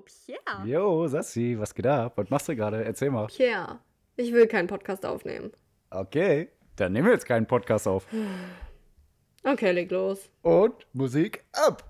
Jo, 0.00 0.36
Pierre. 0.44 0.66
Jo, 0.66 1.06
Sassi, 1.08 1.58
was 1.58 1.74
geht 1.74 1.86
ab? 1.86 2.12
Was 2.16 2.30
machst 2.30 2.48
du 2.48 2.56
gerade? 2.56 2.84
Erzähl 2.84 3.10
mal. 3.10 3.26
Pierre, 3.26 3.80
ich 4.16 4.32
will 4.32 4.46
keinen 4.46 4.66
Podcast 4.68 5.04
aufnehmen. 5.04 5.52
Okay, 5.90 6.48
dann 6.76 6.92
nehmen 6.92 7.06
wir 7.06 7.14
jetzt 7.14 7.26
keinen 7.26 7.46
Podcast 7.46 7.86
auf. 7.88 8.06
Okay, 9.44 9.72
leg 9.72 9.90
los. 9.90 10.30
Und 10.42 10.74
Musik 10.92 11.44
ab. 11.52 11.84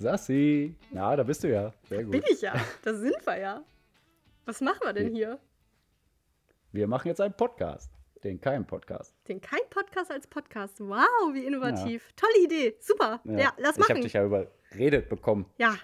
Sassi, 0.00 0.76
na, 0.92 1.16
da 1.16 1.24
bist 1.24 1.42
du 1.42 1.48
ja. 1.50 1.72
Sehr 1.88 1.98
Bin 2.04 2.20
gut. 2.20 2.30
ich 2.30 2.40
ja. 2.40 2.54
Da 2.82 2.94
sind 2.94 3.16
wir 3.26 3.36
ja. 3.36 3.64
Was 4.44 4.60
machen 4.60 4.78
wir 4.84 4.92
denn 4.92 5.12
hier? 5.12 5.40
Wir 6.70 6.86
machen 6.86 7.08
jetzt 7.08 7.20
einen 7.20 7.34
Podcast. 7.34 7.90
Den 8.22 8.40
Keim-Podcast. 8.40 9.12
Den 9.26 9.40
kein 9.40 9.58
Podcast 9.70 10.12
als 10.12 10.28
Podcast. 10.28 10.78
Wow, 10.78 11.32
wie 11.32 11.44
innovativ. 11.44 12.12
Tolle 12.14 12.44
Idee. 12.44 12.76
Super. 12.78 13.20
Ja, 13.24 13.52
lass 13.58 13.76
Ich 13.76 13.82
habe 13.82 13.94
machen. 13.94 14.02
dich 14.02 14.12
ja 14.12 14.24
überredet 14.24 15.08
bekommen. 15.08 15.46
Ja, 15.58 15.76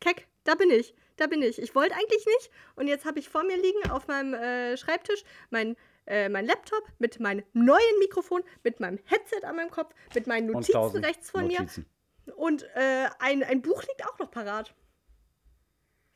keck, 0.00 0.26
da 0.44 0.54
bin 0.54 0.70
ich. 0.70 0.94
Da 1.16 1.26
bin 1.26 1.42
ich. 1.42 1.60
Ich 1.60 1.74
wollte 1.74 1.94
eigentlich 1.94 2.24
nicht. 2.24 2.50
Und 2.76 2.86
jetzt 2.88 3.04
habe 3.04 3.18
ich 3.18 3.28
vor 3.28 3.44
mir 3.44 3.56
liegen 3.58 3.90
auf 3.90 4.08
meinem 4.08 4.32
äh, 4.32 4.78
Schreibtisch 4.78 5.22
mein, 5.50 5.76
äh, 6.06 6.30
mein 6.30 6.46
Laptop 6.46 6.82
mit 6.98 7.20
meinem 7.20 7.44
neuen 7.52 7.98
Mikrofon, 7.98 8.42
mit 8.64 8.80
meinem 8.80 8.98
Headset 9.04 9.44
an 9.44 9.56
meinem 9.56 9.70
Kopf, 9.70 9.94
mit 10.14 10.26
meinen 10.26 10.50
Notizen 10.50 11.04
rechts 11.04 11.30
von 11.30 11.42
Notizen. 11.46 11.82
mir. 11.82 11.99
Und 12.32 12.64
äh, 12.74 13.08
ein, 13.18 13.42
ein 13.42 13.62
Buch 13.62 13.82
liegt 13.82 14.06
auch 14.06 14.18
noch 14.18 14.30
parat. 14.30 14.74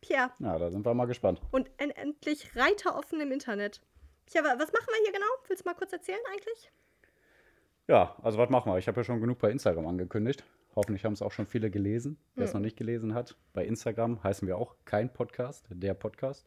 Pierre. 0.00 0.30
Na, 0.38 0.58
da 0.58 0.70
sind 0.70 0.84
wir 0.84 0.92
mal 0.94 1.06
gespannt. 1.06 1.40
Und 1.50 1.70
en 1.78 1.90
endlich 1.90 2.54
Reiter 2.56 2.96
offen 2.98 3.20
im 3.20 3.32
Internet. 3.32 3.80
Pierre, 4.26 4.44
wa- 4.44 4.54
was 4.58 4.72
machen 4.72 4.86
wir 4.88 5.02
hier 5.04 5.12
genau? 5.12 5.26
Willst 5.48 5.64
du 5.64 5.68
mal 5.68 5.74
kurz 5.74 5.92
erzählen 5.92 6.20
eigentlich? 6.30 6.70
Ja, 7.88 8.16
also 8.22 8.38
was 8.38 8.50
machen 8.50 8.70
wir? 8.72 8.78
Ich 8.78 8.88
habe 8.88 9.00
ja 9.00 9.04
schon 9.04 9.20
genug 9.20 9.38
bei 9.38 9.50
Instagram 9.50 9.86
angekündigt. 9.86 10.44
Hoffentlich 10.76 11.04
haben 11.04 11.12
es 11.12 11.22
auch 11.22 11.32
schon 11.32 11.46
viele 11.46 11.70
gelesen. 11.70 12.18
Wer 12.34 12.44
es 12.44 12.50
Hm. 12.52 12.60
noch 12.60 12.64
nicht 12.64 12.76
gelesen 12.76 13.14
hat, 13.14 13.36
bei 13.52 13.64
Instagram 13.64 14.22
heißen 14.22 14.46
wir 14.48 14.58
auch 14.58 14.74
kein 14.84 15.12
Podcast, 15.12 15.66
der 15.70 15.94
Podcast. 15.94 16.46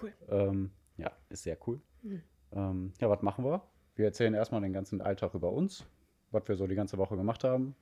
Cool. 0.00 0.12
Ähm, 0.28 0.70
ja, 0.96 1.10
ist 1.28 1.42
sehr 1.42 1.56
cool. 1.66 1.80
Hm. 2.02 2.22
Ähm, 2.52 2.92
ja, 3.00 3.10
was 3.10 3.22
machen 3.22 3.44
wir? 3.44 3.62
Wir 3.96 4.06
erzählen 4.06 4.32
erstmal 4.34 4.60
den 4.60 4.72
ganzen 4.72 5.00
Alltag 5.02 5.34
über 5.34 5.50
uns, 5.52 5.84
was 6.30 6.46
wir 6.46 6.56
so 6.56 6.66
die 6.66 6.74
ganze 6.76 6.98
Woche 6.98 7.16
gemacht 7.16 7.42
haben. 7.44 7.74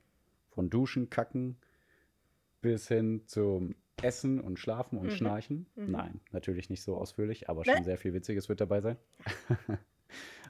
Von 0.57 0.71
Duschen, 0.71 1.11
Kacken 1.11 1.55
bis 2.61 2.87
hin 2.87 3.21
zum 3.27 3.75
Essen 4.01 4.41
und 4.41 4.57
Schlafen 4.57 4.97
und 4.97 5.13
Schnarchen. 5.13 5.67
Nein, 5.75 6.19
natürlich 6.31 6.71
nicht 6.71 6.81
so 6.81 6.97
ausführlich, 6.97 7.47
aber 7.47 7.63
schon 7.63 7.75
Mhm. 7.75 7.79
Ne? 7.81 7.85
sehr 7.85 7.97
viel 7.99 8.15
Witziges 8.15 8.49
wird 8.49 8.59
dabei 8.59 8.81
sein. 8.81 8.97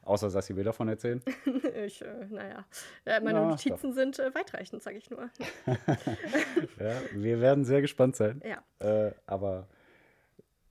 Außer, 0.04 0.30
dass 0.30 0.46
sie 0.46 0.56
will 0.56 0.64
davon 0.64 0.88
erzählen. 0.88 1.22
ich, 1.86 2.02
äh, 2.02 2.26
naja, 2.30 2.66
äh, 3.04 3.20
meine 3.20 3.40
Ja, 3.40 3.50
Notizen 3.50 3.92
sind 3.92 4.18
äh, 4.18 4.34
weitreichend, 4.34 4.82
sage 4.82 4.98
ich 4.98 5.10
nur. 5.10 5.30
Ja, 6.80 7.02
wir 7.12 7.42
werden 7.42 7.66
sehr 7.66 7.82
gespannt 7.82 8.16
sein. 8.16 8.42
Ja. 8.46 8.64
Äh, 8.80 9.12
aber 9.26 9.68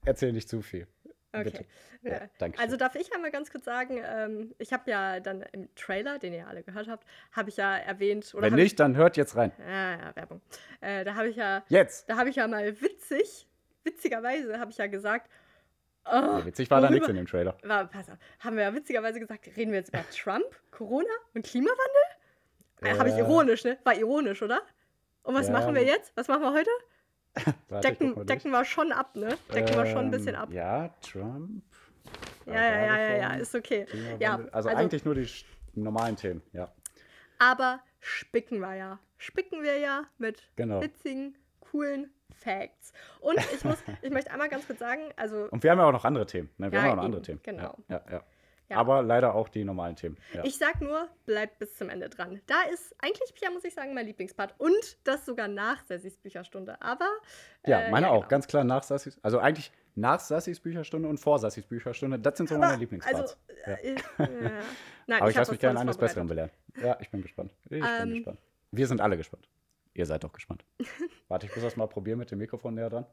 erzähl 0.03 0.33
nicht 0.33 0.49
zu 0.49 0.63
viel. 0.63 0.87
Okay. 1.45 1.65
Ja, 2.03 2.21
danke 2.37 2.59
Also 2.59 2.77
darf 2.77 2.95
ich 2.95 3.13
einmal 3.13 3.31
ganz 3.31 3.51
kurz 3.51 3.65
sagen, 3.65 4.01
ähm, 4.03 4.55
ich 4.59 4.71
habe 4.73 4.89
ja 4.89 5.19
dann 5.19 5.41
im 5.51 5.73
Trailer, 5.75 6.19
den 6.19 6.33
ihr 6.33 6.47
alle 6.47 6.63
gehört 6.63 6.87
habt, 6.87 7.05
habe 7.31 7.49
ich 7.49 7.57
ja 7.57 7.75
erwähnt, 7.77 8.33
oder 8.33 8.43
Wenn 8.43 8.53
nicht, 8.55 8.79
dann 8.79 8.95
hört 8.95 9.17
jetzt 9.17 9.35
rein. 9.35 9.51
Ich, 9.57 9.65
ja, 9.65 9.91
ja, 9.97 10.15
Werbung. 10.15 10.41
Äh, 10.81 11.03
da 11.03 11.15
habe 11.15 11.27
ich 11.29 11.35
ja, 11.35 11.63
Jetzt! 11.69 12.09
da 12.09 12.17
habe 12.17 12.29
ich 12.29 12.35
ja 12.37 12.47
mal 12.47 12.79
witzig, 12.81 13.47
witzigerweise 13.83 14.59
habe 14.59 14.71
ich 14.71 14.77
ja 14.77 14.87
gesagt, 14.87 15.29
oh, 16.05 16.09
Ja, 16.11 16.45
witzig 16.45 16.69
war 16.69 16.81
da 16.81 16.89
nichts 16.89 17.07
in 17.07 17.15
dem 17.15 17.25
Trailer. 17.25 17.57
War, 17.63 17.85
pass 17.87 18.09
auf, 18.09 18.17
haben 18.39 18.55
wir 18.55 18.63
ja 18.63 18.73
witzigerweise 18.73 19.19
gesagt, 19.19 19.47
reden 19.57 19.71
wir 19.71 19.79
jetzt 19.79 19.89
über 19.89 20.03
Trump, 20.11 20.45
Corona 20.71 21.09
und 21.33 21.45
Klimawandel? 21.45 21.81
Äh, 22.83 22.97
habe 22.97 23.09
ich 23.09 23.15
Äh. 23.15 23.19
ironisch, 23.19 23.63
ne? 23.63 23.77
War 23.83 23.95
ironisch, 23.97 24.41
oder? 24.41 24.61
Und 25.23 25.35
was 25.35 25.49
machen 25.49 25.75
wir 25.75 25.83
jetzt? 25.83 26.15
Was 26.15 26.27
machen 26.27 26.41
wir 26.43 26.53
heute? 26.53 26.69
Decken, 27.83 28.25
decken 28.25 28.51
wir 28.51 28.65
schon 28.65 28.91
ab, 28.91 29.15
ne? 29.15 29.37
Decken 29.53 29.75
wir 29.75 29.85
schon 29.85 30.05
ein 30.05 30.11
bisschen 30.11 30.35
Ähm, 30.35 30.41
ab. 30.41 30.51
Ja, 30.51 30.89
Trump. 31.01 31.63
Ja, 32.45 32.53
ja, 32.53 32.79
ja, 32.85 32.97
ja, 32.97 33.17
ja, 33.17 33.33
ist 33.33 33.53
okay. 33.55 33.79
Ja, 33.79 33.85
Klimawandel. 33.85 34.49
also, 34.51 34.69
eigentlich 34.69 35.03
nur 35.05 35.15
die 35.15 35.27
normalen 35.73 36.15
Themen, 36.15 36.41
ja. 36.53 36.71
Aber 37.39 37.81
spicken 37.99 38.59
wir 38.61 38.75
ja. 38.75 38.99
Spicken 39.17 39.63
wir 39.63 39.77
ja 39.79 40.03
mit 40.17 40.49
Genau. 40.55 40.81
witzigen, 40.81 41.35
coolen 41.59 42.11
Facts. 42.35 42.93
Und 43.19 43.37
ich 43.53 43.63
muss, 43.63 43.77
ich 44.01 44.11
möchte 44.11 44.31
einmal 44.31 44.47
ganz 44.47 44.65
kurz 44.67 44.79
sagen, 44.79 45.01
also 45.17 45.47
Und 45.51 45.63
wir 45.63 45.71
haben 45.71 45.79
ja 45.79 45.85
auch 45.85 45.91
noch 45.91 46.05
andere 46.05 46.25
Themen. 46.25 46.49
Ne? 46.57 46.71
Wir 46.71 46.77
Ja, 46.79 46.83
haben 46.83 46.87
ja 46.87 46.91
auch 46.91 46.95
noch 46.97 47.03
eben, 47.03 47.05
andere 47.07 47.21
Themen. 47.23 47.39
genau. 47.43 47.75
Ja, 47.89 48.01
ja, 48.05 48.11
ja. 48.13 48.23
Ja. 48.69 48.77
Aber 48.77 49.01
leider 49.01 49.33
auch 49.33 49.47
die 49.47 49.63
normalen 49.63 49.95
Themen. 49.95 50.17
Ja. 50.33 50.43
ich 50.43 50.57
sag 50.57 50.81
nur, 50.81 51.07
bleibt 51.25 51.59
bis 51.59 51.75
zum 51.75 51.89
Ende 51.89 52.09
dran. 52.09 52.41
Da 52.47 52.63
ist 52.73 52.93
eigentlich, 52.99 53.33
Pia, 53.33 53.49
muss 53.49 53.63
ich 53.63 53.73
sagen, 53.73 53.93
mein 53.93 54.05
Lieblingspart. 54.05 54.55
Und 54.57 54.97
das 55.05 55.25
sogar 55.25 55.47
nach 55.47 55.85
Sessis 55.85 56.17
Bücherstunde. 56.17 56.81
Aber. 56.81 57.07
ja, 57.65 57.81
äh, 57.81 57.91
meine 57.91 58.09
auch. 58.09 58.21
genau. 58.21 58.27
Ganz 58.27 58.47
klar 58.47 58.63
nach 58.65 58.83
Sassis. 58.83 59.17
Also 59.21 59.39
eigentlich 59.39 59.71
nach 59.95 60.19
Sassis 60.19 60.59
Bücherstunde 60.59 61.07
und 61.07 61.17
vor 61.17 61.39
Sassis 61.39 61.65
Bücherstunde. 61.65 62.19
Das 62.19 62.37
sind 62.37 62.49
so 62.49 62.57
meine 62.57 62.77
Lieblingsparts. 62.77 63.37
Also, 63.47 63.61
ja. 63.65 63.73
äh, 63.73 63.95
ja. 63.95 64.01
Nein, 65.07 65.21
Aber 65.21 65.29
ich, 65.29 65.35
hab 65.35 65.41
lasse 65.41 65.51
mich 65.51 65.59
gerne 65.61 65.79
eines 65.79 65.97
Besseren 65.97 66.27
belehren. 66.27 66.51
Ja, 66.81 66.97
ich 66.99 67.09
bin 67.09 67.21
gespannt. 67.21 67.53
Ich 67.63 67.69
bin 67.69 67.83
Ähm. 67.83 68.13
gespannt. 68.15 68.39
Wir 68.71 68.87
sind 68.87 68.99
alle 68.99 69.15
gespannt. 69.15 69.47
Ihr 69.93 70.05
seid 70.05 70.23
doch 70.23 70.33
gespannt. 70.33 70.65
Warte, 71.29 71.45
ich 71.47 71.55
muss 71.55 71.63
das 71.63 71.77
mal 71.77 71.87
probieren 71.87 72.19
mit 72.19 72.29
dem 72.29 72.39
Mikrofon 72.39 72.75
näher 72.75 72.89
dran. 72.89 73.05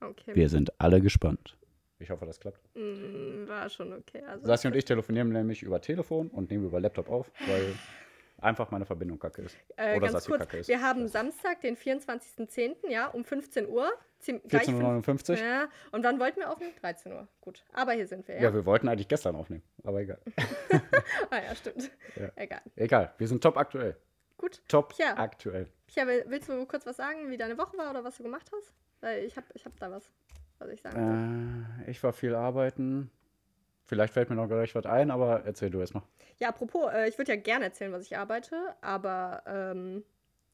Okay. 0.00 0.34
Wir 0.34 0.48
sind 0.48 0.78
alle 0.80 1.00
gespannt. 1.00 1.56
Ich 2.00 2.10
hoffe, 2.10 2.26
das 2.26 2.38
klappt. 2.38 2.60
Mm, 2.74 3.48
War 3.48 3.68
schon 3.68 3.92
okay. 3.92 4.22
Also, 4.24 4.46
Sassi 4.46 4.68
und 4.68 4.76
ich 4.76 4.84
telefonieren 4.84 5.30
nämlich 5.30 5.62
über 5.62 5.80
Telefon 5.80 6.28
und 6.28 6.50
nehmen 6.50 6.64
über 6.64 6.80
Laptop 6.80 7.08
auf, 7.10 7.30
weil 7.46 7.74
einfach 8.40 8.70
meine 8.70 8.86
Verbindung 8.86 9.18
kacke 9.18 9.42
ist. 9.42 9.56
Äh, 9.76 9.92
Oder 9.96 10.00
ganz 10.00 10.12
Sassi 10.12 10.30
kurz, 10.30 10.40
kacke 10.42 10.58
ist. 10.58 10.68
wir 10.68 10.80
haben 10.80 11.08
Samstag, 11.08 11.60
den 11.62 11.76
24.10., 11.76 12.88
ja, 12.88 13.08
um 13.08 13.24
15 13.24 13.68
Uhr. 13.68 13.90
Ziem- 14.20 14.40
gleich 14.48 14.64
fünf- 14.66 14.80
14.59 14.82 15.30
Uhr? 15.30 15.36
Ja, 15.46 15.68
und 15.92 16.04
wann 16.04 16.18
wollten 16.20 16.40
wir 16.40 16.50
aufnehmen? 16.50 16.72
13 16.80 17.12
Uhr. 17.12 17.26
Gut, 17.40 17.64
aber 17.72 17.92
hier 17.92 18.06
sind 18.06 18.26
wir, 18.28 18.36
ja. 18.36 18.42
Ja, 18.42 18.54
wir 18.54 18.64
wollten 18.66 18.88
eigentlich 18.88 19.08
gestern 19.08 19.34
aufnehmen, 19.36 19.62
aber 19.84 20.00
egal. 20.00 20.18
ah 21.30 21.36
ja, 21.44 21.54
stimmt. 21.54 21.90
Ja. 22.16 22.30
Egal. 22.36 22.60
Egal, 22.76 23.14
wir 23.18 23.26
sind 23.28 23.42
top 23.42 23.56
aktuell. 23.56 23.96
Gut. 24.36 24.62
Top 24.68 24.92
Tja. 24.94 25.14
aktuell. 25.16 25.66
Pia, 25.88 26.06
will, 26.06 26.24
willst 26.28 26.48
du 26.48 26.64
kurz 26.66 26.86
was 26.86 26.96
sagen, 26.96 27.28
wie 27.30 27.36
deine 27.36 27.58
Woche 27.58 27.76
war 27.76 27.90
oder 27.90 28.04
was 28.04 28.16
du 28.18 28.22
gemacht 28.22 28.48
hast? 28.54 28.72
Weil 29.00 29.24
ich 29.24 29.36
habe 29.36 29.46
ich 29.54 29.64
hab 29.64 29.76
da 29.80 29.90
was, 29.90 30.10
was 30.58 30.68
ich 30.70 30.82
sagen 30.82 30.96
will. 30.96 31.86
Äh, 31.86 31.90
ich 31.90 32.02
war 32.02 32.12
viel 32.12 32.34
arbeiten. 32.34 33.10
Vielleicht 33.84 34.12
fällt 34.12 34.28
mir 34.28 34.36
noch 34.36 34.48
gleich 34.48 34.74
was 34.74 34.84
ein, 34.86 35.10
aber 35.10 35.44
erzähl 35.44 35.70
du 35.70 35.80
erst 35.80 35.94
mal. 35.94 36.02
Ja, 36.38 36.50
apropos, 36.50 36.92
äh, 36.92 37.08
ich 37.08 37.16
würde 37.16 37.32
ja 37.32 37.40
gerne 37.40 37.66
erzählen, 37.66 37.92
was 37.92 38.02
ich 38.02 38.16
arbeite, 38.16 38.74
aber 38.80 39.42
ähm, 39.46 40.04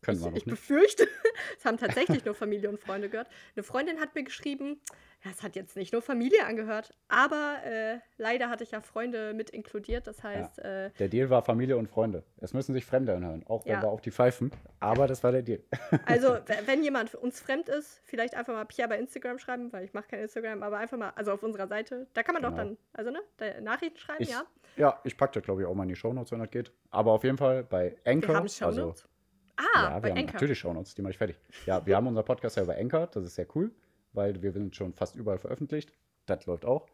Können 0.05 0.19
ich, 0.19 0.25
wir 0.25 0.31
noch 0.31 0.37
ich 0.37 0.47
nicht. 0.47 0.55
befürchte, 0.55 1.09
es 1.59 1.65
haben 1.65 1.79
tatsächlich 1.79 2.25
nur 2.25 2.35
Familie 2.35 2.69
und 2.69 2.79
Freunde 2.81 3.09
gehört. 3.09 3.29
Eine 3.57 3.63
Freundin 3.63 4.01
hat 4.01 4.15
mir 4.15 4.23
geschrieben, 4.25 4.81
ja, 5.25 5.31
es 5.31 5.43
hat 5.43 5.57
jetzt 5.57 5.75
nicht 5.77 5.93
nur 5.95 6.03
Familie 6.03 6.45
angehört, 6.45 6.95
aber 7.09 7.57
äh, 7.65 7.99
leider 8.19 8.51
hatte 8.51 8.63
ich 8.63 8.73
ja 8.73 8.83
Freunde 8.83 9.33
mit 9.33 9.49
inkludiert. 9.51 10.07
Das 10.07 10.23
heißt, 10.23 10.59
äh, 10.59 10.91
Der 10.99 11.09
Deal 11.09 11.31
war 11.31 11.41
Familie 11.43 11.79
und 11.79 11.89
Freunde. 11.89 12.25
Es 12.43 12.53
müssen 12.53 12.75
sich 12.75 12.85
Fremde 12.85 13.15
anhören, 13.15 13.43
auch 13.47 13.65
wenn 13.65 13.73
Ja. 13.73 13.83
wir 13.83 13.89
auf 13.89 14.03
die 14.03 14.11
pfeifen. 14.11 14.51
Aber 14.81 15.07
das 15.07 15.25
war 15.25 15.33
der 15.33 15.43
Deal. 15.43 15.63
also 16.07 16.37
wenn 16.67 16.83
jemand 16.83 17.15
uns 17.15 17.41
fremd 17.41 17.71
ist, 17.71 18.01
vielleicht 18.05 18.35
einfach 18.35 18.53
mal 18.53 18.65
Pia 18.67 18.87
bei 18.87 18.99
Instagram 18.99 19.39
schreiben, 19.39 19.73
weil 19.73 19.85
ich 19.85 19.95
mache 19.95 20.09
kein 20.09 20.21
Instagram, 20.21 20.63
aber 20.63 20.77
einfach 20.77 20.99
mal, 20.99 21.13
also 21.17 21.33
auf 21.33 21.43
unserer 21.43 21.69
Seite, 21.69 22.07
da 22.13 22.23
kann 22.23 22.35
man 22.35 22.43
doch 22.43 22.51
Genau. 22.51 22.63
dann, 22.65 22.77
also 22.93 23.11
ne, 23.11 23.21
Nachrichten 23.63 23.97
schreiben, 23.99 24.23
Ich, 24.23 24.31
ja. 24.31 24.45
ja, 24.77 25.01
ich 25.05 25.17
packe 25.17 25.33
das, 25.35 25.43
glaube 25.43 25.63
ich, 25.63 25.67
auch 25.67 25.75
mal 25.75 25.85
in 25.85 25.89
die 25.89 25.97
Shownotes, 25.97 26.33
wenn 26.33 26.41
das 26.41 26.51
geht. 26.51 26.71
Aber 26.91 27.13
auf 27.13 27.25
jeden 27.25 27.39
Fall 27.39 27.65
bei 27.65 27.97
Anchor. 28.05 28.29
Wir 28.29 28.37
haben 28.37 28.43
also, 28.45 28.71
Shownotes. 28.83 29.09
Ah, 29.57 29.63
ja, 29.75 30.03
wir 30.03 30.11
haben 30.11 30.19
Anchor. 30.19 30.35
natürlich 30.35 30.59
Shownotes, 30.59 30.95
die 30.95 31.03
mache 31.03 31.13
ich 31.13 31.19
fertig. 31.19 31.37
Ja, 31.67 31.85
wir 31.85 31.97
haben 31.97 32.07
unser 32.07 32.23
Podcast 32.23 32.57
ja 32.57 32.65
bei 32.65 32.79
Anchor, 32.79 33.07
das 33.09 33.25
ist 33.25 33.35
sehr 33.35 33.47
cool, 33.55 33.71
weil 34.13 34.41
wir 34.43 34.53
sind 34.53 34.75
schon 34.75 34.93
fast 34.93 35.17
überall 35.17 35.39
veröffentlicht. 35.39 35.93
Das 36.27 36.47
läuft 36.47 36.65
auch. 36.65 36.87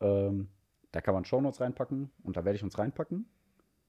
Ähm, 0.00 0.48
da 0.92 1.00
kann 1.00 1.14
man 1.14 1.24
Shownotes 1.24 1.60
reinpacken 1.60 2.10
und 2.22 2.36
da 2.36 2.44
werde 2.44 2.56
ich 2.56 2.62
uns 2.62 2.78
reinpacken. 2.78 3.28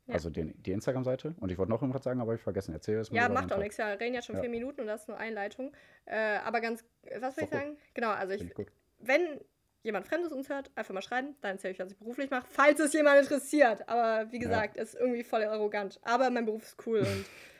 Ja. 0.08 0.14
Also 0.14 0.30
den, 0.30 0.54
die 0.64 0.72
Instagram-Seite. 0.72 1.36
Und 1.40 1.52
ich 1.52 1.58
wollte 1.58 1.70
noch 1.72 1.82
irgendwas 1.82 2.04
sagen, 2.04 2.22
aber 2.22 2.34
ich 2.36 2.42
vergessen. 2.42 2.74
Erzähl 2.74 2.98
es 2.98 3.12
mir. 3.12 3.18
Ja, 3.18 3.28
macht 3.30 3.52
auch 3.52 3.58
nichts. 3.58 3.76
Ja, 3.78 3.90
reden 3.90 4.16
ja 4.16 4.22
schon 4.22 4.36
Ja. 4.36 4.42
vier 4.42 4.50
Minuten 4.50 4.80
und 4.82 4.88
das 4.88 5.02
ist 5.02 5.08
nur 5.10 5.18
Einleitung. 5.18 5.74
Äh, 6.06 6.38
aber 6.46 6.62
ganz, 6.62 6.86
was 7.20 7.36
will 7.36 7.44
ich 7.44 7.50
doch 7.50 7.58
gut. 7.58 7.66
sagen? 7.68 7.78
Genau, 7.94 8.12
also 8.12 8.34
ich, 8.34 8.42
ich 8.44 8.68
wenn 9.00 9.42
jemand 9.84 10.08
Fremdes 10.08 10.32
uns 10.32 10.50
hört, 10.50 10.72
einfach 10.76 10.94
mal 10.94 11.02
schreiben, 11.02 11.36
dann 11.42 11.52
erzähle 11.52 11.74
ich, 11.74 11.80
was 11.80 11.92
ich 11.92 11.98
beruflich 11.98 12.30
mache, 12.30 12.48
falls 12.50 12.80
es 12.80 12.94
jemand 12.94 13.20
interessiert. 13.22 13.88
Aber 13.90 14.32
wie 14.32 14.40
gesagt, 14.40 14.78
ist 14.78 14.96
irgendwie 14.96 15.24
voll 15.24 15.44
arrogant. 15.44 16.00
Aber 16.04 16.30
mein 16.30 16.46
Beruf 16.46 16.64
ist 16.64 16.78
cool 16.86 17.00
und 17.00 17.26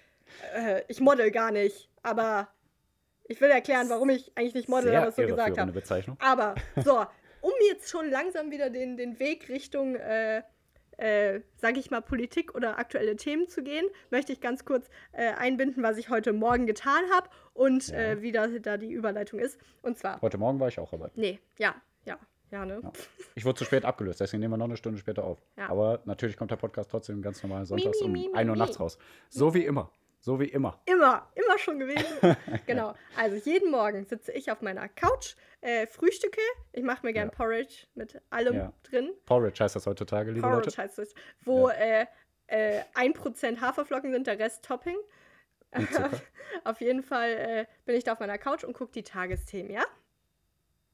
äh, 0.56 0.84
ich 0.88 1.00
model 1.00 1.32
gar 1.32 1.52
nicht. 1.52 1.90
Aber 2.04 2.48
ich 3.26 3.42
will 3.42 3.50
erklären, 3.50 3.90
warum 3.90 4.10
ich 4.10 4.32
eigentlich 4.36 4.54
nicht 4.54 4.70
model, 4.70 4.90
Sehr 4.92 5.00
aber 5.00 5.10
es 5.10 5.16
so 5.16 5.22
gesagt 5.24 5.58
habe. 5.58 5.72
Bezeichnung. 5.72 6.18
Aber 6.20 6.56
so, 6.84 7.00
um 7.42 7.52
jetzt 7.70 7.90
schon 7.90 8.10
langsam 8.10 8.52
wieder 8.52 8.70
den, 8.70 8.98
den 8.98 9.20
Weg 9.20 9.50
Richtung 9.50 9.96
äh, 9.96 10.44
äh, 10.98 11.42
sage 11.58 11.80
ich 11.80 11.92
mal, 11.92 12.02
Politik 12.02 12.56
oder 12.56 12.80
aktuelle 12.80 13.16
Themen 13.16 13.48
zu 13.48 13.62
gehen, 13.62 13.86
möchte 14.10 14.34
ich 14.34 14.42
ganz 14.42 14.66
kurz 14.66 14.90
äh, 15.12 15.28
einbinden, 15.34 15.84
was 15.84 15.98
ich 15.98 16.10
heute 16.10 16.34
Morgen 16.34 16.66
getan 16.66 17.04
habe 17.14 17.30
und 17.54 17.90
Ja. 17.90 17.98
äh, 17.98 18.22
wie 18.24 18.32
da, 18.32 18.48
da 18.48 18.78
die 18.78 18.92
Überleitung 18.92 19.38
ist. 19.40 19.60
Und 19.84 19.98
zwar, 20.00 20.20
Heute 20.22 20.40
Morgen 20.40 20.60
war 20.60 20.70
ich 20.70 20.80
auch 20.80 20.92
arbeiten. 20.94 21.20
nee, 21.20 21.40
ja, 21.60 21.76
ja, 22.06 22.18
ja, 22.50 22.66
ne? 22.66 22.80
Ja. 22.82 22.92
Ich 23.36 23.46
wurde 23.46 23.60
zu 23.60 23.66
spät 23.66 23.86
abgelöst, 23.86 24.22
deswegen 24.22 24.40
nehmen 24.42 24.54
wir 24.54 24.58
noch 24.58 24.66
eine 24.66 24.78
Stunde 24.78 24.98
später 24.98 25.24
auf. 25.24 25.38
Ja. 25.56 25.70
Aber 25.70 26.00
natürlich 26.06 26.36
kommt 26.36 26.50
der 26.50 26.56
Podcast 26.56 26.90
trotzdem 26.90 27.22
ganz 27.22 27.44
normal 27.44 27.68
sonntags 27.68 28.00
mi, 28.00 28.06
um 28.06 28.12
mi, 28.14 28.30
mi, 28.30 28.34
1 28.36 28.50
Uhr 28.50 28.56
nachts 28.56 28.80
raus. 28.80 28.98
So 29.30 29.54
wie 29.54 29.66
immer. 29.66 29.92
So 30.20 30.40
wie 30.40 30.46
immer. 30.46 30.82
Immer, 30.86 31.32
immer 31.36 31.58
schon 31.60 31.80
gewesen. 31.80 32.06
genau. 32.66 32.96
Also 33.16 33.36
jeden 33.38 33.72
Morgen 33.72 34.06
sitze 34.06 34.32
ich 34.32 34.52
auf 34.52 34.62
meiner 34.62 34.90
Couch, 34.90 35.36
äh, 35.62 35.88
frühstücke. 35.88 36.42
Ich 36.74 36.84
mache 36.84 37.06
mir 37.06 37.14
gern 37.14 37.30
Ja. 37.30 37.36
Porridge 37.36 37.86
mit 37.94 38.22
allem 38.30 38.56
Ja. 38.56 38.74
drin. 38.84 39.12
Porridge 39.26 39.64
heißt 39.64 39.76
das 39.76 39.86
heutzutage, 39.86 40.32
liebe 40.32 40.42
Porridge 40.42 40.66
Leute. 40.70 40.82
heißt 40.82 41.00
es. 41.00 41.14
Wo 41.42 41.70
äh, 41.70 42.06
äh, 42.48 42.82
1% 42.96 43.62
Haferflocken 43.62 44.12
sind, 44.12 44.28
der 44.28 44.40
Rest 44.40 44.66
Topping. 44.66 44.98
Auf 46.64 46.82
jeden 46.82 47.04
Fall 47.04 47.30
äh, 47.32 47.66
bin 47.86 47.96
ich 47.96 48.04
da 48.06 48.14
auf 48.14 48.20
meiner 48.20 48.38
Couch 48.38 48.64
und 48.64 48.74
gucke 48.74 48.94
die 48.94 49.04
Tagesthemen, 49.04 49.72
ja? 49.72 49.84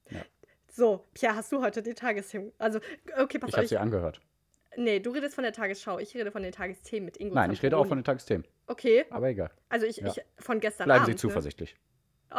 Ja. 0.09 0.21
So, 0.67 1.05
Pierre, 1.13 1.35
hast 1.35 1.51
du 1.51 1.61
heute 1.61 1.83
die 1.83 1.93
Tagesthemen? 1.93 2.51
Also, 2.57 2.79
okay, 3.17 3.37
pass 3.37 3.49
Ich 3.49 3.53
auf. 3.53 3.57
habe 3.59 3.67
sie 3.67 3.77
angehört. 3.77 4.19
Nee, 4.77 4.99
du 4.99 5.11
redest 5.11 5.35
von 5.35 5.43
der 5.43 5.53
Tagesschau. 5.53 5.99
Ich 5.99 6.13
rede 6.15 6.31
von 6.31 6.43
den 6.43 6.51
Tagesthemen 6.51 7.05
mit 7.05 7.17
Ingo 7.17 7.35
Nein, 7.35 7.51
ich 7.51 7.61
rede 7.63 7.77
auch 7.77 7.81
von 7.87 7.89
Zamperoni. 7.89 8.01
den 8.01 8.05
Tagesthemen. 8.05 8.47
Okay, 8.67 9.05
Aber 9.09 9.27
egal. 9.29 9.51
also 9.69 9.85
ich, 9.85 9.97
Ja. 9.97 10.07
ich 10.07 10.21
von 10.43 10.59
gestern 10.59 10.85
Bleiben 10.85 11.03
Abend. 11.03 11.19
Sie 11.19 11.27
ne? 11.27 11.31
zuversichtlich. 11.31 11.75
Oh, 12.31 12.35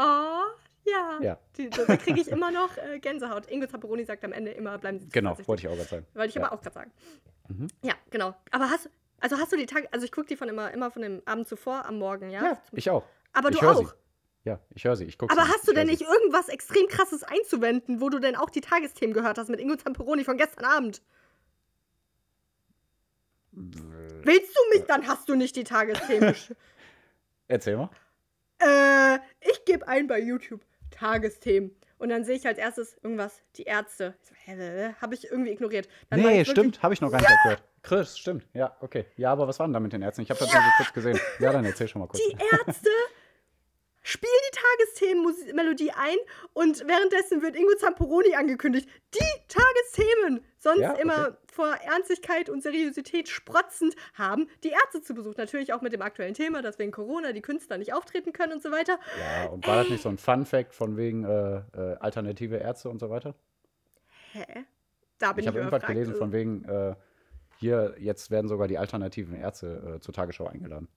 ja. 0.86 1.18
Ja. 1.20 1.38
Die, 1.56 1.70
da 1.70 1.96
kriege 1.96 2.20
ich 2.20 2.28
immer 2.28 2.50
noch 2.50 2.76
äh, 2.76 2.98
Gänsehaut. 2.98 3.50
Ingo 3.50 3.66
Zapperoni 3.66 4.04
sagt 4.04 4.24
am 4.24 4.32
Ende 4.32 4.50
immer, 4.52 4.76
bleiben 4.78 4.98
Sie 4.98 5.08
Genau, 5.08 5.30
zuversichtlich. 5.36 5.48
wollte 5.48 5.60
ich 5.62 5.68
auch 5.68 5.76
gerade 5.76 5.88
sagen. 5.88 6.06
Wollte 6.14 6.28
ich 6.28 6.34
ja. 6.34 6.42
aber 6.44 6.52
auch 6.54 6.60
gerade 6.62 6.74
sagen. 6.74 6.92
Mhm. 7.48 7.68
Ja, 7.82 7.94
genau. 8.10 8.34
Aber 8.50 8.70
hast 8.70 8.90
also 9.20 9.38
hast 9.38 9.52
du 9.52 9.56
die 9.56 9.64
Tage, 9.66 9.88
also 9.90 10.04
ich 10.04 10.12
gucke 10.12 10.26
die 10.26 10.36
von 10.36 10.48
immer, 10.50 10.70
immer 10.72 10.90
von 10.90 11.00
dem 11.00 11.22
Abend 11.24 11.48
zuvor 11.48 11.86
am 11.86 11.98
Morgen, 11.98 12.28
ja? 12.30 12.44
Ja, 12.44 12.62
ich 12.72 12.90
auch. 12.90 13.04
aber 13.32 13.50
ich 13.50 13.58
du 13.58 13.66
auch. 13.66 13.78
Sie. 13.78 13.86
Ja, 14.44 14.60
ich 14.74 14.84
höre 14.84 14.96
sie. 14.96 15.04
Ich 15.06 15.16
gucke 15.16 15.32
Aber 15.32 15.48
hast 15.48 15.66
du 15.66 15.72
denn 15.72 15.86
nicht? 15.86 16.00
nicht 16.00 16.10
irgendwas 16.10 16.50
extrem 16.50 16.86
krasses 16.88 17.22
einzuwenden, 17.22 18.02
wo 18.02 18.10
du 18.10 18.18
denn 18.18 18.36
auch 18.36 18.50
die 18.50 18.60
Tagesthemen 18.60 19.14
gehört 19.14 19.38
hast 19.38 19.48
mit 19.48 19.60
Ingo 19.60 19.76
Zamperoni 19.76 20.24
von 20.24 20.36
gestern 20.36 20.66
Abend? 20.66 21.00
Willst 23.54 24.56
du 24.56 24.76
mich, 24.78 24.86
dann 24.86 25.06
hast 25.06 25.28
du 25.28 25.34
nicht 25.34 25.56
die 25.56 25.64
Tagesthemen. 25.64 26.34
Erzähl 27.48 27.76
mal. 27.76 27.90
äh, 28.58 29.18
ich 29.40 29.64
gebe 29.64 29.86
ein 29.86 30.06
bei 30.06 30.20
YouTube 30.20 30.60
Tagesthemen. 30.90 31.74
Und 31.98 32.08
dann 32.08 32.24
sehe 32.24 32.36
ich 32.36 32.46
als 32.46 32.58
erstes 32.58 32.96
irgendwas, 33.02 33.40
die 33.56 33.62
Ärzte. 33.62 34.14
Ich 34.22 34.28
so, 34.28 34.34
hä, 34.44 34.94
habe 35.00 35.14
ich 35.14 35.30
irgendwie 35.30 35.52
ignoriert. 35.52 35.88
Dann 36.10 36.20
nee, 36.20 36.44
stimmt. 36.44 36.82
Habe 36.82 36.92
ich 36.92 37.00
noch 37.00 37.10
gar 37.10 37.18
nicht 37.20 37.30
gehört. 37.42 37.62
Chris, 37.82 38.18
stimmt. 38.18 38.46
Ja, 38.52 38.76
okay. 38.80 39.06
Ja, 39.16 39.30
aber 39.32 39.46
was 39.46 39.58
war 39.58 39.66
denn 39.66 39.74
da 39.74 39.80
mit 39.80 39.92
den 39.92 40.02
Ärzten? 40.02 40.22
Ich 40.22 40.30
habe 40.30 40.40
das 40.40 40.52
nur 40.52 40.62
so 40.62 40.68
kurz 40.78 40.92
gesehen. 40.92 41.20
Ja, 41.38 41.52
dann 41.52 41.64
erzähl 41.64 41.86
schon 41.86 42.00
mal 42.00 42.08
kurz. 42.08 42.22
Die 42.22 42.36
Ärzte 42.66 42.90
spielen 44.04 44.32
die 44.52 44.58
Tagesthemen-Melodie 44.58 45.90
ein 45.90 46.16
und 46.52 46.86
währenddessen 46.86 47.42
wird 47.42 47.56
Ingo 47.56 47.74
Zamperoni 47.76 48.36
angekündigt. 48.36 48.88
Die 49.14 49.48
Tagesthemen! 49.48 50.44
Sonst 50.58 50.80
Ja, 50.80 50.92
okay. 50.92 51.02
immer 51.02 51.36
vor 51.50 51.74
Ernstlichkeit 51.74 52.48
und 52.48 52.62
Seriosität 52.62 53.28
sprotzend 53.28 53.94
haben 54.14 54.48
die 54.62 54.70
Ärzte 54.70 55.02
zu 55.02 55.14
Besuch. 55.14 55.36
Natürlich 55.36 55.72
auch 55.72 55.80
mit 55.80 55.92
dem 55.92 56.02
aktuellen 56.02 56.34
Thema, 56.34 56.62
dass 56.62 56.78
wegen 56.78 56.92
Corona 56.92 57.32
die 57.32 57.42
Künstler 57.42 57.78
nicht 57.78 57.92
auftreten 57.92 58.32
können 58.32 58.52
und 58.52 58.62
so 58.62 58.70
weiter. 58.70 58.98
Ja, 59.18 59.50
und 59.50 59.66
war 59.66 59.76
das 59.76 59.88
nicht 59.88 60.02
so 60.02 60.08
ein 60.08 60.18
Fun-Fact 60.18 60.74
von 60.74 60.96
wegen 60.96 61.24
äh, 61.24 61.56
äh, 61.56 61.96
alternative 61.98 62.56
Ärzte 62.56 62.90
und 62.90 62.98
so 62.98 63.10
weiter? 63.10 63.34
Hä? 64.32 64.64
Da 65.18 65.32
bin 65.32 65.40
Ich 65.40 65.44
ich, 65.44 65.48
habe 65.48 65.58
irgendwas 65.58 65.86
gelesen 65.86 66.14
von 66.14 66.32
wegen, 66.32 66.64
äh, 66.64 66.94
hier, 67.58 67.94
jetzt 67.98 68.30
werden 68.30 68.48
sogar 68.48 68.68
die 68.68 68.78
alternativen 68.78 69.34
Ärzte 69.34 69.96
äh, 69.96 70.00
zur 70.00 70.12
Tagesschau 70.12 70.46
eingeladen. 70.46 70.88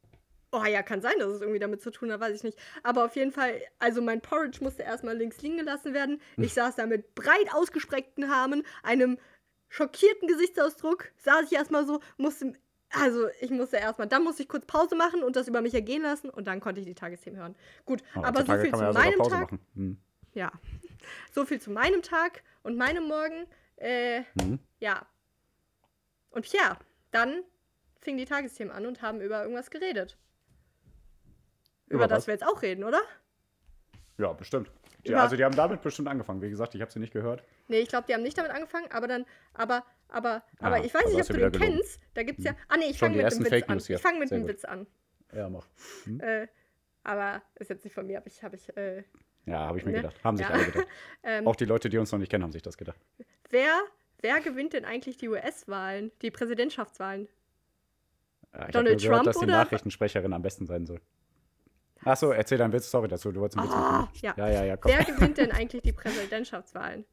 Oh 0.52 0.64
ja, 0.64 0.82
kann 0.82 1.02
sein, 1.02 1.14
dass 1.20 1.30
es 1.30 1.42
irgendwie 1.42 1.60
damit 1.60 1.82
zu 1.82 1.92
tun 1.92 2.12
hat, 2.12 2.22
weiß 2.22 2.34
ich 2.36 2.44
nicht. 2.44 2.58
Aber 2.84 3.04
auf 3.06 3.16
jeden 3.16 3.32
Fall, 3.32 3.62
also 3.80 4.02
mein 4.02 4.22
Porridge 4.22 4.60
musste 4.64 4.84
erstmal 4.84 5.18
links 5.18 5.42
liegen 5.42 5.58
gelassen 5.58 5.94
werden. 5.94 6.22
Ich 6.38 6.54
saß 6.54 6.76
da 6.78 6.86
mit 6.86 7.16
breit 7.16 7.54
ausgesprägten 7.54 8.30
Haaren, 8.30 8.64
einem 8.82 9.18
schockierten 9.70 10.28
Gesichtsausdruck, 10.30 11.12
saß 11.18 11.46
ich 11.48 11.54
erstmal 11.54 11.86
so, 11.86 12.00
musste, 12.16 12.54
also 12.92 13.28
ich 13.42 13.50
musste 13.52 13.76
erstmal, 13.76 14.08
dann 14.08 14.24
musste 14.24 14.44
ich 14.44 14.48
kurz 14.48 14.66
Pause 14.66 14.96
machen 14.96 15.22
und 15.22 15.36
das 15.36 15.50
über 15.50 15.62
mich 15.62 15.74
ergehen 15.74 16.04
lassen 16.04 16.30
und 16.30 16.48
dann 16.48 16.62
konnte 16.62 16.80
ich 16.80 16.86
die 16.88 16.96
Tagesthemen 16.96 17.38
hören. 17.40 17.56
Gut, 17.86 18.02
Oh, 18.16 18.22
aber 18.24 18.46
so 18.46 18.58
viel 18.58 18.74
zu 18.74 18.82
ja 18.82 18.94
meinem 18.94 19.20
Tag. 19.24 19.52
Hm. 19.76 19.98
Ja, 20.34 20.52
so 21.34 21.44
viel 21.44 21.60
zu 21.60 21.72
meinem 21.72 22.02
Tag 22.02 22.42
und 22.64 22.78
meinem 22.78 23.04
Morgen. 23.06 23.46
Äh, 23.76 24.22
Mhm. 24.36 24.60
ja. 24.80 25.06
Und 26.30 26.50
Pierre, 26.50 26.78
dann 27.12 27.44
fingen 28.00 28.18
die 28.18 28.26
Tagesthemen 28.26 28.72
an 28.74 28.86
und 28.86 29.02
haben 29.02 29.20
über 29.20 29.42
irgendwas 29.42 29.70
geredet. 29.70 30.18
Über, 31.88 31.95
Über 32.04 32.07
das 32.07 32.19
was? 32.19 32.28
wir 32.28 32.34
jetzt 32.34 32.45
auch 32.45 32.62
reden, 32.62 32.84
oder? 32.84 33.01
Ja, 34.18 34.34
bestimmt. 34.34 34.72
Die, 35.06 35.16
also 35.16 35.36
die 35.38 35.45
haben 35.45 35.56
damit 35.56 35.81
bestimmt 35.81 36.07
angefangen. 36.10 36.42
Wie 36.42 36.50
gesagt, 36.50 36.75
ich 36.75 36.81
habe 36.81 36.92
sie 36.92 37.00
nicht 37.00 37.13
gehört. 37.13 37.44
Nee, 37.68 37.80
ich 37.80 37.88
glaube, 37.88 38.06
die 38.07 38.13
haben 38.13 38.24
nicht 38.24 38.38
damit 38.38 38.51
angefangen, 38.51 38.92
aber 38.92 39.07
dann, 39.07 39.25
aber, 39.54 39.86
aber, 40.10 40.44
aber 40.60 40.75
Ah, 40.78 40.84
ich 40.84 40.94
weiß 40.94 41.06
also 41.06 41.18
nicht, 41.18 41.30
ob 41.30 41.36
du 41.36 41.42
den 41.42 41.51
gelogen. 41.51 41.75
kennst. 41.78 42.00
Da 42.13 42.24
gibt's 42.24 42.44
ja. 42.44 42.56
Ah, 42.68 42.75
nee, 42.78 42.88
ich 42.89 43.00
fange 43.00 43.16
mit 43.16 43.31
dem 43.31 43.39
Witz 43.39 43.50
Fake 43.50 43.69
an. 43.69 43.78
News. 43.78 43.89
Ich 43.89 44.01
fange 44.01 44.19
mit 44.19 44.30
Sehr 44.30 44.38
dem 44.39 44.42
gut. 44.48 44.50
Witz 44.51 44.66
an. 44.66 44.88
Ja, 45.34 45.50
mach. 45.50 45.66
Hm? 46.06 46.19
Äh, 46.19 46.48
aber 47.04 47.42
ist 47.56 47.69
jetzt 47.69 47.84
nicht 47.86 47.94
von 47.94 48.06
mir, 48.07 48.18
aber 48.18 48.28
ich 48.28 48.44
habe 48.44 48.56
ich. 48.56 48.75
Äh, 48.75 49.04
Ja, 49.45 49.60
habe 49.68 49.78
ich 49.78 49.86
mir 49.86 49.92
Ne? 49.92 49.98
gedacht. 50.00 50.22
Haben 50.24 50.36
sich 50.38 50.45
Ja. 50.48 50.54
alle 50.54 50.66
gedacht. 50.66 50.88
ähm, 51.24 51.48
Auch 51.48 51.56
die 51.56 51.66
Leute, 51.66 51.88
die 51.89 51.98
uns 51.98 52.12
noch 52.12 52.19
nicht 52.19 52.30
kennen, 52.30 52.44
haben 52.44 52.51
sich 52.51 52.63
das 52.63 52.78
gedacht. 52.78 53.00
wer, 53.50 53.72
wer 54.22 54.42
gewinnt 54.42 54.74
denn 54.74 54.84
eigentlich 54.84 55.16
die 55.18 55.30
US-Wahlen, 55.30 56.12
die 56.22 56.31
Präsidentschaftswahlen? 56.31 57.30
Ja, 58.54 58.66
ich 58.66 58.72
Donald 58.72 59.00
gehört, 59.01 59.16
Trump 59.16 59.25
dass 59.25 59.38
die 59.38 59.45
oder- 59.45 59.54
Nachrichtensprecherin 59.57 60.34
am 60.34 60.42
besten 60.42 60.66
sein 60.66 60.86
soll. 60.86 61.00
Achso, 62.07 62.31
erzähl 62.31 62.57
deinen 62.57 62.74
Witz. 62.74 62.89
Sorry 62.89 63.07
dazu. 63.07 63.31
Du 63.31 63.39
wolltest 63.42 63.57
einen 63.59 63.68
Witz 63.68 63.75
Ah, 63.75 63.92
machen. 64.01 64.09
ja. 64.21 64.33
Ja, 64.38 64.50
ja, 64.50 64.63
ja. 64.65 64.77
Komm. 64.77 64.92
Wer 64.92 65.04
gewinnt 65.15 65.38
denn 65.38 65.51
eigentlich 65.51 65.81
die 65.83 65.94
Präsidentschaftswahlen? 65.94 67.06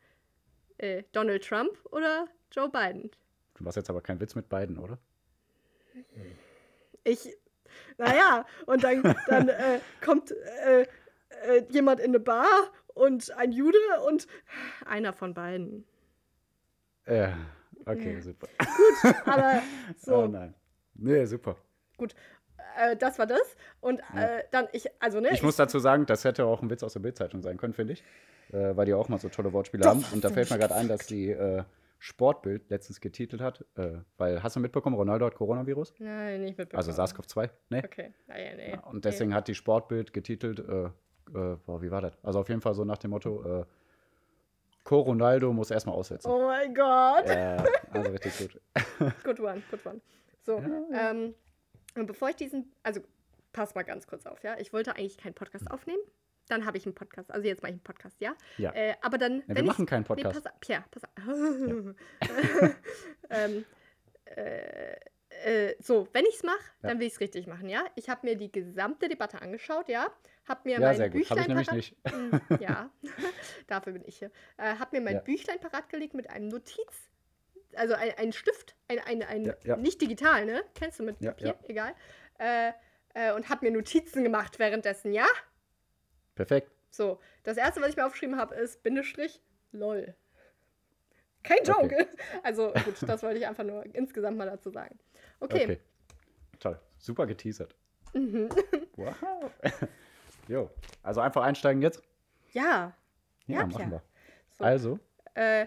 Äh, 0.78 1.02
Donald 1.12 1.44
Trump 1.46 1.70
oder 1.90 2.26
Joe 2.52 2.68
Biden? 2.68 3.10
Du 3.54 3.64
machst 3.64 3.76
jetzt 3.76 3.90
aber 3.90 4.00
keinen 4.00 4.20
Witz 4.20 4.34
mit 4.34 4.48
beiden, 4.48 4.78
oder? 4.78 4.98
Ich, 7.04 7.28
naja, 7.98 8.44
und 8.66 8.82
dann, 8.82 9.02
dann 9.28 9.48
äh, 9.48 9.80
kommt 10.04 10.32
äh, 10.66 10.82
äh, 10.82 11.64
jemand 11.70 12.00
in 12.00 12.06
eine 12.10 12.20
Bar 12.20 12.46
und 12.94 13.30
ein 13.36 13.52
Jude 13.52 13.78
und 14.06 14.26
einer 14.86 15.12
von 15.12 15.34
beiden. 15.34 15.86
Äh, 17.04 17.28
okay, 17.86 18.14
Ja. 18.14 18.20
super. 18.22 18.48
Aber 19.26 19.62
so, 19.98 20.14
Oh 20.16 20.26
nein. 20.26 20.54
Nee, 20.94 21.24
super. 21.26 21.56
Äh, 22.78 22.96
das 22.96 23.18
war 23.18 23.26
das. 23.26 23.56
Und 23.80 24.00
äh, 24.16 24.44
dann, 24.50 24.66
ich, 24.72 24.86
also 25.00 25.20
ne, 25.20 25.30
Ich 25.32 25.42
muss 25.42 25.56
dazu 25.56 25.78
sagen, 25.78 26.06
das 26.06 26.24
hätte 26.24 26.46
auch 26.46 26.62
ein 26.62 26.70
Witz 26.70 26.82
aus 26.82 26.92
der 26.94 27.00
Bildzeitung 27.00 27.42
sein 27.42 27.56
können, 27.56 27.72
finde 27.74 27.94
ich. 27.94 28.04
Äh, 28.52 28.76
weil 28.76 28.86
die 28.86 28.94
auch 28.94 29.08
mal 29.08 29.18
so 29.18 29.28
tolle 29.28 29.52
Wortspiele 29.52 29.84
haben. 29.86 30.04
Und 30.12 30.24
da 30.24 30.30
fällt 30.30 30.50
mir 30.50 30.58
gerade 30.58 30.74
ein, 30.74 30.88
dass 30.88 31.06
die 31.06 31.30
äh, 31.30 31.62
Sportbild 31.98 32.68
letztens 32.70 33.00
getitelt 33.00 33.40
hat. 33.40 33.64
Äh, 33.76 33.98
weil, 34.18 34.42
hast 34.42 34.56
du 34.56 34.60
mitbekommen, 34.60 34.96
Ronaldo 34.96 35.26
hat 35.26 35.34
Coronavirus? 35.34 35.94
Nein, 35.98 36.42
nicht 36.42 36.58
mitbekommen. 36.58 36.86
Also 36.86 36.92
SARS-CoV-2? 36.92 37.50
Nee. 37.70 37.82
Okay, 37.84 38.12
naja, 38.26 38.50
nee. 38.56 38.78
Und 38.90 39.04
deswegen 39.04 39.34
hat 39.34 39.48
die 39.48 39.54
Sportbild 39.54 40.12
getitelt, 40.12 40.58
äh, 40.60 40.90
boah, 41.32 41.80
wie 41.82 41.90
war 41.90 42.02
das? 42.02 42.22
Also 42.22 42.40
auf 42.40 42.48
jeden 42.48 42.60
Fall 42.60 42.74
so 42.74 42.84
nach 42.84 42.98
dem 42.98 43.10
Motto, 43.10 43.60
äh, 43.60 43.64
Co 44.84 45.00
Ronaldo 45.00 45.52
muss 45.52 45.70
erstmal 45.70 45.94
aussetzen. 45.96 46.30
Oh 46.30 46.44
mein 46.46 46.74
Gott. 46.74 47.26
Ja, 47.26 47.64
also 47.90 48.10
richtig 48.10 48.38
gut. 48.38 48.60
Good 49.24 49.40
one, 49.40 49.62
good 49.70 49.86
one. 49.86 50.00
So, 50.42 50.58
Ja, 50.92 51.10
ähm, 51.10 51.34
und 51.94 52.06
bevor 52.06 52.28
ich 52.30 52.36
diesen, 52.36 52.72
also 52.82 53.00
pass 53.52 53.74
mal 53.74 53.82
ganz 53.82 54.06
kurz 54.06 54.26
auf, 54.26 54.42
ja. 54.42 54.58
Ich 54.58 54.72
wollte 54.72 54.92
eigentlich 54.96 55.16
keinen 55.18 55.34
Podcast 55.34 55.70
aufnehmen. 55.70 56.02
Dann 56.48 56.66
habe 56.66 56.76
ich 56.76 56.84
einen 56.84 56.94
Podcast. 56.94 57.30
Also 57.30 57.46
jetzt 57.46 57.62
mache 57.62 57.70
ich 57.70 57.74
einen 57.76 57.82
Podcast, 57.84 58.20
ja. 58.20 58.34
Ja. 58.58 58.72
Äh, 58.74 58.94
aber 59.00 59.16
dann, 59.16 59.40
Ja, 59.40 59.48
wir 59.48 59.56
wenn 59.56 59.64
ich, 59.64 59.68
machen 59.70 59.86
keinen 59.86 60.02
Nee, 60.02 60.08
Podcast. 60.08 60.42
pass 60.44 60.52
auf, 60.52 60.60
Pierre, 60.60 60.84
pass 60.90 61.04
auf. 61.04 61.94
ähm, 63.30 63.64
äh, 64.26 64.96
äh, 65.44 65.74
so, 65.80 66.08
wenn 66.12 66.24
ich 66.26 66.36
es 66.36 66.42
mache, 66.42 66.58
Ja. 66.82 66.88
dann 66.90 67.00
will 67.00 67.06
ich 67.06 67.14
es 67.14 67.20
richtig 67.20 67.46
machen, 67.46 67.68
ja. 67.68 67.84
Ich 67.94 68.08
habe 68.08 68.26
mir 68.26 68.36
die 68.36 68.52
gesamte 68.52 69.08
Debatte 69.08 69.40
angeschaut, 69.42 69.88
ja. 69.88 70.08
Hab 70.46 70.64
mir 70.66 70.72
ja, 70.72 70.80
mein 70.80 70.96
sehr 70.96 71.08
gut. 71.10 71.28
Habe 71.30 71.40
ich 71.40 71.46
Büchlein 71.46 71.66
nämlich 71.72 71.94
parat- 72.04 72.40
nicht. 72.50 72.60
Ja, 72.62 72.90
dafür 73.66 73.92
bin 73.94 74.02
ich 74.04 74.18
hier. 74.18 74.30
Äh, 74.58 74.74
hab 74.78 74.92
mir 74.92 75.00
mein 75.00 75.14
Ja. 75.16 75.20
Büchlein 75.20 75.58
parat 75.60 75.88
gelegt 75.88 76.14
mit 76.14 76.28
einem 76.30 76.48
Notiz, 76.48 77.08
also 77.76 77.94
ein, 77.94 78.12
ein 78.16 78.32
Stift, 78.32 78.76
ein, 78.88 78.98
ein, 79.00 79.22
ein 79.22 79.44
Ja, 79.44 79.54
ja. 79.64 79.76
nicht 79.76 80.00
digital, 80.00 80.44
ne? 80.46 80.62
Kennst 80.74 80.98
du 81.00 81.04
mit 81.04 81.20
Ja, 81.20 81.30
Papier? 81.32 81.46
ja. 81.48 81.68
Egal. 81.68 81.94
Äh, 82.38 82.72
äh, 83.14 83.32
und 83.32 83.48
hab 83.48 83.62
mir 83.62 83.70
Notizen 83.70 84.24
gemacht 84.24 84.58
währenddessen, 84.58 85.12
ja? 85.12 85.26
Perfekt. 86.34 86.70
So, 86.90 87.20
das 87.42 87.56
erste, 87.56 87.80
was 87.80 87.90
ich 87.90 87.96
mir 87.96 88.06
aufgeschrieben 88.06 88.36
habe, 88.36 88.54
ist 88.54 88.82
Bindestrich 88.82 89.40
LOL. 89.72 90.14
Kein 91.42 91.62
Joke. 91.64 91.84
Okay. 91.84 92.06
Also 92.42 92.72
gut, 92.84 92.96
das 93.06 93.22
wollte 93.22 93.38
ich 93.38 93.46
einfach 93.46 93.64
nur 93.64 93.84
insgesamt 93.94 94.36
mal 94.38 94.46
dazu 94.46 94.70
sagen. 94.70 94.98
Okay. 95.40 95.64
Okay. 95.64 95.80
Toll. 96.60 96.80
Super 96.98 97.26
geteasert. 97.26 97.74
Mhm. 98.14 98.48
Wow. 98.96 99.50
jo. 100.48 100.70
Also 101.02 101.20
einfach 101.20 101.42
einsteigen 101.42 101.82
jetzt? 101.82 102.00
Ja. 102.52 102.96
Ja, 103.46 103.58
Ja, 103.60 103.66
machen 103.66 103.76
Pierre. 103.76 103.90
wir. 103.90 104.02
So. 104.56 104.64
Also, 104.64 104.98
Äh, 105.34 105.66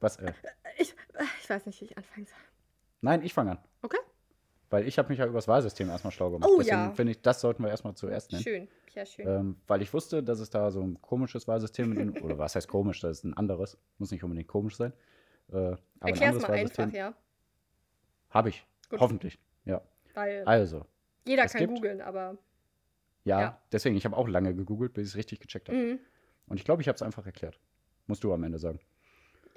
was? 0.00 0.16
Äh, 0.16 0.32
Ich, 0.78 0.92
äh, 1.14 1.24
ich 1.42 1.50
weiß 1.50 1.66
nicht, 1.66 1.80
wie 1.80 1.86
ich 1.86 1.96
anfangen 1.96 2.26
soll. 2.26 2.36
Nein, 3.00 3.22
ich 3.22 3.32
fange 3.34 3.52
an. 3.52 3.58
Okay. 3.82 3.98
Weil 4.70 4.86
ich 4.86 4.98
habe 4.98 5.08
mich 5.08 5.18
ja 5.18 5.24
über 5.26 5.38
das 5.38 5.48
Wahlsystem 5.48 5.88
erstmal 5.88 6.12
schlau 6.12 6.30
gemacht. 6.30 6.50
Oh, 6.52 6.58
Deswegen 6.58 6.76
ja. 6.76 6.90
finde 6.92 7.12
ich, 7.12 7.22
das 7.22 7.40
sollten 7.40 7.62
wir 7.62 7.70
erstmal 7.70 7.94
zuerst 7.94 8.32
nennen. 8.32 8.42
Schön. 8.44 8.68
Ja, 8.94 9.06
schön. 9.06 9.26
Ähm, 9.26 9.56
weil 9.66 9.80
ich 9.82 9.92
wusste, 9.94 10.22
dass 10.22 10.40
es 10.40 10.50
da 10.50 10.70
so 10.70 10.82
ein 10.82 11.00
komisches 11.00 11.48
Wahlsystem 11.48 11.96
in 11.98 12.18
oder 12.20 12.36
was 12.38 12.54
heißt 12.54 12.68
komisch, 12.68 13.00
das 13.00 13.18
ist 13.18 13.24
ein 13.24 13.34
anderes, 13.34 13.78
muss 13.98 14.10
nicht 14.10 14.22
unbedingt 14.24 14.48
komisch 14.48 14.76
sein. 14.76 14.92
Äh, 15.52 15.76
Erklär's 16.00 16.34
anderes 16.34 16.42
mal 16.48 16.50
einfach, 16.52 16.92
ja. 16.92 17.14
Habe 18.30 18.50
ich. 18.50 18.66
Gut. 18.90 19.00
Hoffentlich. 19.00 19.38
Ja. 19.64 19.80
Weil 20.14 20.44
Also, 20.44 20.84
jeder 21.26 21.44
es 21.44 21.52
kann 21.52 21.60
gibt- 21.60 21.74
googeln, 21.74 22.00
aber. 22.02 22.36
ja, 23.24 23.40
Ja. 23.40 23.62
deswegen, 23.72 23.96
ich 23.96 24.04
habe 24.04 24.16
auch 24.16 24.28
lange 24.28 24.54
gegoogelt, 24.54 24.92
bis 24.92 25.08
ich 25.08 25.12
es 25.12 25.16
richtig 25.16 25.40
gecheckt 25.40 25.68
habe. 25.68 25.78
Mhm. 25.78 25.98
Und 26.46 26.56
ich 26.58 26.64
glaube, 26.64 26.82
ich 26.82 26.88
habe 26.88 26.96
es 26.96 27.02
einfach 27.02 27.24
erklärt. 27.24 27.58
Musst 28.06 28.24
du 28.24 28.32
am 28.34 28.42
Ende 28.42 28.58
sagen. 28.58 28.80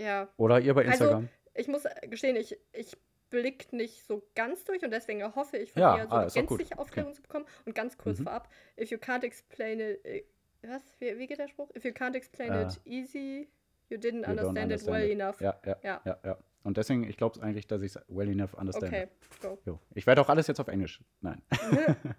Ja. 0.02 0.28
Oder 0.38 0.60
ihr 0.60 0.74
bei 0.74 0.82
Also, 0.82 0.92
Instagram. 1.06 1.30
Ich 1.54 1.68
muss 1.68 1.84
gestehen, 2.10 2.36
ich, 2.36 2.58
ich 2.74 2.98
blick 3.30 3.72
nicht 3.74 4.06
so 4.06 4.24
ganz 4.36 4.64
durch 4.66 4.84
und 4.84 4.92
deswegen 4.92 5.24
hoffe 5.36 5.58
ich 5.58 5.72
von 5.72 5.82
Ja, 5.82 5.96
dir 5.98 6.04
so 6.08 6.16
ah, 6.16 6.28
gänzliche 6.28 6.78
Aufklärung 6.78 7.14
zu 7.14 7.22
bekommen. 7.22 7.46
Und 7.66 7.76
ganz 7.76 7.98
kurz 7.98 8.20
Mhm. 8.20 8.24
vorab, 8.24 8.50
if 8.80 8.92
you 8.92 8.98
can't 8.98 9.24
explain 9.24 9.80
it, 9.80 10.26
was? 10.64 10.82
Wie, 11.00 11.18
wie 11.18 11.28
geht 11.28 11.40
der 11.40 11.48
Spruch? 11.48 11.70
If 11.76 11.84
you 11.86 11.92
can't 11.92 12.16
explain 12.16 12.52
Äh, 12.52 12.64
it 12.68 12.82
easy, 12.86 13.50
you 13.90 13.98
didn't 13.98 14.20
You 14.20 14.24
don't 14.24 14.30
understand, 14.30 14.58
it 14.58 14.64
understand 14.64 14.98
well 14.98 15.10
it. 15.10 15.20
enough. 15.20 15.42
Ja, 15.42 15.60
ja, 15.66 15.78
Ja. 15.84 16.02
ja, 16.06 16.20
ja. 16.26 16.38
Und 16.64 16.78
deswegen, 16.78 17.04
ich 17.10 17.18
glaube 17.18 17.42
eigentlich, 17.42 17.66
dass 17.68 17.82
ich 17.82 17.96
es 17.96 18.02
well 18.08 18.30
enough 18.30 18.54
understand. 18.54 18.94
Okay, 18.94 19.08
go. 19.42 19.58
Jo. 19.66 19.80
Ich 19.96 20.06
werde 20.06 20.22
auch 20.22 20.30
alles 20.30 20.48
jetzt 20.48 20.60
auf 20.60 20.68
Englisch. 20.68 21.02
Nein. 21.22 21.42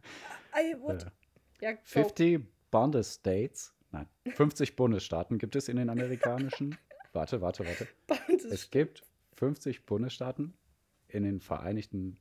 I 0.57 0.75
would. 0.81 1.05
Äh, 1.05 1.11
Ja, 1.61 1.73
go. 1.73 1.79
50 1.85 2.41
Bundesstates, 2.71 3.73
nein, 3.93 4.09
50 4.35 4.75
Bundesstaaten 4.77 5.39
gibt 5.39 5.55
es 5.57 5.69
in 5.69 5.77
den 5.77 5.89
amerikanischen. 5.91 6.77
warte, 7.13 7.41
warte, 7.41 7.65
warte. 7.67 7.89
Es- 8.51 8.71
gibt 8.71 9.05
50 9.37 9.87
Bundesstaaten 9.87 10.55
in 11.09 11.25
den 11.25 11.41
Vereinigten 11.41 12.19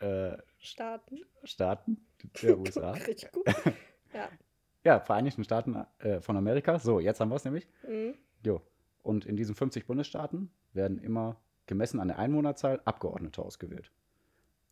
äh, 0.00 0.36
Starten. 0.58 1.20
Staaten 1.44 2.06
der 2.42 2.58
USA. 2.58 2.90
Richtig 3.06 3.30
gut. 3.32 3.46
ja. 4.14 4.28
Ja, 4.84 5.00
Vereinigten 5.00 5.44
Staaten 5.44 5.84
äh, 5.98 6.20
von 6.20 6.36
Amerika. 6.36 6.78
So, 6.78 7.00
jetzt 7.00 7.20
haben 7.20 7.30
wir 7.30 7.36
es 7.36 7.44
nämlich. 7.44 7.66
Mhm. 7.86 8.14
Jo. 8.44 8.62
Und 9.02 9.26
in 9.26 9.36
diesen 9.36 9.54
50 9.54 9.86
Bundesstaaten 9.86 10.50
werden 10.72 10.98
immer 10.98 11.40
gemessen 11.66 12.00
an 12.00 12.08
der 12.08 12.18
Einwohnerzahl 12.18 12.80
Abgeordnete 12.84 13.42
ausgewählt. 13.42 13.90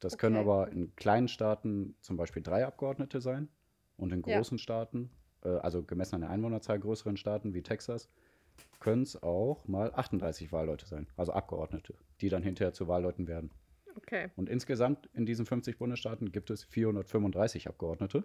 Das 0.01 0.17
können 0.19 0.37
Okay. 0.37 0.45
aber 0.49 0.69
in 0.73 0.95
kleinen 0.95 1.29
Staaten 1.29 1.97
zum 2.01 2.17
Beispiel 2.17 2.43
drei 2.43 2.65
Abgeordnete 2.67 3.21
sein 3.21 3.49
und 3.97 4.13
in 4.13 4.23
Ja. 4.25 4.37
großen 4.39 4.59
Staaten, 4.59 5.11
äh, 5.43 5.49
also 5.49 5.83
gemessen 5.83 6.17
an 6.17 6.21
der 6.23 6.31
Einwohnerzahl 6.31 6.79
größeren 6.79 7.17
Staaten 7.17 7.53
wie 7.55 7.63
Texas, 7.63 8.09
können 8.81 9.03
es 9.03 9.23
auch 9.23 9.67
mal 9.69 9.93
38 9.95 10.53
Wahlleute 10.53 10.87
sein, 10.87 11.07
also 11.17 11.33
Abgeordnete, 11.33 11.95
die 12.21 12.29
dann 12.29 12.43
hinterher 12.43 12.73
zu 12.73 12.89
Wahlleuten 12.89 13.27
werden. 13.27 13.51
Okay. 13.97 14.31
Und 14.37 14.49
insgesamt 14.49 15.09
in 15.15 15.27
diesen 15.27 15.47
50 15.47 15.79
Bundesstaaten 15.79 16.31
gibt 16.33 16.51
es 16.51 16.65
435 16.65 17.69
Abgeordnete. 17.69 18.25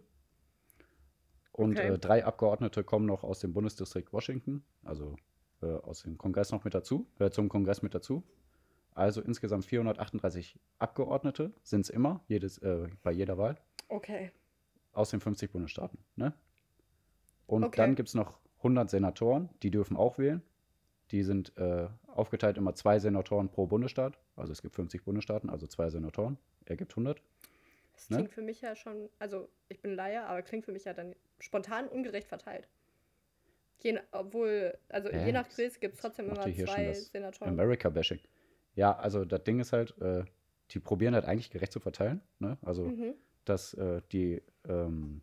Und 1.54 1.78
Okay. 1.80 1.94
äh, 1.94 2.00
drei 2.00 2.26
Abgeordnete 2.26 2.84
kommen 2.84 3.06
noch 3.06 3.24
aus 3.24 3.40
dem 3.40 3.54
Bundesdistrikt 3.54 4.12
Washington, 4.14 4.64
also 4.84 5.16
äh, 5.62 5.66
aus 5.68 6.04
dem 6.04 6.18
Kongress 6.18 6.52
noch 6.52 6.64
mit 6.64 6.74
dazu, 6.74 7.08
äh, 7.20 7.30
zum 7.30 7.50
Kongress 7.50 7.82
mit 7.82 7.94
dazu. 7.94 8.24
Also 8.94 9.22
insgesamt 9.22 9.66
438 9.66 10.60
Abgeordnete 10.80 11.54
sind 11.64 11.82
es 11.82 11.90
immer, 11.90 12.24
jedes, 12.28 12.58
äh, 12.60 12.90
bei 13.04 13.12
jeder 13.12 13.38
Wahl, 13.38 13.58
Okay. 13.88 14.32
aus 14.92 15.10
den 15.12 15.20
50 15.22 15.52
Bundesstaaten. 15.52 16.00
Ne? 16.16 16.34
Und 17.48 17.64
Okay. 17.66 17.78
dann 17.78 17.96
gibt 17.96 18.10
es 18.10 18.16
noch 18.16 18.41
100 18.64 18.90
Senatoren, 18.90 19.50
die 19.64 19.72
dürfen 19.72 19.98
auch 19.98 20.18
wählen. 20.18 20.42
Die 21.12 21.24
sind 21.24 21.58
äh, 21.58 21.88
aufgeteilt 22.08 22.58
immer 22.58 22.74
zwei 22.74 23.00
Senatoren 23.00 23.50
pro 23.50 23.68
Bundesstaat. 23.68 24.18
Also 24.36 24.52
es 24.54 24.62
gibt 24.62 24.76
50 24.76 25.04
Bundesstaaten, 25.04 25.50
also 25.50 25.68
zwei 25.68 25.90
Senatoren, 25.90 26.38
ergibt 26.66 26.94
100. 26.94 27.22
Das 27.94 28.10
Ne? 28.10 28.18
klingt 28.18 28.32
für 28.32 28.42
mich 28.42 28.62
ja 28.62 28.76
schon, 28.76 29.10
also 29.20 29.50
ich 29.68 29.82
bin 29.82 29.94
Laie, 29.94 30.24
aber 30.26 30.42
klingt 30.42 30.66
für 30.66 30.72
mich 30.72 30.86
ja 30.86 30.94
dann 30.94 31.14
spontan 31.40 31.88
ungerecht 31.88 32.28
verteilt. 32.28 32.68
Je, 33.84 34.00
obwohl, 34.12 34.78
also 34.90 35.10
Hä? 35.10 35.26
je 35.26 35.32
nach 35.32 35.50
Größe 35.50 35.80
gibt 35.80 35.96
es 35.96 36.02
trotzdem 36.02 36.30
immer 36.30 36.42
zwei 36.42 36.94
Senatoren. 36.94 37.50
America-Bashing. 37.52 38.20
Ja, 38.76 38.96
also 38.96 39.26
das 39.26 39.44
Ding 39.44 39.60
ist 39.60 39.74
halt, 39.74 40.00
äh, 40.00 40.24
die 40.72 40.80
probieren 40.80 41.14
halt 41.14 41.26
eigentlich 41.26 41.50
gerecht 41.50 41.72
zu 41.74 41.80
verteilen. 41.80 42.22
Ne? 42.40 42.58
Also, 42.62 42.86
Mhm. 42.86 43.16
dass 43.44 43.74
äh, 43.74 44.02
die 44.12 44.42
ähm, 44.68 45.22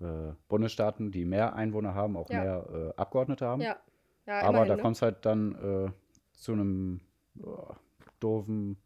äh, 0.00 0.32
Bundesstaaten, 0.48 1.10
die 1.10 1.24
mehr 1.24 1.54
Einwohner 1.54 1.94
haben, 1.94 2.16
auch 2.16 2.28
Ja. 2.30 2.42
mehr 2.42 2.66
äh, 2.96 3.00
Abgeordnete 3.00 3.46
haben. 3.46 3.62
Ja. 3.62 3.76
ja 4.26 4.40
Aber 4.40 4.48
immerhin, 4.50 4.68
da 4.68 4.76
ne? 4.76 4.82
kommt 4.82 4.96
es 4.96 5.02
halt 5.02 5.24
dann 5.24 5.54
äh, 5.86 5.90
zu 6.32 6.52
einem 6.52 7.00
äh, 7.38 7.42
doofen, 8.20 8.76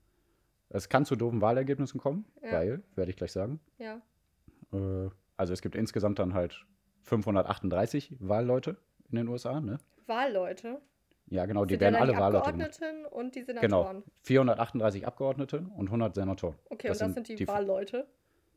es 0.69 0.89
kann 0.89 1.05
zu 1.05 1.17
doofen 1.17 1.41
Wahlergebnissen 1.41 2.01
kommen, 2.01 2.25
Ja. 2.43 2.53
weil, 2.53 2.83
werde 2.95 3.11
ich 3.11 3.17
gleich 3.17 3.33
sagen. 3.33 3.61
Ja. 3.79 4.01
Äh, 4.73 5.11
also 5.37 5.53
es 5.53 5.63
gibt 5.63 5.75
insgesamt 5.75 6.19
dann 6.19 6.35
halt 6.35 6.65
538 7.03 8.17
Wahlleute 8.21 8.77
in 9.11 9.17
den 9.17 9.29
USA, 9.29 9.61
ne? 9.61 9.79
Wahlleute. 10.07 10.81
Ja, 11.27 11.47
genau, 11.47 11.65
die 11.65 11.79
werden 11.79 11.95
alle 11.95 12.13
die 12.13 12.19
Wahlleute 12.19 12.51
gemacht. 12.53 12.71
Abgeordneten 12.83 13.07
und 13.07 13.35
die 13.37 13.45
Genau. 13.45 13.61
Senatoren. 13.85 14.03
438 14.23 15.07
Abgeordnete 15.07 15.59
und 15.77 15.87
100 15.89 16.15
Senatoren. 16.15 16.57
Okay, 16.71 16.89
Das 16.89 17.01
und 17.01 17.09
das 17.09 17.15
sind 17.15 17.27
sind 17.27 17.29
die, 17.29 17.45
die- 17.45 17.49
Wahlleute. 17.49 18.07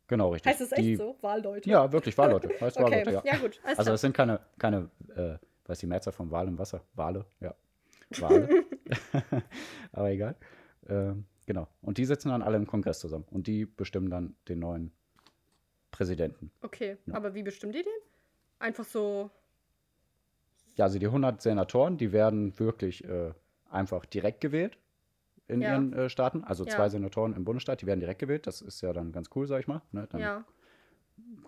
Genau, 0.08 0.30
richtig. 0.30 0.52
Heißt 0.52 0.62
es 0.62 0.72
echt 0.72 0.82
die, 0.82 0.96
so? 0.96 1.16
Wahlleute? 1.22 1.70
Ja, 1.70 1.92
wirklich, 1.92 2.18
Wahlleute. 2.18 2.50
Heißt 2.62 2.78
Okay, 2.78 2.92
Wahlleute, 2.92 3.12
ja. 3.12 3.22
ja 3.24 3.38
gut. 3.38 3.60
Also 3.64 3.84
klar. 3.84 3.96
es 3.96 4.02
sind 4.02 4.14
keine, 4.14 4.40
keine 4.60 4.90
äh, 5.16 5.38
was 5.66 5.80
die 5.80 5.88
Mehrzahl 5.88 6.14
von 6.14 6.30
Wal 6.30 6.48
im 6.48 6.58
Wasser? 6.60 6.82
Wale, 6.94 7.26
ja. 7.40 7.56
Wale. 8.20 8.50
Aber 9.92 10.12
egal. 10.12 10.36
Ähm, 10.90 11.26
genau. 11.46 11.68
Und 11.82 11.98
die 11.98 12.06
sitzen 12.06 12.30
dann 12.30 12.42
alle 12.42 12.58
im 12.58 12.68
Kongress 12.68 13.00
zusammen. 13.00 13.26
Und 13.32 13.48
die 13.48 13.66
bestimmen 13.66 14.10
dann 14.10 14.36
den 14.50 14.60
neuen 14.60 14.92
Präsidenten. 15.92 16.52
Okay, 16.62 16.98
Ja. 17.06 17.14
aber 17.16 17.34
wie 17.36 17.44
bestimmen 17.44 17.72
die 17.72 17.84
den? 17.84 17.94
Einfach 18.60 18.84
so. 18.84 19.30
Ja, 20.76 20.86
also 20.86 20.98
die 20.98 21.06
100 21.06 21.42
Senatoren, 21.42 21.98
die 21.98 22.12
werden 22.12 22.58
wirklich 22.60 23.04
äh, 23.04 23.32
einfach 23.70 24.06
direkt 24.06 24.42
gewählt 24.42 24.78
in 25.48 25.62
Ja. 25.62 25.72
ihren 25.72 25.94
äh, 25.94 26.10
Staaten. 26.10 26.44
Also 26.44 26.64
Ja. 26.66 26.72
zwei 26.72 26.90
Senatoren 26.90 27.34
im 27.34 27.44
Bundesstaat, 27.46 27.82
die 27.82 27.86
werden 27.86 28.00
direkt 28.00 28.20
gewählt. 28.20 28.48
Das 28.48 28.62
ist 28.62 28.82
ja 28.82 28.94
dann 28.94 29.12
ganz 29.12 29.30
cool, 29.36 29.48
sag 29.48 29.60
ich 29.60 29.68
mal. 29.68 29.82
Ne? 29.92 30.08
Dann 30.10 30.22
Ja. 30.22 30.46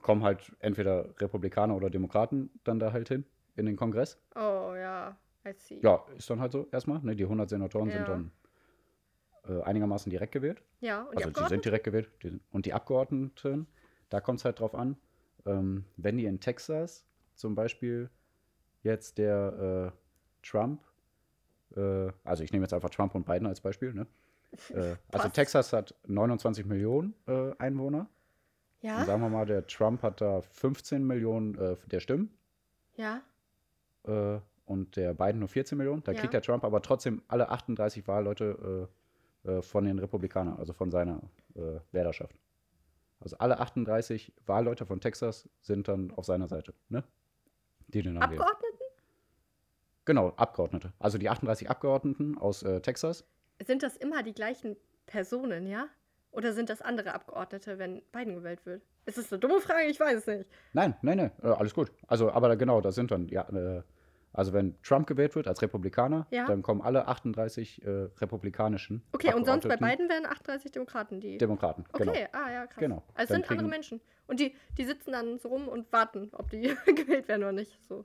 kommen 0.01 0.23
halt 0.23 0.55
entweder 0.59 1.19
Republikaner 1.19 1.75
oder 1.75 1.89
Demokraten 1.89 2.49
dann 2.63 2.79
da 2.79 2.91
halt 2.91 3.07
hin 3.07 3.25
in 3.55 3.65
den 3.65 3.75
Kongress. 3.75 4.19
Oh 4.35 4.73
ja. 4.75 5.17
I 5.47 5.53
see. 5.57 5.79
Ja, 5.81 6.03
ist 6.17 6.29
dann 6.29 6.39
halt 6.39 6.51
so 6.51 6.67
erstmal. 6.71 6.99
Ne? 7.01 7.15
Die 7.15 7.23
100 7.23 7.49
Senatoren 7.49 7.91
sind 7.91 8.07
dann 8.07 8.31
äh, 9.47 9.61
einigermaßen 9.61 10.09
direkt 10.09 10.31
gewählt. 10.31 10.61
Ja, 10.81 11.03
und 11.03 11.15
Also 11.15 11.29
die 11.29 11.45
sind 11.47 11.65
direkt 11.65 11.85
gewählt. 11.85 12.09
Die, 12.23 12.39
und 12.51 12.65
die 12.65 12.73
Abgeordneten, 12.73 13.67
da 14.09 14.21
kommt 14.21 14.39
es 14.39 14.45
halt 14.45 14.59
drauf 14.59 14.75
an, 14.75 14.97
ähm, 15.45 15.85
wenn 15.97 16.17
die 16.17 16.25
in 16.25 16.39
Texas 16.39 17.05
zum 17.35 17.55
Beispiel 17.55 18.09
jetzt 18.81 19.17
der 19.17 19.93
äh, 19.93 20.47
Trump, 20.47 20.81
äh, 21.75 22.11
also 22.23 22.43
ich 22.43 22.51
nehme 22.51 22.63
jetzt 22.63 22.73
einfach 22.73 22.89
Trump 22.89 23.15
und 23.15 23.25
Biden 23.25 23.47
als 23.47 23.61
Beispiel, 23.61 23.93
ne? 23.93 24.07
Äh, 24.73 24.95
also. 25.11 25.27
Texas 25.29 25.73
hat 25.73 25.95
29 26.07 26.65
Millionen 26.65 27.13
äh, 27.27 27.51
Einwohner. 27.57 28.07
Und 28.81 28.87
Ja? 28.89 29.03
sagen 29.05 29.21
wir 29.21 29.29
mal, 29.29 29.45
der 29.45 29.67
Trump 29.67 30.01
hat 30.01 30.21
da 30.21 30.41
15 30.41 31.05
Millionen 31.05 31.57
äh, 31.57 31.75
der 31.87 31.99
Stimmen 31.99 32.29
Ja? 32.95 33.21
äh, 34.03 34.39
und 34.65 34.95
der 34.95 35.13
Biden 35.13 35.39
nur 35.39 35.49
14 35.49 35.77
Millionen. 35.77 36.03
Da 36.03 36.13
Ja. 36.13 36.19
kriegt 36.19 36.33
der 36.33 36.41
Trump 36.41 36.63
aber 36.63 36.81
trotzdem 36.81 37.21
alle 37.27 37.49
38 37.49 38.07
Wahlleute 38.07 38.87
äh, 39.43 39.61
von 39.61 39.85
den 39.85 39.99
Republikanern, 39.99 40.57
also 40.57 40.71
von 40.73 40.89
seiner 40.89 41.21
äh, 41.55 41.79
Wählerschaft. 41.91 42.35
Also 43.19 43.37
alle 43.37 43.59
38 43.59 44.33
Wahlleute 44.45 44.85
von 44.85 45.01
Texas 45.01 45.49
sind 45.61 45.87
dann 45.87 46.11
auf 46.11 46.25
seiner 46.25 46.47
Seite, 46.47 46.73
ne? 46.89 47.03
Die 47.87 48.01
den. 48.01 48.17
Abgeordneten? 48.17 48.64
Genau, 50.05 50.33
Abgeordnete. 50.37 50.93
Also 50.99 51.17
die 51.17 51.29
38 51.29 51.69
Abgeordneten 51.69 52.37
aus 52.37 52.63
äh, 52.63 52.79
Texas. 52.81 53.25
Sind 53.65 53.83
das 53.83 53.97
immer 53.97 54.23
die 54.23 54.33
gleichen 54.33 54.75
Personen, 55.05 55.67
ja? 55.67 55.87
Oder 56.31 56.53
sind 56.53 56.69
das 56.69 56.81
andere 56.81 57.13
Abgeordnete, 57.13 57.79
wenn 57.79 58.01
Biden 58.11 58.35
gewählt 58.35 58.65
wird? 58.65 58.83
Ist 59.05 59.17
das 59.17 59.31
eine 59.31 59.39
dumme 59.39 59.61
Frage? 59.61 59.85
Ich 59.87 59.99
weiß 59.99 60.17
es 60.19 60.27
nicht. 60.27 60.49
Nein, 60.73 60.95
nein, 61.01 61.17
nein, 61.17 61.31
äh, 61.41 61.47
alles 61.47 61.73
gut. 61.73 61.91
Also, 62.07 62.31
aber 62.31 62.49
da- 62.49 62.55
genau, 62.55 62.81
das 62.81 62.95
sind 62.95 63.09
dann, 63.11 63.27
ja, 63.29 63.47
äh, 63.49 63.83
also 64.33 64.51
wenn 64.51 64.75
Trump 64.81 65.07
gewählt 65.07 65.33
wird 65.35 65.47
als 65.47 65.61
Republikaner, 65.61 66.27
Ja. 66.31 66.45
dann 66.45 66.61
kommen 66.61 66.81
alle 66.81 67.07
38 67.07 67.81
äh, 67.85 67.89
republikanischen 68.19 69.01
Okay, 69.13 69.33
und 69.33 69.45
sonst 69.45 69.65
bei 69.67 69.77
Biden 69.77 70.09
wären 70.09 70.25
38 70.25 70.71
Demokraten, 70.71 71.21
die. 71.21 71.37
Demokraten. 71.37 71.85
Okay, 71.93 72.03
Genau. 72.03 72.13
ah 72.33 72.51
ja, 72.51 72.67
krass. 72.67 72.79
Genau. 72.79 73.03
Also 73.13 73.23
es 73.23 73.27
Dann 73.29 73.41
sind 73.43 73.51
andere 73.51 73.69
Menschen. 73.69 74.01
Und 74.27 74.39
die, 74.41 74.53
die 74.77 74.83
sitzen 74.85 75.13
dann 75.13 75.37
so 75.39 75.47
rum 75.49 75.69
und 75.69 75.89
warten, 75.93 76.29
ob 76.33 76.49
die 76.49 76.61
gewählt 76.85 77.29
werden 77.29 77.43
oder 77.43 77.53
nicht. 77.53 77.81
So. 77.87 78.03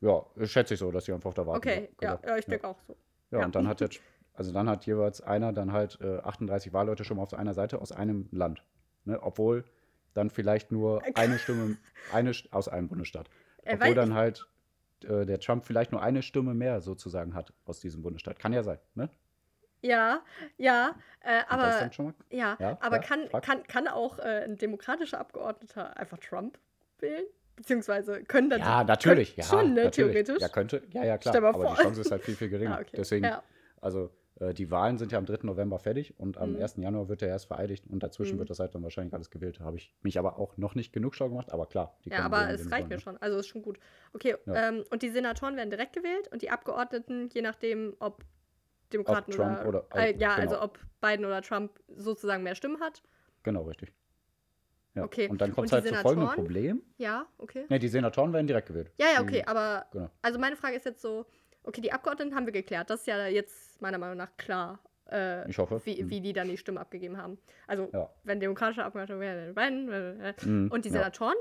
Ja, 0.00 0.24
schätze 0.44 0.74
ich 0.74 0.80
so, 0.80 0.90
dass 0.90 1.04
die 1.04 1.12
einfach 1.12 1.34
da 1.34 1.46
warten. 1.46 1.58
Okay, 1.58 1.88
ja, 2.00 2.14
genau. 2.14 2.28
ja, 2.28 2.38
ich 2.38 2.46
denke 2.46 2.68
auch 2.68 2.78
so. 2.86 2.96
Ja, 3.30 3.44
und 3.44 3.54
dann 3.54 3.66
hat 3.66 3.80
der, 3.80 3.90
also 4.32 4.52
dann 4.52 4.68
hat 4.68 4.86
jeweils 4.86 5.20
einer 5.20 5.52
dann 5.52 5.72
halt 5.72 5.98
äh, 6.00 6.18
38 6.18 6.72
Wahlleute 6.72 7.04
schon 7.04 7.16
mal 7.16 7.24
auf 7.24 7.34
einer 7.34 7.54
Seite 7.54 7.80
aus 7.80 7.92
einem 7.92 8.28
Land. 8.30 8.62
Ne? 9.04 9.20
Obwohl 9.20 9.64
dann 10.14 10.30
vielleicht 10.30 10.70
nur 10.70 11.02
eine 11.14 11.38
Stimme, 11.38 11.76
eine 12.12 12.32
aus 12.52 12.68
einem 12.68 12.88
Bundesstaat. 12.88 13.28
Äh, 13.64 13.74
Obwohl 13.74 13.94
dann 13.94 14.14
halt 14.14 14.46
äh, 15.04 15.26
der 15.26 15.40
Trump 15.40 15.64
vielleicht 15.66 15.92
nur 15.92 16.02
eine 16.02 16.22
Stimme 16.22 16.54
mehr 16.54 16.80
sozusagen 16.80 17.34
hat 17.34 17.52
aus 17.64 17.80
diesem 17.80 18.02
Bundesstaat. 18.02 18.38
Kann 18.38 18.52
ja 18.52 18.62
sein, 18.62 18.78
ne? 18.94 19.10
Ja, 19.80 20.22
ja, 20.56 20.96
äh, 21.20 21.42
aber 21.48 21.88
ja, 22.30 22.56
Ja, 22.58 22.78
aber 22.80 22.96
ja, 22.96 23.02
kann, 23.02 23.28
frag. 23.28 23.44
kann, 23.44 23.62
kann 23.64 23.86
auch 23.86 24.18
äh, 24.18 24.44
ein 24.44 24.56
demokratischer 24.56 25.20
Abgeordneter 25.20 25.96
einfach 25.96 26.18
Trump 26.18 26.58
wählen? 26.98 27.26
Beziehungsweise 27.58 28.22
können 28.24 28.50
dann 28.50 28.60
Ja, 28.60 28.84
natürlich. 28.84 29.36
Ja, 29.36 29.44
schon, 29.44 29.74
ne, 29.74 29.84
natürlich. 29.84 30.12
theoretisch. 30.12 30.40
Ja, 30.40 30.48
könnte. 30.48 30.82
Ja, 30.92 31.04
ja, 31.04 31.18
klar. 31.18 31.34
Aber 31.36 31.52
vor. 31.52 31.74
die 31.76 31.82
Chance 31.82 32.00
ist 32.02 32.10
halt 32.10 32.22
viel, 32.22 32.36
viel 32.36 32.48
geringer. 32.48 32.76
Ah, 32.78 32.80
okay. 32.80 32.96
Deswegen, 32.96 33.24
Ja. 33.24 33.42
also 33.80 34.10
äh, 34.40 34.54
die 34.54 34.70
Wahlen 34.70 34.96
sind 34.98 35.10
ja 35.10 35.18
am 35.18 35.26
3. 35.26 35.38
November 35.42 35.80
fertig 35.80 36.14
und 36.20 36.38
am 36.38 36.52
Mhm. 36.52 36.60
1. 36.62 36.76
Januar 36.76 37.08
wird 37.08 37.22
er 37.22 37.28
erst 37.28 37.46
vereidigt 37.46 37.84
und 37.90 38.02
dazwischen 38.04 38.36
Mhm. 38.36 38.38
wird 38.40 38.50
das 38.50 38.60
halt 38.60 38.74
dann 38.76 38.84
wahrscheinlich 38.84 39.12
alles 39.12 39.30
gewählt. 39.30 39.58
Habe 39.58 39.76
ich 39.76 39.92
mich 40.02 40.18
aber 40.20 40.38
auch 40.38 40.56
noch 40.56 40.76
nicht 40.76 40.92
genug 40.92 41.16
schlau 41.16 41.28
gemacht, 41.30 41.50
aber 41.52 41.66
klar. 41.66 41.98
Die 42.04 42.10
Ja, 42.10 42.16
können 42.22 42.32
aber 42.32 42.48
es 42.50 42.70
reicht 42.70 42.88
mir 42.88 42.94
ne? 42.96 43.00
schon. 43.00 43.16
Also 43.16 43.38
ist 43.38 43.48
schon 43.48 43.62
gut. 43.62 43.80
Okay, 44.12 44.36
Ja. 44.46 44.68
ähm, 44.68 44.84
und 44.90 45.02
die 45.02 45.08
Senatoren 45.10 45.56
werden 45.56 45.70
direkt 45.70 45.92
gewählt 45.94 46.28
und 46.30 46.42
die 46.42 46.50
Abgeordneten, 46.50 47.28
je 47.34 47.42
nachdem, 47.42 47.96
ob 47.98 48.24
Demokraten 48.92 49.32
Trump 49.32 49.64
oder, 49.66 49.84
oder- 49.92 49.96
äh, 49.96 50.16
ja, 50.16 50.36
genau. 50.36 50.50
also 50.52 50.62
ob 50.62 50.78
Biden 51.00 51.24
oder 51.24 51.42
Trump 51.42 51.80
sozusagen 51.88 52.42
mehr 52.44 52.54
Stimmen 52.54 52.80
hat. 52.80 53.02
Genau, 53.42 53.62
richtig. 53.64 53.92
Ja. 54.98 55.04
Okay. 55.04 55.28
Und 55.28 55.40
dann 55.40 55.52
kommt 55.52 55.66
es 55.68 55.72
halt 55.72 55.86
zu 55.88 55.94
folgendem? 55.94 56.30
Problem. 56.34 56.82
Ja, 56.98 57.26
okay. 57.38 57.64
Ne, 57.68 57.78
die 57.78 57.88
Senatoren 57.88 58.32
werden 58.32 58.46
direkt 58.46 58.68
gewählt. 58.68 58.90
Ja, 58.98 59.06
ja, 59.14 59.22
okay, 59.22 59.42
aber 59.46 59.86
Genau. 59.92 60.10
also 60.22 60.38
meine 60.38 60.56
Frage 60.56 60.76
ist 60.76 60.84
jetzt 60.84 61.00
so, 61.02 61.26
okay, 61.64 61.80
die 61.80 61.92
Abgeordneten 61.92 62.34
haben 62.34 62.46
wir 62.46 62.52
geklärt. 62.52 62.90
Das 62.90 63.00
ist 63.00 63.06
ja 63.06 63.26
jetzt 63.26 63.80
meiner 63.80 63.98
Meinung 63.98 64.16
nach 64.16 64.36
klar, 64.36 64.78
äh, 65.10 65.48
Ich 65.50 65.58
hoffe. 65.58 65.80
wie, 65.84 66.02
Mhm. 66.02 66.10
wie 66.10 66.20
die 66.20 66.32
dann 66.32 66.48
die 66.48 66.56
Stimme 66.58 66.80
abgegeben 66.80 67.16
haben. 67.16 67.38
Also, 67.66 67.88
Ja. 67.92 68.10
wenn 68.24 68.40
demokratische 68.40 68.84
Abgeordnete 68.84 69.20
wären, 69.20 69.54
Biden, 69.54 70.34
Mhm, 70.44 70.70
und 70.70 70.84
die 70.84 70.88
ja. 70.90 70.94
Senatoren? 70.94 71.36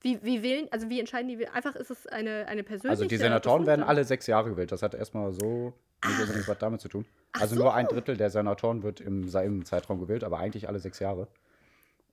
Wie, 0.00 0.22
wie 0.22 0.42
wählen, 0.44 0.68
also 0.70 0.88
wie 0.88 1.00
entscheiden 1.00 1.28
die? 1.28 1.48
Einfach 1.48 1.74
ist 1.74 1.90
es 1.90 2.06
eine, 2.06 2.46
eine 2.46 2.62
persönliche 2.62 2.90
Also 2.90 3.04
die 3.06 3.16
Senatoren 3.16 3.66
werden 3.66 3.82
alle 3.82 4.04
sechs 4.04 4.28
Jahre 4.28 4.50
gewählt. 4.50 4.70
Das 4.70 4.82
hat 4.82 4.94
erstmal 4.94 5.32
so 5.32 5.74
nicht 6.06 6.20
unbedingt 6.20 6.46
was 6.46 6.58
damit 6.58 6.80
zu 6.80 6.88
tun. 6.88 7.04
Ach 7.32 7.40
Also 7.40 7.56
nur 7.56 7.74
ein 7.74 7.86
so. 7.86 7.94
Drittel 7.94 8.16
der 8.16 8.30
Senatoren 8.30 8.84
wird 8.84 9.00
im 9.00 9.28
selben 9.28 9.64
Zeitraum 9.64 9.98
gewählt, 9.98 10.22
aber 10.22 10.38
eigentlich 10.38 10.68
alle 10.68 10.78
sechs 10.78 11.00
Jahre. 11.00 11.26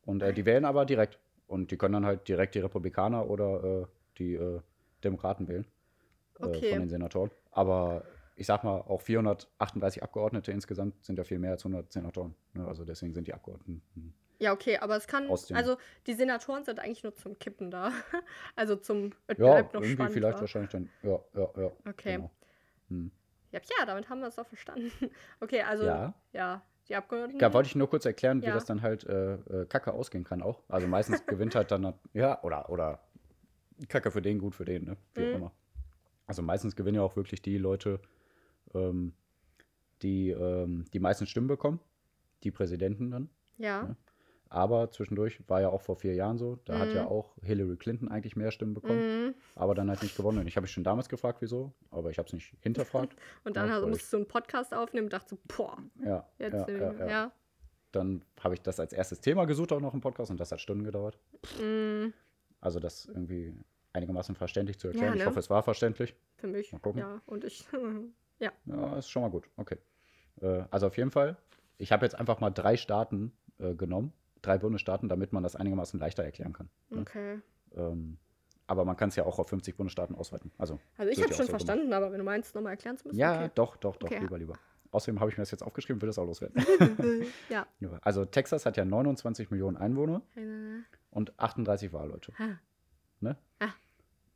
Und 0.05 0.21
äh, 0.21 0.33
die 0.33 0.45
wählen 0.45 0.65
aber 0.65 0.85
direkt. 0.85 1.19
Und 1.47 1.71
die 1.71 1.77
können 1.77 1.93
dann 1.93 2.05
halt 2.05 2.27
direkt 2.27 2.55
die 2.55 2.59
Republikaner 2.59 3.29
oder 3.29 3.63
äh, 3.81 3.85
die 4.17 4.35
äh, 4.35 4.61
Demokraten 5.03 5.47
wählen 5.47 5.65
äh, 6.39 6.45
Okay. 6.45 6.69
von 6.69 6.79
den 6.79 6.89
Senatoren. 6.89 7.31
Aber 7.51 8.03
ich 8.35 8.47
sag 8.47 8.63
mal, 8.63 8.81
auch 8.81 9.01
438 9.01 10.03
Abgeordnete 10.03 10.51
insgesamt 10.51 11.03
sind 11.05 11.17
ja 11.17 11.23
viel 11.23 11.39
mehr 11.39 11.51
als 11.51 11.65
100 11.65 11.91
Senatoren. 11.91 12.35
Ne? 12.53 12.67
Also 12.67 12.83
deswegen 12.83 13.13
sind 13.13 13.27
die 13.27 13.33
Abgeordneten. 13.33 14.13
Ja, 14.39 14.51
okay, 14.51 14.77
aber 14.77 14.97
es 14.97 15.07
kann, 15.07 15.29
also 15.53 15.77
die 16.07 16.13
Senatoren 16.13 16.65
sind 16.65 16.79
eigentlich 16.79 17.03
nur 17.03 17.15
zum 17.15 17.39
Kippen 17.39 17.71
da. 17.71 17.91
also 18.55 18.75
zum, 18.75 19.11
es 19.27 19.37
Ja, 19.37 19.51
bleibt 19.53 19.73
noch 19.73 19.81
irgendwie 19.81 19.93
spannend. 19.93 20.13
vielleicht 20.13 20.37
wa? 20.37 20.41
wahrscheinlich 20.41 20.71
dann. 20.71 20.89
Ja, 21.03 21.19
ja, 21.33 21.49
ja. 21.55 21.71
Okay. 21.87 22.15
Genau. 22.15 22.31
Hm. 22.89 23.11
Ja, 23.51 23.61
ja, 23.79 23.85
damit 23.85 24.09
haben 24.09 24.19
wir 24.19 24.27
es 24.27 24.35
doch 24.35 24.47
verstanden. 24.47 24.91
Okay, 25.39 25.61
also, 25.61 25.85
ja, 25.85 26.13
Ja. 26.33 26.61
Die 26.87 26.95
Abgeordneten. 26.95 27.39
Da 27.39 27.53
wollte 27.53 27.67
ich 27.67 27.75
nur 27.75 27.89
kurz 27.89 28.05
erklären, 28.05 28.41
wie 28.41 28.47
Ja. 28.47 28.53
das 28.53 28.65
dann 28.65 28.81
halt 28.81 29.03
äh, 29.05 29.33
äh, 29.35 29.65
Kacke 29.67 29.93
ausgehen 29.93 30.23
kann 30.23 30.41
auch. 30.41 30.61
Also 30.69 30.87
meistens 30.87 31.25
gewinnt 31.27 31.55
halt 31.55 31.71
dann, 31.71 31.93
ja, 32.13 32.41
oder, 32.43 32.69
oder 32.69 32.99
Kacke 33.89 34.11
für 34.11 34.21
den, 34.21 34.39
gut 34.39 34.55
für 34.55 34.65
den, 34.65 34.85
ne? 34.85 34.97
Wie 35.13 35.23
auch 35.23 35.29
Mhm. 35.29 35.35
immer. 35.35 35.51
Also 36.27 36.41
meistens 36.41 36.75
gewinnen 36.75 36.95
ja 36.95 37.01
auch 37.01 37.15
wirklich 37.15 37.41
die 37.41 37.57
Leute, 37.57 37.99
ähm, 38.73 39.13
die 40.01 40.29
ähm, 40.31 40.85
die 40.93 40.99
meisten 40.99 41.25
Stimmen 41.27 41.47
bekommen, 41.47 41.79
die 42.43 42.51
Präsidenten 42.51 43.11
dann. 43.11 43.29
ja. 43.57 43.83
ne? 43.83 43.95
Aber 44.55 44.89
zwischendurch 44.89 45.41
war 45.49 45.59
ja 45.59 45.67
auch 45.67 45.81
vor 45.81 45.97
vier 45.97 46.13
Jahren 46.15 46.37
so, 46.37 46.55
da 46.63 46.79
hat 46.79 46.93
ja 46.93 47.01
Mhm. 47.03 47.07
auch 47.09 47.35
Hillary 47.41 47.75
Clinton 47.75 48.07
eigentlich 48.07 48.37
mehr 48.37 48.51
Stimmen 48.51 48.73
bekommen, 48.73 49.25
Mhm. 49.27 49.33
aber 49.53 49.75
dann 49.75 49.89
halt 49.89 50.01
nicht 50.01 50.15
gewonnen. 50.15 50.37
Und 50.39 50.47
ich 50.47 50.55
habe 50.55 50.63
mich 50.63 50.71
schon 50.71 50.85
damals 50.85 51.09
gefragt, 51.09 51.41
wieso, 51.41 51.73
aber 51.91 52.09
ich 52.09 52.17
habe 52.17 52.27
es 52.27 52.31
nicht 52.33 52.53
hinterfragt. 52.61 53.17
Und 53.43 53.57
dann 53.57 53.67
Ja, 53.67 53.81
voll. 53.81 53.89
musst 53.89 54.13
du 54.13 54.17
einen 54.17 54.27
Podcast 54.29 54.73
aufnehmen 54.73 55.07
und 55.07 55.13
dachte 55.13 55.31
so, 55.35 55.37
boah, 55.57 55.77
Ja, 56.05 56.25
jetzt, 56.39 56.53
ja, 56.53 56.69
ja, 56.69 56.93
ja. 56.93 57.07
ja. 57.09 57.31
Dann 57.91 58.23
habe 58.39 58.53
ich 58.53 58.61
das 58.61 58.79
als 58.79 58.93
erstes 58.93 59.19
Thema 59.19 59.43
gesucht, 59.45 59.73
auch 59.73 59.81
noch 59.81 59.93
im 59.93 59.99
Podcast, 59.99 60.31
und 60.31 60.39
das 60.39 60.51
hat 60.53 60.61
Stunden 60.61 60.85
gedauert. 60.85 61.17
Mm, 61.61 62.13
Also 62.61 62.79
das 62.79 63.05
irgendwie 63.07 63.53
einigermaßen 63.91 64.35
verständlich 64.35 64.79
zu 64.79 64.87
erklären. 64.87 65.07
Ja, 65.09 65.13
Ich 65.15 65.19
ne? 65.19 65.25
hoffe, 65.27 65.39
es 65.39 65.49
war 65.49 65.63
verständlich. 65.63 66.15
für 66.37 66.47
mich, 66.47 66.71
Mal 66.71 66.79
gucken. 66.79 66.99
ja. 67.01 67.21
Und 67.25 67.43
ich, 67.43 67.67
Ja, 68.39 68.97
ist 68.97 69.09
schon 69.09 69.21
mal 69.21 69.29
gut. 69.31 69.49
Okay. 69.57 69.77
Äh, 70.41 70.63
also 70.71 70.87
auf 70.87 70.95
jeden 70.97 71.11
Fall, 71.11 71.35
ich 71.77 71.91
habe 71.91 72.05
jetzt 72.05 72.15
einfach 72.17 72.39
mal 72.39 72.51
drei 72.51 72.77
Staaten 72.77 73.33
äh, 73.59 73.75
genommen, 73.75 74.13
drei 74.45 74.57
Bundesstaaten, 74.57 75.09
damit 75.09 75.33
man 75.33 75.43
das 75.43 75.55
einigermaßen 75.55 75.99
leichter 75.99 76.23
erklären 76.23 76.53
kann. 76.53 76.69
ne? 76.89 77.01
okay. 77.01 77.39
Ähm, 77.75 78.17
aber 78.67 78.83
man 78.85 78.95
kann 78.97 79.09
es 79.09 79.15
ja 79.15 79.25
auch 79.25 79.37
auf 79.37 79.47
50 79.49 79.75
Bundesstaaten 79.77 80.15
ausweiten. 80.15 80.51
Also, 80.57 80.79
Also 80.97 81.11
ich 81.11 81.19
habe 81.21 81.27
schon 81.33 81.45
so 81.45 81.51
gemacht. 81.51 81.61
verstanden, 81.61 81.93
aber 81.93 82.11
wenn 82.11 82.17
du 82.19 82.23
meinst, 82.23 82.55
nochmal 82.55 82.71
erklären 82.73 82.97
zu 82.97 83.07
müssen, 83.07 83.19
Ja, 83.19 83.41
okay. 83.43 83.51
doch, 83.55 83.77
doch, 83.77 83.95
doch, 83.97 84.07
Okay. 84.09 84.19
lieber, 84.21 84.37
lieber. 84.39 84.55
Außerdem 84.91 85.19
habe 85.19 85.29
ich 85.29 85.37
mir 85.37 85.41
das 85.43 85.51
jetzt 85.51 85.61
aufgeschrieben, 85.61 86.01
will 86.01 86.07
das 86.07 86.17
auch 86.17 86.25
loswerden. 86.25 86.63
ja. 87.49 87.67
Also 88.01 88.25
Texas 88.25 88.65
hat 88.65 88.77
ja 88.77 88.85
29 88.85 89.51
Millionen 89.51 89.77
Einwohner 89.77 90.21
und 91.11 91.37
38 91.39 91.93
Wahlleute. 91.93 92.31
ah. 92.39 92.55
Ne? 93.21 93.37
Ah. 93.59 93.69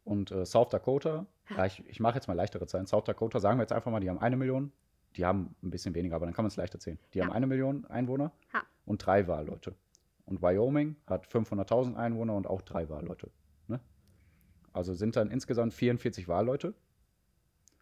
Und 0.03 0.31
äh, 0.31 0.45
South 0.45 0.69
Dakota, 0.69 1.25
ja, 1.49 1.65
ich, 1.65 1.85
ich 1.87 1.99
mache 1.99 2.15
jetzt 2.15 2.27
mal 2.27 2.33
leichtere 2.33 2.65
Zahlen. 2.67 2.85
South 2.87 3.03
Dakota, 3.05 3.39
sagen 3.39 3.57
wir 3.57 3.63
jetzt 3.63 3.73
einfach 3.73 3.91
mal, 3.91 3.99
die 3.99 4.09
haben 4.09 4.19
eine 4.19 4.35
Million. 4.37 4.71
Die 5.15 5.25
haben 5.25 5.55
ein 5.63 5.69
bisschen 5.71 5.95
weniger, 5.95 6.15
aber 6.15 6.25
dann 6.25 6.33
kann 6.35 6.43
man 6.43 6.49
es 6.49 6.55
leichter 6.55 6.79
zählen. 6.79 6.99
Die 7.13 7.19
Ja. 7.19 7.25
haben 7.25 7.33
eine 7.33 7.47
Million 7.47 7.85
Einwohner 7.87 8.31
Ja. 8.53 8.61
und 8.85 9.03
drei 9.05 9.27
Wahlleute. 9.27 9.73
Und 10.29 10.43
Wyoming 10.43 10.95
hat 11.07 11.27
500.000 11.27 11.95
Einwohner 11.95 12.35
und 12.35 12.45
auch 12.45 12.61
drei 12.61 12.87
Wahlleute. 12.87 13.31
Ne? 13.67 13.79
Also 14.71 14.93
sind 14.93 15.15
dann 15.15 15.31
insgesamt 15.31 15.73
44 15.73 16.27
Wahlleute 16.27 16.75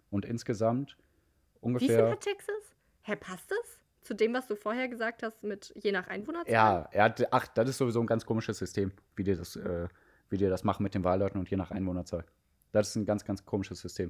und 0.09 0.23
insgesamt 0.23 0.91
Wie 0.91 0.95
viel 0.95 1.59
ungefähr. 1.59 2.11
hat 2.11 2.21
Texas? 2.21 2.55
Hä, 3.01 3.17
passt 3.17 3.51
das? 3.51 3.79
Zu 4.01 4.13
dem, 4.13 4.33
was 4.33 4.47
du 4.47 4.55
vorher 4.55 4.87
gesagt 4.87 5.23
hast, 5.23 5.43
mit 5.43 5.73
je 5.75 5.91
nach 5.91 6.07
Einwohnerzahl? 6.07 6.53
Ja, 6.53 6.87
er 6.91 7.03
hat, 7.03 7.27
ach, 7.33 7.47
das 7.47 7.69
ist 7.69 7.79
sowieso 7.79 7.99
ein 7.99 8.07
ganz 8.07 8.25
komisches 8.25 8.57
System, 8.57 8.93
wie 9.17 9.25
die 9.25 9.35
das, 9.35 9.57
äh, 9.57 9.89
wie 10.29 10.37
die 10.37 10.47
das 10.47 10.63
machen 10.63 10.83
mit 10.83 10.95
den 10.95 11.03
Wahlleuten 11.03 11.37
und 11.39 11.49
je 11.49 11.57
nach 11.57 11.71
Einwohnerzahl. 11.71 12.23
Das 12.71 12.87
ist 12.87 12.95
ein 12.95 13.05
ganz, 13.05 13.25
ganz 13.25 13.45
komisches 13.45 13.81
System. 13.81 14.09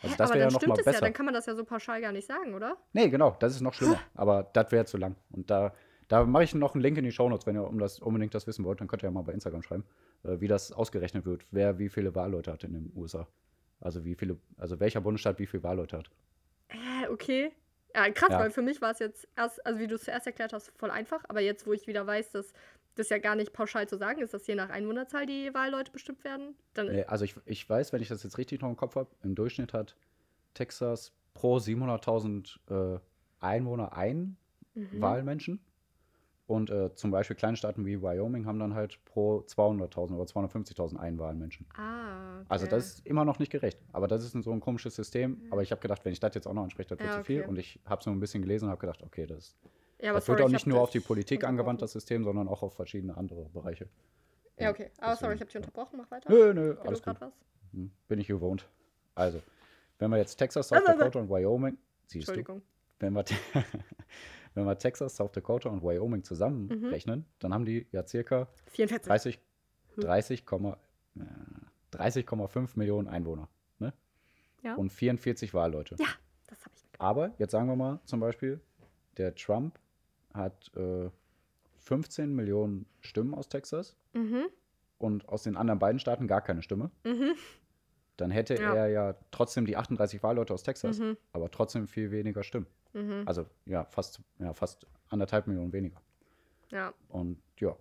Also 0.00 0.16
das 0.16 0.30
aber 0.30 0.38
wäre 0.38 0.48
ja 0.48 0.52
noch 0.52 0.60
stimmt 0.60 0.70
mal 0.70 0.80
es 0.80 0.86
ja, 0.86 0.92
besser. 0.92 1.04
dann 1.04 1.12
kann 1.12 1.26
man 1.26 1.34
das 1.34 1.44
ja 1.44 1.54
so 1.54 1.64
pauschal 1.64 2.00
gar 2.00 2.12
nicht 2.12 2.26
sagen, 2.26 2.54
oder? 2.54 2.78
Nee, 2.94 3.10
genau, 3.10 3.36
das 3.38 3.54
ist 3.54 3.60
noch 3.60 3.74
schlimmer. 3.74 4.00
Aber 4.14 4.48
das 4.54 4.72
wäre 4.72 4.86
zu 4.86 4.96
lang. 4.96 5.16
Und 5.30 5.50
da, 5.50 5.74
da 6.08 6.24
mache 6.24 6.44
ich 6.44 6.54
noch 6.54 6.74
einen 6.74 6.82
Link 6.82 6.98
in 6.98 7.04
die 7.04 7.12
Shownotes, 7.12 7.46
wenn 7.46 7.56
ihr 7.56 7.66
um 7.66 7.78
das, 7.78 7.98
unbedingt 8.00 8.34
das 8.34 8.46
wissen 8.46 8.64
wollt, 8.64 8.80
dann 8.80 8.88
könnt 8.88 9.02
ihr 9.02 9.06
ja 9.06 9.10
mal 9.10 9.22
bei 9.22 9.32
Instagram 9.32 9.62
schreiben, 9.62 9.84
äh, 10.24 10.40
wie 10.40 10.48
das 10.48 10.72
ausgerechnet 10.72 11.24
wird, 11.26 11.46
wer 11.50 11.78
wie 11.78 11.88
viele 11.88 12.14
Wahlleute 12.14 12.52
hat 12.52 12.64
in 12.64 12.72
den 12.72 12.92
USA. 12.94 13.26
Also 13.80 14.04
wie 14.04 14.14
viele, 14.14 14.38
also 14.56 14.80
welcher 14.80 15.00
Bundesstaat 15.00 15.38
wie 15.38 15.46
viele 15.46 15.62
Wahlleute 15.62 15.98
hat. 15.98 16.10
Äh, 16.68 17.08
okay. 17.10 17.52
Ja, 17.94 18.10
krass, 18.10 18.30
Ja. 18.30 18.38
weil 18.40 18.50
für 18.50 18.62
mich 18.62 18.80
war 18.82 18.90
es 18.90 18.98
jetzt 18.98 19.28
erst, 19.36 19.64
also 19.64 19.78
wie 19.78 19.86
du 19.86 19.94
es 19.94 20.04
zuerst 20.04 20.26
erklärt 20.26 20.52
hast, 20.52 20.72
voll 20.76 20.90
einfach. 20.90 21.22
Aber 21.28 21.40
jetzt, 21.40 21.66
wo 21.66 21.72
ich 21.72 21.86
wieder 21.86 22.06
weiß, 22.06 22.32
dass 22.32 22.52
das 22.96 23.08
ja 23.08 23.18
gar 23.18 23.34
nicht 23.36 23.52
pauschal 23.52 23.88
zu 23.88 23.96
sagen 23.96 24.20
ist, 24.20 24.34
dass 24.34 24.46
je 24.46 24.54
nach 24.54 24.70
Einwohnerzahl 24.70 25.26
die 25.26 25.52
Wahlleute 25.52 25.90
bestimmt 25.92 26.22
werden, 26.24 26.54
dann. 26.74 26.86
Nee, 26.86 27.04
also 27.04 27.24
ich, 27.24 27.34
ich 27.44 27.68
weiß, 27.68 27.92
wenn 27.92 28.00
ich 28.02 28.08
das 28.08 28.22
jetzt 28.22 28.38
richtig 28.38 28.60
noch 28.62 28.68
im 28.70 28.76
Kopf 28.76 28.96
habe, 28.96 29.10
im 29.22 29.34
Durchschnitt 29.34 29.72
hat 29.72 29.96
Texas 30.54 31.12
pro 31.34 31.56
700.000 31.58 32.96
äh, 32.96 33.00
Einwohner 33.40 33.96
einen 33.96 34.36
Mhm. 34.76 35.00
Wahlmenschen. 35.00 35.60
Und 36.46 36.68
äh, 36.68 36.94
zum 36.94 37.10
Beispiel 37.10 37.36
kleine 37.36 37.56
Staaten 37.56 37.86
wie 37.86 38.02
Wyoming 38.02 38.44
haben 38.44 38.58
dann 38.58 38.74
halt 38.74 39.02
pro 39.06 39.38
200.000 39.46 40.14
oder 40.14 40.24
250.000 40.24 40.96
einen 40.98 41.18
Wahlmenschen. 41.18 41.66
Ah. 41.74 42.40
Okay. 42.40 42.46
Also 42.50 42.66
das 42.66 42.86
ist 42.86 43.06
immer 43.06 43.24
noch 43.24 43.38
nicht 43.38 43.50
gerecht. 43.50 43.80
Aber 43.92 44.08
das 44.08 44.22
ist 44.24 44.32
so 44.44 44.52
ein 44.52 44.60
komisches 44.60 44.94
System. 44.94 45.40
Aber 45.50 45.62
ich 45.62 45.70
habe 45.70 45.80
gedacht, 45.80 46.04
wenn 46.04 46.12
ich 46.12 46.20
das 46.20 46.34
jetzt 46.34 46.46
auch 46.46 46.52
noch 46.52 46.64
anspreche, 46.64 46.90
das 46.90 46.98
wird 46.98 47.08
Ja, 47.10 47.16
zu 47.18 47.24
viel. 47.24 47.42
Und 47.46 47.58
ich 47.58 47.80
habe 47.86 48.00
es 48.00 48.06
nur 48.06 48.14
ein 48.14 48.20
bisschen 48.20 48.42
gelesen 48.42 48.66
und 48.66 48.72
habe 48.72 48.80
gedacht, 48.80 49.02
okay, 49.02 49.24
das, 49.26 49.56
ja, 50.02 50.12
das 50.12 50.26
sorry, 50.26 50.38
wird 50.40 50.44
auch 50.44 50.48
ich 50.48 50.52
nicht 50.52 50.66
nur 50.66 50.82
auf 50.82 50.90
die 50.90 51.00
Politik 51.00 51.44
angewandt, 51.44 51.80
das. 51.80 51.92
System, 51.92 52.24
sondern 52.24 52.46
auch 52.48 52.62
auf 52.62 52.74
verschiedene 52.74 53.16
andere 53.16 53.46
Bereiche. 53.46 53.88
Ja, 54.58 54.68
okay. 54.70 54.90
Aber 54.98 55.16
sorry, 55.16 55.34
deswegen- 55.34 55.34
ich 55.36 55.40
habe 55.40 55.46
dich 55.46 55.56
unterbrochen. 55.56 55.96
Mach 55.96 56.10
weiter. 56.10 56.30
Nö, 56.30 56.52
nö, 56.52 56.60
Will 56.68 56.78
alles 56.86 57.00
du 57.00 57.10
gut. 57.10 57.20
was? 57.22 57.32
Hm, 57.72 57.90
Bin 58.06 58.18
ich 58.18 58.26
gewohnt. 58.26 58.68
Also, 59.14 59.40
wenn 59.98 60.10
wir 60.10 60.18
jetzt 60.18 60.36
Texas, 60.36 60.68
South. 60.68 60.84
Dakota 60.86 61.20
und 61.20 61.30
Wyoming, 61.30 61.78
siehst 62.06 62.28
du, 62.28 62.32
Entschuldigung. 62.32 62.60
wenn 63.00 63.14
wir, 63.14 63.24
wenn 64.54 64.64
wir 64.66 64.78
Texas, 64.78 65.16
South 65.16 65.32
Dakota 65.32 65.68
und 65.68 65.82
Wyoming 65.82 66.20
Mhm. 66.20 66.24
zusammenrechnen, 66.24 67.26
dann 67.40 67.52
haben 67.52 67.64
die 67.64 67.86
ja 67.92 68.06
circa 68.06 68.48
44. 68.66 69.08
30, 69.08 69.40
Hm. 69.96 70.02
30, 70.02 70.44
äh, 71.16 71.22
30,5 71.90 72.76
Millionen 72.76 73.08
Einwohner 73.08 73.48
ne? 73.78 73.92
Ja. 74.62 74.74
und 74.74 74.92
44 74.92 75.54
Wahlleute. 75.54 75.96
Ja, 75.98 76.06
das 76.46 76.60
habe 76.64 76.70
ich 76.74 76.82
mitgekriegt. 76.82 77.00
Aber 77.00 77.32
jetzt 77.38 77.52
sagen 77.52 77.68
wir 77.68 77.76
mal 77.76 78.00
zum 78.04 78.20
Beispiel, 78.20 78.60
der 79.16 79.34
Trump 79.34 79.78
hat 80.32 80.70
äh, 80.76 81.10
15 81.78 82.34
Millionen 82.34 82.86
Stimmen 83.00 83.34
aus 83.34 83.48
Texas 83.48 83.96
Mhm. 84.14 84.46
und 84.98 85.28
aus 85.28 85.42
den 85.44 85.56
anderen 85.56 85.78
beiden 85.78 85.98
Staaten 86.00 86.26
gar 86.26 86.40
keine 86.40 86.62
Stimme. 86.62 86.90
Mhm. 87.04 87.34
Dann 88.16 88.30
hätte 88.30 88.54
Ja. 88.54 88.74
er 88.74 88.86
ja 88.88 89.14
trotzdem 89.32 89.66
die 89.66 89.76
38 89.76 90.22
Wahlleute 90.22 90.54
aus 90.54 90.62
Texas, 90.62 90.98
Mhm. 90.98 91.16
aber 91.32 91.50
trotzdem 91.50 91.86
viel 91.88 92.10
weniger 92.10 92.42
Stimmen. 92.42 92.66
Mhm. 92.94 93.22
Also 93.26 93.46
ja, 93.66 93.84
fast, 93.84 94.20
ja, 94.38 94.52
fast 94.54 94.86
anderthalb 95.10 95.46
Millionen 95.46 95.72
weniger. 95.72 96.00
Ja. 96.70 96.92
Und 97.08 97.40
ja, 97.58 97.76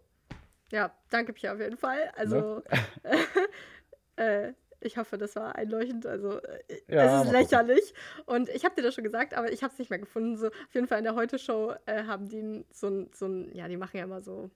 Ja, 0.71 0.91
danke 1.09 1.33
Pia 1.33 1.53
auf 1.53 1.59
jeden 1.59 1.77
Fall. 1.77 2.11
Also, 2.15 2.61
Ne? 2.61 2.63
äh, 4.17 4.53
Ich 4.85 4.97
hoffe, 4.97 5.17
das 5.17 5.35
war 5.37 5.55
einleuchtend. 5.55 6.05
Also, 6.05 6.41
äh, 6.41 6.59
Ja, 6.89 7.21
es 7.21 7.25
ist 7.27 7.31
lächerlich. 7.31 7.93
Und 8.25 8.49
ich 8.49 8.65
habe 8.65 8.75
dir 8.75 8.81
das 8.81 8.93
schon 8.93 9.03
gesagt, 9.05 9.33
aber 9.33 9.49
ich 9.51 9.63
habe 9.63 9.71
es 9.71 9.79
nicht 9.79 9.89
mehr 9.89 9.99
gefunden. 9.99 10.35
So, 10.37 10.47
auf 10.47 10.73
jeden 10.73 10.87
Fall 10.87 10.97
in 10.97 11.05
der 11.05 11.15
Heute-Show 11.15 11.73
äh, 11.85 12.03
haben 12.03 12.27
die 12.27 12.65
so 12.71 12.87
ein, 12.89 13.09
so 13.13 13.25
ein, 13.27 13.55
ja, 13.55 13.67
die 13.69 13.77
machen 13.77 13.95
ja 13.97 14.03
immer 14.03 14.21
so, 14.21 14.49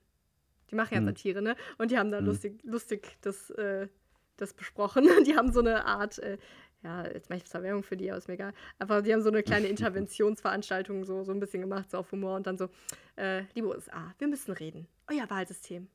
die 0.70 0.74
machen 0.74 0.92
ja 0.94 1.00
Mhm. 1.00 1.06
Satire, 1.06 1.40
ne? 1.40 1.56
Und 1.78 1.90
die 1.90 1.98
haben 1.98 2.10
da 2.10 2.20
Mhm. 2.20 2.26
lustig, 2.26 2.60
lustig 2.62 3.16
das, 3.22 3.48
äh, 3.52 3.88
das 4.36 4.52
besprochen. 4.54 5.04
Die 5.26 5.34
haben 5.36 5.50
so 5.50 5.60
eine 5.60 5.84
Art, 5.86 6.18
äh, 6.18 6.36
ja, 6.82 7.06
jetzt 7.06 7.28
mache 7.30 7.38
ich 7.38 7.44
zwar 7.46 7.62
Werbung 7.62 7.82
für 7.82 7.96
die, 7.96 8.10
aber 8.10 8.18
ist 8.18 8.28
mir 8.28 8.34
egal. 8.34 8.52
Aber 8.78 9.02
die 9.02 9.12
haben 9.12 9.22
so 9.22 9.30
eine 9.30 9.42
kleine 9.42 9.66
Interventionsveranstaltung 10.18 11.04
so, 11.04 11.24
so 11.24 11.32
ein 11.32 11.40
bisschen 11.40 11.60
gemacht, 11.62 11.90
so 11.90 11.98
auf 11.98 12.12
Humor 12.12 12.36
und 12.36 12.46
dann 12.46 12.56
so, 12.58 12.68
äh, 13.16 13.42
liebe 13.54 13.68
USA, 13.68 14.14
wir 14.18 14.28
müssen 14.28 14.52
reden. 14.52 14.86
Euer 15.10 15.28
Wahlsystem. 15.28 15.88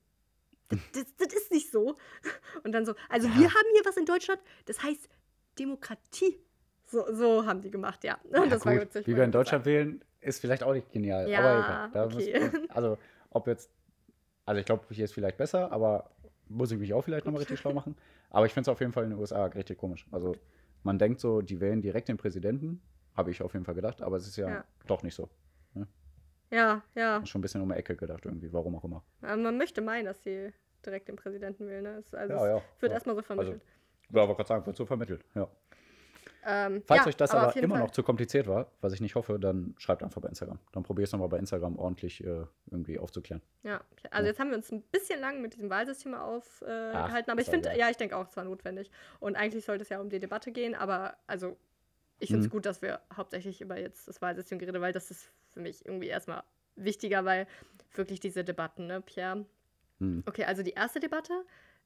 Das, 0.70 0.80
das, 0.94 1.06
das 1.18 1.34
ist 1.34 1.52
nicht 1.52 1.72
so. 1.72 1.98
Und 2.64 2.72
dann 2.74 2.86
so, 2.86 2.96
also 3.10 3.28
Ja. 3.28 3.34
wir 3.36 3.48
haben 3.50 3.68
hier 3.74 3.86
was 3.86 3.98
in 3.98 4.06
Deutschland, 4.06 4.42
das 4.66 4.82
heißt 4.84 5.08
Demokratie. 5.60 6.40
So, 6.86 7.06
so 7.14 7.46
haben 7.46 7.62
die 7.62 7.72
gemacht, 7.72 8.04
ja. 8.04 8.20
Ja, 8.32 8.46
das 8.46 8.66
war 8.66 8.74
gut, 8.74 8.84
witzig. 8.84 9.08
wie 9.08 9.16
wir 9.16 9.24
in 9.24 9.32
sagen. 9.32 9.32
Deutschland 9.32 9.66
wählen, 9.66 10.04
ist 10.22 10.40
vielleicht 10.42 10.64
auch 10.64 10.74
nicht 10.74 10.92
genial. 10.92 11.30
Ja, 11.30 11.40
aber 11.40 11.60
egal. 11.60 11.90
Da 11.94 12.06
okay. 12.06 12.40
müssen- 12.50 12.70
also, 12.72 12.98
ob 13.30 13.48
jetzt, 13.48 13.72
also 14.46 14.60
ich 14.60 14.66
glaube, 14.66 14.84
hier 14.92 15.06
ist 15.06 15.14
vielleicht 15.14 15.38
besser, 15.38 15.72
aber 15.72 16.12
muss 16.50 16.72
ich 16.72 16.78
mich 16.78 16.94
auch 16.94 17.04
vielleicht 17.04 17.26
nochmal 17.26 17.40
richtig 17.40 17.60
schlau 17.60 17.74
machen. 17.74 17.96
Aber 18.30 18.46
ich 18.46 18.54
finde 18.54 18.64
es 18.64 18.68
auf 18.70 18.80
jeden 18.80 18.92
Fall 18.94 19.06
in 19.06 19.12
den 19.12 19.20
USA 19.20 19.46
richtig 19.46 19.78
komisch. 19.78 20.06
Also, 20.12 20.36
man 20.84 21.00
denkt 21.00 21.20
so, 21.20 21.42
die 21.42 21.60
wählen 21.60 21.82
direkt 21.82 22.08
den 22.10 22.18
Präsidenten, 22.18 22.82
habe 23.16 23.32
ich 23.32 23.42
auf 23.42 23.54
jeden 23.54 23.66
Fall 23.66 23.76
gedacht, 23.76 24.02
aber 24.02 24.18
es 24.18 24.28
ist 24.28 24.38
ja, 24.38 24.50
Ja. 24.50 24.66
doch 24.88 25.04
nicht 25.04 25.16
so. 25.16 25.30
Ja, 26.52 26.84
ja. 26.94 27.18
Ist 27.18 27.30
schon 27.30 27.40
ein 27.40 27.42
bisschen 27.42 27.62
um 27.64 27.70
die 27.70 27.76
Ecke 27.76 27.96
gedacht 27.96 28.26
irgendwie, 28.26 28.54
warum 28.54 28.76
auch 28.76 28.84
immer. 28.84 29.04
Aber 29.24 29.38
Man 29.38 29.58
möchte 29.58 29.82
meinen, 29.82 30.06
dass 30.06 30.22
sie 30.22 30.54
direkt 30.86 31.08
den 31.08 31.16
Präsidenten 31.16 31.66
wählen. 31.68 31.84
Ne? 31.84 32.04
Also 32.12 32.34
Ja, 32.34 32.48
ja, 32.48 32.58
es 32.76 32.82
wird 32.82 32.92
ja. 32.92 32.96
erstmal 32.98 33.16
so 33.16 33.24
vermittelt. 33.24 33.64
Ja, 34.12 34.22
aber 34.22 34.36
gerade 34.36 34.48
sagen, 34.48 34.66
wird 34.68 34.78
so 34.78 34.86
vermittelt, 34.86 35.26
ja. 35.34 35.48
Ähm, 36.46 36.84
Falls 36.86 37.02
ja, 37.04 37.08
euch 37.08 37.16
das 37.18 37.32
aber, 37.32 37.54
jeden 37.56 37.66
immer 37.66 37.76
Fall. 37.76 37.84
noch 37.86 37.92
zu 37.92 38.04
kompliziert 38.04 38.48
war, 38.48 38.72
was 38.82 38.94
ich 38.94 39.02
nicht 39.02 39.16
hoffe, 39.16 39.40
dann 39.40 39.76
schreibt 39.78 40.04
einfach 40.04 40.22
bei 40.22 40.30
Instagram. 40.30 40.60
Dann 40.72 40.84
probier 40.84 41.04
es 41.06 41.12
nochmal 41.12 41.30
bei 41.30 41.38
Instagram 41.40 41.78
ordentlich 41.78 42.24
äh, 42.24 42.46
irgendwie 42.72 43.00
aufzuklären. 43.00 43.42
Ja, 43.64 43.82
also 44.12 44.24
Ja. 44.26 44.30
jetzt 44.30 44.40
haben 44.40 44.50
wir 44.50 44.58
uns 44.58 44.72
ein 44.72 44.82
bisschen 44.84 45.20
lang 45.20 45.42
mit 45.42 45.54
diesem 45.56 45.70
Wahlsystem 45.70 46.14
aufgehalten, 46.14 47.30
äh, 47.30 47.32
aber 47.32 47.42
ich 47.42 47.50
finde, 47.50 47.70
egal. 47.70 47.80
ja, 47.80 47.90
ich 47.90 47.98
denke 47.98 48.18
auch, 48.18 48.28
es 48.28 48.36
war 48.38 48.44
notwendig. 48.44 48.92
Und 49.20 49.36
eigentlich 49.36 49.66
sollte 49.66 49.84
es 49.84 49.90
ja 49.90 50.00
um 50.00 50.10
die 50.10 50.20
Debatte 50.20 50.52
gehen, 50.52 50.76
aber 50.76 51.16
also 51.28 51.58
ich 52.20 52.30
finde 52.30 52.42
es 52.46 52.48
Mhm. 52.48 52.52
gut, 52.52 52.66
dass 52.66 52.82
wir 52.82 53.02
hauptsächlich 53.16 53.62
über 53.62 53.78
jetzt 53.80 54.08
das 54.08 54.22
Wahlsystem 54.22 54.60
geredet, 54.60 54.80
weil 54.82 54.94
das 54.94 55.12
ist 55.12 55.30
für 55.52 55.60
mich 55.60 55.86
irgendwie 55.86 56.08
erstmal 56.08 56.44
wichtiger, 56.76 57.26
weil 57.26 57.48
wirklich 57.96 58.20
diese 58.20 58.44
Debatten, 58.44 58.88
ne, 58.88 59.02
Pierre? 59.02 59.46
Hm. 60.00 60.24
Okay, 60.26 60.46
also 60.46 60.64
die 60.64 60.72
erste 60.72 61.00
Debatte, 61.00 61.34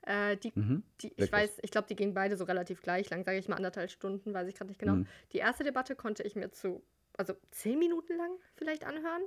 äh, 0.03 0.37
die, 0.37 0.51
Mhm. 0.55 0.83
die 1.01 1.13
ich 1.15 1.31
weiß, 1.31 1.59
ich 1.61 1.71
glaube, 1.71 1.87
die 1.87 1.95
gingen 1.95 2.13
beide 2.13 2.37
so 2.37 2.45
relativ 2.45 2.81
gleich 2.81 3.09
lang, 3.09 3.23
sage 3.23 3.37
ich 3.37 3.47
mal 3.47 3.55
anderthalb 3.55 3.89
Stunden, 3.91 4.33
weiß 4.33 4.47
ich 4.47 4.55
gerade 4.55 4.69
nicht 4.69 4.79
genau. 4.79 4.95
Mhm. 4.95 5.07
Die 5.33 5.37
erste 5.37 5.63
Debatte 5.63 5.95
konnte 5.95 6.23
ich 6.23 6.35
mir 6.35 6.51
zu, 6.51 6.83
also 7.17 7.33
zehn 7.51 7.79
Minuten 7.79 8.15
lang 8.17 8.31
vielleicht 8.55 8.85
anhören. 8.85 9.23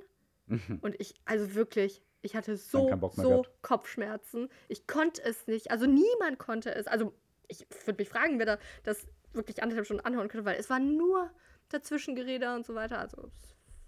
Mhm. 0.47 0.79
Und 0.81 0.99
ich, 0.99 1.15
also 1.25 1.53
wirklich, 1.55 2.03
ich 2.21 2.35
hatte 2.35 2.57
so, 2.57 2.89
so 3.11 3.41
gehabt. 3.41 3.61
Kopfschmerzen. 3.61 4.49
Ich 4.67 4.87
konnte 4.87 5.23
es 5.23 5.47
nicht. 5.47 5.71
Also 5.71 5.85
niemand 5.85 6.39
konnte 6.39 6.73
es. 6.73 6.87
Also 6.87 7.13
ich 7.47 7.67
würde 7.85 8.01
mich 8.01 8.09
fragen, 8.09 8.39
wer 8.39 8.45
da 8.45 8.57
das 8.83 9.07
wirklich 9.33 9.63
anderthalb 9.63 9.85
Stunden 9.85 10.05
anhören 10.05 10.27
könnte, 10.27 10.45
weil 10.45 10.59
es 10.59 10.69
war 10.69 10.79
nur 10.79 11.31
Dazwischengerede 11.69 12.53
und 12.55 12.65
so 12.65 12.75
weiter. 12.75 12.99
Also 12.99 13.31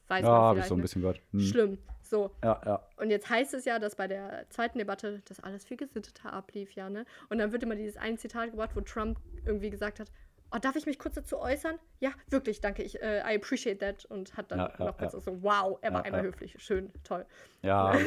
weiß 0.07 0.23
Ja, 0.23 0.29
habe 0.29 0.59
ich 0.59 0.65
so 0.65 0.75
ein 0.75 0.81
bisschen 0.81 1.01
gehört. 1.01 1.21
Hm. 1.31 1.39
Schlimm. 1.39 1.77
So. 2.01 2.31
Ja, 2.43 2.61
ja. 2.65 2.87
Und 2.97 3.09
jetzt 3.09 3.29
heißt 3.29 3.53
es 3.53 3.65
ja, 3.65 3.79
dass 3.79 3.95
bei 3.95 4.07
der 4.07 4.45
zweiten 4.49 4.77
Debatte 4.77 5.21
das 5.25 5.39
alles 5.39 5.65
viel 5.65 5.77
gesitteter 5.77 6.33
ablief, 6.33 6.73
ja, 6.73 6.89
ne? 6.89 7.05
Und 7.29 7.39
dann 7.39 7.51
wird 7.51 7.63
immer 7.63 7.75
dieses 7.75 7.97
eine 7.97 8.17
Zitat 8.17 8.51
gebracht, 8.51 8.71
wo 8.75 8.81
Trump 8.81 9.19
irgendwie 9.45 9.69
gesagt 9.69 9.99
hat, 9.99 10.11
oh, 10.53 10.59
darf 10.59 10.75
ich 10.75 10.85
mich 10.85 10.99
kurz 10.99 11.15
dazu 11.15 11.39
äußern? 11.39 11.79
Ja, 11.99 12.11
wirklich, 12.29 12.61
danke, 12.61 12.83
ich, 12.83 13.01
äh, 13.01 13.19
I 13.19 13.35
appreciate 13.35 13.79
that. 13.79 14.05
Und 14.05 14.37
hat 14.37 14.51
dann 14.51 14.59
Ja, 14.59 14.73
noch 14.77 14.97
kurz 14.97 15.13
so, 15.13 15.43
wow, 15.43 15.79
er 15.81 15.93
war 15.93 16.05
einmal 16.05 16.23
höflich, 16.23 16.55
schön, 16.59 16.91
toll. 17.03 17.25
Ja. 17.61 17.97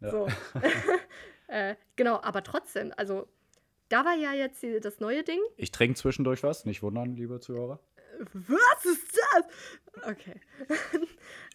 So. 0.00 0.26
äh, 1.48 1.76
genau, 1.96 2.20
aber 2.22 2.42
trotzdem, 2.42 2.92
also 2.96 3.28
da 3.88 4.04
war 4.04 4.14
ja 4.14 4.32
jetzt 4.32 4.62
die, 4.62 4.80
das 4.80 5.00
neue 5.00 5.22
Ding. 5.22 5.40
Ich 5.56 5.70
trinke 5.70 5.94
zwischendurch 5.94 6.42
was, 6.42 6.64
nicht 6.64 6.82
wundern, 6.82 7.14
liebe 7.14 7.38
Zuhörer. 7.40 7.80
Was 8.32 8.84
ist 8.84 9.18
das? 9.32 10.08
Okay. 10.10 10.40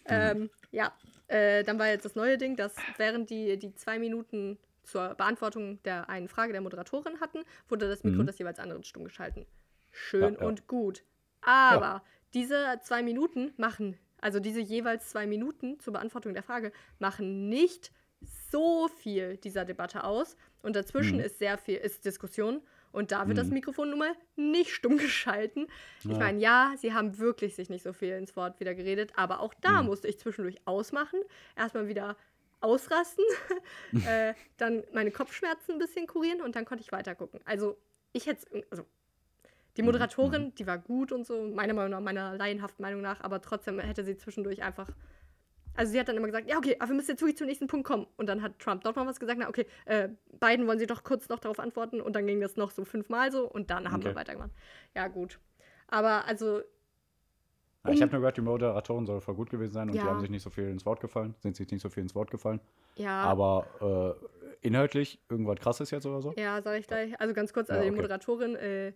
ähm, 0.06 0.50
ja, 0.70 0.92
äh, 1.28 1.62
dann 1.64 1.78
war 1.78 1.88
jetzt 1.88 2.04
das 2.04 2.14
neue 2.14 2.38
Ding, 2.38 2.56
dass 2.56 2.74
während 2.96 3.30
die, 3.30 3.58
die 3.58 3.74
zwei 3.74 3.98
Minuten 3.98 4.58
zur 4.82 5.14
Beantwortung 5.14 5.82
der 5.84 6.08
einen 6.08 6.28
Frage 6.28 6.52
der 6.52 6.62
Moderatorin 6.62 7.20
hatten, 7.20 7.44
wurde 7.68 7.88
das 7.88 8.02
Mikro 8.02 8.22
Mhm. 8.22 8.26
des 8.26 8.38
jeweils 8.38 8.58
anderen 8.58 8.82
stumm 8.82 9.04
geschalten. 9.04 9.46
Schön 9.90 10.34
Ja, 10.34 10.40
ja. 10.40 10.46
und 10.46 10.66
gut. 10.66 11.04
Aber 11.42 12.02
diese 12.34 12.78
zwei 12.82 13.02
Minuten 13.02 13.52
machen, 13.56 13.98
also 14.20 14.40
diese 14.40 14.60
jeweils 14.60 15.08
zwei 15.10 15.26
Minuten 15.26 15.78
zur 15.80 15.92
Beantwortung 15.92 16.34
der 16.34 16.42
Frage, 16.42 16.72
machen 16.98 17.48
nicht 17.48 17.92
so 18.50 18.88
viel 18.88 19.36
dieser 19.38 19.64
Debatte 19.64 20.04
aus. 20.04 20.36
Und 20.62 20.76
dazwischen 20.76 21.18
Mhm. 21.18 21.24
ist 21.24 21.38
sehr 21.38 21.56
viel, 21.56 21.76
ist 21.76 22.04
Diskussion. 22.04 22.62
Und 22.92 23.12
da 23.12 23.28
wird 23.28 23.38
das 23.38 23.48
Mhm. 23.48 23.54
Mikrofon 23.54 23.90
nun 23.90 23.98
mal 24.00 24.12
nicht 24.36 24.72
stumm 24.72 24.96
geschalten. 24.98 25.66
Ich 26.08 26.18
Ja. 26.18 26.18
meine, 26.18 26.38
ja, 26.40 26.74
sie 26.76 26.92
haben 26.92 27.18
wirklich 27.18 27.54
sich 27.56 27.70
nicht 27.70 27.82
so 27.82 27.92
viel 27.92 28.14
ins 28.14 28.36
Wort 28.36 28.60
wieder 28.60 28.74
geredet, 28.74 29.12
aber 29.16 29.40
auch 29.40 29.54
da 29.54 29.82
Mhm. 29.82 29.86
musste 29.86 30.08
ich 30.08 30.18
zwischendurch 30.18 30.56
ausmachen, 30.66 31.20
erstmal 31.56 31.88
wieder 31.88 32.16
ausrasten, 32.60 33.24
äh, 34.02 34.34
dann 34.56 34.84
meine 34.92 35.10
Kopfschmerzen 35.10 35.72
ein 35.72 35.78
bisschen 35.78 36.06
kurieren 36.06 36.42
und 36.42 36.56
dann 36.56 36.64
konnte 36.64 36.82
ich 36.82 36.92
weiter 36.92 37.14
gucken. 37.14 37.40
Also 37.44 37.78
ich 38.12 38.26
hätte, 38.26 38.64
also 38.70 38.84
die 39.76 39.82
Mhm, 39.82 39.82
Moderatorin, 39.82 40.54
die 40.56 40.66
war 40.66 40.78
gut 40.78 41.12
und 41.12 41.26
so, 41.26 41.42
meiner 41.42 41.74
Meinung 41.74 41.90
nach, 41.92 42.00
meiner 42.00 42.34
laienhaften 42.36 42.82
Meinung 42.82 43.02
nach, 43.02 43.20
aber 43.20 43.40
trotzdem 43.40 43.78
hätte 43.80 44.04
sie 44.04 44.16
zwischendurch 44.16 44.62
einfach. 44.62 44.88
Also 45.80 45.92
sie 45.92 45.98
hat 46.00 46.08
dann 46.08 46.16
immer 46.18 46.26
gesagt, 46.26 46.46
ja, 46.46 46.58
okay, 46.58 46.76
aber 46.78 46.90
wir 46.90 46.96
müssen 46.96 47.12
jetzt 47.12 47.22
wirklich 47.22 47.38
zum 47.38 47.46
nächsten 47.46 47.66
Punkt 47.66 47.86
kommen. 47.86 48.06
Und 48.18 48.26
dann 48.26 48.42
hat 48.42 48.58
Trump 48.58 48.84
doch 48.84 48.94
noch 48.94 49.06
was 49.06 49.18
gesagt, 49.18 49.38
na 49.40 49.48
okay, 49.48 49.64
äh, 49.86 50.10
beiden 50.38 50.66
wollen 50.66 50.78
sie 50.78 50.86
doch 50.86 51.02
kurz 51.04 51.30
noch 51.30 51.38
darauf 51.38 51.58
antworten 51.58 52.02
und 52.02 52.14
dann 52.14 52.26
ging 52.26 52.38
das 52.38 52.56
noch 52.58 52.70
so 52.70 52.84
fünfmal 52.84 53.32
so 53.32 53.50
und 53.50 53.70
dann 53.70 53.90
haben 53.90 54.02
wir 54.02 54.10
Okay. 54.10 54.18
weitergemacht. 54.20 54.50
Ja, 54.94 55.08
gut. 55.08 55.40
Aber 55.88 56.26
also, 56.26 56.58
Ja, 57.86 57.92
ich 57.92 57.96
Um- 57.96 58.02
habe 58.02 58.12
nur 58.12 58.20
gehört, 58.20 58.36
die 58.36 58.42
Moderatorin 58.42 59.06
soll 59.06 59.22
voll 59.22 59.34
gut 59.36 59.48
gewesen 59.48 59.72
sein 59.72 59.88
und 59.88 59.96
Ja. 59.96 60.02
die 60.02 60.08
haben 60.10 60.20
sich 60.20 60.28
nicht 60.28 60.42
so 60.42 60.50
viel 60.50 60.68
ins 60.68 60.84
Wort 60.84 61.00
gefallen, 61.00 61.34
sind 61.38 61.56
sich 61.56 61.70
nicht 61.70 61.80
so 61.80 61.88
viel 61.88 62.02
ins 62.02 62.14
Wort 62.14 62.30
gefallen. 62.30 62.60
ja. 62.96 63.22
Aber 63.22 64.18
äh, 64.20 64.66
inhaltlich 64.66 65.18
irgendwas 65.30 65.58
krasses 65.60 65.90
jetzt 65.90 66.04
oder 66.04 66.20
so? 66.20 66.34
Ja, 66.36 66.60
sag 66.60 66.78
ich 66.78 66.86
gleich. 66.86 67.18
Also 67.18 67.32
ganz 67.32 67.54
kurz, 67.54 67.68
Ja, 67.70 67.76
also 67.76 67.84
die 67.86 67.90
okay. 67.90 68.02
Moderatorin, 68.02 68.54
äh, 68.56 68.92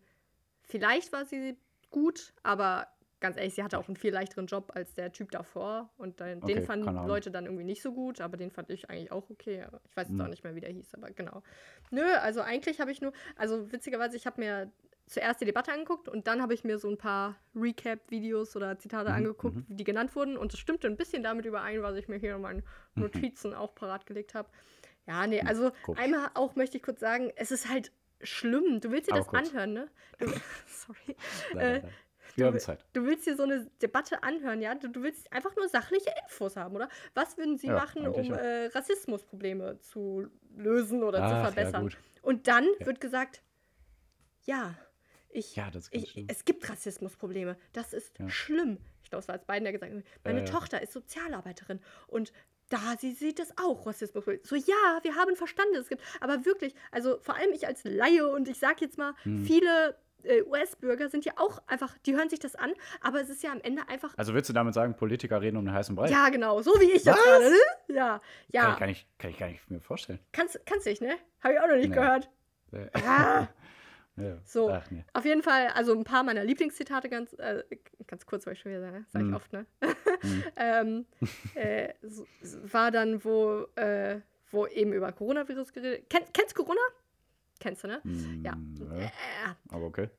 vielleicht 0.64 1.14
war 1.14 1.25
sie 1.25 1.57
gut, 1.88 2.35
aber 2.42 2.88
ganz 3.24 3.38
ehrlich, 3.38 3.54
sie 3.54 3.62
hatte 3.64 3.78
auch 3.78 3.88
einen 3.88 3.96
viel 3.96 4.12
leichteren 4.12 4.44
Job 4.46 4.72
als 4.74 4.92
der 4.92 5.10
Typ 5.10 5.30
davor. 5.30 5.88
Und 5.96 6.20
den, 6.20 6.42
Okay, 6.42 6.54
den 6.60 6.66
fanden. 6.66 7.06
Leute 7.08 7.30
dann 7.30 7.46
irgendwie 7.46 7.64
nicht 7.64 7.80
so 7.80 7.90
gut, 7.92 8.20
aber 8.20 8.37
den 8.37 8.50
fand 8.50 8.68
ich 8.68 8.90
eigentlich 8.90 9.10
auch 9.12 9.30
okay. 9.30 9.66
Ich 9.88 9.96
weiß 9.96 10.08
jetzt 10.08 10.18
Hm. 10.18 10.26
auch 10.26 10.28
nicht 10.28 10.44
mehr, 10.44 10.54
wie 10.54 10.60
der 10.60 10.70
hieß, 10.70 10.92
aber 10.94 11.10
genau. 11.10 11.42
Nö, 11.90 12.02
also 12.20 12.42
eigentlich 12.42 12.80
habe 12.80 12.92
ich 12.92 13.00
nur, 13.00 13.14
also 13.37 13.72
witzigerweise, 13.72 14.14
ich 14.18 14.26
habe 14.26 14.42
mir 14.42 14.70
zuerst 15.06 15.40
die 15.40 15.46
Debatte 15.46 15.72
angeguckt 15.72 16.06
und 16.08 16.26
dann 16.26 16.42
habe 16.42 16.52
ich 16.52 16.64
mir 16.64 16.78
so 16.78 16.88
ein 16.90 16.98
paar 16.98 17.37
Recap-Videos 17.54 18.56
oder 18.56 18.78
Zitate 18.78 19.08
Mhm, 19.08 19.14
angeguckt, 19.14 19.56
mhm. 19.56 19.76
die 19.76 19.84
genannt 19.84 20.14
wurden. 20.14 20.37
Und 20.37 20.52
das 20.52 20.60
stimmte 20.60 20.87
ein 20.87 20.96
bisschen 20.98 21.22
damit 21.22 21.46
überein, 21.46 21.82
was 21.82 21.96
ich 21.96 22.08
mir 22.08 22.18
hier 22.18 22.34
in 22.37 22.42
meinen 22.42 22.62
Mhm. 22.94 23.02
Notizen 23.02 23.54
auch 23.54 23.74
parat 23.74 24.04
gelegt 24.04 24.34
habe. 24.34 24.50
Ja, 25.06 25.26
nee, 25.26 25.40
also 25.42 25.72
Komisch. 25.82 26.00
einmal 26.02 26.30
auch 26.34 26.56
möchte 26.56 26.76
ich 26.76 26.82
kurz 26.82 27.00
sagen, 27.00 27.32
es 27.37 27.50
ist 27.50 27.70
halt 27.70 27.90
schlimm. 28.22 28.80
Du 28.80 28.90
willst 28.90 29.08
dir 29.08 29.12
Aber 29.12 29.20
das 29.20 29.28
kurz. 29.28 29.48
anhören, 29.48 29.72
ne? 29.74 29.88
Du, 30.18 30.26
sorry. 30.66 31.16
Nein, 31.52 31.66
Äh, 31.66 31.72
nein, 31.72 31.82
nein. 31.82 31.94
Wir 32.37 32.47
haben 32.47 32.59
Zeit. 32.59 32.85
Du 32.92 33.05
willst 33.07 33.27
dir 33.27 33.37
so 33.37 33.42
eine 33.42 33.66
Debatte 33.83 34.23
anhören, 34.23 34.61
ja? 34.62 34.75
Du, 34.75 34.88
du 34.88 35.03
willst 35.03 35.33
einfach 35.33 35.57
nur 35.57 35.68
sachliche 35.68 36.11
Infos 36.25 36.57
haben, 36.57 36.77
oder? 36.77 36.88
Was 37.14 37.37
würden 37.38 37.59
sie 37.59 37.68
Ja, 37.68 37.77
machen, 37.77 38.07
um 38.09 38.31
ja. 38.31 38.37
äh, 38.37 38.66
Rassismusprobleme 38.66 39.79
zu 39.81 40.27
lösen 40.57 41.03
oder 41.03 41.25
zu 41.27 41.37
Ach, 41.37 41.42
ja, 41.57 41.70
verbessern? 41.70 41.83
gut. 41.83 41.97
Und 42.23 42.47
dann 42.49 42.64
Ja. 42.79 42.87
wird 42.87 43.01
gesagt, 43.01 43.42
ja, 44.44 44.77
ich, 45.31 45.57
Ja, 45.57 45.70
das 45.70 45.90
ich, 45.90 46.25
es 46.29 46.44
gibt 46.44 46.68
Rassismusprobleme. 46.68 47.57
Das 47.73 47.92
ist 47.92 48.12
Ja. 48.18 48.27
schlimm. 48.29 48.79
Ich 49.03 49.11
glaube, 49.11 49.20
es 49.23 49.29
war 49.29 49.35
jetzt 49.37 49.47
beiden, 49.47 49.64
der 49.64 49.73
gesagt 49.73 49.92
hat, 49.92 50.03
meine 50.25 50.40
Ja, 50.40 50.44
ja. 50.44 50.51
Tochter 50.51 50.81
ist 50.83 50.92
Sozialarbeiterin 50.92 51.81
und 52.07 52.33
da 52.70 52.97
sie 52.99 53.12
sieht 53.12 53.40
es 53.40 53.53
auch 53.59 53.87
Rassismus. 53.87 54.25
So 54.42 54.57
ja, 54.57 54.99
wir 55.03 55.14
haben 55.16 55.37
verstanden, 55.37 55.77
es 55.77 55.88
gibt, 55.88 56.03
aber 56.20 56.44
wirklich, 56.47 56.75
also 56.90 57.18
vor 57.20 57.37
allem 57.37 57.53
ich 57.53 57.66
als 57.66 57.85
Laie 57.85 58.27
und 58.29 58.49
ich 58.49 58.59
sage 58.59 58.85
jetzt 58.85 58.97
mal, 58.97 59.14
Hm. 59.25 59.44
viele 59.44 59.99
US-Bürger 60.46 61.08
sind 61.08 61.24
ja 61.24 61.32
auch 61.37 61.60
einfach, 61.66 61.96
die 62.06 62.14
hören 62.16 62.28
sich 62.28 62.38
das 62.38 62.54
an, 62.54 62.72
aber 63.00 63.20
es 63.20 63.28
ist 63.28 63.42
ja 63.42 63.52
am 63.52 63.60
Ende 63.60 63.88
einfach, 63.88 64.12
Also 64.16 64.34
willst 64.34 64.48
du 64.48 64.52
damit 64.54 64.74
sagen, 64.74 64.94
Politiker 64.96 65.40
reden 65.40 65.56
um 65.56 65.64
den 65.64 65.74
heißen 65.74 65.94
Brei? 65.94 66.08
ja 66.10 66.28
genau, 66.30 66.62
so 66.62 66.70
wie 66.80 66.84
ich 66.92 67.04
jetzt 67.04 67.16
Was? 67.16 67.22
gerade, 67.22 67.50
ne? 67.50 67.94
Ja, 67.96 68.20
ja, 68.48 68.62
Kann, 68.62 68.72
ich, 68.72 68.78
kann, 68.78 68.88
ich, 68.90 69.06
kann 69.18 69.30
ich 69.30 69.38
gar 69.38 69.48
nicht 69.48 69.70
mir 69.70 69.80
vorstellen. 69.80 70.18
kannst, 70.32 70.58
kannst 70.66 70.87
dich, 70.87 71.00
ne? 71.00 71.16
Habe 71.42 71.54
ich 71.54 71.60
auch 71.60 71.66
noch 71.68 71.76
nicht 71.76 71.88
Nee. 71.90 71.94
gehört. 71.94 72.30
Äh, 72.72 72.88
Ah. 73.06 73.48
ja. 74.16 74.38
So. 74.44 74.70
Ach, 74.70 74.90
nee. 74.90 75.04
Auf 75.12 75.24
jeden 75.24 75.42
Fall, 75.42 75.68
also 75.74 75.92
ein 75.92 76.04
paar 76.04 76.22
meiner 76.22 76.44
Lieblingszitate, 76.44 77.08
ganz, 77.08 77.32
äh, 77.34 77.62
ganz 78.06 78.24
kurz, 78.26 78.46
weil 78.46 78.54
ich 78.54 78.60
schon 78.60 78.72
wieder 78.72 78.80
sage, 78.80 79.04
sage 79.08 79.24
ich 79.24 79.30
Mhm. 79.30 79.37
oft, 79.37 79.52
ne? 79.52 79.66
Ähm, 80.56 81.06
äh, 81.54 81.92
war 82.72 82.90
dann, 82.90 83.22
wo, 83.24 83.66
äh, 83.76 84.20
wo 84.50 84.66
eben 84.66 84.92
über 84.92 85.12
Coronavirus 85.12 85.72
geredet 85.72 86.08
Kenn, 86.08 86.22
Kennst 86.32 86.54
Corona? 86.54 86.80
Kennst 87.64 87.83
du, 87.83 87.88
ne? 87.88 88.03
Hm, 88.05 88.42
Ja. 88.44 88.57
ne, 88.57 89.11
aber 89.70 89.87
okay. 89.87 90.11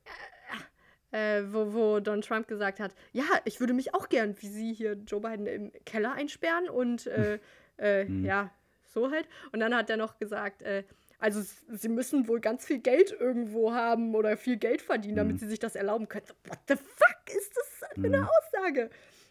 Äh, 1.12 1.44
wo, 1.54 1.74
wo 1.74 2.00
Donald 2.00 2.26
Trump 2.26 2.48
gesagt 2.48 2.80
hat, 2.80 2.96
ja, 3.14 3.24
ich 3.46 3.60
würde 3.60 3.74
mich 3.74 3.94
auch 3.94 4.10
gern 4.10 4.36
wie 4.42 4.48
Sie 4.48 4.74
hier 4.74 4.94
Joe 4.94 5.22
Biden 5.22 5.46
im 5.46 5.72
Keller 5.86 6.14
einsperren 6.14 6.68
und 6.70 7.06
äh, 7.06 7.40
äh, 7.78 8.08
Hm. 8.08 8.26
ja, 8.26 8.50
so 8.88 9.12
halt. 9.12 9.30
Und 9.52 9.60
dann 9.60 9.76
hat 9.76 9.92
er 9.92 9.98
noch 9.98 10.18
gesagt, 10.18 10.64
äh, 10.64 10.84
also 11.20 11.42
Sie 11.70 11.88
müssen 11.90 12.28
wohl 12.28 12.40
ganz 12.42 12.66
viel 12.66 12.80
Geld 12.80 13.12
irgendwo 13.18 13.74
haben 13.74 14.16
oder 14.16 14.36
viel 14.38 14.58
Geld 14.58 14.82
verdienen, 14.82 15.18
damit. 15.18 15.40
Sie 15.40 15.48
sich 15.48 15.60
das 15.60 15.76
erlauben 15.76 16.08
können. 16.10 16.26
What 16.48 16.58
the 16.68 16.76
fuck 16.76 17.36
ist 17.36 17.56
das 17.56 17.90
für 17.94 18.06
eine 18.08 18.18
Hm. 18.18 18.28
Aussage? 18.28 18.90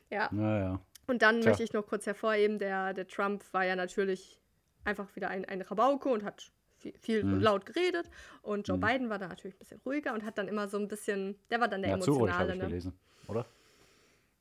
Ja. 0.09 0.29
Naja. 0.31 0.81
Und 1.09 1.21
dann 1.23 1.41
Tja. 1.41 1.51
möchte 1.51 1.65
ich 1.65 1.73
noch 1.73 1.87
kurz 1.89 2.07
hervorheben, 2.07 2.61
der, 2.61 2.95
der 2.95 3.09
Trump 3.09 3.43
war 3.53 3.65
ja 3.65 3.75
natürlich 3.75 4.41
einfach 4.85 5.15
wieder 5.17 5.29
ein, 5.29 5.45
ein 5.45 5.61
Rabauke 5.61 6.09
und 6.09 6.23
hat 6.25 6.51
viel, 6.93 7.23
viel 7.23 7.25
Mhm. 7.25 7.41
laut 7.41 7.67
geredet. 7.67 8.11
Und 8.43 8.69
Joe 8.69 8.77
Mhm. 8.77 8.81
Biden 8.83 9.11
war 9.11 9.19
da 9.19 9.29
natürlich 9.29 9.57
ein 9.57 9.59
bisschen 9.59 9.81
ruhiger 9.85 10.15
und 10.15 10.25
hat 10.25 10.39
dann 10.39 10.49
immer 10.49 10.69
so 10.69 10.79
ein 10.79 10.89
bisschen, 10.89 11.39
der 11.51 11.61
war 11.61 11.69
dann 11.69 11.83
der 11.83 11.91
Ja, 11.93 12.01
zu 12.01 12.13
ruhig 12.13 12.23
Emotionale. 12.33 12.53
ich 12.55 12.59
Ne? 12.59 12.67
gelesen, 12.67 12.93
oder? 13.29 13.47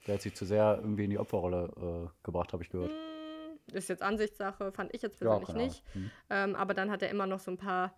Der 0.07 0.15
hat 0.15 0.21
sich 0.21 0.35
zu 0.35 0.45
sehr 0.45 0.77
irgendwie 0.81 1.05
in 1.05 1.09
die 1.11 1.17
Opferrolle 1.19 2.09
äh, 2.11 2.25
gebracht, 2.25 2.51
habe 2.53 2.61
ich 2.63 2.69
gehört. 2.69 2.91
Mm, 2.91 3.75
Ist 3.75 3.87
jetzt 3.87 4.03
Ansichtssache, 4.03 4.71
fand 4.73 4.93
ich 4.93 5.01
jetzt 5.01 5.21
Ja, 5.21 5.27
persönlich 5.29 5.49
Ahnung. 5.49 5.63
nicht. 5.67 5.83
Hm. 5.93 6.11
Ähm, 6.29 6.55
aber 6.55 6.73
dann 6.73 6.91
hat 6.91 7.01
er 7.01 7.09
immer 7.09 7.25
noch 7.25 7.39
so 7.39 7.51
ein 7.51 7.57
paar, 7.57 7.95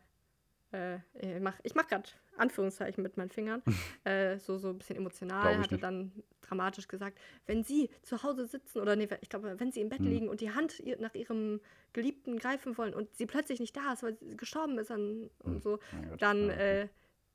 äh, 0.76 1.36
ich 1.38 1.42
mach, 1.42 1.58
ich 1.64 1.74
mach 1.76 1.88
gerade 1.88 2.10
Anführungszeichen 2.38 3.02
mit 3.04 3.18
meinen 3.18 3.30
Fingern, 3.30 3.64
äh, 4.04 4.38
so, 4.40 4.58
so 4.58 4.70
ein 4.70 4.78
bisschen 4.78 4.98
emotional, 4.98 5.42
Glaub 5.42 5.54
ich 5.54 5.64
hat 5.64 5.72
er 5.72 5.76
nicht. 5.76 5.84
dann 5.84 6.12
dramatisch 6.42 6.88
gesagt, 6.88 7.18
wenn 7.48 7.64
Sie 7.64 7.90
zu 8.04 8.22
Hause 8.24 8.46
sitzen 8.46 8.80
oder 8.80 8.96
nee, 8.96 9.08
ich 9.22 9.30
glaube, 9.30 9.60
wenn 9.60 9.72
Sie 9.72 9.82
im 9.82 9.90
Bett 9.90 10.00
Hm. 10.00 10.08
liegen 10.08 10.30
und 10.30 10.42
die 10.42 10.52
Hand 10.52 10.80
ihr- 10.80 11.00
nach 11.00 11.16
Ihrem 11.16 11.60
Geliebten 11.94 12.38
greifen 12.38 12.78
wollen 12.78 12.94
und 12.94 13.16
sie 13.16 13.26
plötzlich 13.26 13.60
nicht 13.60 13.76
da 13.76 13.94
ist, 13.94 14.04
weil 14.04 14.16
sie 14.20 14.36
gestorben 14.38 14.78
ist 14.78 14.92
an, 14.92 15.30
und 15.40 15.54
Hm. 15.56 15.62
so, 15.62 15.80
Mein 15.94 16.10
Gott. 16.10 16.22
dann, 16.22 16.50
äh, 16.50 16.88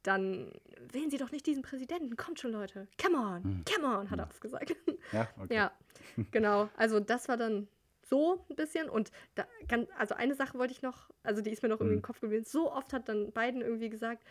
dann 0.03 0.53
wählen 0.93 1.11
Sie 1.11 1.19
doch 1.19 1.31
nicht 1.31 1.47
diesen 1.47 1.63
Präsidenten. 1.63 2.17
Kommt 2.17 2.41
schon, 2.41 2.53
Leute. 2.53 2.89
Come 3.03 3.17
on, 3.19 3.43
Hm. 3.45 3.65
come 3.71 3.99
on, 3.99 4.11
hat 4.11 4.19
er 4.19 4.27
oft 4.27 4.41
gesagt. 4.41 4.75
ja, 5.13 5.29
okay. 5.39 5.55
Ja, 5.55 5.73
genau. 6.31 6.69
Also 6.77 7.01
das 7.01 7.29
war 7.29 7.37
dann 7.37 7.69
so 8.11 8.45
ein 8.51 8.57
bisschen. 8.57 8.91
Und 8.91 9.11
da, 9.37 9.47
ganz, 9.69 9.89
also 9.97 10.15
eine 10.15 10.35
Sache 10.35 10.59
wollte 10.59 10.73
ich 10.73 10.83
noch, 10.83 11.11
also 11.23 11.41
die 11.41 11.51
ist 11.51 11.63
mir 11.63 11.69
noch 11.71 11.79
irgendwie 11.81 11.95
Mhm. 11.95 11.99
im 12.01 12.03
Kopf 12.03 12.21
geblieben. 12.21 12.45
So 12.45 12.71
oft 12.73 12.93
hat 12.93 13.09
dann 13.09 13.33
Biden 13.33 13.63
irgendwie 13.63 13.89
gesagt, 13.89 14.23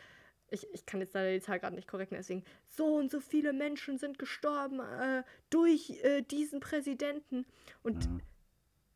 ich, 0.51 0.67
ich 0.73 0.85
kann 0.85 0.99
jetzt 0.99 1.13
leider 1.13 1.31
die 1.31 1.41
Zahl 1.41 1.59
gerade 1.59 1.75
nicht 1.75 1.87
korrekt 1.87 2.11
nennen, 2.11 2.21
deswegen, 2.21 2.43
so 2.67 2.95
und 2.95 3.11
so 3.11 3.19
viele 3.19 3.53
Menschen 3.53 3.97
sind 3.97 4.17
gestorben 4.19 4.79
äh, 4.79 5.23
durch 5.49 5.91
äh, 6.03 6.21
diesen 6.23 6.59
Präsidenten. 6.59 7.45
Und 7.83 8.03
Ja. 8.05 8.11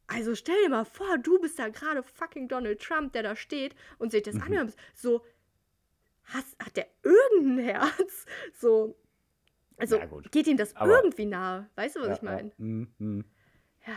also 0.08 0.34
stell 0.36 0.56
dir 0.63 0.69
mal 0.69 0.84
vor, 0.86 1.17
du 1.19 1.39
bist 1.39 1.60
da 1.60 1.69
gerade 1.69 2.02
fucking 2.04 2.48
Donald 2.48 2.82
Trump, 2.82 3.13
der 3.13 3.24
da 3.24 3.36
steht 3.36 3.76
und 4.00 4.12
sich 4.12 4.24
das 4.24 4.36
Mhm. 4.36 4.41
anhört. 4.41 4.76
So, 4.96 5.24
hast, 6.24 6.58
hat 6.63 6.76
der 6.76 6.88
irgendein 7.04 7.63
Herz? 7.65 8.26
So, 8.54 8.96
also 9.78 9.98
Ja, 9.98 10.08
geht 10.32 10.48
ihm 10.48 10.58
das 10.58 10.76
Aber- 10.76 10.91
irgendwie 10.91 11.26
nahe? 11.26 11.69
Weißt 11.76 11.96
du, 11.98 12.00
was 12.02 12.08
ja, 12.08 12.13
ich 12.15 12.22
meine? 12.24 12.50
Ja. 12.50 12.56
Hm. 12.58 13.26
Ja, 13.86 13.93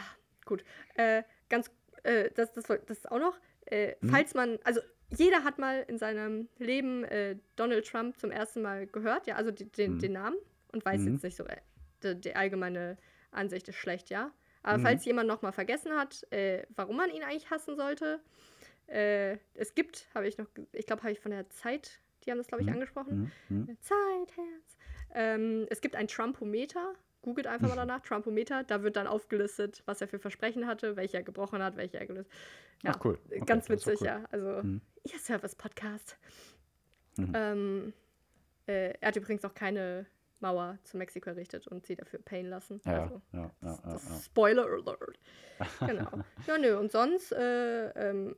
gut. 0.47 0.65
Äh, 0.95 1.23
ganz, 1.51 1.71
äh, 2.05 2.31
das, 2.35 2.53
das, 2.53 2.65
das 2.65 2.99
ist 2.99 3.11
auch 3.11 3.19
noch. 3.19 3.39
Äh, 3.67 3.97
Mhm. 4.01 4.09
Falls 4.09 4.35
man, 4.35 4.59
also 4.65 4.81
jeder 5.11 5.45
hat 5.45 5.59
mal 5.59 5.85
in 5.89 5.99
seinem 5.99 6.49
Leben 6.59 7.05
äh, 7.05 7.37
Donald 7.57 7.87
Trump 7.87 8.19
zum 8.19 8.31
ersten 8.31 8.63
Mal 8.63 8.87
gehört, 8.87 9.27
ja, 9.27 9.37
also 9.37 9.51
die, 9.51 9.71
den, 9.71 9.95
Mhm. 9.95 9.99
den 9.99 10.13
Namen 10.13 10.37
und 10.73 10.85
weiß 10.85 11.03
Mhm. 11.03 11.13
jetzt 11.15 11.25
nicht 11.25 11.37
so, 11.37 11.45
äh, 11.45 11.57
die, 12.03 12.21
die 12.21 12.35
allgemeine 12.35 12.97
Ansicht 13.31 13.69
ist 13.69 13.77
schlecht, 13.77 14.09
ja. 14.11 14.33
Aber 14.63 14.79
Mhm. 14.79 14.83
falls 14.83 15.05
jemand 15.05 15.29
noch 15.29 15.43
mal 15.43 15.53
vergessen 15.53 15.93
hat, 15.93 16.27
äh, 16.33 16.65
warum 16.75 16.97
man 16.97 17.11
ihn 17.11 17.23
eigentlich 17.23 17.51
hassen 17.51 17.77
sollte, 17.77 18.21
es 18.89 19.75
gibt, 19.75 20.07
habe 20.15 20.29
ich 20.29 20.39
noch, 20.39 20.47
ich 20.73 20.87
glaube, 20.87 21.03
habe 21.03 21.11
ich 21.11 21.19
von 21.19 21.33
der 21.33 21.51
Zeit, 21.51 21.99
die 22.25 22.31
haben 22.31 22.39
das, 22.39 22.47
glaube 22.47 22.63
ich, 22.63 22.69
Mhm. 22.69 22.75
angesprochen. 22.75 23.33
Hm, 23.49 23.67
hm. 23.67 23.79
Zeitherz. 23.81 24.77
Ähm, 25.13 25.67
es 25.71 25.81
gibt 25.81 25.97
ein 25.97 26.07
Trumpometer. 26.07 26.95
Googelt 27.23 27.47
einfach 27.47 27.69
mal 27.69 27.75
danach, 27.77 28.01
Trumpometer. 28.03 28.63
Da 28.65 28.83
wird 28.83 28.97
dann 28.97 29.07
aufgelistet, 29.07 29.83
was 29.87 30.01
er 30.01 30.09
für 30.09 30.19
Versprechen 30.19 30.67
hatte, 30.67 30.97
welche 30.97 31.17
er 31.17 31.23
gebrochen 31.23 31.63
hat, 31.63 31.77
welche 31.77 31.99
er 31.99 32.07
gelöst 32.07 32.31
Ja, 32.83 32.93
Ach, 32.95 33.05
cool. 33.05 33.19
Okay, 33.27 33.41
Ganz 33.47 33.69
witzig, 33.69 34.01
cool. 34.01 34.07
ja. 34.07 34.25
Also, 34.31 34.63
Mhm. 34.63 34.81
ihr 35.05 35.19
Service-Podcast. 35.19 36.17
Mhm. 37.17 37.33
Ähm, 37.35 37.93
äh, 38.67 38.93
er 39.01 39.09
hat 39.09 39.17
übrigens 39.17 39.45
auch 39.45 39.55
keine 39.55 40.07
Mauer 40.41 40.79
zu 40.85 40.97
Mexiko 40.99 41.31
errichtet 41.31 41.67
und 41.67 41.87
sie 41.87 41.97
dafür 41.97 42.21
payen 42.21 42.47
lassen. 42.51 42.81
Ja, 42.85 43.03
also, 43.05 43.23
ja, 43.33 43.41
ja, 43.41 43.51
das, 43.63 43.83
das. 43.83 44.25
Spoiler 44.27 44.67
Alert. 44.67 45.19
Genau. 45.81 46.11
ja, 46.47 46.59
nö, 46.59 46.77
und 46.79 46.93
sonst, 46.93 47.33
äh, 47.33 47.89
ähm, 48.11 48.37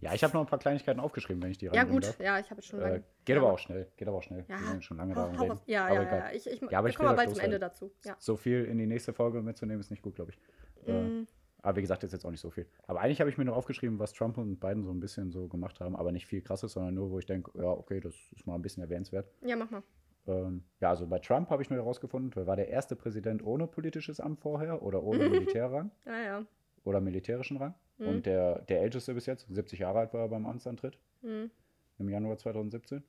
Ja, 0.00 0.14
ich 0.14 0.24
habe 0.24 0.32
noch 0.32 0.40
ein 0.40 0.46
paar 0.46 0.58
Kleinigkeiten 0.58 0.98
aufgeschrieben, 1.00 1.42
wenn 1.42 1.50
ich 1.50 1.58
die 1.58 1.66
ja 1.66 1.84
gut, 1.84 2.04
darf. 2.04 2.18
ja, 2.20 2.38
ich 2.38 2.50
habe 2.50 2.62
schon 2.62 2.80
Äh, 2.80 2.82
lange. 2.82 3.04
geht 3.24 3.36
ja, 3.36 3.42
aber 3.42 3.52
auch 3.52 3.58
schnell. 3.58 3.86
Geht 3.96 4.08
aber 4.08 4.16
auch 4.18 4.22
schnell. 4.22 4.44
Ja, 4.48 4.58
Wir 4.60 4.66
sind 4.68 4.84
schon 4.84 4.96
lange 4.96 5.14
raus. 5.14 5.62
Ja, 5.66 5.84
aber 5.86 5.94
ja, 5.94 6.02
egal. 6.02 6.18
ja, 6.18 6.30
ich, 6.32 6.46
ich, 6.46 6.60
Ja, 6.70 6.78
aber 6.78 6.88
ich 6.88 6.96
das 6.96 7.16
bald 7.16 7.30
zum 7.30 7.40
Ende 7.40 7.58
dazu. 7.58 7.92
Ja. 8.04 8.16
So 8.18 8.36
viel 8.36 8.64
in 8.64 8.78
die 8.78 8.86
nächste 8.86 9.12
Folge 9.12 9.42
mitzunehmen, 9.42 9.80
ist 9.80 9.90
nicht 9.90 10.02
gut, 10.02 10.14
glaube 10.14 10.30
ich. 10.32 10.38
Äh, 10.86 10.92
Mm, 10.92 11.26
aber 11.62 11.76
wie 11.76 11.82
gesagt, 11.82 12.02
ist 12.04 12.12
jetzt 12.12 12.24
auch 12.24 12.30
nicht 12.30 12.40
so 12.40 12.48
viel. 12.48 12.66
Aber 12.86 13.00
eigentlich 13.02 13.20
habe 13.20 13.28
ich 13.28 13.36
mir 13.36 13.44
noch 13.44 13.54
aufgeschrieben, 13.56 13.98
was 13.98 14.14
Trump 14.14 14.38
und 14.38 14.58
Biden 14.58 14.82
so 14.82 14.90
ein 14.90 15.00
bisschen 15.00 15.30
so 15.30 15.46
gemacht 15.48 15.78
haben, 15.80 15.94
aber 15.94 16.10
nicht 16.12 16.26
viel 16.26 16.40
krasses, 16.40 16.72
sondern 16.72 16.94
nur, 16.94 17.10
wo 17.10 17.18
ich 17.18 17.26
denke, 17.26 17.50
ja, 17.58 17.68
okay, 17.68 18.00
das 18.00 18.14
ist 18.34 18.46
mal 18.46 18.54
ein 18.54 18.62
bisschen 18.62 18.82
erwähnenswert. 18.82 19.30
ja, 19.42 19.56
mach 19.56 19.70
mal. 19.70 19.82
Ähm, 20.26 20.64
ja, 20.80 20.88
also 20.90 21.06
bei 21.06 21.18
Trump 21.18 21.50
habe 21.50 21.62
ich 21.62 21.68
nur 21.68 21.78
herausgefunden, 21.78 22.32
er 22.40 22.46
war 22.46 22.56
der 22.56 22.68
erste 22.68 22.96
Präsident 22.96 23.42
ohne 23.44 23.66
politisches 23.66 24.20
Amt 24.20 24.40
vorher 24.40 24.82
oder 24.82 25.02
ohne 25.02 25.28
Militärrang 25.28 25.90
Ah, 26.06 26.22
ja. 26.24 26.46
oder 26.84 27.00
militärischen 27.02 27.58
Rang. 27.58 27.74
Mhm. 28.00 28.08
Und 28.08 28.26
der, 28.26 28.62
der 28.62 28.80
älteste 28.82 29.14
bis 29.14 29.26
jetzt, 29.26 29.46
70 29.48 29.78
Jahre 29.78 30.00
alt 30.00 30.12
war 30.14 30.22
er 30.22 30.28
beim 30.28 30.46
Amtsantritt 30.46 30.98
Hm. 31.22 31.50
im 31.98 32.08
Januar 32.08 32.38
2017. 32.38 33.04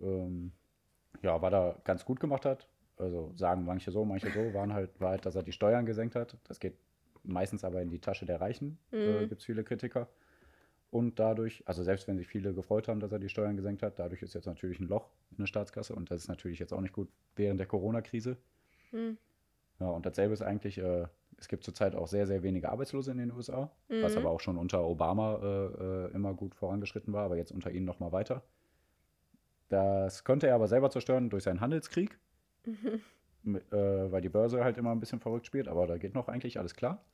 Ähm, 0.00 0.52
ja, 1.22 1.40
was 1.40 1.52
er 1.52 1.80
ganz 1.84 2.04
gut 2.04 2.18
gemacht 2.18 2.44
hat, 2.46 2.66
also 2.96 3.32
sagen 3.36 3.64
manche 3.64 3.90
so, 3.92 4.04
manche 4.04 4.30
so, 4.30 4.54
waren 4.54 4.72
halt, 4.72 5.00
war 5.00 5.10
halt, 5.10 5.26
dass 5.26 5.36
er 5.36 5.42
die 5.42 5.52
Steuern 5.52 5.86
gesenkt 5.86 6.14
hat. 6.16 6.36
Das 6.44 6.58
geht 6.58 6.74
meistens 7.22 7.62
aber 7.62 7.82
in 7.82 7.90
die 7.90 8.00
Tasche 8.00 8.26
der 8.26 8.40
Reichen, 8.40 8.78
äh, 8.90 9.22
Mhm. 9.24 9.28
gibt 9.28 9.42
es 9.42 9.44
viele 9.46 9.62
Kritiker. 9.64 10.08
Und 10.90 11.18
dadurch, 11.18 11.62
also 11.66 11.82
selbst 11.82 12.06
wenn 12.08 12.18
sich 12.18 12.26
viele 12.26 12.52
gefreut 12.52 12.88
haben, 12.88 13.00
dass 13.00 13.12
er 13.12 13.18
die 13.18 13.28
Steuern 13.28 13.56
gesenkt 13.56 13.82
hat, 13.82 13.98
dadurch 13.98 14.22
ist 14.22 14.34
jetzt 14.34 14.46
natürlich 14.46 14.80
ein 14.80 14.88
Loch 14.88 15.08
in 15.30 15.38
der 15.38 15.46
Staatskasse 15.46 15.94
und 15.94 16.10
das 16.10 16.22
ist 16.22 16.28
natürlich 16.28 16.58
jetzt 16.58 16.72
auch 16.72 16.80
nicht 16.80 16.92
gut 16.92 17.08
während 17.36 17.60
der 17.60 17.66
Corona-Krise. 17.66 18.36
Hm. 18.90 19.16
Ja, 19.80 19.86
und 19.88 20.04
dasselbe 20.04 20.34
ist 20.34 20.42
eigentlich, 20.42 20.78
äh, 20.78 21.06
es 21.42 21.48
gibt 21.48 21.64
zurzeit 21.64 21.94
auch 21.96 22.06
sehr, 22.06 22.26
sehr 22.28 22.42
wenige 22.44 22.70
Arbeitslose 22.70 23.10
in 23.10 23.18
den 23.18 23.32
USA, 23.32 23.70
was 23.88 24.14
Mhm. 24.14 24.22
aber 24.22 24.30
auch 24.30 24.40
schon 24.40 24.56
unter 24.56 24.84
Obama 24.84 25.40
äh, 25.42 25.66
äh, 26.06 26.10
immer 26.12 26.34
gut 26.34 26.54
vorangeschritten 26.54 27.12
war, 27.12 27.24
aber 27.24 27.36
jetzt 27.36 27.50
unter 27.50 27.70
ihnen 27.72 27.84
nochmal 27.84 28.12
weiter. 28.12 28.42
Das 29.68 30.22
konnte 30.24 30.46
er 30.46 30.54
aber 30.54 30.68
selber 30.68 30.90
zerstören 30.90 31.30
durch 31.30 31.42
seinen 31.44 31.60
Handelskrieg, 31.60 32.16
mit, 33.42 33.72
äh, 33.72 34.12
weil 34.12 34.20
die 34.20 34.28
Börse 34.28 34.62
halt 34.62 34.78
immer 34.78 34.92
ein 34.92 35.00
bisschen 35.00 35.18
verrückt 35.20 35.46
spielt, 35.46 35.66
aber 35.66 35.86
da 35.88 35.98
geht 35.98 36.14
noch 36.14 36.28
eigentlich 36.28 36.58
alles 36.60 36.74
klar. 36.74 37.04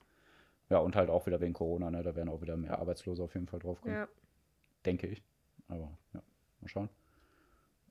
Ja, 0.68 0.78
und 0.78 0.94
halt 0.94 1.08
auch 1.08 1.24
wieder 1.26 1.40
wegen 1.40 1.54
Corona, 1.54 1.90
ne? 1.90 2.02
da 2.02 2.14
werden 2.14 2.28
auch 2.28 2.42
wieder 2.42 2.56
mehr 2.58 2.78
Arbeitslose 2.78 3.22
auf 3.22 3.32
jeden 3.34 3.46
Fall 3.46 3.60
draufkommen, 3.60 3.96
Ja. 3.96 4.08
denke 4.84 5.06
ich. 5.06 5.22
Aber 5.68 5.96
ja, 6.12 6.22
mal 6.60 6.68
schauen. 6.68 6.88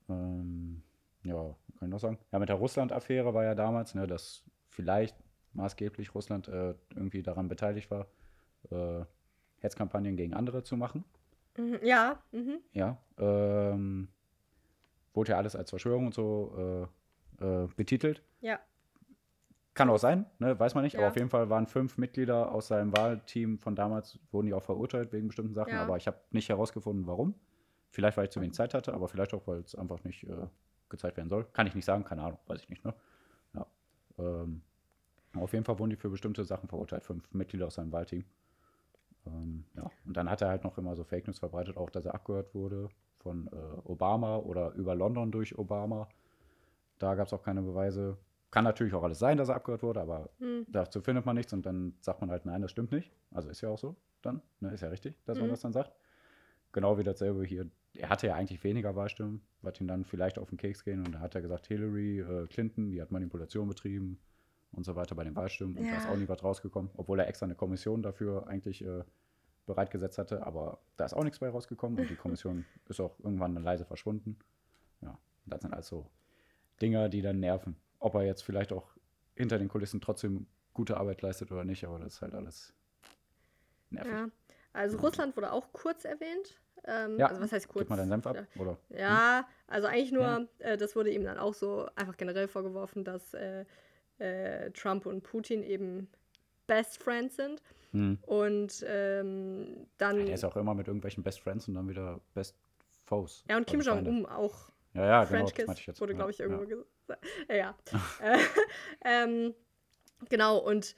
Ähm, 0.10 0.84
ja, 1.23 1.56
kann 1.80 1.88
ich 1.88 1.91
noch 1.91 2.00
sagen? 2.00 2.19
Ja, 2.32 2.38
mit 2.39 2.50
der 2.50 2.58
Russland-Affäre 2.58 3.34
war 3.34 3.43
ja 3.43 3.56
damals, 3.56 3.95
ne, 3.95 4.06
dass 4.06 4.43
vielleicht 4.69 5.15
maßgeblich 5.58 6.15
Russland 6.15 6.48
äh, 6.48 6.74
irgendwie 6.96 7.22
daran 7.24 7.48
beteiligt 7.50 7.91
war, 7.91 8.08
äh, 8.72 9.04
Hetzkampagnen 9.60 10.15
gegen 10.15 10.34
andere 10.34 10.63
zu 10.63 10.78
machen. 10.78 11.04
Mhm. 11.58 11.80
Ja. 11.84 12.22
Mhm. 12.32 12.60
Ja. 12.74 12.98
Ähm, 13.17 14.08
wurde 15.13 15.32
ja 15.32 15.38
alles 15.38 15.56
als 15.56 15.72
Verschwörung 15.72 16.06
und 16.06 16.13
so 16.13 16.88
äh, 17.39 17.43
äh, 17.63 17.67
betitelt. 17.76 18.22
Ja. 18.41 18.60
Kann 19.74 19.89
auch 19.89 19.98
sein, 19.98 20.26
ne, 20.39 20.60
weiß 20.60 20.74
man 20.74 20.84
nicht, 20.84 20.96
aber 20.96 21.04
Ja. 21.04 21.10
auf 21.10 21.15
jeden 21.15 21.30
Fall 21.30 21.50
waren 21.50 21.67
fünf 21.67 21.98
Mitglieder 21.98 22.52
aus 22.52 22.67
seinem 22.67 22.96
Wahlteam 22.96 23.60
von 23.60 23.76
damals, 23.76 24.20
wurden 24.32 24.48
die 24.48 24.54
auch 24.54 24.63
verurteilt 24.63 25.12
wegen 25.13 25.28
bestimmten 25.28 25.54
Sachen, 25.54 25.74
Ja. 25.74 25.84
aber 25.84 25.98
ich 25.98 26.08
habe 26.08 26.17
nicht 26.32 26.50
herausgefunden, 26.50 27.06
warum. 27.06 27.36
Vielleicht, 27.89 28.17
weil 28.17 28.26
ich 28.26 28.32
zu 28.32 28.41
wenig 28.41 28.54
Zeit 28.54 28.74
hatte, 28.74 28.93
aber 28.93 29.08
vielleicht 29.08 29.34
auch, 29.34 29.46
weil 29.48 29.60
es 29.60 29.76
einfach 29.76 30.04
nicht 30.04 30.24
äh, 30.24 30.48
gezeigt 30.89 31.17
werden 31.17 31.30
soll. 31.30 31.46
Kann 31.54 31.67
ich 31.67 31.76
nicht 31.76 31.86
sagen, 31.86 32.04
keine 32.04 32.22
Ahnung, 32.24 32.39
weiß 32.48 32.62
ich 32.62 32.70
nicht. 32.70 32.84
Ne? 32.86 32.93
Ja. 33.54 33.65
Ähm, 34.20 34.62
auf 35.41 35.54
jeden 35.54 35.65
Fall 35.65 35.80
wurden 35.80 35.89
die 35.91 35.95
für 35.95 36.10
bestimmte 36.10 36.43
Sachen 36.45 36.69
verurteilt, 36.69 37.04
fünf 37.04 37.32
Mitglieder 37.34 37.67
aus 37.67 37.76
seinem 37.76 37.91
Wahlteam. 37.91 38.26
Ähm, 39.26 39.65
ja. 39.76 39.89
Und 40.06 40.15
dann 40.17 40.30
hat 40.30 40.41
er 40.41 40.50
halt 40.50 40.63
noch 40.63 40.78
immer 40.78 40.95
so 40.95 41.04
Fake 41.04 41.28
News 41.28 41.39
verbreitet, 41.39 41.78
auch 41.78 41.89
dass 41.89 42.06
er 42.06 42.13
abgehört 42.15 42.54
wurde 42.54 42.89
von 43.19 43.47
äh, 43.47 43.56
Obama 43.84 44.38
oder 44.38 44.71
über 44.73 44.95
London 44.95 45.32
durch 45.32 45.58
Obama. 45.58 46.08
Da 47.00 47.15
gab 47.15 47.28
es 47.28 47.34
auch 47.34 47.43
keine 47.43 47.62
Beweise. 47.62 48.17
Kann 48.52 48.63
natürlich 48.63 48.93
auch 48.93 49.04
alles 49.04 49.19
sein, 49.19 49.38
dass 49.38 49.50
er 49.50 49.56
abgehört 49.56 49.84
wurde, 49.84 50.02
aber 50.02 50.30
Hm. 50.39 50.65
dazu 50.69 51.02
findet 51.02 51.26
man 51.26 51.36
nichts 51.36 51.52
und 51.54 51.65
dann 51.65 51.93
sagt 52.02 52.21
man 52.21 52.32
halt, 52.32 52.45
nein, 52.45 52.62
das 52.62 52.71
stimmt 52.71 52.91
nicht. 52.91 53.12
Also 53.32 53.50
ist 53.50 53.62
ja 53.62 53.69
auch 53.69 53.78
so 53.78 53.95
dann, 54.21 54.41
ne, 54.60 54.71
ist 54.73 54.82
ja 54.82 54.89
richtig, 54.89 55.15
dass 55.26 55.38
man 55.38 55.47
Mhm. 55.47 55.52
das 55.52 55.62
dann 55.62 55.73
sagt. 55.73 55.93
Genau 56.73 56.97
wie 56.97 57.04
dasselbe 57.04 57.43
hier. 57.45 57.69
Er 57.95 58.10
hatte 58.10 58.28
ja 58.28 58.36
eigentlich 58.36 58.63
weniger 58.63 58.95
Wahlstimmen, 58.95 59.41
was 59.62 59.80
ihm 59.80 59.88
dann 59.88 60.04
vielleicht 60.04 60.38
auf 60.38 60.50
den 60.50 60.58
Keks 60.58 60.84
gehen 60.84 61.06
und 61.06 61.13
da 61.13 61.19
hat 61.19 61.34
er 61.34 61.41
gesagt, 61.41 61.67
Hillary 61.67 62.19
äh, 62.19 62.47
Clinton, 62.47 62.91
die 62.91 63.02
hat 63.02 63.12
Manipulation 63.12 63.67
betrieben 63.67 64.19
und 64.71 64.84
so 64.86 64.95
weiter 64.95 65.15
bei 65.15 65.23
den 65.23 65.36
Wahlstimmen 65.36 65.77
und 65.77 65.91
da 65.91 65.97
ist 65.97 66.06
Ja. 66.06 66.12
auch 66.12 66.17
nie 66.17 66.27
was 66.27 66.43
rausgekommen, 66.43 66.91
obwohl 66.97 67.19
er 67.19 67.27
extra 67.27 67.45
eine 67.45 67.56
Kommission 67.56 68.03
dafür 68.03 68.47
eigentlich 68.47 68.84
äh, 68.84 69.03
bereitgesetzt 69.65 70.17
hatte, 70.17 70.45
aber 70.45 70.80
da 70.95 71.06
ist 71.06 71.13
auch 71.13 71.23
nichts 71.23 71.39
bei 71.39 71.49
rausgekommen 71.49 71.99
und 71.99 72.10
die 72.10 72.15
Kommission 72.15 72.65
ist 72.88 72.99
auch 73.01 73.19
irgendwann 73.19 73.53
dann 73.56 73.63
leise 73.63 73.86
verschwunden. 73.86 74.38
Ja, 75.01 75.17
das 75.45 75.62
sind 75.62 75.73
also 75.73 76.10
Dinger, 76.82 77.10
die 77.10 77.21
dann 77.21 77.39
nerven. 77.39 77.75
Ob 77.99 78.15
er 78.15 78.23
jetzt 78.23 78.43
vielleicht 78.43 78.71
auch 78.71 78.95
hinter 79.36 79.58
den 79.58 79.67
Kulissen 79.67 79.99
trotzdem 80.01 80.47
gute 80.73 80.97
Arbeit 80.97 81.21
leistet 81.21 81.51
oder 81.51 81.63
nicht, 81.63 81.84
aber 81.86 81.99
das 81.99 82.15
ist 82.15 82.21
halt 82.21 82.34
alles 82.36 82.73
nervig. 83.89 84.12
Ja. 84.12 84.30
Also 84.73 84.97
Russland 84.99 85.36
wurde 85.36 85.51
auch 85.51 85.71
kurz 85.73 86.06
erwähnt. 86.06 86.60
Ähm, 86.84 87.17
Ja, 87.17 87.27
also 87.27 87.41
was 87.41 87.51
heißt 87.51 87.67
kurz? 87.67 87.82
Gib 87.82 87.89
mal 87.89 87.95
deinen 87.97 88.10
Senf 88.10 88.27
ab, 88.27 88.36
Ja. 88.36 88.62
oder? 88.62 88.77
Ja, 88.89 89.47
also 89.65 89.88
eigentlich 89.88 90.12
nur, 90.12 90.23
Ja. 90.23 90.47
äh, 90.60 90.77
das 90.77 90.95
wurde 90.95 91.10
ihm 91.12 91.23
dann 91.23 91.39
auch 91.39 91.53
so 91.56 91.88
einfach 91.95 92.15
generell 92.15 92.47
vorgeworfen, 92.47 93.03
dass 93.03 93.34
äh, 93.34 93.65
äh, 94.19 94.71
Trump 94.71 95.06
und 95.06 95.23
Putin 95.23 95.63
eben 95.63 96.10
Best 96.67 97.01
Friends 97.01 97.36
sind. 97.36 97.62
Hm. 97.91 98.19
Und 98.25 98.86
ähm, 98.88 99.88
dann. 99.97 100.19
Ja, 100.19 100.25
der 100.25 100.36
ist 100.36 100.43
auch 100.43 100.58
immer 100.58 100.73
mit 100.73 100.88
irgendwelchen 100.88 101.23
Best 101.23 101.39
Friends 101.39 101.67
und 101.67 101.75
dann 101.75 101.88
wieder 101.88 102.19
Best 102.34 102.56
Foes. 103.06 103.43
ja, 103.49 103.58
und 103.58 103.65
Kim. 103.67 103.80
Jong-un 103.82 104.25
auch. 104.25 104.69
Ja, 104.93 105.06
ja, 105.06 105.23
genau, 105.23 105.45
French 105.45 105.53
das 105.53 105.75
Kiss 105.77 105.86
jetzt. 105.86 106.01
wurde, 106.01 106.15
glaube 106.15 106.32
ich, 106.32 106.39
irgendwo 106.39 106.63
ja. 106.63 106.69
gesagt. 106.69 106.88
Ja. 107.49 107.77
äh, 108.21 108.38
ähm, 109.06 109.53
genau, 110.30 110.58
und 110.58 110.95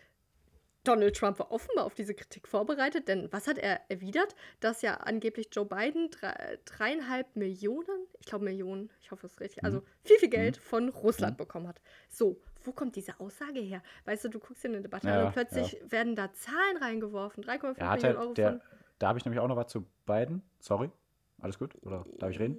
Donald 0.85 1.15
Trump 1.15 1.37
war 1.37 1.51
offenbar 1.51 1.85
auf 1.85 1.93
diese 1.93 2.15
Kritik 2.15 2.47
vorbereitet, 2.47 3.07
denn 3.07 3.27
was 3.31 3.47
hat 3.47 3.57
er 3.57 3.81
erwidert? 3.89 4.35
Dass 4.61 4.81
ja 4.81 4.95
angeblich 4.95 5.49
Joe 5.51 5.65
Biden 5.65 6.09
drei, 6.09 6.57
dreieinhalb 6.65 7.35
Millionen, 7.35 8.07
ich 8.19 8.25
glaube 8.25 8.45
Millionen, 8.45 8.89
ich 9.01 9.11
hoffe 9.11 9.27
es 9.27 9.33
ist 9.33 9.39
richtig, 9.41 9.61
Mhm. 9.61 9.65
also 9.65 9.83
viel, 10.03 10.17
viel 10.17 10.29
Geld 10.29 10.57
von 10.57 10.89
Russland 10.89 11.37
bekommen 11.37 11.67
hat. 11.67 11.81
So, 12.09 12.39
wo 12.63 12.71
kommt 12.71 12.95
diese 12.95 13.19
Aussage 13.19 13.59
her? 13.59 13.81
Weißt 14.05 14.25
du, 14.25 14.29
du 14.29 14.39
guckst 14.39 14.63
dir 14.63 14.69
eine 14.69 14.81
Debatte 14.81 15.07
an 15.07 15.13
Ja, 15.19 15.25
und 15.27 15.33
plötzlich 15.33 15.77
werden 15.87 16.15
da 16.15 16.31
Zahlen 16.33 16.77
reingeworfen, 16.81 17.43
3,5 17.43 17.79
Ja, 17.79 17.95
Millionen 17.95 18.15
er, 18.15 18.21
Euro 18.21 18.33
der, 18.33 18.49
von 18.51 18.61
da 18.99 19.07
habe 19.07 19.17
ich 19.19 19.25
nämlich 19.25 19.39
auch 19.39 19.47
noch 19.47 19.55
was 19.55 19.67
zu 19.71 19.85
beiden. 20.05 20.41
Sorry. 20.59 20.89
Alles 21.41 21.57
gut? 21.57 21.73
Oder 21.83 22.05
darf 22.17 22.31
ich 22.31 22.39
reden? 22.39 22.57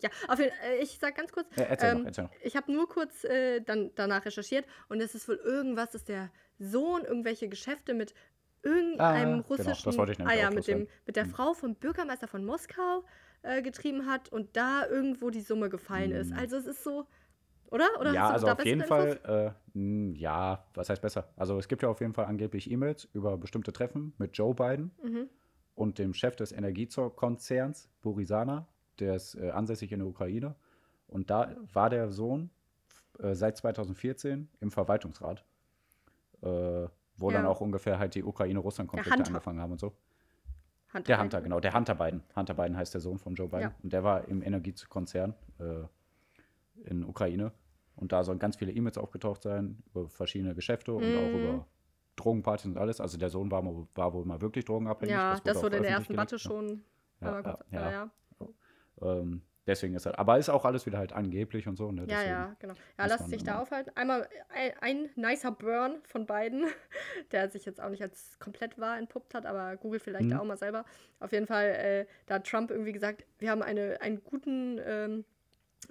Ja, 0.00 0.08
auf 0.28 0.38
jeden 0.38 0.50
Fall, 0.50 0.74
ich 0.80 0.98
sag 0.98 1.16
ganz 1.16 1.32
kurz, 1.32 1.46
Ja, 1.56 1.64
erzähl 1.64 1.90
ähm, 1.90 1.98
noch, 1.98 2.06
erzähl 2.06 2.24
noch. 2.24 2.30
ich 2.42 2.56
habe 2.56 2.72
nur 2.72 2.88
kurz 2.88 3.24
äh, 3.24 3.60
dann 3.60 3.90
danach 3.94 4.24
recherchiert 4.24 4.66
und 4.88 5.00
es 5.00 5.14
ist 5.14 5.28
wohl 5.28 5.36
irgendwas, 5.36 5.90
dass 5.90 6.04
der 6.04 6.30
Sohn 6.58 7.04
irgendwelche 7.04 7.48
Geschäfte 7.48 7.94
mit 7.94 8.14
irgendeinem 8.62 9.00
Ah, 9.00 9.24
genau, 9.24 9.56
das 9.56 9.68
russischen, 9.68 9.98
wollte 9.98 10.12
ich 10.12 10.18
nämlich 10.18 10.36
ah 10.36 10.40
ja, 10.40 10.50
mit 10.50 10.66
dem 10.66 10.88
mit 11.06 11.16
der 11.16 11.24
Hm. 11.24 11.30
Frau 11.30 11.54
vom 11.54 11.74
Bürgermeister 11.74 12.28
von 12.28 12.44
Moskau 12.44 13.04
äh, 13.42 13.62
getrieben 13.62 14.06
hat 14.06 14.30
und 14.30 14.56
da 14.56 14.86
irgendwo 14.86 15.30
die 15.30 15.40
Summe 15.40 15.68
gefallen 15.68 16.12
ist. 16.12 16.30
Hm. 16.30 16.38
Also 16.38 16.56
es 16.56 16.66
ist 16.66 16.84
so, 16.84 17.06
oder? 17.72 17.88
Oder 18.00 18.12
ja, 18.12 18.28
also 18.30 18.48
auf 18.48 18.64
jeden? 18.64 18.84
Fall, 18.84 19.54
äh, 19.74 19.78
mh, 19.78 20.16
ja, 20.18 20.64
was 20.74 20.88
heißt 20.88 21.02
besser? 21.02 21.28
Also 21.36 21.58
es 21.58 21.66
gibt 21.68 21.82
ja 21.82 21.88
auf 21.88 22.00
jeden 22.00 22.12
Fall 22.14 22.26
angeblich 22.26 22.70
E-Mails 22.70 23.08
über 23.12 23.36
bestimmte 23.38 23.72
Treffen 23.72 24.12
mit 24.18 24.36
Joe 24.36 24.54
Biden 24.54 24.90
Mhm. 25.02 25.28
und 25.74 25.98
dem 25.98 26.14
Chef 26.14 26.36
des 26.36 26.52
Energiekonzerns, 26.52 27.88
Borisana, 28.02 28.66
der 28.98 29.14
ist 29.16 29.34
äh, 29.34 29.50
ansässig 29.50 29.90
in 29.92 30.00
der 30.00 30.08
Ukraine. 30.08 30.54
Und 31.08 31.30
da 31.30 31.54
war 31.72 31.90
der 31.90 32.10
Sohn 32.10 32.50
äh, 33.18 33.34
seit 33.34 33.56
2014 33.56 34.48
im 34.60 34.70
Verwaltungsrat, 34.70 35.44
äh, 36.42 36.46
wo 37.16 37.30
dann 37.30 37.44
Ja. 37.44 37.48
auch 37.48 37.60
ungefähr 37.60 37.98
halt 37.98 38.14
die 38.14 38.24
Ukraine-Russland-Konflikte 38.24 39.24
angefangen 39.26 39.60
haben 39.60 39.72
und 39.72 39.80
so. 39.80 39.92
Hunter 40.94 41.04
Der 41.06 41.14
Biden. 41.16 41.22
Hunter, 41.24 41.40
genau, 41.42 41.60
der 41.60 41.72
Hunter 41.74 41.94
Biden. 41.94 42.22
Hunter 42.36 42.54
Biden 42.54 42.76
heißt 42.76 42.92
der 42.94 43.00
Sohn 43.00 43.18
von 43.18 43.34
Joe 43.34 43.48
Biden. 43.48 43.62
Ja. 43.62 43.74
Und 43.82 43.92
der 43.92 44.04
war 44.04 44.28
im 44.28 44.42
Energiekonzern 44.42 45.34
äh, 45.58 45.84
in 46.88 47.04
Ukraine. 47.04 47.52
Und 48.02 48.10
da 48.10 48.24
sollen 48.24 48.40
ganz 48.40 48.56
viele 48.56 48.72
E-Mails 48.72 48.98
aufgetaucht 48.98 49.44
sein 49.44 49.80
über 49.86 50.08
verschiedene 50.08 50.56
Geschäfte 50.56 50.92
und 50.92 51.14
auch 51.16 51.32
Mhm. 51.32 51.38
über 51.38 51.66
Drogenpartys 52.16 52.66
und 52.66 52.76
alles. 52.76 53.00
Also 53.00 53.16
der 53.16 53.30
Sohn 53.30 53.48
war, 53.52 53.64
war 53.94 54.12
wohl 54.12 54.24
mal 54.24 54.40
wirklich 54.40 54.64
drogenabhängig. 54.64 55.14
Ja, 55.14 55.38
das, 55.44 55.56
auch 55.56 55.62
wurde 55.62 55.76
in 55.76 55.84
der 55.84 55.92
ersten 55.92 56.16
Watte 56.16 56.38
schon. 56.40 56.82
Ja, 57.20 57.40
ja, 57.40 57.58
ja. 57.70 57.90
ja. 57.90 58.10
Ähm, 59.00 59.42
deswegen 59.68 59.94
ist 59.94 60.04
er, 60.06 60.18
aber 60.18 60.36
ist 60.36 60.48
auch 60.50 60.64
alles 60.64 60.84
wieder 60.84 60.98
halt 60.98 61.12
angeblich 61.12 61.68
und 61.68 61.76
so. 61.76 61.92
Ne? 61.92 62.04
Ja, 62.08 62.22
ja, 62.24 62.56
genau. 62.58 62.74
Ja, 62.98 63.04
muss 63.04 63.10
lass 63.12 63.20
man 63.20 63.30
sich 63.30 63.44
da 63.44 63.62
aufhalten. 63.62 63.92
Einmal 63.94 64.28
ein, 64.48 64.72
ein 64.80 65.10
nicer 65.14 65.52
Burn 65.52 66.00
von 66.02 66.26
beiden, 66.26 66.66
der 67.30 67.48
sich 67.50 67.64
jetzt 67.64 67.80
auch 67.80 67.90
nicht 67.90 68.02
als 68.02 68.36
komplett 68.40 68.80
wahr 68.80 68.98
entpuppt 68.98 69.32
hat, 69.34 69.46
aber 69.46 69.76
Google 69.76 70.00
vielleicht 70.00 70.26
Mhm. 70.26 70.32
auch 70.40 70.44
mal 70.44 70.58
selber. 70.58 70.84
Auf 71.20 71.30
jeden 71.30 71.46
Fall, 71.46 71.66
äh, 71.66 72.06
da 72.26 72.34
hat 72.34 72.48
Trump 72.48 72.72
irgendwie 72.72 72.92
gesagt, 72.92 73.24
wir 73.38 73.48
haben 73.50 73.62
eine, 73.62 74.00
einen 74.00 74.24
guten, 74.24 74.80
ähm, 74.84 75.20
äh, 75.20 75.24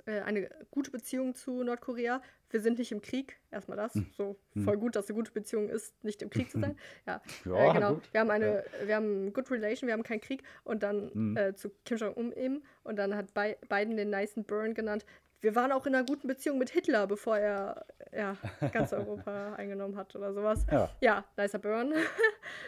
eine 0.05 0.49
gute 0.71 0.91
Beziehung 0.91 1.35
zu 1.35 1.63
Nordkorea. 1.63 2.21
Wir 2.49 2.59
sind 2.61 2.79
nicht 2.79 2.91
im 2.91 3.01
Krieg. 3.01 3.37
Erstmal 3.51 3.77
das. 3.77 3.93
So 4.17 4.35
voll 4.63 4.77
gut, 4.77 4.95
dass 4.95 5.07
eine 5.07 5.15
gute 5.15 5.31
Beziehung 5.31 5.69
ist, 5.69 6.03
nicht 6.03 6.21
im 6.21 6.29
Krieg 6.29 6.49
zu 6.51 6.59
sein. 6.59 6.77
Ja, 7.05 7.21
Ja, 7.45 7.69
äh, 7.69 7.73
genau. 7.73 7.93
gut. 7.95 8.13
Wir 8.13 8.19
haben 8.21 8.29
eine, 8.31 8.63
wir 8.85 8.95
haben 8.95 9.31
good 9.33 9.49
relation, 9.51 9.87
wir 9.87 9.93
haben 9.93 10.03
keinen 10.03 10.21
Krieg. 10.21 10.43
Und 10.63 10.83
dann 10.83 11.11
Mhm. 11.13 11.37
äh, 11.37 11.55
zu 11.55 11.69
Kim 11.85 11.97
Jong-un 11.97 12.31
eben. 12.33 12.63
Und 12.83 12.97
dann 12.97 13.15
hat 13.15 13.33
Bi 13.33 13.55
Biden 13.69 13.95
den 13.97 14.09
nicen 14.09 14.43
Burn 14.43 14.73
genannt. 14.73 15.05
Wir 15.39 15.55
waren 15.55 15.71
auch 15.71 15.87
in 15.87 15.95
einer 15.95 16.05
guten 16.05 16.27
Beziehung 16.27 16.57
mit 16.59 16.69
Hitler, 16.69 17.07
bevor 17.07 17.37
er 17.37 17.85
ja, 18.13 18.37
ganz 18.73 18.91
Europa 18.93 19.53
eingenommen 19.55 19.95
hat 19.95 20.15
oder 20.15 20.33
sowas. 20.33 20.65
Ja, 20.71 20.89
Ja, 21.01 21.25
nicer 21.37 21.59
Burn. 21.59 21.93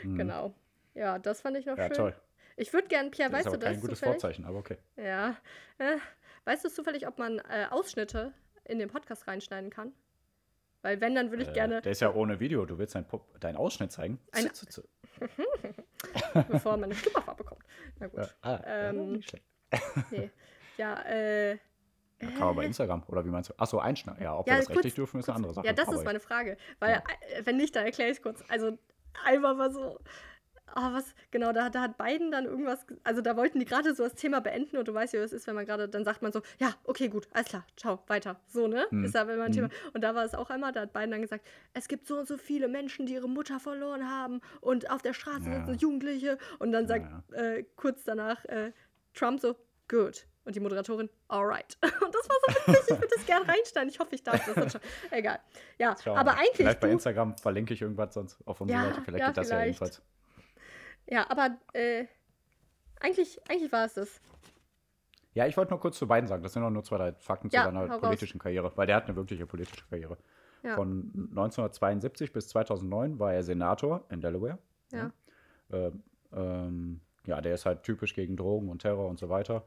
mhm. 0.03 0.17
genau. 0.17 0.53
Ja, 0.95 1.19
das 1.19 1.41
fand 1.41 1.57
ich 1.57 1.65
noch 1.65 1.77
Ja, 1.77 1.87
schön. 1.87 1.95
toll. 1.95 2.15
Ich 2.55 2.71
würde 2.71 2.87
gerne, 2.87 3.09
Pierre, 3.09 3.31
Das 3.31 3.39
ist 3.41 3.45
weißt 3.45 3.47
aber 3.47 3.57
du 3.57 3.65
kein 3.65 3.73
das 3.73 3.81
gutes 3.81 3.99
zufällig? 3.99 4.21
Vorzeichen, 4.21 4.45
aber 4.45 4.57
okay. 4.59 4.77
Ja. 4.95 5.35
Äh, 5.79 5.97
weißt 6.45 6.65
du 6.65 6.69
zufällig, 6.69 7.07
ob 7.07 7.17
man 7.17 7.39
äh, 7.39 7.67
Ausschnitte 7.69 8.33
in 8.65 8.79
den 8.79 8.89
Podcast 8.89 9.27
reinschneiden 9.27 9.69
kann? 9.69 9.93
Weil 10.81 10.99
wenn, 10.99 11.15
dann 11.15 11.29
würde 11.31 11.43
ich 11.43 11.49
Äh, 11.49 11.53
gerne, 11.53 11.81
der 11.81 11.91
ist 11.93 12.01
ja 12.01 12.13
ohne 12.13 12.39
Video. 12.39 12.65
Du 12.65 12.77
willst 12.77 12.95
deinen 12.95 13.05
deinen 13.39 13.55
Ausschnitt 13.55 13.91
zeigen? 13.91 14.19
Ein- 14.33 14.53
Zü, 14.53 14.65
zü, 14.67 14.81
zü. 14.81 15.29
bevor 16.49 16.73
man 16.73 16.85
eine 16.85 16.95
Schlupperfarbe 16.95 17.43
bekommt. 17.43 17.63
Na 17.99 18.07
gut. 18.07 18.19
Ja, 18.19 18.27
ah, 18.41 18.61
Ähm, 18.65 19.11
nicht 19.13 19.29
schlecht. 19.29 19.45
Nee. 20.11 20.29
Ja, 20.77 21.01
äh. 21.05 21.51
Ja, 22.21 22.29
kann 22.29 22.39
man 22.47 22.55
bei 22.55 22.65
Instagram, 22.65 23.03
oder 23.07 23.25
wie 23.25 23.29
meinst 23.29 23.49
du? 23.49 23.53
Achso, 23.57 23.79
einschneiden. 23.79 24.23
Ja, 24.23 24.37
ob 24.37 24.47
Ja, 24.47 24.53
wir 24.53 24.57
das 24.59 24.67
kurz- 24.67 24.77
rechtlich 24.77 24.93
dürfen, 24.95 25.19
ist 25.19 25.27
eine 25.29 25.35
andere 25.35 25.53
Sache. 25.53 25.65
Ja, 25.67 25.73
das 25.73 25.87
aber 25.87 25.97
ist 25.97 26.05
meine 26.05 26.19
Frage. 26.21 26.57
Weil, 26.79 26.91
Ja. 26.93 27.03
äh, 27.37 27.45
wenn 27.45 27.57
nicht, 27.57 27.75
dann 27.75 27.85
erkläre 27.85 28.11
ich 28.11 28.17
es 28.17 28.23
kurz. 28.23 28.43
Also, 28.49 28.77
einmal 29.25 29.55
mal 29.55 29.71
so. 29.71 29.99
Ah, 30.75 30.91
was, 30.91 31.13
genau, 31.29 31.51
da, 31.53 31.69
da 31.69 31.81
hat 31.81 31.97
Biden 31.99 32.31
dann 32.31 32.45
irgendwas, 32.45 32.87
ge- 32.87 32.97
also 33.03 33.21
da 33.21 33.37
wollten 33.37 33.59
die 33.59 33.65
gerade 33.65 33.93
so 33.93 34.03
das 34.03 34.15
Thema 34.15 34.41
beenden 34.41 34.77
und 34.77 34.87
du 34.87 34.93
weißt 34.93 35.13
ja, 35.13 35.19
wie 35.19 35.23
es 35.23 35.31
ist, 35.31 35.45
wenn 35.45 35.53
man 35.53 35.65
gerade, 35.67 35.87
dann 35.87 36.03
sagt 36.03 36.23
man 36.23 36.31
so, 36.31 36.41
ja, 36.59 36.73
okay, 36.83 37.09
gut, 37.09 37.27
alles 37.31 37.47
klar, 37.49 37.63
ciao, 37.77 37.99
weiter. 38.07 38.39
So, 38.47 38.67
ne? 38.67 38.87
Hm. 38.89 39.03
Ist 39.05 39.13
ja 39.13 39.21
immer 39.21 39.33
ein 39.43 39.47
Hm. 39.47 39.51
Thema. 39.53 39.69
Und 39.93 40.01
da 40.03 40.15
war 40.15 40.25
es 40.25 40.33
auch 40.33 40.49
einmal, 40.49 40.71
da 40.71 40.81
hat 40.81 40.91
Biden 40.93 41.11
dann 41.11 41.21
gesagt, 41.21 41.45
es 41.73 41.87
gibt 41.87 42.07
so 42.07 42.17
und 42.17 42.27
so 42.27 42.37
viele 42.37 42.67
Menschen, 42.67 43.05
die 43.05 43.13
ihre 43.13 43.29
Mutter 43.29 43.59
verloren 43.59 44.09
haben 44.09 44.41
und 44.61 44.89
auf 44.89 45.01
der 45.03 45.13
Straße 45.13 45.47
Ja. 45.49 45.59
sitzen 45.65 45.77
Jugendliche. 45.79 46.37
Und 46.59 46.71
dann 46.71 46.87
sagt 46.87 47.05
Ja, 47.31 47.37
Äh, 47.37 47.65
kurz 47.75 48.03
danach 48.03 48.43
äh, 48.45 48.71
Trump 49.13 49.39
so, 49.41 49.55
good. 49.87 50.25
Und 50.45 50.55
die 50.55 50.59
Moderatorin, 50.59 51.09
alright. 51.29 51.77
Und 51.83 52.13
das 52.15 52.27
war 52.27 52.35
so 52.47 52.73
witzig, 52.73 52.83
ich 52.83 52.89
würde 52.99 53.07
das 53.15 53.25
gerne 53.25 53.47
reinstellen. 53.47 53.87
Ich 53.89 53.99
hoffe, 53.99 54.15
ich 54.15 54.23
darf 54.23 54.43
das. 54.55 54.77
Egal. 55.11 55.39
Ja, 55.77 55.95
Schauen 56.03 56.15
wir 56.15 56.19
aber 56.19 56.31
eigentlich. 56.33 56.55
Vielleicht 56.55 56.79
bei 56.81 56.89
Instagram 56.89 57.37
verlinke 57.37 57.73
ich 57.73 57.81
irgendwas 57.81 58.13
sonst 58.13 58.45
auf 58.45 58.59
unsere 58.59 58.79
Ja, 58.79 58.85
Seite. 58.89 59.01
Vielleicht 59.05 59.19
ja, 59.21 59.27
geht 59.27 59.37
das 59.37 59.49
ja 59.49 59.55
vielleicht. 59.57 59.67
jedenfalls. 59.79 60.01
Ja, 61.07 61.29
aber 61.29 61.57
äh, 61.73 62.05
eigentlich, 62.99 63.39
eigentlich 63.49 63.71
war 63.71 63.85
es 63.85 63.95
das. 63.95 64.21
Ja, 65.33 65.47
ich 65.47 65.57
wollte 65.57 65.71
nur 65.71 65.79
kurz 65.79 65.97
zu 65.97 66.07
beiden 66.07 66.27
sagen. 66.27 66.43
Das 66.43 66.53
sind 66.53 66.63
auch 66.63 66.69
nur 66.69 66.83
zwei, 66.83 66.97
drei 66.97 67.13
Fakten 67.13 67.49
Ja, 67.51 67.61
zu 67.61 67.65
seiner 67.65 67.81
hau 67.81 67.93
raus. 67.93 68.01
politischen 68.01 68.39
Karriere. 68.39 68.71
Weil 68.75 68.87
der 68.87 68.95
hat 68.95 69.05
eine 69.05 69.15
wirkliche 69.15 69.45
politische 69.45 69.83
Karriere. 69.89 70.17
Ja. 70.61 70.75
Von 70.75 71.11
1972 71.31 72.31
bis 72.31 72.47
2009 72.49 73.19
war 73.19 73.33
er 73.33 73.43
Senator 73.43 74.05
in 74.09 74.21
Delaware. 74.21 74.59
Ja. 74.91 75.11
Ähm, 75.71 76.03
ähm, 76.31 77.01
ja, 77.25 77.41
der 77.41 77.55
ist 77.55 77.65
halt 77.65 77.83
typisch 77.83 78.13
gegen 78.13 78.37
Drogen 78.37 78.69
und 78.69 78.81
Terror 78.81 79.09
und 79.09 79.19
so 79.19 79.29
weiter. 79.29 79.63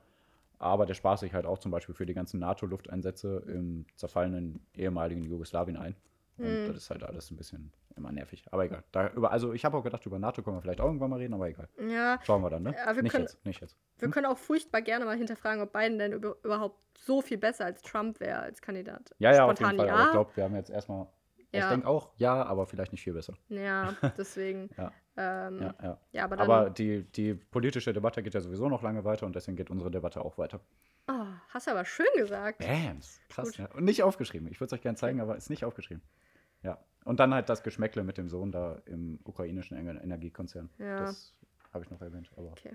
Aber 0.58 0.86
der 0.86 0.94
spart 0.94 1.18
sich 1.18 1.34
halt 1.34 1.44
auch 1.46 1.58
zum 1.58 1.70
Beispiel 1.70 1.94
für 1.94 2.06
die 2.06 2.14
ganzen 2.14 2.40
NATO-Lufteinsätze 2.40 3.42
im 3.46 3.86
zerfallenen 3.96 4.64
ehemaligen 4.74 5.22
Jugoslawien 5.22 5.76
ein. 5.76 5.96
Und 6.38 6.44
Hm. 6.46 6.66
das 6.68 6.76
ist 6.76 6.90
halt 6.90 7.02
alles 7.02 7.30
ein 7.30 7.36
bisschen 7.36 7.72
immer 7.96 8.12
nervig. 8.12 8.44
Aber 8.50 8.64
egal. 8.64 8.84
Da, 8.92 9.08
über, 9.10 9.30
also 9.32 9.52
ich 9.54 9.64
habe 9.64 9.76
auch 9.78 9.82
gedacht, 9.82 10.04
über 10.04 10.18
NATO 10.18 10.42
können 10.42 10.56
wir 10.56 10.60
vielleicht 10.62 10.80
auch 10.80 10.86
irgendwann 10.86 11.08
mal 11.10 11.18
reden, 11.18 11.32
aber 11.34 11.48
egal. 11.48 11.68
Ja, 11.78 12.18
Schauen 12.24 12.42
wir 12.42 12.50
dann, 12.50 12.62
ne? 12.64 12.74
Ja, 12.76 12.94
wir 12.94 13.02
nicht 13.02 13.12
können- 13.12 13.24
jetzt, 13.24 13.44
nicht 13.46 13.60
jetzt. 13.62 13.76
wir 13.98 14.10
können 14.10 14.26
auch 14.26 14.36
furchtbar 14.36 14.82
gerne 14.82 15.06
mal 15.06 15.16
hinterfragen, 15.16 15.62
ob 15.62 15.72
Biden 15.72 15.98
denn 15.98 16.12
über, 16.12 16.36
überhaupt 16.44 16.78
so 16.98 17.22
viel 17.22 17.38
besser 17.38 17.64
als 17.64 17.80
Trump 17.82 18.20
wäre 18.20 18.40
als 18.40 18.60
Kandidat. 18.60 19.14
Ja, 19.18 19.32
ja, 19.32 19.44
auf 19.44 19.50
jeden 19.50 19.56
Spontan 19.56 19.76
Fall. 19.78 19.88
Aber 19.90 19.98
ja. 20.00 20.06
ich 20.06 20.12
glaube, 20.12 20.30
wir 20.36 20.44
haben 20.44 20.54
jetzt 20.56 20.70
erstmal. 20.70 21.06
Ich 21.52 21.60
Ja. 21.60 21.70
denke 21.70 21.86
auch, 21.86 22.10
ja, 22.16 22.42
aber 22.44 22.66
vielleicht 22.66 22.92
nicht 22.92 23.02
viel 23.02 23.14
besser. 23.14 23.32
Ja, 23.48 23.94
deswegen. 24.18 24.68
Ja. 24.76 24.92
Ähm, 25.16 25.62
Ja, 25.62 25.74
ja. 25.82 26.00
ja, 26.12 26.24
aber. 26.24 26.38
Aber 26.40 26.68
die, 26.70 27.04
die 27.12 27.32
politische 27.34 27.94
Debatte 27.94 28.22
geht 28.22 28.34
ja 28.34 28.40
sowieso 28.40 28.68
noch 28.68 28.82
lange 28.82 29.04
weiter 29.04 29.24
und 29.24 29.34
deswegen 29.34 29.56
geht 29.56 29.70
unsere 29.70 29.90
Debatte 29.90 30.20
auch 30.22 30.36
weiter. 30.36 30.60
oh, 31.08 31.24
hast 31.48 31.66
du 31.66 31.70
aber 31.70 31.86
schön 31.86 32.04
gesagt. 32.16 32.58
Bams. 32.58 33.20
Krass. 33.30 33.48
Gut. 33.48 33.58
Ja. 33.58 33.66
Und 33.72 33.84
nicht 33.84 34.02
aufgeschrieben. 34.02 34.48
Ich 34.48 34.60
würde 34.60 34.66
es 34.66 34.72
euch 34.74 34.82
gerne 34.82 34.96
zeigen, 34.96 35.20
aber 35.22 35.36
ist 35.36 35.48
nicht 35.48 35.64
aufgeschrieben. 35.64 36.02
Ja. 36.62 36.78
Und 37.04 37.20
dann 37.20 37.32
halt 37.34 37.48
das 37.48 37.62
Geschmäckle 37.62 38.02
mit 38.02 38.18
dem 38.18 38.28
Sohn 38.28 38.50
da 38.52 38.80
im 38.86 39.18
ukrainischen 39.24 39.76
Ener- 39.76 40.02
Energiekonzern. 40.02 40.70
Ja. 40.78 41.00
Das 41.00 41.32
habe 41.72 41.84
ich 41.84 41.90
noch 41.90 42.00
erwähnt. 42.00 42.30
Aber 42.36 42.48
Okay. 42.52 42.70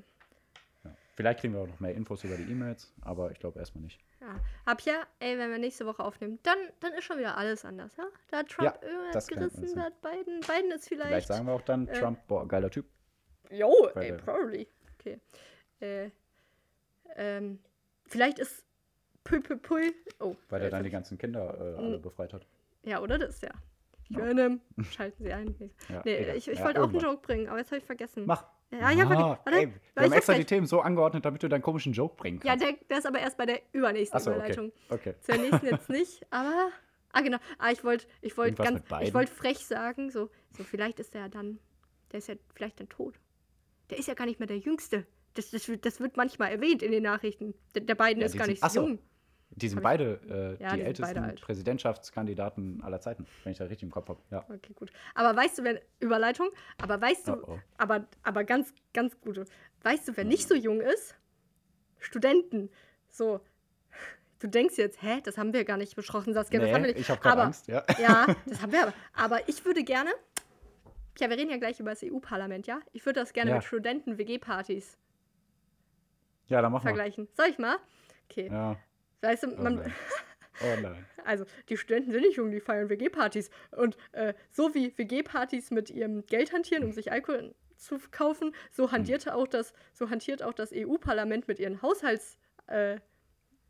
ja. 0.83 0.95
Vielleicht 1.15 1.41
kriegen 1.41 1.53
wir 1.53 1.61
auch 1.61 1.67
noch 1.67 1.79
mehr 1.81 1.93
Infos 1.93 2.23
über 2.23 2.35
die 2.37 2.49
E-Mails, 2.51 2.93
aber 3.01 3.31
ich 3.31 3.39
glaube 3.39 3.59
erstmal 3.59 3.83
nicht. 3.83 3.99
Ja. 4.21 4.39
Hab 4.65 4.81
ja, 4.81 5.03
ey, 5.19 5.37
wenn 5.37 5.51
wir 5.51 5.57
nächste 5.59 5.85
Woche 5.85 6.03
aufnehmen, 6.03 6.39
dann, 6.43 6.57
dann 6.79 6.93
ist 6.93 7.03
schon 7.03 7.17
wieder 7.19 7.37
alles 7.37 7.65
anders, 7.65 7.95
ja? 7.97 8.05
Da 8.29 8.37
hat 8.37 8.47
Trump 8.49 8.73
Ja, 8.81 8.87
irgendwas 8.89 9.27
gerissen, 9.27 9.75
da 9.75 9.81
hat 9.83 10.01
Biden. 10.01 10.39
Biden 10.39 10.71
ist 10.71 10.87
vielleicht. 10.87 11.07
Vielleicht 11.09 11.27
sagen 11.27 11.45
wir 11.47 11.53
auch 11.53 11.61
dann, 11.61 11.87
äh, 11.87 11.99
Trump, 11.99 12.25
boah, 12.27 12.47
geiler 12.47 12.69
Typ. 12.71 12.85
Jo, 13.51 13.69
Weil 13.93 14.03
ey, 14.13 14.17
probably. 14.17 14.67
Okay. 14.99 15.19
Äh, 15.81 16.09
ähm, 17.17 17.59
vielleicht 18.07 18.39
ist 18.39 18.63
Pui 19.23 19.39
Pui 19.41 19.57
Pui. 19.57 19.93
Oh, 20.19 20.35
Weil 20.49 20.61
äh, 20.61 20.65
er 20.65 20.69
dann 20.71 20.83
die 20.83 20.89
ganzen 20.89 21.17
Kinder 21.17 21.53
äh, 21.59 21.77
alle 21.77 21.99
befreit 21.99 22.33
hat. 22.33 22.47
Ja, 22.83 23.01
oder 23.01 23.17
das, 23.19 23.41
ja. 23.41 23.51
Ja. 24.17 24.25
Venom. 24.25 24.61
Schalten 24.91 25.23
Sie 25.23 25.31
ein. 25.33 25.55
Ja, 25.89 26.01
nee 26.05 26.15
egal. 26.17 26.37
ich, 26.37 26.47
ich 26.47 26.59
Ja, 26.59 26.65
wollte 26.65 26.81
auch 26.83 26.89
einen. 26.89 26.99
Joke 26.99 27.21
bringen, 27.21 27.47
aber 27.49 27.57
jetzt 27.59 27.71
habe 27.71 27.79
ich 27.79 27.85
vergessen. 27.85 28.25
Mach. 28.25 28.45
Ja, 28.71 28.89
ja, 28.91 29.09
warte, 29.09 29.21
Ah, 29.21 29.39
ey, 29.47 29.51
weil 29.51 29.55
wir 29.55 29.67
ich 29.67 29.97
haben 29.97 30.11
hab 30.11 30.17
extra 30.17 30.33
die 30.35 30.45
Themen 30.45 30.65
so 30.65 30.79
angeordnet, 30.79 31.25
damit 31.25 31.43
du 31.43 31.49
deinen 31.49 31.61
komischen 31.61 31.91
Joke 31.91 32.15
bringen 32.15 32.39
Ja, 32.43 32.51
kannst. 32.51 32.65
der, 32.65 32.73
der 32.89 32.97
ist 32.99 33.05
aber 33.05 33.19
erst 33.19 33.37
bei 33.37 33.45
der 33.45 33.59
übernächsten 33.73 34.17
okay. 34.21 34.29
Überleitung. 34.29 34.71
okay. 34.89 35.13
Zur 35.19 35.35
nächsten 35.37 35.65
jetzt 35.65 35.89
nicht, 35.89 36.25
aber. 36.29 36.69
Ah, 37.11 37.19
genau. 37.19 37.37
Ah, 37.57 37.71
ich 37.71 37.83
wollte 37.83 38.05
ich 38.21 38.37
wollt 38.37 38.55
ganz. 38.55 38.81
Ich 39.01 39.13
wollte 39.13 39.31
frech 39.33 39.57
sagen, 39.65 40.09
so, 40.09 40.29
so, 40.57 40.63
vielleicht 40.63 40.99
ist 41.01 41.13
er 41.15 41.27
dann. 41.27 41.59
Der 42.13 42.19
ist 42.19 42.29
ja 42.29 42.35
vielleicht 42.55 42.79
dann 42.79 42.87
tot. 42.87 43.15
Der 43.89 43.97
ist 43.97 44.07
ja 44.07 44.13
gar 44.13 44.25
nicht 44.25 44.39
mehr 44.39 44.47
der 44.47 44.57
Jüngste. 44.59 45.05
Das, 45.33 45.51
das, 45.51 45.67
wird- 45.67 45.85
das 45.85 45.99
wird 45.99 46.15
manchmal 46.15 46.51
erwähnt 46.51 46.81
in 46.83 46.91
den 46.93 47.03
Nachrichten. 47.03 47.53
Der, 47.75 47.81
der 47.83 47.95
beiden 47.95 48.21
Ja, 48.21 48.27
ist 48.27 48.37
gar 48.37 48.47
nicht 48.47 48.63
so. 48.69 48.81
jung. 48.87 48.99
Die 49.53 49.67
sind 49.67 49.81
beide 49.83 50.57
äh, 50.59 50.63
Ja, 50.63 50.71
die 50.71 50.77
die 50.77 50.81
ältesten 50.83 51.21
beide. 51.21 51.41
Präsidentschaftskandidaten 51.41 52.81
aller 52.83 53.01
Zeiten, 53.01 53.25
wenn 53.43 53.51
ich 53.51 53.57
das 53.57 53.69
richtig 53.69 53.83
im 53.83 53.91
Kopf 53.91 54.07
habe. 54.09 54.19
Ja. 54.31 54.45
Okay, 54.49 54.73
gut. 54.73 54.91
Aber 55.13 55.35
weißt 55.35 55.59
du, 55.59 55.63
wenn. 55.63 55.79
Überleitung. 55.99 56.49
Aber 56.81 56.99
weißt 57.01 57.27
du. 57.27 57.33
Oh, 57.33 57.53
oh. 57.53 57.59
Aber, 57.77 58.07
aber 58.23 58.43
ganz, 58.43 58.73
ganz 58.93 59.19
gute. 59.19 59.45
Weißt 59.83 60.07
du, 60.07 60.15
wer 60.17 60.23
nicht 60.23 60.47
so 60.47 60.55
jung 60.55 60.79
ist? 60.81 61.15
Studenten. 61.99 62.69
So. 63.09 63.41
Du 64.39 64.47
denkst 64.47 64.77
jetzt, 64.77 65.01
hä, 65.03 65.19
das 65.23 65.37
haben 65.37 65.53
wir 65.53 65.65
gar 65.65 65.77
nicht 65.77 65.95
besprochen, 65.95 66.33
Saskia. 66.33 66.59
das 66.59 66.69
haben 66.71 66.81
wir 66.83 66.91
Nee, 66.91 66.97
nicht. 66.97 67.01
ich 67.01 67.09
habe 67.11 67.29
aber, 67.29 67.43
Angst. 67.43 67.67
Ja. 67.67 67.83
Ja, 67.99 68.25
das 68.47 68.61
haben 68.61 68.71
wir 68.71 68.81
aber. 68.83 68.93
Aber 69.13 69.49
ich 69.49 69.63
würde 69.65 69.83
gerne. 69.83 70.09
Ja, 71.19 71.29
wir 71.29 71.37
reden 71.37 71.51
ja 71.51 71.57
gleich 71.57 71.79
über 71.79 71.91
das 71.91 72.01
EU-Parlament, 72.03 72.65
ja? 72.67 72.79
Ich 72.93 73.05
würde 73.05 73.19
das 73.19 73.33
gerne 73.33 73.51
Ja. 73.51 73.57
mit 73.57 73.65
Studenten-WG-Partys 73.65 74.97
ja, 76.47 76.61
dann 76.61 76.71
machen 76.71 76.83
wir. 76.83 76.89
vergleichen. 76.89 77.27
Soll 77.33 77.47
ich 77.49 77.57
mal? 77.59 77.77
Okay. 78.29 78.47
Ja. 78.51 78.75
Weißt 79.21 79.43
du, 79.43 79.47
Oh 79.57 79.61
man, 79.61 79.75
nein. 79.75 79.93
Oh 80.63 80.79
nein. 80.81 81.05
also 81.25 81.45
die 81.69 81.77
Studenten 81.77 82.11
sind 82.11 82.21
nicht 82.21 82.35
jung, 82.37 82.51
die 82.51 82.59
feiern 82.59 82.89
WG-Partys. 82.89 83.49
Und 83.71 83.97
äh, 84.11 84.33
so 84.51 84.75
wie 84.75 84.95
WG-Partys 84.97 85.71
mit 85.71 85.89
ihrem 85.89 86.25
Geld 86.27 86.53
hantieren, 86.53 86.83
um 86.83 86.91
sich 86.91 87.11
Alkohol 87.11 87.55
zu 87.77 87.97
kaufen, 88.11 88.53
so 88.69 88.91
hantierte 88.91 89.33
auch 89.33 89.47
das, 89.47 89.73
so 89.93 90.09
hantiert 90.11 90.43
auch 90.43 90.53
das 90.53 90.71
EU-Parlament 90.71 91.47
mit 91.47 91.57
ihren 91.59 91.81
Haushalts, 91.81 92.37
äh, 92.67 92.97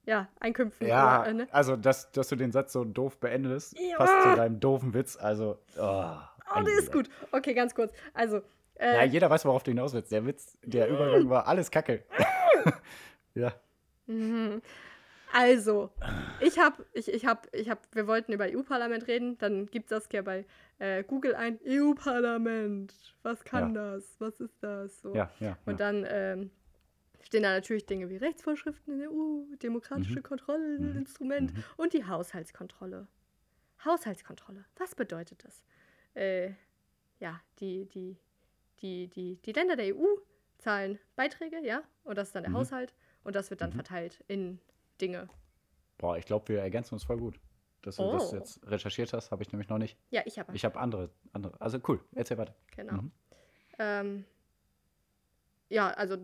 ja, 0.05 0.27
Einkünften. 0.41 0.85
Ja, 0.87 1.21
oder, 1.21 1.29
äh, 1.29 1.33
ne? 1.33 1.47
also, 1.51 1.77
dass, 1.77 2.11
dass 2.11 2.27
du 2.27 2.35
den 2.35 2.51
Satz 2.51 2.73
so 2.73 2.83
doof 2.83 3.19
beendest, 3.19 3.79
Ja. 3.79 3.97
passt 3.97 4.21
zu 4.23 4.35
deinem 4.35 4.59
doofen 4.59 4.93
Witz. 4.93 5.15
Also, 5.15 5.59
oh, 5.77 6.15
Oh, 6.53 6.61
der 6.63 6.73
ist 6.79 6.91
gut. 6.91 7.09
Okay, 7.31 7.53
ganz 7.53 7.73
kurz. 7.73 7.93
Also, 8.13 8.41
äh, 8.75 8.95
Ja, 8.97 9.03
jeder 9.05 9.29
weiß, 9.29 9.45
worauf 9.45 9.63
du 9.63 9.71
hinaus 9.71 9.93
willst. 9.93 10.11
Der 10.11 10.25
Witz, 10.25 10.57
der 10.63 10.89
Übergang 10.89 11.29
war 11.29 11.47
alles 11.47 11.71
Kacke. 11.71 12.03
ja. 13.35 13.53
Mhm. 14.07 14.61
Also, 15.33 15.91
ich 16.39 16.59
habe, 16.59 16.85
ich, 16.93 17.07
ich 17.11 17.25
habe, 17.25 17.47
ich 17.53 17.69
habe, 17.69 17.81
wir 17.93 18.07
wollten 18.07 18.33
über 18.33 18.45
EU-Parlament 18.45 19.07
reden, 19.07 19.37
dann 19.37 19.65
gibt 19.67 19.89
Saskia 19.89 20.21
bei 20.21 20.45
äh, 20.79 21.03
Google 21.03 21.35
ein 21.35 21.59
EU-Parlament. 21.65 22.93
Was 23.23 23.43
kann 23.43 23.73
das? 23.73 24.15
Was 24.19 24.39
ist 24.39 24.61
das? 24.61 25.01
So. 25.01 25.15
Ja, 25.15 25.31
ja. 25.39 25.57
Und 25.65 25.79
ja. 25.79 25.91
dann 25.91 26.05
ähm, 26.09 26.51
stehen 27.21 27.43
da 27.43 27.51
natürlich 27.51 27.85
Dinge 27.85 28.09
wie 28.09 28.17
Rechtsvorschriften 28.17 28.93
in 28.93 28.99
der 28.99 29.11
EU, 29.11 29.43
demokratische 29.61 30.19
Mhm. 30.19 30.23
Kontrollinstrument 30.23 31.53
Mhm. 31.53 31.63
und 31.77 31.93
die 31.93 32.05
Haushaltskontrolle. 32.05 33.07
Haushaltskontrolle, 33.85 34.65
was 34.77 34.95
bedeutet 34.95 35.43
das? 35.45 35.63
Äh, 36.13 36.51
ja, 37.19 37.39
die, 37.59 37.85
die, 37.85 38.17
die, 38.81 39.07
die, 39.07 39.37
die 39.37 39.51
Länder 39.53 39.75
der 39.75 39.95
EU 39.95 40.05
zahlen 40.57 40.99
Beiträge, 41.15 41.59
ja, 41.63 41.81
und 42.03 42.17
das 42.17 42.27
ist 42.29 42.35
dann 42.35 42.43
der 42.43 42.51
Mhm. 42.51 42.57
Haushalt 42.57 42.93
und 43.23 43.35
das 43.35 43.49
wird 43.49 43.61
dann 43.61 43.69
Mhm. 43.71 43.75
verteilt 43.75 44.23
in 44.27 44.59
Dinge. 45.01 45.27
Boah, 45.97 46.17
ich 46.17 46.25
glaube, 46.25 46.47
wir 46.49 46.59
ergänzen 46.61 46.93
uns 46.95 47.03
voll 47.03 47.17
gut. 47.17 47.39
Dass 47.83 47.95
du 47.95 48.03
das 48.11 48.31
Oh. 48.31 48.35
jetzt 48.35 48.59
recherchiert 48.69 49.11
hast, 49.13 49.31
habe 49.31 49.41
ich 49.41 49.51
nämlich 49.51 49.67
noch 49.69 49.79
nicht. 49.79 49.97
Ja, 50.11 50.21
ich 50.25 50.37
habe. 50.37 50.55
Ich 50.55 50.63
habe 50.65 50.79
andere, 50.79 51.09
andere. 51.33 51.59
Also 51.59 51.79
cool, 51.87 51.99
erzähl 52.13 52.37
weiter. 52.37 52.53
Genau. 52.75 52.93
Mhm. 52.93 53.11
Ähm, 53.79 54.25
ja, 55.69 55.89
also 55.91 56.17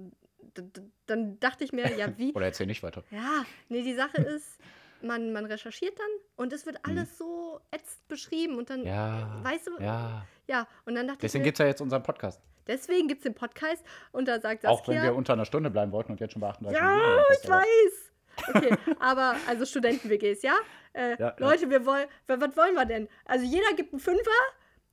dann 1.08 1.40
dachte 1.40 1.64
ich 1.64 1.72
mir, 1.74 1.98
ja, 1.98 2.08
wie, 2.18 2.34
Oder 2.34 2.46
erzähl 2.48 2.68
nicht 2.68 2.84
weiter. 2.84 3.04
Ja, 3.12 3.44
nee, 3.70 3.82
die 3.82 3.96
Sache 3.96 4.22
ist, 4.22 4.60
man, 5.02 5.32
man 5.34 5.46
recherchiert 5.46 5.98
dann 5.98 6.10
und 6.36 6.54
es 6.54 6.66
wird 6.66 6.78
alles 6.84 7.18
so 7.18 7.60
ätzend 7.72 8.08
beschrieben 8.08 8.58
und 8.58 8.70
dann, 8.70 8.82
Mhm. 8.82 8.86
Ja. 8.88 9.40
weißt 9.44 9.68
du, 9.68 9.72
Ja. 9.84 10.26
ja, 10.48 10.68
und 10.86 10.96
dann 10.96 11.08
dachte 11.08 11.20
Deswegen 11.22 11.44
ich 11.44 11.48
gibt 11.48 11.56
es 11.56 11.64
ja 11.64 11.68
jetzt 11.68 11.82
unseren 11.82 12.04
Podcast. 12.04 12.42
deswegen 12.68 13.08
gibt 13.08 13.20
es 13.20 13.24
den 13.24 13.34
Podcast 13.36 13.84
und 14.12 14.28
da 14.28 14.40
sagt 14.40 14.66
Auch 14.66 14.88
wenn 14.88 14.96
Saskia, 14.96 15.12
wir 15.12 15.16
unter 15.16 15.34
einer 15.34 15.46
Stunde 15.46 15.70
bleiben 15.72 15.92
wollten 15.92 16.12
und 16.12 16.20
jetzt 16.20 16.34
schon 16.34 16.40
beachten. 16.42 16.66
ja, 16.66 17.20
ich 17.42 17.50
weiß. 17.50 18.12
Okay, 18.54 18.76
aber 19.00 19.36
also 19.48 19.66
Studenten-WGs, 19.66 20.42
ja? 20.44 20.56
Äh, 20.94 21.12
Ja, 21.12 21.18
ja. 21.20 21.36
Leute, 21.38 21.70
wir 21.70 21.86
wollen, 21.86 22.08
wa- 22.28 22.38
was 22.40 22.56
wollen 22.58 22.74
wir 22.76 22.86
denn? 22.86 23.08
Also 23.26 23.46
jeder 23.46 23.74
gibt 23.76 23.94
einen 23.94 24.00
Fünfer 24.00 24.32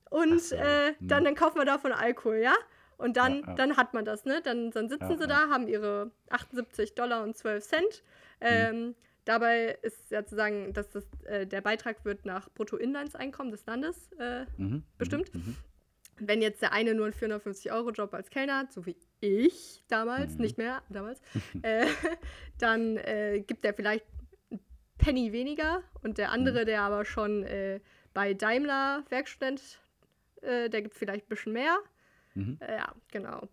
und 0.09 0.41
so, 0.41 0.55
äh, 0.55 0.93
hm. 0.97 1.07
dann, 1.07 1.23
dann 1.23 1.35
kaufen 1.35 1.57
wir 1.57 1.65
davon 1.65 1.91
Alkohol, 1.91 2.37
ja? 2.37 2.53
Und 2.97 3.17
dann, 3.17 3.41
Ja, 3.41 3.47
ja. 3.47 3.53
dann 3.55 3.77
hat 3.77 3.93
man 3.93 4.05
das, 4.05 4.25
ne? 4.25 4.41
Dann, 4.43 4.71
dann 4.71 4.87
sitzen 4.89 5.09
Ja, 5.11 5.17
sie 5.17 5.23
ja. 5.23 5.27
da, 5.27 5.49
haben 5.49 5.67
ihre 5.67 6.11
78 6.29 6.95
Dollar 6.95 7.23
und 7.23 7.35
12 7.37 7.63
Cent. 7.65 8.03
Ähm, 8.41 8.95
Dabei 9.25 9.79
ist 9.81 10.11
ja 10.11 10.23
zu 10.23 10.35
sagen, 10.35 10.71
dass 10.73 10.91
das, 10.91 11.03
äh, 11.23 11.47
der 11.47 11.61
Beitrag 11.61 12.05
wird 12.05 12.25
nach 12.27 12.47
Bruttoinlandseinkommen 12.53 13.51
des 13.51 13.65
Landes 13.65 14.11
äh, 14.19 14.45
Mhm. 14.57 14.83
Bestimmt. 14.99 15.33
Mhm. 15.33 15.55
Wenn 16.17 16.41
jetzt 16.41 16.61
der 16.61 16.71
eine 16.71 16.93
nur 16.93 17.05
einen 17.05 17.13
450-Euro-Job 17.13 18.13
als 18.13 18.29
Kellner 18.29 18.59
hat, 18.59 18.71
so 18.73 18.85
wie 18.85 18.95
ich 19.19 19.83
damals, 19.89 20.35
Mhm. 20.35 20.41
nicht 20.41 20.57
mehr 20.57 20.81
damals, 20.89 21.21
äh, 21.63 21.85
dann 22.59 22.97
äh, 22.97 23.41
gibt 23.45 23.65
er 23.65 23.73
vielleicht 23.73 24.05
einen 24.49 24.59
Penny 24.97 25.31
weniger 25.31 25.81
und 26.03 26.17
der 26.17 26.31
andere, 26.31 26.61
Mhm. 26.61 26.65
der 26.67 26.81
aber 26.81 27.05
schon 27.05 27.43
äh, 27.43 27.79
bei 28.13 28.33
Daimler 28.33 29.03
Werkstudent, 29.09 29.79
äh, 30.41 30.69
der 30.69 30.81
gibt 30.81 30.95
vielleicht 30.95 31.25
ein 31.25 31.29
bisschen 31.29 31.53
mehr. 31.53 31.77
Mhm. 32.33 32.57
Äh, 32.61 32.77
ja, 32.77 32.93
genau. 33.11 33.47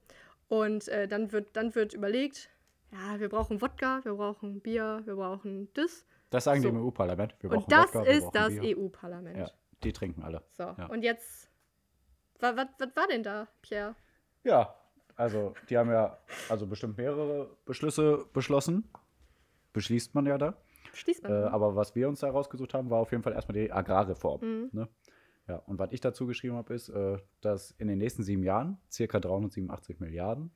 Und 0.49 0.87
äh, 0.89 1.09
dann, 1.09 1.33
wird, 1.33 1.57
dann 1.57 1.75
wird 1.75 1.95
überlegt, 1.95 2.49
ja, 2.93 3.19
wir 3.19 3.29
brauchen 3.29 3.61
Wodka, 3.63 4.01
wir 4.05 4.15
brauchen 4.15 4.61
Bier, 4.61 5.01
wir 5.05 5.15
brauchen 5.17 5.73
das. 5.75 6.05
Das 6.31 6.45
sagen 6.45 6.61
die 6.63 6.69
So. 6.69 6.75
im 6.75 6.85
EU-Parlament. 6.85 7.35
Und 7.43 7.73
das 7.73 7.95
Wodka, 7.95 8.03
ist 8.05 8.31
das. 8.33 8.53
EU-Parlament. 8.61 9.37
Ja, 9.39 9.51
die 9.83 9.93
trinken 9.93 10.23
alle. 10.23 10.43
So, 10.53 10.63
Ja. 10.65 10.87
und 10.87 11.03
jetzt, 11.03 11.49
was, 12.43 12.57
was, 12.57 12.67
was 12.79 12.97
war 12.97 13.07
denn 13.09 13.23
da, 13.23 13.49
Pierre? 13.63 13.95
Ja, 14.45 14.75
also 15.17 15.55
die 15.71 15.79
haben 15.79 15.91
ja 15.91 16.19
also 16.49 16.67
bestimmt 16.67 16.97
mehrere 16.97 17.57
Beschlüsse 17.65 18.27
beschlossen. 18.33 18.91
Beschließt 19.73 20.15
man 20.15 20.27
ja 20.27 20.37
da. 20.39 20.55
Schließt 20.93 21.23
man. 21.23 21.33
Äh, 21.33 21.45
aber 21.47 21.77
was 21.77 21.95
wir 21.95 22.09
uns 22.09 22.21
da 22.21 22.31
rausgesucht 22.31 22.75
haben, 22.75 22.91
war 22.91 23.01
auf 23.01 23.13
jeden 23.13 23.23
Fall 23.23 23.33
erstmal 23.33 23.59
die 23.59 23.73
Agrarreform. 23.73 24.41
Mhm. 24.41 24.71
Ne? 24.73 24.89
Ja, 25.49 25.57
und 25.57 25.79
was 25.79 25.93
ich 25.93 26.01
dazu 26.01 26.27
geschrieben 26.27 26.57
habe, 26.57 26.75
ist, 26.75 26.89
äh, 26.89 27.19
dass 27.41 27.73
in 27.73 27.89
den 27.89 27.99
nächsten 27.99 28.23
sieben 28.23 28.43
Jahren 28.43 28.79
circa 28.91 29.21
387 29.21 30.01
Milliarden 30.01 30.53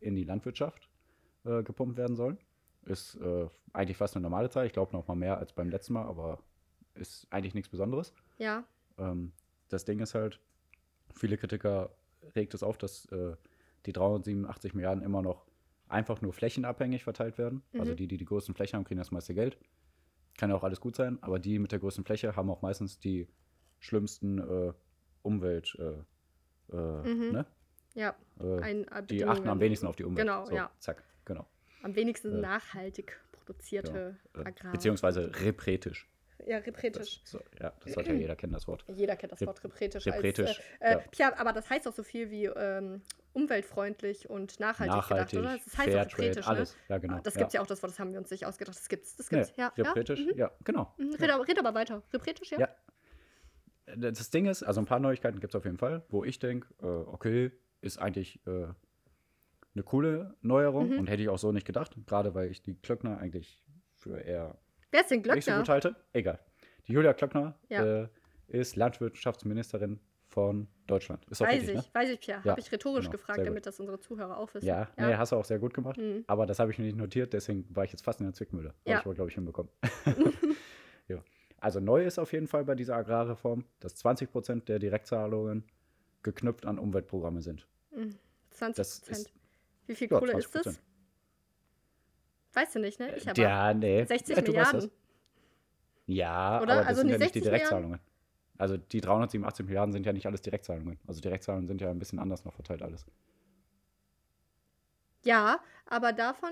in 0.00 0.14
die 0.14 0.24
Landwirtschaft 0.24 0.88
äh, 1.44 1.62
gepumpt 1.62 1.96
werden 1.96 2.16
sollen. 2.16 2.38
Ist 2.84 3.16
äh, 3.16 3.48
eigentlich 3.72 3.96
fast 3.96 4.16
eine 4.16 4.22
normale 4.22 4.50
Zahl. 4.50 4.66
Ich 4.66 4.72
glaube 4.72 4.92
noch 4.92 5.06
mal 5.06 5.14
mehr 5.14 5.38
als 5.38 5.52
beim 5.52 5.70
letzten 5.70 5.94
Mal, 5.94 6.04
aber 6.04 6.38
ist 6.94 7.26
eigentlich 7.30 7.54
nichts 7.54 7.68
Besonderes. 7.68 8.14
ja. 8.38 8.64
Ähm, 8.98 9.32
das 9.70 9.84
Ding 9.84 9.98
ist 9.98 10.14
halt, 10.14 10.40
viele 11.14 11.36
Kritiker 11.36 11.94
regt 12.34 12.54
es 12.54 12.62
auf, 12.62 12.78
dass 12.78 13.06
äh, 13.06 13.36
die 13.86 13.92
387 13.92 14.74
Milliarden 14.74 15.02
immer 15.04 15.22
noch 15.22 15.46
einfach 15.88 16.20
nur 16.22 16.32
flächenabhängig 16.32 17.04
verteilt 17.04 17.38
werden. 17.38 17.62
Also 17.74 17.92
Mhm. 17.92 17.96
die, 17.96 18.08
die 18.08 18.16
die 18.16 18.24
größten 18.24 18.54
Flächen 18.54 18.76
haben, 18.76 18.84
kriegen 18.84 18.98
das 18.98 19.10
meiste 19.10 19.34
Geld. 19.34 19.58
Kann 20.38 20.50
ja 20.50 20.56
auch 20.56 20.64
alles 20.64 20.80
gut 20.80 20.96
sein, 20.96 21.22
aber 21.22 21.38
die 21.38 21.58
mit 21.58 21.70
der 21.72 21.78
größten 21.78 22.04
Fläche 22.04 22.34
haben 22.34 22.50
auch 22.50 22.62
meistens 22.62 22.98
die 22.98 23.28
schlimmsten 23.78 24.38
äh, 24.38 24.72
Umwelt, 25.22 25.76
äh, 25.78 26.74
äh, 26.74 27.02
Mhm. 27.08 27.32
ne? 27.32 27.46
Ja, 27.94 28.16
Äh, 28.40 28.80
äh, 28.82 29.02
die 29.06 29.24
achten 29.24 29.48
am 29.48 29.60
wenigsten 29.60 29.86
auf 29.86 29.94
die 29.96 30.04
Umwelt. 30.04 30.26
Genau, 30.26 30.46
so, 30.46 30.56
ja. 30.56 30.70
Zack, 30.80 31.04
genau. 31.24 31.46
Am 31.82 31.94
wenigsten 31.94 32.40
nachhaltig 32.40 33.20
produzierte 33.30 34.16
Äh, 34.34 34.40
Agrar. 34.40 34.72
beziehungsweise 34.72 35.30
repretisch. 35.44 36.08
Ja, 36.46 36.58
Das, 36.58 36.66
repretisch. 36.66 37.20
so, 37.24 37.40
ja, 37.60 37.72
das 37.82 37.92
sollte 37.94 38.12
ja 38.12 38.16
jeder 38.20 38.36
kennen, 38.36 38.52
das 38.52 38.68
Wort. 38.68 38.84
Jeder 38.88 39.16
kennt 39.16 39.32
das 39.32 39.40
Wort 39.46 39.62
repretisch. 39.64 40.06
repretisch, 40.06 40.60
äh, 40.80 40.84
äh, 40.88 40.92
ja. 40.92 40.98
Pierre, 41.10 41.38
aber 41.38 41.52
das 41.52 41.68
heißt 41.70 41.88
auch 41.88 41.92
so 41.94 42.02
viel 42.02 42.30
wie 42.30 42.44
ähm, 42.46 43.00
umweltfreundlich 43.32 44.28
und 44.30 44.60
nachhaltig, 44.60 44.94
Nachhaltig, 44.96 45.30
gedacht, 45.40 45.44
oder? 45.44 45.58
Das 45.64 45.78
heißt 45.78 45.88
auch 45.88 45.92
Fairtrade, 45.92 46.12
repretisch, 46.12 46.46
alles. 46.46 46.74
ne? 46.74 46.80
Ja, 46.88 46.98
genau. 46.98 47.18
Das 47.20 47.34
gibt's 47.34 47.54
ja 47.54 47.60
auch, 47.62 47.66
das 47.66 47.82
Wort, 47.82 47.92
das 47.92 47.98
haben 47.98 48.12
wir 48.12 48.18
uns 48.18 48.30
nicht 48.30 48.44
ausgedacht. 48.46 48.76
Das 48.76 48.88
gibt's, 48.88 49.16
das 49.16 49.30
Nee, 49.30 49.38
gibt's. 49.38 49.56
ja, 49.56 49.72
ja. 49.76 49.84
repretisch, 49.84 50.20
Mhm. 50.20 50.32
ja, 50.36 50.50
genau. 50.64 50.92
Mhm. 50.98 51.14
Red, 51.14 51.30
aber, 51.30 51.48
red 51.48 51.58
aber 51.58 51.74
weiter. 51.74 52.02
Repretisch, 52.12 52.50
ja? 52.52 52.60
Ja. 52.60 52.68
Das 53.96 54.30
Ding 54.30 54.46
ist, 54.46 54.62
also 54.62 54.80
ein 54.80 54.86
paar 54.86 54.98
Neuigkeiten 55.00 55.40
gibt 55.40 55.52
es 55.54 55.58
auf 55.58 55.64
jeden 55.64 55.76
Fall, 55.78 56.04
wo 56.08 56.24
ich 56.24 56.38
denke, 56.38 56.68
äh, 56.82 56.86
okay, 56.86 57.52
ist 57.82 57.98
eigentlich 57.98 58.40
äh, 58.46 58.66
eine 59.74 59.82
coole 59.84 60.36
Neuerung 60.40 60.90
Mhm. 60.90 60.98
und 61.00 61.06
hätte 61.08 61.22
ich 61.22 61.28
auch 61.28 61.38
so 61.38 61.52
nicht 61.52 61.66
gedacht, 61.66 61.94
gerade 62.06 62.34
weil 62.34 62.50
ich 62.50 62.62
die 62.62 62.74
Klöckner 62.74 63.18
eigentlich 63.18 63.62
für 63.96 64.18
eher 64.18 64.56
Wer 64.94 65.00
ist 65.00 65.10
denn 65.10 65.18
nicht 65.22 65.26
so 65.26 65.32
Glöckner? 65.32 65.58
gut 65.58 65.68
halte. 65.68 65.96
Egal. 66.12 66.38
Die 66.86 66.92
Julia 66.92 67.12
Klöckner 67.14 67.58
Ja. 67.68 68.02
äh, 68.04 68.08
ist 68.46 68.76
Landwirtschaftsministerin 68.76 69.98
von 70.28 70.68
Deutschland. 70.86 71.24
Ist 71.30 71.40
doch 71.40 71.46
Weiß 71.46 71.54
richtig, 71.62 71.70
ich, 71.70 71.82
ne? 71.82 71.84
weiß 71.94 72.10
ich, 72.10 72.20
Pierre. 72.20 72.40
Ja, 72.44 72.50
Habe 72.52 72.60
ich 72.60 72.70
rhetorisch 72.70 73.06
genau, 73.06 73.12
gefragt, 73.12 73.38
gut. 73.38 73.46
damit 73.48 73.66
das 73.66 73.80
unsere 73.80 73.98
Zuhörer 73.98 74.36
auch 74.38 74.52
wissen. 74.54 74.66
Ja, 74.66 74.88
nee, 74.96 75.14
hast 75.14 75.32
du 75.32 75.36
auch 75.36 75.44
sehr 75.44 75.58
gut 75.58 75.74
gemacht. 75.74 75.96
Mhm. 75.96 76.22
Aber 76.28 76.46
das 76.46 76.58
habe 76.60 76.70
ich 76.70 76.78
mir 76.78 76.84
nicht 76.84 76.96
notiert, 76.96 77.32
deswegen 77.32 77.66
war 77.74 77.84
ich 77.84 77.90
jetzt 77.92 78.04
fast 78.04 78.20
in 78.20 78.26
der 78.26 78.34
Zwickmühle. 78.34 78.68
Habe 78.68 78.78
Ja. 78.90 78.98
ich 79.00 79.04
aber, 79.04 79.14
glaube 79.14 79.30
ich, 79.30 79.34
hinbekommen. 79.34 79.70
ja. 81.08 81.18
Also 81.58 81.80
neu 81.80 82.04
ist 82.04 82.18
auf 82.20 82.32
jeden 82.32 82.46
Fall 82.46 82.64
bei 82.64 82.74
dieser 82.76 82.94
Agrarreform, 82.94 83.64
dass 83.80 83.94
20 83.96 84.30
Prozent 84.30 84.68
der 84.68 84.78
Direktzahlungen 84.78 85.64
geknüpft 86.22 86.66
an 86.66 86.78
Umweltprogramme 86.78 87.40
sind. 87.42 87.66
20 88.50 88.76
Das 88.76 89.00
Prozent. 89.00 89.32
Wie 89.86 89.94
viel 89.94 90.08
ja, 90.10 90.18
Kohle 90.18 90.32
ist 90.38 90.54
20%. 90.54 90.62
das? 90.64 90.80
Weißt 92.54 92.74
du 92.74 92.78
nicht, 92.80 93.00
ne? 93.00 93.14
Ich 93.16 93.24
ja, 93.36 93.74
nee. 93.74 94.04
60 94.04 94.36
ja, 94.36 94.42
Milliarden. 94.42 94.80
das. 94.80 94.90
Ja, 96.06 96.60
Oder? 96.62 96.72
aber 96.74 96.80
das 96.80 96.86
Also 96.88 96.98
sind 97.00 97.06
nicht 97.08 97.18
ja 97.20 97.24
nicht 97.24 97.34
die 97.34 97.40
60 97.40 97.52
Milliarden? 97.52 97.90
Direktzahlungen. 97.90 98.00
Also 98.56 98.76
die 98.76 99.00
387 99.00 99.66
Milliarden 99.66 99.92
sind 99.92 100.06
ja 100.06 100.12
nicht 100.12 100.26
alles 100.26 100.42
Direktzahlungen. 100.42 100.98
Also 101.06 101.20
Direktzahlungen 101.20 101.66
sind 101.66 101.80
ja 101.80 101.90
ein 101.90 101.98
bisschen 101.98 102.18
anders 102.18 102.44
noch 102.44 102.52
verteilt 102.54 102.82
alles. 102.82 103.04
Ja, 105.24 105.58
aber 105.86 106.12
davon 106.12 106.50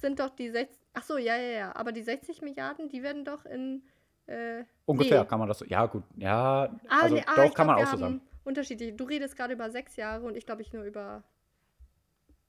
sind 0.00 0.18
doch 0.20 0.30
die 0.30 0.50
60. 0.50 0.76
Ach 0.94 1.02
so, 1.02 1.18
ja, 1.18 1.36
ja, 1.36 1.50
ja. 1.58 1.76
Aber 1.76 1.92
die 1.92 2.02
60 2.02 2.42
Milliarden, 2.42 2.88
die 2.88 3.02
werden 3.02 3.24
doch 3.24 3.44
in. 3.44 3.82
Äh, 4.26 4.64
Ungefähr 4.86 5.22
nee. 5.22 5.28
kann 5.28 5.38
man 5.38 5.48
das 5.48 5.58
so. 5.58 5.64
Ja, 5.66 5.86
gut. 5.86 6.02
Ja, 6.16 6.64
Ah, 6.88 7.02
also 7.02 7.14
nee, 7.14 7.24
ah, 7.26 7.36
doch, 7.36 7.54
kann 7.54 7.66
man 7.66 7.76
glaub, 7.76 7.86
auch 7.88 7.92
wir 7.92 7.98
so 7.98 8.04
sagen. 8.04 8.20
Unterschiedlich. 8.44 8.96
Du 8.96 9.04
redest 9.04 9.36
gerade 9.36 9.52
über 9.54 9.70
sechs 9.70 9.96
Jahre 9.96 10.26
und 10.26 10.36
ich 10.36 10.46
glaube, 10.46 10.62
ich 10.62 10.72
nur 10.72 10.84
über 10.84 11.22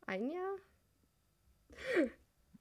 ein 0.07 0.29
Jahr. 0.29 0.55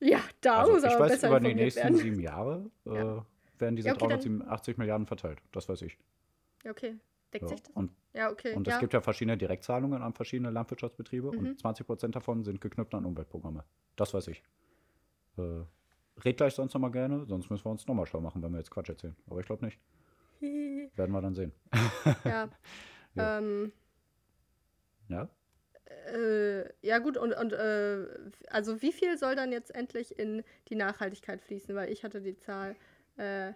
Ja, 0.01 0.21
da 0.41 0.61
Also 0.61 0.73
muss 0.73 0.85
ich 0.85 0.91
aber 0.91 1.01
weiß, 1.05 1.13
besser 1.13 1.29
über 1.29 1.41
die 1.41 1.55
nächsten 1.55 1.83
werden. 1.83 1.97
sieben 1.97 2.21
Jahre 2.21 2.71
äh, 2.87 2.95
Ja. 2.95 3.27
werden 3.59 3.77
diese 3.77 3.89
Ja, 3.89 3.95
okay, 3.95 4.01
dann- 4.09 4.09
387 4.21 4.79
Milliarden 4.79 5.07
verteilt. 5.07 5.41
Das 5.53 5.69
weiß 5.69 5.83
ich. 5.83 5.99
Ja, 6.65 6.71
okay. 6.71 6.97
Deckt 7.33 7.43
Ja. 7.43 7.49
sich 7.49 7.63
das? 7.63 7.75
Und, 7.75 7.91
Ja, 8.15 8.31
okay. 8.31 8.55
und 8.55 8.67
ja. 8.67 8.75
es 8.75 8.81
gibt 8.81 8.93
ja 8.95 9.01
verschiedene 9.01 9.37
Direktzahlungen 9.37 10.01
an 10.03 10.15
verschiedene 10.15 10.51
Landwirtschaftsbetriebe 10.51 11.33
Mhm. 11.33 11.39
und 11.39 11.59
20 11.61 11.87
Prozent 11.87 12.17
davon 12.17 12.45
sind 12.45 12.61
geknüpft 12.61 12.95
an 12.95 13.05
Umweltprogramme. 13.05 13.65
Das 13.97 14.15
weiß 14.15 14.29
ich. 14.29 14.43
Äh, 15.37 15.43
red 16.25 16.37
gleich 16.37 16.55
sonst 16.55 16.75
nochmal 16.75 16.91
gerne, 16.91 17.27
sonst 17.27 17.51
müssen 17.51 17.65
wir 17.67 17.71
uns 17.71 17.87
nochmal 17.87 18.07
schlau 18.07 18.21
machen, 18.21 18.43
wenn 18.43 18.53
wir 18.53 18.59
jetzt 18.59 18.71
Quatsch 18.71 18.89
erzählen. 18.89 19.17
Aber 19.29 19.41
ich 19.41 19.47
glaube 19.47 19.65
nicht. 19.65 19.79
Werden 20.97 21.13
wir 21.13 21.21
dann 21.21 21.35
sehen. 21.35 21.53
ja. 22.25 22.49
Ja. 23.15 23.39
Ähm, 23.39 23.73
Ja? 25.09 25.29
Äh, 26.13 26.73
ja, 26.83 26.99
gut, 26.99 27.17
und, 27.17 27.33
und 27.35 27.53
äh, 27.53 28.07
also 28.51 28.83
wie 28.83 28.93
viel 28.93 29.17
soll 29.19 29.37
dann 29.37 29.53
jetzt 29.53 29.75
endlich 29.75 30.19
in 30.19 30.43
die 30.69 30.75
Nachhaltigkeit 30.75 31.41
fließen? 31.41 31.75
Weil 31.75 31.91
ich 31.93 32.05
hatte 32.05 32.21
die 32.21 32.37
Zahl 32.37 32.77
äh, 33.17 33.53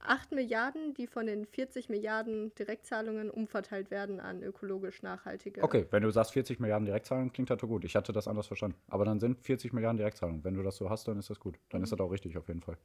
8 0.00 0.32
Milliarden, 0.32 0.92
die 0.94 1.06
von 1.06 1.26
den 1.26 1.46
40 1.46 1.88
Milliarden 1.88 2.54
Direktzahlungen 2.56 3.30
umverteilt 3.30 3.90
werden 3.90 4.20
an 4.20 4.42
ökologisch 4.42 5.02
nachhaltige. 5.02 5.62
Okay, 5.62 5.86
wenn 5.90 6.02
du 6.02 6.10
sagst 6.10 6.32
40 6.32 6.60
Milliarden 6.60 6.84
Direktzahlungen, 6.84 7.32
klingt 7.32 7.48
das 7.50 7.58
doch 7.58 7.68
gut. 7.68 7.84
Ich 7.84 7.96
hatte 7.96 8.12
das 8.12 8.28
anders 8.28 8.46
verstanden. 8.46 8.76
Aber 8.88 9.04
dann 9.04 9.18
sind 9.18 9.40
40 9.40 9.72
Milliarden 9.72 9.96
Direktzahlungen. 9.96 10.44
Wenn 10.44 10.54
du 10.54 10.62
das 10.62 10.76
so 10.76 10.90
hast, 10.90 11.08
dann 11.08 11.18
ist 11.18 11.30
das 11.30 11.40
gut. 11.40 11.58
Dann 11.70 11.82
ist 11.82 11.90
Mhm. 11.90 11.96
das 11.96 12.06
auch 12.06 12.10
richtig 12.10 12.36
auf 12.36 12.48
jeden 12.48 12.60
Fall. 12.60 12.76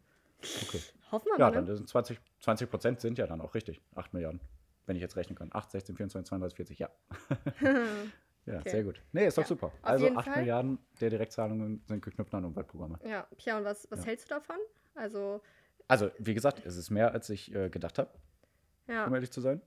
Okay. 0.62 0.80
Hoffen 1.12 1.26
wir 1.34 1.40
Ja, 1.40 1.48
mal. 1.50 1.52
dann 1.52 1.66
Ne? 1.66 1.76
sind 1.76 1.90
20, 1.90 2.20
20 2.40 2.70
Prozent 2.70 3.02
sind 3.02 3.18
ja 3.18 3.28
dann 3.28 3.42
auch 3.42 3.54
richtig. 3.54 3.82
8 3.96 4.14
Milliarden. 4.14 4.40
Wenn 4.86 4.96
ich 4.96 5.02
jetzt 5.02 5.18
rechnen 5.18 5.38
kann. 5.38 5.50
8, 5.52 5.70
16, 5.72 5.98
24, 5.98 6.30
32, 6.30 6.56
40. 6.56 6.80
Ja. 6.80 6.90
Ja, 8.50 8.60
Okay. 8.60 8.70
sehr 8.70 8.84
gut. 8.84 9.02
Nee, 9.12 9.28
ist 9.28 9.38
doch 9.38 9.44
Ja, 9.44 9.48
super. 9.48 9.72
Also 9.82 10.06
jeden 10.06 10.18
8 10.18 10.26
Fall. 10.28 10.38
Milliarden 10.40 10.80
der 11.00 11.10
Direktzahlungen 11.12 11.82
sind 11.86 12.02
geknüpft 12.04 12.34
an 12.34 12.46
Umweltprogramme. 12.46 13.00
ja, 13.06 13.28
Pia, 13.38 13.58
und 13.58 13.64
was, 13.66 13.90
was 13.92 14.00
Ja. 14.00 14.06
hältst 14.08 14.30
du 14.30 14.36
davon? 14.36 14.56
Also, 14.96 15.42
Also, 15.88 16.10
wie 16.20 16.34
gesagt, 16.34 16.66
es 16.66 16.76
ist 16.78 16.90
mehr, 16.90 17.12
als 17.14 17.30
ich 17.30 17.54
äh, 17.54 17.70
gedacht 17.70 17.98
habe, 18.00 18.10
ja. 18.88 19.06
um 19.06 19.14
ehrlich 19.14 19.32
zu 19.32 19.42
sein. 19.42 19.62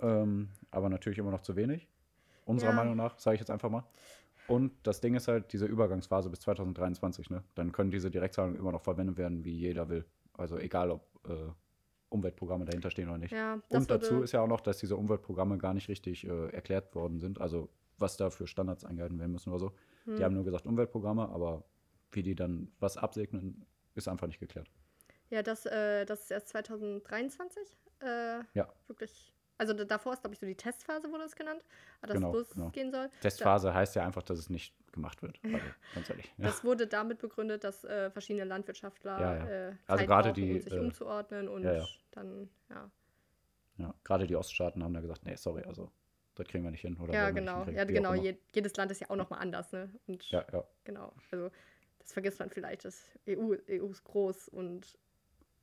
Ähm, 0.00 0.48
aber 0.70 0.88
natürlich 0.88 1.18
immer 1.18 1.30
noch 1.30 1.42
zu 1.42 1.54
wenig. 1.56 1.88
Unserer. 2.46 2.72
Meinung 2.72 2.96
nach, 2.96 3.18
sage 3.18 3.34
ich 3.34 3.40
jetzt 3.40 3.50
einfach 3.50 3.68
mal. 3.70 3.84
Und 4.48 4.72
das 4.84 5.00
Ding 5.00 5.14
ist 5.14 5.28
halt 5.28 5.52
diese 5.52 5.66
Übergangsphase 5.66 6.30
bis 6.30 6.40
2023. 6.40 7.30
Ne? 7.30 7.44
Dann 7.54 7.70
können 7.72 7.90
diese 7.92 8.10
Direktzahlungen 8.10 8.58
immer 8.58 8.72
noch 8.72 8.82
verwendet 8.82 9.16
werden, 9.18 9.44
wie 9.44 9.52
jeder 9.56 9.88
will. 9.88 10.04
Also 10.36 10.58
egal, 10.58 10.90
ob 10.90 11.02
äh, 11.28 11.50
Umweltprogramme 12.08 12.64
dahinter 12.64 12.90
stehen 12.90 13.08
oder 13.08 13.18
nicht. 13.18 13.30
Ja, 13.32 13.60
Und 13.68 13.90
dazu 13.90 14.22
ist 14.22 14.32
ja 14.32 14.40
auch 14.40 14.48
noch, 14.48 14.60
dass 14.62 14.78
diese 14.78 14.96
Umweltprogramme 14.96 15.58
gar 15.58 15.74
nicht 15.74 15.88
richtig 15.88 16.26
äh, 16.26 16.48
erklärt 16.48 16.92
worden 16.96 17.20
sind. 17.20 17.40
Also 17.40 17.68
was 18.00 18.16
da 18.16 18.30
für 18.30 18.46
Standards 18.46 18.84
eingehalten 18.84 19.18
werden 19.18 19.32
müssen 19.32 19.50
oder 19.50 19.58
so. 19.60 19.72
Hm. 20.04 20.16
Die 20.16 20.24
haben 20.24 20.34
nur 20.34 20.44
gesagt 20.44 20.66
Umweltprogramme, 20.66 21.28
aber 21.28 21.64
wie 22.12 22.22
die 22.22 22.34
dann 22.34 22.72
was 22.80 22.96
absegnen, 22.96 23.64
ist 23.94 24.08
einfach 24.08 24.26
nicht 24.26 24.40
geklärt. 24.40 24.68
Ja, 25.28 25.42
das, 25.42 25.66
äh, 25.66 26.04
das 26.06 26.22
ist 26.22 26.30
erst 26.32 26.48
2023. 26.48 27.62
Äh, 28.00 28.40
Ja. 28.54 28.68
Wirklich. 28.88 29.32
Also 29.58 29.74
da- 29.74 29.84
davor 29.84 30.14
ist, 30.14 30.22
glaube 30.22 30.32
ich, 30.34 30.40
so 30.40 30.46
die 30.46 30.54
Testphase, 30.56 31.12
wurde 31.12 31.24
es 31.24 31.36
genannt, 31.36 31.62
dass 32.00 32.12
Genau, 32.14 32.34
es 32.34 32.48
genau. 32.50 32.64
losgehen 32.66 32.90
soll. 32.90 33.10
Testphase 33.20 33.74
heißt 33.74 33.94
ja 33.94 34.06
einfach, 34.06 34.22
dass 34.22 34.38
es 34.38 34.48
nicht 34.48 34.74
gemacht 34.92 35.20
wird. 35.22 35.38
Also, 35.44 35.58
ganz 35.94 36.08
ehrlich. 36.10 36.32
Ja. 36.38 36.46
Das 36.46 36.64
wurde 36.64 36.86
damit 36.86 37.18
begründet, 37.18 37.62
dass 37.62 37.84
äh, 37.84 38.10
verschiedene 38.10 38.46
Landwirtschaftler 38.46 39.20
Ja, 39.20 39.36
ja. 39.36 39.68
Äh, 39.68 39.76
Also 39.86 40.06
gerade 40.06 40.32
die, 40.32 40.54
um 40.54 40.60
sich 40.60 40.72
äh, 40.72 40.78
umzuordnen 40.78 41.48
und 41.48 41.62
dann, 42.12 42.48
ja. 42.70 42.90
Ja, 43.76 43.94
gerade 44.02 44.26
die 44.26 44.34
Oststaaten 44.36 44.82
haben 44.82 44.94
da 44.94 45.00
gesagt, 45.00 45.24
nee, 45.24 45.36
sorry, 45.36 45.62
also 45.64 45.90
das 46.34 46.46
kriegen 46.48 46.64
wir 46.64 46.70
nicht 46.70 46.80
hin. 46.80 46.96
Oder 46.98 47.12
Ja, 47.14 47.30
genau. 47.30 47.64
Ja, 47.66 47.84
genau. 47.84 48.14
jedes 48.14 48.76
Land 48.76 48.90
ist 48.92 49.00
ja 49.00 49.10
auch 49.10 49.16
nochmal 49.16 49.40
anders, 49.40 49.72
ne? 49.72 49.90
Und 50.06 50.22
Ja, 50.30 50.44
ja. 50.52 50.64
genau. 50.84 51.12
Also 51.30 51.50
das 51.98 52.12
vergisst 52.12 52.38
man 52.38 52.50
vielleicht, 52.50 52.84
dass 52.84 53.10
EU, 53.28 53.54
EU 53.68 53.86
ist 53.90 54.04
groß 54.04 54.48
und 54.48 54.98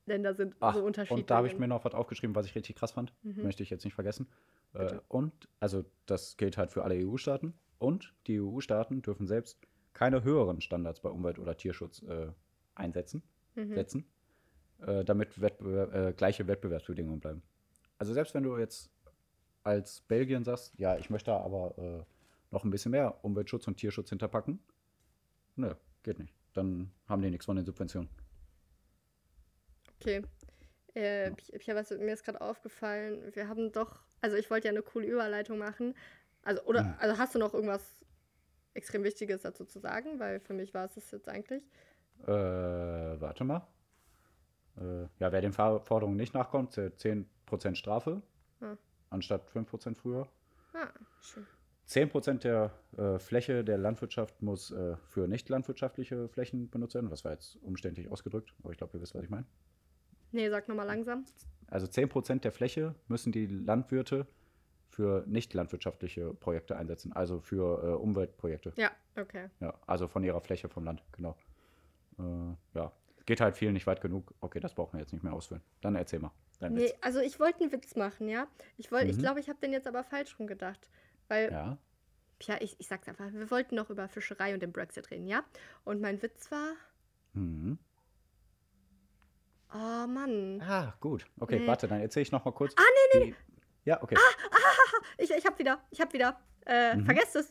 Länder 0.06 0.34
sind 0.34 0.56
Ach, 0.60 0.74
so 0.76 0.84
unterschiedlich. 0.86 1.24
und 1.24 1.30
da 1.30 1.38
habe 1.38 1.48
ich 1.48 1.58
mir 1.60 1.68
noch 1.68 1.84
was 1.84 1.94
aufgeschrieben, 1.94 2.36
was 2.36 2.46
ich 2.46 2.56
richtig 2.56 2.76
krass 2.78 2.92
fand. 2.92 3.14
Mhm. 3.24 3.44
Möchte 3.44 3.64
ich 3.64 3.70
jetzt 3.70 3.84
nicht 3.84 3.96
vergessen. 3.96 4.28
Äh, 4.74 5.00
und, 5.10 5.50
also 5.60 5.84
das 6.06 6.38
gilt 6.38 6.58
halt 6.58 6.72
für 6.72 6.84
alle 6.84 6.96
EU-Staaten. 7.06 7.54
Und 7.80 8.14
die 8.28 8.40
EU-Staaten 8.40 9.02
dürfen 9.02 9.28
selbst 9.28 9.60
keine 9.94 10.24
höheren 10.24 10.62
Standards 10.62 11.02
bei 11.02 11.10
Umwelt- 11.10 11.40
oder 11.40 11.58
Tierschutz 11.58 12.02
äh, 12.04 12.28
einsetzen, 12.76 13.22
Mhm. 13.56 13.74
setzen, 13.74 14.06
äh, 14.86 15.04
damit 15.04 15.42
Wettbewerb, 15.42 15.94
äh, 15.94 16.14
gleiche 16.14 16.48
Wettbewerbsbedingungen 16.48 17.20
bleiben. 17.20 17.42
Also 17.98 18.14
selbst 18.14 18.34
wenn 18.36 18.44
du 18.44 18.56
jetzt 18.58 18.92
als 19.68 20.02
Belgien 20.02 20.44
sagst, 20.46 20.74
ja, 20.80 20.98
ich 20.98 21.10
möchte 21.10 21.32
da 21.32 21.40
aber 21.42 21.78
äh, 21.78 22.04
noch 22.52 22.64
ein 22.64 22.72
bisschen 22.72 22.92
mehr 22.92 23.24
Umweltschutz 23.24 23.68
und 23.68 23.76
Tierschutz 23.78 24.10
hinterpacken, 24.10 24.60
nö, 25.58 25.74
geht 26.04 26.20
nicht. 26.20 26.34
Dann 26.54 26.92
haben 27.08 27.22
die 27.22 27.30
nichts 27.30 27.46
von 27.46 27.58
den 27.58 27.66
Subventionen. 27.66 28.10
Okay. 30.00 30.22
Äh, 30.96 31.32
ich, 31.38 31.54
ich 31.54 31.68
was, 31.68 31.92
mir 31.92 32.14
ist 32.14 32.24
gerade 32.24 32.42
aufgefallen, 32.42 33.32
wir 33.36 33.48
haben 33.50 33.72
doch, 33.72 34.00
also 34.22 34.38
ich 34.38 34.50
wollte 34.50 34.68
ja 34.68 34.72
eine 34.72 34.82
coole 34.82 35.06
Überleitung 35.08 35.58
machen. 35.58 35.94
Also, 36.44 36.62
oder, 36.64 36.84
Mhm. 36.84 36.94
also 37.00 37.18
hast 37.18 37.36
du 37.36 37.40
noch 37.40 37.54
irgendwas 37.54 38.06
extrem 38.74 39.04
Wichtiges 39.04 39.42
dazu 39.42 39.66
zu 39.66 39.80
sagen? 39.80 40.20
Weil 40.20 40.40
für 40.40 40.54
mich 40.54 40.74
war 40.74 40.86
es 40.86 40.96
das 40.96 41.12
jetzt 41.12 41.28
eigentlich. 41.28 41.64
Äh, 42.24 42.28
warte 42.32 43.44
mal. 43.44 43.68
Äh, 44.80 45.02
ja, 45.20 45.32
wer 45.32 45.42
den 45.42 45.52
Forderungen 45.54 46.16
nicht 46.16 46.34
nachkommt, 46.34 46.72
zählt 46.72 46.98
10% 47.00 47.76
Strafe, 47.76 48.22
Ah. 48.62 48.76
Anstatt 49.10 49.50
5% 49.50 49.96
früher. 49.96 50.28
Ah, 50.74 50.90
schön. 51.22 51.46
10% 51.88 52.40
der 52.40 52.72
äh, 52.98 53.18
Fläche 53.18 53.64
der 53.64 53.78
Landwirtschaft 53.78 54.42
muss 54.42 54.72
äh, 54.72 54.98
für 54.98 55.28
nicht 55.28 55.48
landwirtschaftliche 55.48 56.28
Flächen 56.28 56.70
benutzt 56.70 56.96
werden. 56.96 57.10
Das 57.10 57.24
war 57.24 57.32
jetzt 57.32 57.58
umständlich 57.62 58.10
ausgedrückt, 58.10 58.54
aber 58.62 58.72
ich 58.72 58.78
glaube, 58.78 58.98
ihr 58.98 59.02
wisst, 59.02 59.16
was 59.16 59.24
ich 59.24 59.30
meine. 59.30 59.46
Nee, 60.32 60.50
sag 60.50 60.68
nochmal 60.68 60.86
langsam. 60.86 61.26
Also 61.68 61.88
10% 61.88 62.42
der 62.42 62.52
Fläche 62.52 62.96
müssen 63.08 63.32
die 63.32 63.46
Landwirte 63.46 64.28
für 64.90 65.24
nicht 65.28 65.54
landwirtschaftliche 65.54 66.34
Projekte 66.34 66.76
einsetzen, 66.76 67.14
also 67.14 67.40
für 67.40 67.84
äh, 67.84 67.94
Umweltprojekte. 67.96 68.74
Ja, 68.76 68.92
okay. 69.16 69.50
Ja, 69.60 69.74
also 69.86 70.08
von 70.08 70.24
ihrer 70.24 70.42
Fläche 70.42 70.70
vom 70.70 70.84
Land, 70.84 71.04
genau. 71.14 71.38
Äh, 72.20 72.24
ja, 72.74 72.92
geht 73.26 73.40
halt 73.40 73.56
viel 73.56 73.72
nicht 73.72 73.88
weit 73.88 74.02
genug. 74.02 74.34
Okay, 74.42 74.60
das 74.60 74.74
brauchen 74.74 74.94
wir 74.94 75.02
jetzt 75.02 75.14
nicht 75.14 75.24
mehr 75.24 75.34
ausführen. 75.34 75.62
Dann 75.82 75.96
erzähl 75.96 76.20
mal. 76.20 76.32
Dein 76.60 76.74
Nee, 76.74 76.86
Witz. 76.86 76.94
also 77.02 77.20
ich 77.20 77.40
wollte 77.40 77.62
einen 77.62 77.72
Witz 77.72 77.96
machen, 77.96 78.28
ja. 78.30 78.48
Ich 78.78 78.92
wollte, 78.92 79.08
ich 79.12 79.18
Mhm. 79.18 79.22
glaube, 79.22 79.40
ich 79.40 79.50
habe 79.50 79.60
den 79.60 79.74
jetzt 79.74 79.88
aber 79.88 80.04
falsch 80.04 80.38
rum 80.40 80.48
gedacht. 80.48 80.90
Weil, 81.28 81.52
ja, 81.52 81.78
Ja. 82.42 82.58
ich, 82.62 82.80
ich 82.80 82.88
sag's 82.88 83.08
einfach, 83.08 83.32
wir 83.32 83.52
wollten 83.52 83.76
noch 83.76 83.90
über 83.90 84.08
Fischerei 84.10 84.54
und 84.54 84.62
den 84.62 84.72
Brexit 84.72 85.12
reden, 85.12 85.28
ja? 85.28 85.44
Und 85.84 86.02
mein 86.02 86.22
Witz 86.22 86.50
war, 86.52 86.74
Mhm. 87.34 87.78
oh 89.74 90.08
Mann. 90.08 90.62
Ah, 90.62 90.96
gut. 91.00 91.26
Okay, 91.40 91.60
Nee. 91.60 91.68
warte, 91.68 91.88
dann 91.88 92.02
erzähle 92.02 92.24
ich 92.24 92.32
noch 92.32 92.46
mal 92.46 92.52
kurz. 92.52 92.74
Ah, 92.78 92.84
nee, 93.14 93.26
nee. 93.26 93.36
Ja, 93.86 94.02
okay. 94.02 94.18
Ich, 95.18 95.32
ich 95.32 95.46
hab 95.46 95.58
wieder, 95.60 95.82
ich 95.92 96.02
hab 96.02 96.12
wieder. 96.14 96.40
Äh, 96.66 96.96
Mhm. 96.96 97.06
vergesst 97.06 97.36
es. 97.36 97.50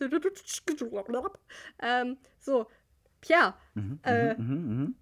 Ähm, 1.81 2.19
so, 2.39 2.67
Pierre. 3.21 3.55
Mhm, 3.75 3.99
äh, 4.03 4.35
mhm, 4.35 4.45
mhm, 4.45 4.77
mhm. 4.79 4.97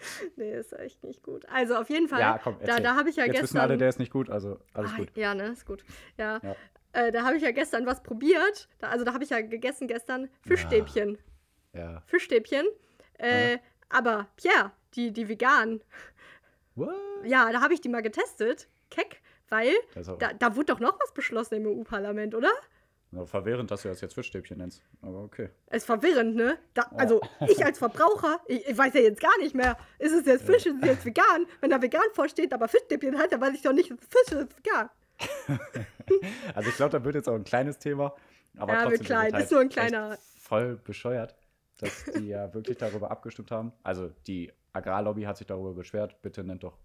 Nee, 0.36 0.52
ist 0.54 0.72
echt 0.72 1.02
nicht 1.04 1.22
gut. 1.22 1.46
Also 1.48 1.76
auf 1.76 1.90
jeden 1.90 2.08
Fall. 2.08 2.20
Ja, 2.20 2.38
komm, 2.42 2.56
da, 2.60 2.66
erzähl. 2.66 2.82
da 2.84 2.94
habe 2.96 3.10
ich 3.10 3.16
ja 3.16 3.24
Jetzt 3.24 3.32
gestern. 3.32 3.44
wissen 3.44 3.58
alle, 3.58 3.76
der 3.78 3.88
ist 3.88 3.98
nicht 3.98 4.12
gut, 4.12 4.30
also 4.30 4.58
alles 4.72 4.92
Ah, 4.94 4.96
gut. 4.96 5.16
Ja, 5.16 5.34
ne, 5.34 5.48
ist 5.48 5.66
gut. 5.66 5.84
Ja. 6.16 6.40
Ja. 6.42 6.56
Äh, 6.92 7.12
da 7.12 7.24
habe 7.24 7.36
ich 7.36 7.42
ja 7.42 7.52
gestern 7.52 7.86
was 7.86 8.02
probiert. 8.02 8.68
Da, 8.78 8.88
also 8.88 9.04
da 9.04 9.12
habe 9.14 9.22
ich 9.24 9.30
ja 9.30 9.40
gegessen 9.40 9.86
gestern 9.88 10.28
Fischstäbchen. 10.46 11.18
Ja. 11.72 12.02
Fischstäbchen. 12.06 12.66
Äh, 13.18 13.58
Aber 13.88 14.26
Pierre, 14.36 14.72
die, 14.94 15.12
die 15.12 15.28
veganen, 15.28 15.82
What? 16.74 16.94
ja, 17.24 17.52
da 17.52 17.60
habe 17.60 17.74
ich 17.74 17.80
die 17.80 17.88
mal 17.88 18.02
getestet. 18.02 18.68
Keck. 18.90 19.20
Weil 19.48 19.72
da, 20.18 20.32
da 20.32 20.54
wurde 20.56 20.66
doch 20.66 20.80
noch 20.80 20.98
was 21.00 21.12
beschlossen 21.12 21.54
im 21.56 21.66
EU-Parlament, 21.66 22.34
oder? 22.34 22.50
Verwirrend, 23.24 23.70
dass 23.70 23.82
du 23.82 23.88
das 23.88 24.00
jetzt 24.00 24.14
Fischstäbchen 24.14 24.58
nennst. 24.58 24.82
Aber 25.02 25.22
okay. 25.24 25.50
Ist 25.70 25.86
verwirrend, 25.86 26.36
ne? 26.36 26.58
Da, 26.74 26.86
Oh. 26.92 26.96
also 26.96 27.20
ich 27.48 27.64
als 27.64 27.78
Verbraucher, 27.78 28.38
ich, 28.46 28.66
ich 28.68 28.76
weiß 28.78 28.94
ja 28.94 29.00
jetzt 29.00 29.20
gar 29.20 29.36
nicht 29.38 29.54
mehr, 29.54 29.76
ist 29.98 30.12
es 30.12 30.26
jetzt 30.26 30.44
Fisch, 30.44 30.66
ist 30.66 30.76
es 30.80 30.88
jetzt 30.88 31.04
vegan? 31.04 31.46
Wenn 31.60 31.70
da 31.70 31.82
vegan 31.82 32.02
vorsteht, 32.14 32.52
aber 32.52 32.68
Fischstäbchen 32.68 33.18
halt, 33.18 33.32
dann 33.32 33.40
weiß 33.40 33.54
ich 33.54 33.62
doch 33.62 33.72
nicht, 33.72 33.90
ist 33.90 34.00
es 34.02 34.08
Fisch 34.08 34.38
ist 34.38 34.48
es 34.50 34.56
vegan. 34.56 34.90
Also 36.54 36.68
ich 36.70 36.76
glaube, 36.76 36.90
da 36.90 37.04
wird 37.04 37.14
jetzt 37.14 37.28
auch 37.28 37.34
ein 37.34 37.44
kleines 37.44 37.78
Thema. 37.78 38.14
Aber 38.58 38.72
Ja, 38.72 38.82
trotzdem 38.84 39.06
klein, 39.06 39.26
es 39.28 39.32
halt 39.34 39.44
ist 39.44 39.52
nur 39.52 39.60
ein 39.60 39.68
kleiner- 39.68 40.18
Voll 40.38 40.76
bescheuert, 40.82 41.36
dass 41.78 42.04
die 42.16 42.26
ja 42.28 42.52
wirklich 42.52 42.78
darüber 42.78 43.10
abgestimmt 43.12 43.50
haben. 43.52 43.72
Also 43.84 44.10
die 44.26 44.52
Agrarlobby 44.72 45.22
hat 45.22 45.36
sich 45.36 45.46
darüber 45.46 45.72
beschwert, 45.72 46.20
bitte 46.22 46.42
nennt 46.42 46.64
doch 46.64 46.76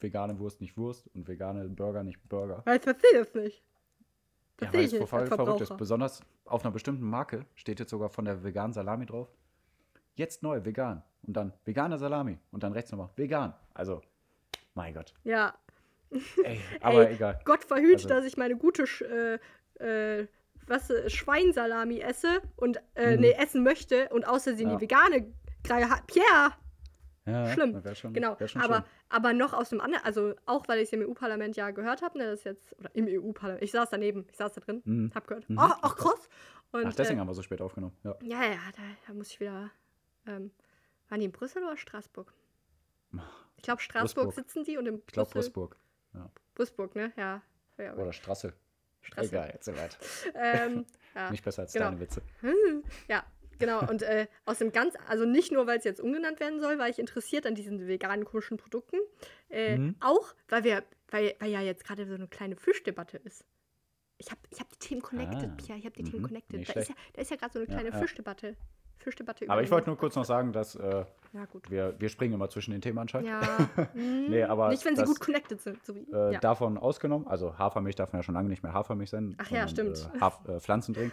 vegane 0.00 0.38
Wurst 0.38 0.60
nicht 0.60 0.76
Wurst 0.76 1.08
und 1.14 1.26
vegane 1.26 1.66
Burger 1.70 2.02
nicht 2.02 2.18
Burger. 2.28 2.60
Weil 2.66 2.76
ich 2.76 2.82
verstehe 2.82 3.18
das 3.24 3.32
nicht. 3.34 3.62
Ja, 4.60 4.68
Verstehe 4.70 4.98
weil 5.00 5.04
es 5.04 5.10
voll 5.10 5.26
verrückt 5.26 5.60
ist. 5.60 5.76
Besonders 5.76 6.20
auf 6.46 6.64
einer 6.64 6.72
bestimmten 6.72 7.04
Marke 7.08 7.44
steht 7.54 7.78
jetzt 7.78 7.90
sogar 7.90 8.08
von 8.08 8.24
der 8.24 8.42
veganen 8.42 8.72
Salami 8.72 9.04
drauf. 9.06 9.28
Jetzt 10.14 10.42
neu, 10.42 10.64
vegan. 10.64 11.02
Und 11.26 11.34
dann 11.36 11.52
vegane 11.64 11.98
Salami. 11.98 12.38
Und 12.52 12.62
dann 12.62 12.72
rechts 12.72 12.90
nochmal 12.90 13.10
vegan. 13.16 13.52
Also, 13.74 14.00
mein 14.74 14.94
Gott. 14.94 15.12
Ja, 15.24 15.54
Ey, 16.44 16.60
aber 16.80 17.08
Ey, 17.08 17.14
egal. 17.16 17.40
Gott 17.44 17.64
verhüte, 17.64 17.94
Also- 17.94 18.08
dass 18.08 18.24
ich 18.24 18.36
meine 18.36 18.56
gute 18.56 18.84
äh, 19.80 20.20
äh, 20.20 20.28
was, 20.68 20.88
äh, 20.88 21.10
Schweinsalami 21.10 21.98
esse 22.00 22.40
und 22.56 22.80
äh, 22.94 23.14
Mhm. 23.16 23.20
nee, 23.22 23.32
essen 23.32 23.62
möchte 23.64 24.08
und 24.10 24.26
außerdem 24.26 24.68
Ja. 24.70 24.76
die 24.76 24.80
vegane 24.82 25.32
Greie 25.64 25.90
hat. 25.90 26.06
Pierre! 26.06 26.52
Ja, 27.26 27.48
schlimm. 27.52 27.82
das 27.82 27.98
schon, 27.98 28.12
Genau, 28.14 28.32
aber, 28.34 28.48
schlimm. 28.48 28.84
Aber 29.08 29.32
noch 29.32 29.52
aus 29.52 29.70
dem 29.70 29.80
anderen, 29.80 30.04
also 30.04 30.34
auch 30.46 30.66
weil 30.68 30.78
ich 30.80 30.84
es 30.88 30.92
im 30.92 31.08
EU-Parlament 31.08 31.56
ja 31.56 31.70
gehört 31.70 32.02
habe, 32.02 32.18
ne, 32.18 32.26
das 32.26 32.44
jetzt, 32.44 32.76
oder 32.78 32.90
im 32.94 33.06
EU-Parlament, 33.08 33.62
ich 33.62 33.70
saß 33.72 33.90
daneben, 33.90 34.26
ich 34.30 34.36
saß 34.36 34.52
da 34.54 34.60
drin, 34.60 34.82
Mhm. 34.84 35.12
hab 35.14 35.26
gehört, 35.26 35.48
Mhm. 35.48 35.58
ach, 35.58 35.78
ach 35.82 35.96
krass. 35.96 36.28
Und, 36.72 36.86
Ach, 36.86 36.94
deswegen 36.94 37.18
äh, 37.18 37.20
haben 37.20 37.28
wir 37.28 37.34
so 37.34 37.42
spät 37.42 37.60
aufgenommen. 37.60 37.96
Ja. 38.02 38.16
ja, 38.22 38.42
ja, 38.44 38.58
da, 38.76 38.82
da 39.06 39.12
muss 39.14 39.30
ich 39.30 39.40
wieder, 39.40 39.70
ähm, 40.26 40.50
waren 41.08 41.20
die 41.20 41.26
in 41.26 41.32
Brüssel 41.32 41.62
oder 41.62 41.76
Straßburg? 41.76 42.32
Ich 43.56 43.62
glaube, 43.62 43.80
Straßburg 43.80 44.26
Würzburg. 44.26 44.44
sitzen 44.46 44.64
die 44.64 44.76
und 44.76 44.86
in 44.86 44.96
Ich 44.98 45.06
glaube, 45.06 45.30
Brüssel, 45.30 45.54
Würzburg. 45.54 45.76
Würzburg, 46.56 46.94
ne, 46.96 47.12
ja. 47.16 47.42
ja 47.78 47.94
Oder 47.94 48.12
Strasse. 48.12 48.52
Straße. 49.02 49.28
Egal, 49.28 49.50
jetzt 49.52 49.64
soweit. 49.66 49.96
Ähm, 50.34 50.84
ja. 51.14 51.30
Nicht 51.30 51.44
besser 51.44 51.62
als 51.62 51.72
genau. 51.72 51.86
deine 51.86 52.00
Witze. 52.00 52.20
Ja, 53.08 53.24
genau. 53.58 53.80
Und 53.88 54.02
äh, 54.02 54.26
aus 54.44 54.58
dem 54.58 54.72
ganz, 54.72 54.94
also 55.08 55.24
nicht 55.24 55.52
nur, 55.52 55.66
weil 55.66 55.78
es 55.78 55.84
jetzt 55.84 56.00
umgenannt 56.00 56.40
werden 56.40 56.60
soll, 56.60 56.78
war 56.78 56.88
ich 56.88 56.98
interessiert 56.98 57.46
an 57.46 57.54
diesen 57.54 57.86
veganen 57.86 58.24
komischen 58.24 58.56
Produkten. 58.56 58.96
Äh, 59.48 59.76
Mhm. 59.78 59.96
Auch, 60.00 60.34
weil 60.48 60.64
wir, 60.64 60.82
weil, 61.10 61.34
weil 61.38 61.50
ja 61.50 61.60
jetzt 61.60 61.84
gerade 61.84 62.06
so 62.06 62.14
eine 62.14 62.28
kleine 62.28 62.56
Fischdebatte 62.56 63.18
ist. 63.18 63.44
Ich 64.18 64.30
habe 64.30 64.40
ich 64.50 64.60
hab 64.60 64.68
die 64.70 64.78
Themen 64.78 65.02
connected, 65.02 65.50
Ah. 65.50 65.54
Pia, 65.56 65.76
ich 65.76 65.84
habe 65.84 65.94
die 65.94 66.04
Themen 66.04 66.22
Mhm, 66.22 66.26
connected. 66.28 66.58
nicht 66.58 66.74
Da 66.74 66.80
ist, 66.80 66.88
ja, 66.88 66.94
da 67.14 67.20
ist 67.22 67.30
ja 67.30 67.36
gerade 67.36 67.52
so 67.52 67.58
eine 67.58 67.68
Ja, 67.68 67.74
kleine 67.74 67.90
ja. 67.90 67.98
Fischdebatte. 67.98 68.56
Fischdebatte 68.98 69.44
über 69.44 69.52
Aber 69.52 69.62
ich 69.62 69.70
wollte 69.70 69.88
nur 69.90 69.98
kurz 69.98 70.16
noch 70.16 70.24
sagen, 70.24 70.52
dass 70.54 70.74
äh, 70.74 71.04
Ja, 71.34 71.46
wir, 71.68 71.94
wir 72.00 72.08
springen 72.08 72.32
immer 72.32 72.48
zwischen 72.48 72.70
den 72.70 72.80
Themen 72.80 72.98
anscheinend. 72.98 73.28
Ja. 73.28 73.40
mm, 73.94 74.30
Nee, 74.30 74.42
aber 74.44 74.70
nicht, 74.70 74.84
wenn 74.86 74.96
sie 74.96 75.02
das- 75.02 75.10
gut 75.10 75.20
connected 75.20 75.60
sind. 75.60 75.84
So 75.84 75.94
wie, 75.94 76.10
Äh, 76.10 76.32
ja. 76.32 76.40
Davon 76.40 76.78
ausgenommen, 76.78 77.28
also 77.28 77.58
Hafermilch 77.58 77.94
darf 77.94 78.12
man 78.14 78.20
ja 78.20 78.22
schon 78.22 78.34
lange 78.34 78.48
nicht 78.48 78.62
mehr 78.62 78.72
Hafermilch 78.72 79.10
sein. 79.10 79.36
Ach 79.38 79.50
ja, 79.50 79.68
stimmt. 79.68 80.08
Äh, 80.46 80.52
äh, 80.54 80.60
Pflanzendrink. 80.60 81.12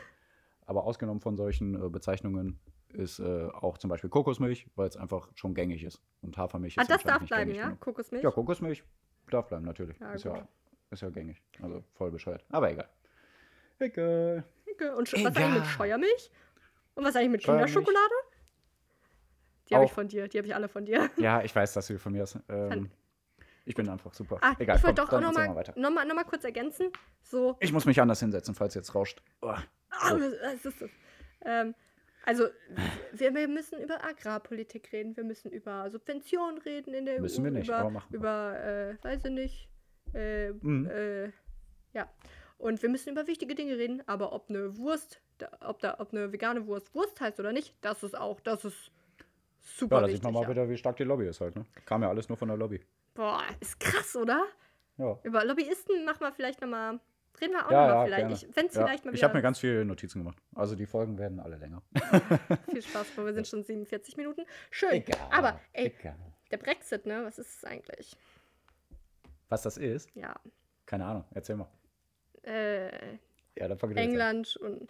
Aber 0.65 0.83
ausgenommen 0.83 1.21
von 1.21 1.35
solchen 1.35 1.75
äh, 1.75 1.89
Bezeichnungen 1.89 2.59
ist 2.89 3.19
äh, 3.19 3.47
auch 3.53 3.77
zum 3.77 3.89
Beispiel 3.89 4.09
Kokosmilch, 4.09 4.67
weil 4.75 4.87
es 4.87 4.97
einfach 4.97 5.29
schon 5.35 5.53
gängig 5.53 5.83
ist. 5.83 6.01
Und 6.21 6.37
Hafermilch 6.37 6.77
ah, 6.77 6.81
ist 6.83 6.89
das 6.91 6.97
anscheinend 7.05 7.21
darf 7.21 7.27
bleiben, 7.27 7.55
ja? 7.55 7.65
genug. 7.65 7.79
Kokosmilch? 7.81 8.23
Ja, 8.23 8.31
Kokosmilch 8.31 8.83
darf 9.29 9.47
bleiben, 9.47 9.65
natürlich. 9.65 9.97
Ja, 9.99 10.13
ist, 10.13 10.23
ja, 10.23 10.47
ist 10.91 11.01
ja 11.01 11.09
gängig. 11.09 11.41
Also 11.61 11.83
voll 11.93 12.11
bescheuert. 12.11 12.45
Aber 12.49 12.71
egal. 12.71 12.87
Egal. 13.79 14.43
Okay. 14.71 14.89
Und 14.91 15.07
sch- 15.09 15.13
was 15.23 15.35
eigentlich 15.35 15.39
mit 15.47 15.55
Egal. 15.57 15.65
Scheuermilch? 15.65 16.31
Und 16.95 17.03
was 17.03 17.15
eigentlich 17.15 17.31
mit. 17.31 17.43
Kinderschokolade? 17.43 18.13
Die 19.69 19.75
habe 19.75 19.85
ich 19.85 19.91
von 19.91 20.07
dir. 20.07 20.27
Die 20.27 20.37
habe 20.37 20.47
ich 20.47 20.55
alle 20.55 20.67
von 20.67 20.85
dir. 20.85 21.09
Ja, 21.17 21.41
ich 21.41 21.55
weiß, 21.55 21.73
dass 21.73 21.87
du 21.87 21.97
von 21.97 22.11
mir 22.13 22.21
hast. 22.21 22.39
Ähm, 22.49 22.91
ich 23.65 23.75
bin 23.75 23.87
einfach 23.87 24.13
super. 24.13 24.39
Ah, 24.41 24.55
egal, 24.59 24.75
ich 24.75 24.83
wollte 24.83 24.95
doch 24.95 25.05
auch 25.07 25.11
dann 25.11 25.21
noch 25.23 25.29
erzähl 25.29 25.47
mal, 25.47 25.55
weiter. 25.55 25.73
noch, 25.77 25.89
mal, 25.89 26.05
noch 26.05 26.15
mal 26.15 26.25
kurz 26.25 26.43
ergänzen. 26.43 26.91
So, 27.21 27.55
Ich 27.61 27.71
muss 27.71 27.85
mich 27.85 28.01
anders 28.01 28.19
hinsetzen, 28.19 28.53
falls 28.55 28.73
jetzt 28.73 28.93
rauscht. 28.93 29.23
Oh. 29.41 29.55
Ist 30.53 30.65
das? 30.81 30.89
Ähm, 31.45 31.75
also, 32.25 32.45
wir, 33.11 33.33
wir 33.35 33.47
müssen 33.47 33.81
über 33.81 34.03
Agrarpolitik 34.03 34.91
reden, 34.93 35.15
wir 35.17 35.23
müssen 35.25 35.51
über 35.51 35.89
Subventionen 35.89 36.57
reden 36.61 36.93
in 36.93 37.05
der 37.05 37.19
Müssen 37.19 37.41
EU. 37.41 37.45
wir 37.45 37.51
nicht, 37.51 37.67
über, 37.67 37.77
aber 37.77 37.89
machen 37.89 38.11
wir. 38.11 38.17
über 38.19 38.59
äh, 38.99 39.03
weiß 39.03 39.25
ich 39.25 39.31
nicht. 39.31 39.69
Äh, 40.13 40.51
Mhm. 40.51 40.85
äh, 40.89 41.25
ja. 41.93 42.07
Und 42.57 42.81
wir 42.81 42.89
müssen 42.89 43.09
über 43.09 43.27
wichtige 43.27 43.55
Dinge 43.55 43.77
reden, 43.77 44.01
aber 44.07 44.31
ob 44.31 44.49
eine 44.49 44.77
Wurst, 44.77 45.21
ob, 45.59 45.79
da, 45.79 45.99
ob 45.99 46.13
eine 46.13 46.31
vegane 46.31 46.65
Wurst 46.65 46.93
Wurst 46.95 47.19
heißt 47.19 47.39
oder 47.39 47.51
nicht, 47.51 47.75
das 47.81 48.03
ist 48.03 48.17
auch, 48.17 48.39
das 48.39 48.63
ist 48.63 48.91
super 49.59 49.97
Ja, 49.97 50.01
da 50.03 50.07
sieht 50.07 50.23
man 50.23 50.33
mal 50.33 50.43
ja. 50.43 50.49
wieder, 50.49 50.69
wie 50.69 50.77
stark 50.77 50.95
die 50.95 51.03
Lobby 51.03 51.27
ist 51.27 51.41
halt. 51.41 51.55
Ne? 51.57 51.65
Kam 51.85 52.03
ja 52.03 52.09
alles 52.09 52.29
nur 52.29 52.37
von 52.37 52.47
der 52.47 52.55
Lobby. 52.57 52.79
Boah, 53.15 53.43
ist 53.59 53.79
krass, 53.81 54.15
oder? 54.15 54.45
Ja. 54.97 55.19
Über 55.23 55.43
Lobbyisten 55.43 56.05
machen 56.05 56.21
wir 56.21 56.31
vielleicht 56.31 56.61
nochmal, 56.61 56.99
reden 57.41 57.53
wir 57.53 57.65
auch 57.65 57.71
Ja, 57.71 57.87
nochmal 57.87 58.09
ja, 58.09 58.17
vielleicht. 58.27 58.43
Ich, 58.43 58.55
wenn's 58.55 58.73
Ja, 58.75 58.85
vielleicht 58.85 59.05
mal 59.05 59.11
ich 59.13 59.17
wieder 59.19 59.27
habe 59.27 59.37
mir 59.37 59.41
ganz 59.41 59.59
viele 59.59 59.85
Notizen 59.85 60.19
gemacht. 60.19 60.37
Also 60.55 60.75
die 60.75 60.85
Folgen 60.85 61.17
werden 61.17 61.39
alle 61.39 61.57
länger. 61.57 61.81
viel 62.69 62.81
Spaß, 62.81 63.07
weil 63.17 63.25
wir 63.27 63.33
sind 63.33 63.47
schon 63.47 63.63
47 63.63 64.17
Minuten. 64.17 64.45
Schön. 64.71 64.91
Egal. 64.93 65.17
Aber, 65.31 65.59
ey, 65.73 65.87
Egal. 65.99 66.15
der 66.51 66.57
Brexit, 66.57 67.05
ne, 67.05 67.23
was 67.25 67.39
ist 67.39 67.57
es 67.57 67.63
eigentlich? 67.65 68.15
Was 69.49 69.61
das 69.63 69.77
ist? 69.77 70.09
Ja, 70.15 70.35
Keine 70.85 71.05
Ahnung. 71.05 71.25
Erzähl 71.31 71.55
mal. 71.55 71.67
äh, 72.43 73.15
Ja, 73.55 73.67
dann 73.67 73.77
fang 73.77 73.91
ich 73.91 73.97
jetzt 73.97 74.03
an. 74.05 74.11
England 74.11 74.55
und, 74.57 74.89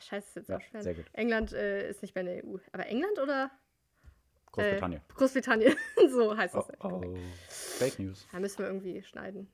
scheiße, 0.00 0.26
ist 0.28 0.36
jetzt 0.36 0.48
Ja, 0.48 0.56
auch 0.56 0.60
schwer. 0.60 0.82
sehr 0.82 0.94
gut. 0.94 1.04
England 1.14 1.52
äh, 1.52 1.88
ist 1.88 2.02
nicht 2.02 2.14
mehr 2.14 2.22
in 2.26 2.42
der 2.42 2.44
EU. 2.44 2.56
Aber 2.72 2.86
England 2.86 3.18
oder? 3.18 3.50
Großbritannien. 4.52 5.00
Äh, 5.00 5.12
Großbritannien, 5.14 5.76
so 6.10 6.36
heißt 6.36 6.54
oh, 6.54 6.58
es. 6.68 6.80
oh. 6.84 7.14
Fake 7.48 7.98
News. 7.98 8.28
Da 8.32 8.38
müssen 8.38 8.58
wir 8.58 8.66
irgendwie 8.66 9.02
schneiden. 9.02 9.50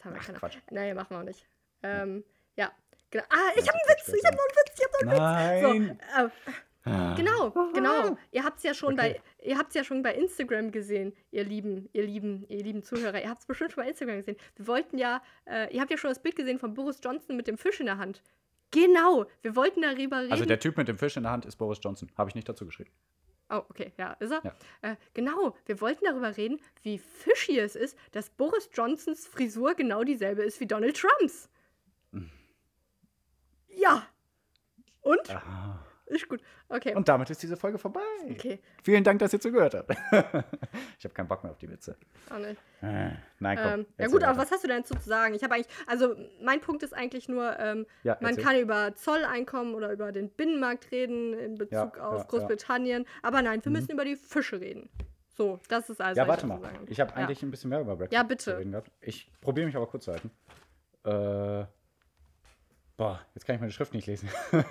Jetzt 0.00 0.04
haben 0.06 0.14
wir 0.14 0.20
Ach, 0.20 0.26
keine 0.26 0.38
Quatsch. 0.38 0.56
Nein, 0.70 0.96
machen 0.96 1.10
wir 1.10 1.18
auch 1.18 1.24
nicht. 1.24 1.46
Ähm, 1.82 2.24
ja, 2.56 2.72
genau. 3.10 3.24
Ah, 3.28 3.50
ich 3.54 3.68
habe 3.68 3.78
einen 3.78 3.98
Witz, 3.98 4.08
ich 4.08 4.24
habe 4.24 4.36
noch 4.36 4.44
einen 4.44 4.56
Witz, 4.56 4.78
ich 4.78 4.84
habe 4.84 5.06
noch 5.06 5.12
einen 5.12 5.62
Nein. 5.62 5.98
Witz. 5.98 5.98
So, 6.16 6.50
äh, 6.50 6.52
Ah. 6.82 7.14
Genau, 7.14 7.50
genau. 7.74 8.16
Ihr 8.30 8.42
habt 8.42 8.56
es 8.56 8.62
ja 8.62 8.72
schon 8.72 8.94
Okay. 8.98 9.20
bei, 9.38 9.46
ihr 9.46 9.58
habt's 9.58 9.74
ja 9.74 9.84
schon 9.84 10.02
bei 10.02 10.14
Instagram 10.14 10.72
gesehen, 10.72 11.12
ihr 11.30 11.44
lieben, 11.44 11.90
ihr 11.92 12.04
lieben, 12.06 12.46
ihr 12.48 12.62
lieben 12.64 12.82
Zuhörer. 12.82 13.20
Ihr 13.22 13.28
habt 13.28 13.40
es 13.40 13.46
bestimmt 13.46 13.72
schon 13.72 13.84
bei 13.84 13.90
Instagram 13.90 14.16
gesehen. 14.16 14.36
Wir 14.56 14.66
wollten 14.66 14.96
ja, 14.96 15.22
äh, 15.44 15.70
ihr 15.74 15.82
habt 15.82 15.90
ja 15.90 15.98
schon 15.98 16.10
das 16.10 16.22
Bild 16.22 16.36
gesehen 16.36 16.58
von 16.58 16.72
Boris 16.72 16.98
Johnson 17.04 17.36
mit 17.36 17.46
dem 17.48 17.58
Fisch 17.58 17.80
in 17.80 17.86
der 17.86 17.98
Hand. 17.98 18.22
Genau, 18.70 19.26
wir 19.42 19.56
wollten 19.56 19.82
darüber 19.82 20.20
reden. 20.20 20.32
Also 20.32 20.46
der 20.46 20.58
Typ 20.58 20.78
mit 20.78 20.88
dem 20.88 20.96
Fisch 20.96 21.18
in 21.18 21.24
der 21.24 21.32
Hand 21.32 21.44
ist 21.44 21.56
Boris 21.56 21.80
Johnson. 21.84 22.10
Habe 22.16 22.30
ich 22.30 22.34
nicht 22.34 22.48
dazu 22.48 22.64
geschrieben. 22.64 22.90
Oh, 23.50 23.64
okay, 23.68 23.92
ja, 23.98 24.12
ist 24.14 24.32
er? 24.32 24.42
Ja. 24.44 24.92
Äh, 24.92 24.96
genau, 25.14 25.56
wir 25.66 25.80
wollten 25.80 26.04
darüber 26.04 26.36
reden, 26.36 26.60
wie 26.82 26.98
fishy 26.98 27.58
es 27.58 27.76
ist, 27.76 27.96
dass 28.12 28.30
Boris 28.30 28.68
Johnsons 28.72 29.26
Frisur 29.26 29.74
genau 29.74 30.04
dieselbe 30.04 30.42
ist 30.42 30.60
wie 30.60 30.66
Donald 30.66 30.96
Trumps. 30.96 31.48
Ja. 33.68 34.06
Und? 35.00 35.30
Ah. 35.30 35.84
Ist 36.10 36.28
gut. 36.28 36.40
Okay. 36.68 36.94
Und 36.94 37.08
damit 37.08 37.30
ist 37.30 37.42
diese 37.42 37.56
Folge 37.56 37.78
vorbei. 37.78 38.00
okay. 38.30 38.58
Vielen 38.82 39.04
Dank, 39.04 39.20
dass 39.20 39.32
ihr 39.32 39.40
zugehört 39.40 39.74
habt. 39.74 39.90
ich 40.98 41.04
habe 41.04 41.14
keinen 41.14 41.28
Bock 41.28 41.42
mehr 41.44 41.52
auf 41.52 41.58
die 41.58 41.70
Witze. 41.70 41.96
Oh, 42.30 42.38
ne. 42.38 42.56
Äh, 42.82 43.12
Nein, 43.38 43.58
komm. 43.62 43.72
Ähm, 43.80 43.86
ja 43.98 44.06
gut, 44.08 44.22
aber 44.24 44.36
was 44.38 44.50
hast 44.50 44.64
du 44.64 44.68
denn 44.68 44.78
dazu 44.82 44.94
zu 44.94 45.08
sagen? 45.08 45.34
Ich 45.34 45.44
habe 45.44 45.54
eigentlich, 45.54 45.68
also 45.86 46.16
mein 46.42 46.60
Punkt 46.60 46.82
ist 46.82 46.92
eigentlich 46.94 47.28
nur, 47.28 47.58
ähm, 47.58 47.86
Ja, 48.02 48.16
man 48.20 48.36
kann 48.36 48.58
über 48.58 48.94
Zolleinkommen 48.96 49.74
oder 49.74 49.92
über 49.92 50.10
den 50.12 50.30
Binnenmarkt 50.30 50.90
reden 50.90 51.32
in 51.34 51.54
Bezug 51.56 51.96
Ja, 51.96 52.02
auf. 52.02 52.26
Großbritannien, 52.28 53.06
aber 53.22 53.40
nein, 53.42 53.64
wir 53.64 53.70
Mhm. 53.70 53.76
müssen 53.76 53.92
über 53.92 54.04
die 54.04 54.16
Fische 54.16 54.60
reden. 54.60 54.90
So, 55.36 55.60
das 55.68 55.88
ist 55.88 56.00
also. 56.00 56.20
Ja, 56.20 56.26
warte 56.28 56.46
mal. 56.46 56.60
Ich 56.88 57.00
habe 57.00 57.14
eigentlich 57.14 57.42
ein 57.42 57.50
bisschen 57.50 57.70
mehr 57.70 57.80
über 57.80 57.96
Brexit 57.96 58.12
Ja, 58.14 58.22
bitte. 58.24 58.44
zu 58.44 58.58
reden 58.58 58.72
gehabt. 58.72 58.90
Ich 59.00 59.30
probiere 59.40 59.66
mich 59.66 59.76
aber 59.76 59.86
kurz 59.86 60.04
zu 60.06 60.12
halten. 60.12 60.30
Äh, 61.04 61.64
boah, 63.00 63.18
jetzt 63.34 63.46
kann 63.46 63.54
ich 63.54 63.60
meine 63.60 63.72
Schrift 63.72 63.94
nicht 63.94 64.06
lesen. 64.06 64.28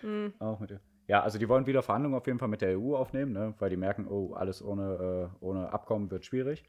Hm. 0.00 0.32
Auch 0.40 0.58
mit 0.58 0.70
der. 0.70 0.80
Ja, 1.06 1.22
also 1.22 1.38
die 1.38 1.48
wollen 1.48 1.66
wieder 1.66 1.82
Verhandlungen 1.82 2.16
auf 2.16 2.26
jeden 2.26 2.38
Fall 2.38 2.48
mit 2.48 2.60
der 2.60 2.78
EU 2.78 2.96
aufnehmen, 2.96 3.32
ne? 3.32 3.54
weil 3.58 3.70
die 3.70 3.76
merken, 3.76 4.06
oh, 4.08 4.34
alles 4.34 4.62
ohne, 4.62 5.30
äh, 5.40 5.44
ohne 5.44 5.72
Abkommen 5.72 6.10
wird 6.10 6.24
schwierig. 6.26 6.64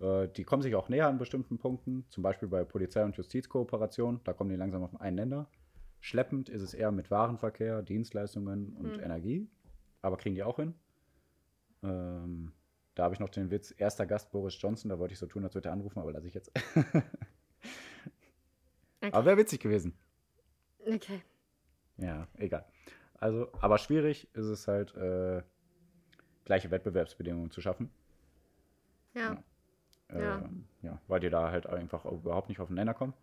Äh, 0.00 0.28
die 0.28 0.44
kommen 0.44 0.62
sich 0.62 0.74
auch 0.74 0.88
näher 0.90 1.08
an 1.08 1.18
bestimmten 1.18 1.58
Punkten, 1.58 2.04
zum 2.10 2.22
Beispiel 2.22 2.46
bei 2.48 2.62
Polizei- 2.64 3.04
und 3.04 3.16
Justizkooperation. 3.16 4.20
Da 4.24 4.34
kommen 4.34 4.50
die 4.50 4.56
langsam 4.56 4.82
auf 4.82 5.00
einen 5.00 5.16
Nenner. 5.16 5.48
Schleppend 6.00 6.48
ist 6.50 6.62
es 6.62 6.74
eher 6.74 6.92
mit 6.92 7.10
Warenverkehr, 7.10 7.82
Dienstleistungen 7.82 8.76
und 8.76 8.96
Hm. 8.96 9.04
Energie. 9.04 9.48
Aber 10.02 10.18
kriegen 10.18 10.34
die 10.34 10.42
auch 10.42 10.56
hin. 10.56 10.74
Ähm, 11.82 12.52
da 12.94 13.04
habe 13.04 13.14
ich 13.14 13.20
noch 13.20 13.30
den 13.30 13.50
Witz, 13.50 13.74
erster 13.76 14.06
Gast 14.06 14.30
Boris 14.30 14.60
Johnson, 14.60 14.90
da 14.90 14.98
wollte 14.98 15.14
ich 15.14 15.18
so 15.18 15.26
tun, 15.26 15.44
als 15.44 15.54
würde 15.54 15.70
er 15.70 15.72
anrufen, 15.72 15.98
aber 15.98 16.12
lasse 16.12 16.28
ich 16.28 16.34
jetzt. 16.34 16.52
Aber 19.00 19.26
wäre 19.26 19.36
witzig 19.36 19.60
gewesen. 19.60 19.94
Okay. 20.94 21.22
Ja, 21.98 22.26
egal. 22.36 22.64
Also, 23.14 23.48
aber 23.60 23.78
schwierig 23.78 24.28
ist 24.34 24.46
es 24.46 24.68
halt, 24.68 24.94
äh, 24.96 25.42
gleiche 26.44 26.70
Wettbewerbsbedingungen 26.70 27.50
zu 27.50 27.60
schaffen. 27.60 27.90
Ja. 29.14 29.42
Ja. 30.10 30.18
Ja. 30.20 30.50
ja. 30.82 31.02
Weil 31.08 31.20
die 31.20 31.30
da 31.30 31.50
halt 31.50 31.66
einfach 31.66 32.04
überhaupt 32.06 32.48
nicht 32.48 32.60
auf 32.60 32.68
den 32.68 32.76
Nenner 32.76 32.94
kommen. 32.94 33.14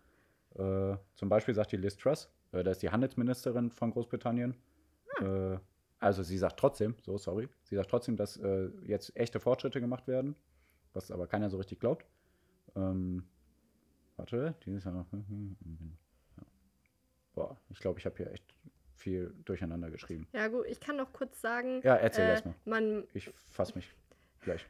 Äh, 0.54 0.96
zum 1.16 1.28
Beispiel 1.28 1.54
sagt 1.54 1.72
die 1.72 1.76
Liz 1.76 1.96
Truss, 1.96 2.30
äh, 2.52 2.62
das 2.62 2.76
ist 2.76 2.82
die 2.82 2.90
Handelsministerin 2.90 3.70
von 3.70 3.90
Großbritannien. 3.90 4.54
Äh, 5.20 5.58
also 5.98 6.22
sie 6.22 6.38
sagt 6.38 6.58
trotzdem, 6.58 6.94
so 7.02 7.18
sorry, 7.18 7.48
sie 7.64 7.74
sagt 7.74 7.90
trotzdem, 7.90 8.16
dass 8.16 8.36
äh, 8.36 8.70
jetzt 8.84 9.16
echte 9.16 9.40
Fortschritte 9.40 9.80
gemacht 9.80 10.06
werden, 10.06 10.36
was 10.92 11.10
aber 11.10 11.26
keiner 11.26 11.50
so 11.50 11.56
richtig 11.56 11.80
glaubt. 11.80 12.06
Ähm, 12.76 13.24
warte, 14.16 14.54
dieses 14.64 14.84
Jahr. 14.84 14.94
Ja. 14.94 15.16
Boah, 17.36 17.56
ich 17.70 17.78
glaube, 17.78 18.00
ich 18.00 18.06
habe 18.06 18.16
hier 18.16 18.32
echt 18.32 18.44
viel 18.96 19.32
durcheinander 19.44 19.90
geschrieben. 19.90 20.26
Ja, 20.32 20.48
gut, 20.48 20.66
ich 20.66 20.80
kann 20.80 20.96
noch 20.96 21.12
kurz 21.12 21.40
sagen. 21.40 21.80
Ja, 21.84 21.94
erzähl 21.96 22.24
äh, 22.24 22.30
erst 22.30 22.46
mal. 22.46 22.54
Man, 22.64 23.04
Ich 23.14 23.30
fasse 23.50 23.74
mich 23.76 23.88
gleich. 24.40 24.66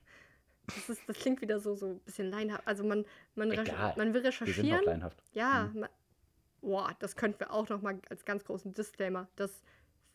das, 0.66 0.88
ist, 0.90 1.08
das 1.08 1.16
klingt 1.16 1.40
wieder 1.40 1.60
so, 1.60 1.74
so 1.76 1.86
ein 1.86 2.00
bisschen 2.00 2.28
leinhaft. 2.28 2.66
Also 2.66 2.84
man, 2.84 3.06
man, 3.36 3.52
Egal. 3.52 3.94
man 3.96 4.12
will 4.12 4.22
Wir 4.24 4.32
sind 4.32 4.48
recherchieren. 4.48 4.84
leinhaft. 4.84 5.22
Ja, 5.32 5.70
ma- 5.74 5.88
boah, 6.60 6.94
das 6.98 7.14
könnten 7.14 7.38
wir 7.40 7.52
auch 7.52 7.68
noch 7.68 7.80
mal 7.82 7.98
als 8.10 8.24
ganz 8.24 8.44
großen 8.44 8.74
Disclaimer. 8.74 9.28
Das, 9.36 9.62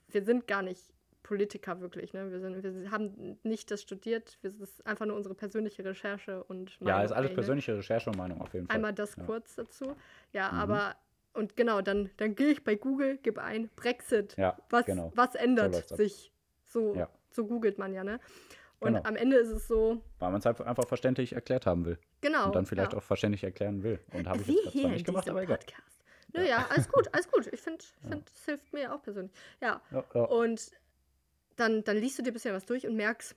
wir 0.09 0.23
sind 0.25 0.45
gar 0.45 0.61
nicht 0.61 0.83
Politiker 1.23 1.79
wirklich, 1.79 2.13
ne? 2.13 2.31
Wir, 2.31 2.39
sind, 2.41 2.61
wir 2.63 2.91
haben 2.91 3.37
nicht 3.43 3.71
das 3.71 3.81
studiert. 3.81 4.39
Das 4.41 4.55
ist 4.55 4.85
einfach 4.85 5.05
nur 5.05 5.15
unsere 5.15 5.35
persönliche 5.35 5.85
Recherche 5.85 6.43
und 6.43 6.71
Ja, 6.81 6.87
Meinung 6.87 7.05
ist 7.05 7.11
alles 7.13 7.29
ne? 7.29 7.35
persönliche 7.35 7.77
Recherche 7.77 8.09
und 8.09 8.17
Meinung 8.17 8.41
auf 8.41 8.53
jeden 8.53 8.67
Fall. 8.67 8.75
Einmal 8.75 8.91
das 8.93 9.15
ja. 9.15 9.23
kurz 9.23 9.55
dazu. 9.55 9.95
Ja, 10.33 10.51
Mhm. 10.51 10.59
aber 10.59 10.95
und 11.33 11.55
genau, 11.55 11.81
dann, 11.81 12.09
dann 12.17 12.35
gehe 12.35 12.49
ich 12.49 12.63
bei 12.63 12.75
Google, 12.75 13.17
gebe 13.17 13.41
ein 13.41 13.69
Brexit. 13.75 14.35
Ja, 14.37 14.57
Was, 14.69 14.85
genau. 14.85 15.11
was 15.15 15.35
ändert 15.35 15.75
ab. 15.91 15.97
sich? 15.97 16.31
So, 16.65 16.95
Ja. 16.95 17.09
so 17.31 17.45
googelt 17.47 17.77
man 17.77 17.93
ja, 17.93 18.03
ne? 18.03 18.19
Und 18.79 18.93
Genau. 18.95 19.03
am 19.07 19.15
Ende 19.15 19.37
ist 19.37 19.49
es 19.49 19.67
so, 19.67 20.01
Weil 20.19 20.31
man 20.31 20.39
es 20.39 20.45
einfach 20.47 20.65
einfach 20.65 20.87
verständlich 20.87 21.33
erklärt 21.33 21.65
haben 21.65 21.85
will. 21.85 21.99
genau. 22.21 22.47
und 22.47 22.55
dann 22.55 22.65
vielleicht 22.65 22.93
ja. 22.93 22.97
auch 22.97 23.03
verständlich 23.03 23.43
erklären 23.43 23.83
will. 23.83 23.99
Und 24.13 24.27
habe 24.27 24.41
ich 24.41 24.47
jetzt 24.47 24.71
zwar 24.79 24.91
nicht 24.91 25.05
gemacht, 25.05 25.29
aber 25.29 25.43
egal. 25.43 25.57
Podcast. 25.57 26.03
Nö, 26.33 26.43
ja, 26.43 26.65
alles 26.69 26.89
gut, 26.91 27.09
alles 27.13 27.29
gut. 27.29 27.47
Ich 27.51 27.61
finde, 27.61 27.83
find, 28.09 28.25
das 28.29 28.45
hilft 28.45 28.73
mir 28.73 28.93
auch 28.95 29.01
persönlich. 29.03 29.31
Ja, 29.61 29.81
und 30.13 30.71
dann, 31.57 31.83
dann 31.83 31.97
liest 31.97 32.17
du 32.17 32.23
dir 32.23 32.31
ein 32.31 32.33
bisschen 32.33 32.55
was 32.55 32.65
durch 32.65 32.87
und 32.87 32.95
merkst, 32.95 33.35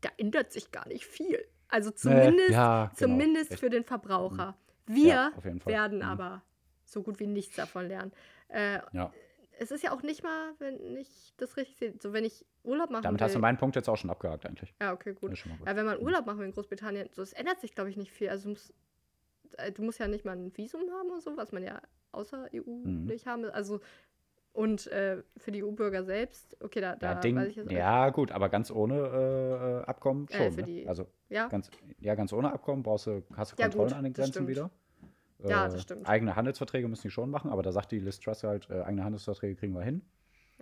da 0.00 0.08
ändert 0.16 0.50
sich 0.52 0.72
gar 0.72 0.88
nicht 0.88 1.04
viel. 1.06 1.44
Also 1.68 1.90
zumindest, 1.90 2.50
ja, 2.50 2.86
genau. 2.86 3.12
zumindest 3.12 3.58
für 3.60 3.70
den 3.70 3.84
Verbraucher. 3.84 4.56
Wir 4.86 5.30
jeden 5.44 5.60
Fall. 5.60 5.72
werden 5.72 5.98
Mhm. 5.98 6.04
aber 6.04 6.42
so 6.90 7.02
gut 7.02 7.20
wie 7.20 7.26
nichts 7.26 7.56
davon 7.56 7.86
lernen. 7.88 8.12
Äh, 8.48 8.80
Ja. 8.92 9.12
es 9.58 9.70
ist 9.70 9.82
ja 9.82 9.92
auch 9.92 10.02
nicht 10.02 10.22
mal, 10.22 10.52
wenn 10.58 10.96
ich 10.96 11.32
das 11.36 11.56
richtig 11.56 11.76
sehe, 11.76 11.94
so 12.00 12.12
wenn 12.12 12.24
ich 12.24 12.44
Urlaub 12.64 12.90
machen 12.90 13.04
Damit 13.04 13.20
will. 13.20 13.24
hast 13.26 13.34
du 13.34 13.38
meinen 13.38 13.58
Punkt 13.58 13.76
jetzt 13.76 13.88
auch 13.88 13.96
schon 13.96 14.10
abgehakt 14.10 14.46
eigentlich. 14.46 14.74
ja, 14.80 14.92
okay, 14.92 15.12
gut. 15.14 15.30
Gut. 15.30 15.66
Ja, 15.66 15.76
wenn 15.76 15.86
man 15.86 15.98
Urlaub 16.00 16.26
machen 16.26 16.38
will 16.40 16.46
in 16.46 16.52
Großbritannien, 16.52 17.08
so, 17.12 17.22
es 17.22 17.32
ändert 17.32 17.60
sich, 17.60 17.74
glaube 17.74 17.90
ich, 17.90 17.96
nicht 17.96 18.10
viel. 18.12 18.28
Also 18.28 18.44
du 18.44 18.48
musst, 18.50 18.74
äh, 19.58 19.72
du 19.72 19.82
musst 19.82 19.98
ja 19.98 20.08
nicht 20.08 20.24
mal 20.24 20.36
ein 20.36 20.56
Visum 20.56 20.82
haben 20.90 21.10
und 21.10 21.22
so, 21.22 21.36
was 21.36 21.52
man 21.52 21.62
ja 21.62 21.80
außer 22.12 22.48
EU-lich 22.52 23.26
haben 23.26 23.42
will. 23.44 23.50
Also, 23.50 23.80
und 24.52 24.88
äh, 24.88 25.22
für 25.36 25.52
die 25.52 25.62
EU-Bürger 25.62 26.02
selbst, 26.02 26.56
okay, 26.60 26.80
da, 26.80 26.96
da 26.96 27.12
Ja, 27.12 27.20
Ding, 27.20 27.36
weiß 27.36 27.48
ich 27.50 27.56
jetzt 27.56 27.70
ja, 27.70 28.10
gut, 28.10 28.32
aber 28.32 28.48
ganz 28.48 28.70
ohne 28.72 28.96
äh, 28.96 29.80
äh, 29.82 29.84
Abkommen 29.84 30.26
Äh, 30.28 30.36
schon. 30.36 30.52
für 30.52 30.60
ne? 30.62 30.66
die- 30.66 30.88
Also 30.88 31.06
Ja, 31.28 31.46
ganz, 31.48 31.70
ja, 32.00 32.16
ganz 32.16 32.32
ohne 32.32 32.52
Abkommen 32.52 32.82
brauchst 32.82 33.06
du, 33.06 33.22
hast 33.36 33.52
du 33.52 33.56
Ja, 33.58 33.66
Kontrollen 33.68 33.90
gut, 33.90 33.96
an 33.98 34.04
den 34.04 34.12
Grenzen 34.12 34.32
stimmt. 34.32 34.48
wieder. 34.48 34.70
Äh, 35.44 35.50
Ja, 35.50 35.68
das 35.68 35.82
stimmt. 35.82 36.08
Eigene 36.08 36.36
Handelsverträge 36.36 36.88
müssen 36.88 37.02
die 37.02 37.10
schon 37.10 37.30
machen, 37.30 37.50
aber 37.50 37.62
da 37.62 37.72
sagt 37.72 37.92
die 37.92 37.98
Liz 37.98 38.20
Truss 38.20 38.42
halt, 38.42 38.68
äh, 38.70 38.82
eigene 38.82 39.04
Handelsverträge 39.04 39.56
kriegen 39.56 39.74
wir 39.74 39.82
hin. 39.82 40.02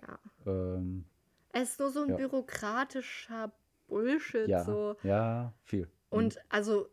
ja. 0.01 0.19
Ähm, 0.45 1.05
Es 1.51 1.71
ist 1.71 1.79
nur 1.79 1.89
so 1.91 2.03
ein 2.03 2.09
Ja. 2.09 2.15
bürokratischer 2.17 3.51
Bullshit. 3.87 4.47
ja, 4.47 4.63
So. 4.63 4.95
ja, 5.03 5.51
viel. 5.63 5.85
Mhm. 5.85 5.89
Und 6.09 6.39
also, 6.49 6.87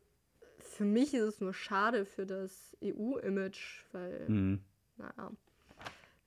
für 0.58 0.84
mich 0.84 1.14
ist 1.14 1.22
es 1.22 1.40
nur 1.40 1.54
schade 1.54 2.04
für 2.06 2.26
das 2.26 2.76
EU-Image, 2.82 3.84
weil, 3.92 4.28
Mhm. 4.28 4.64
naja. 4.96 5.30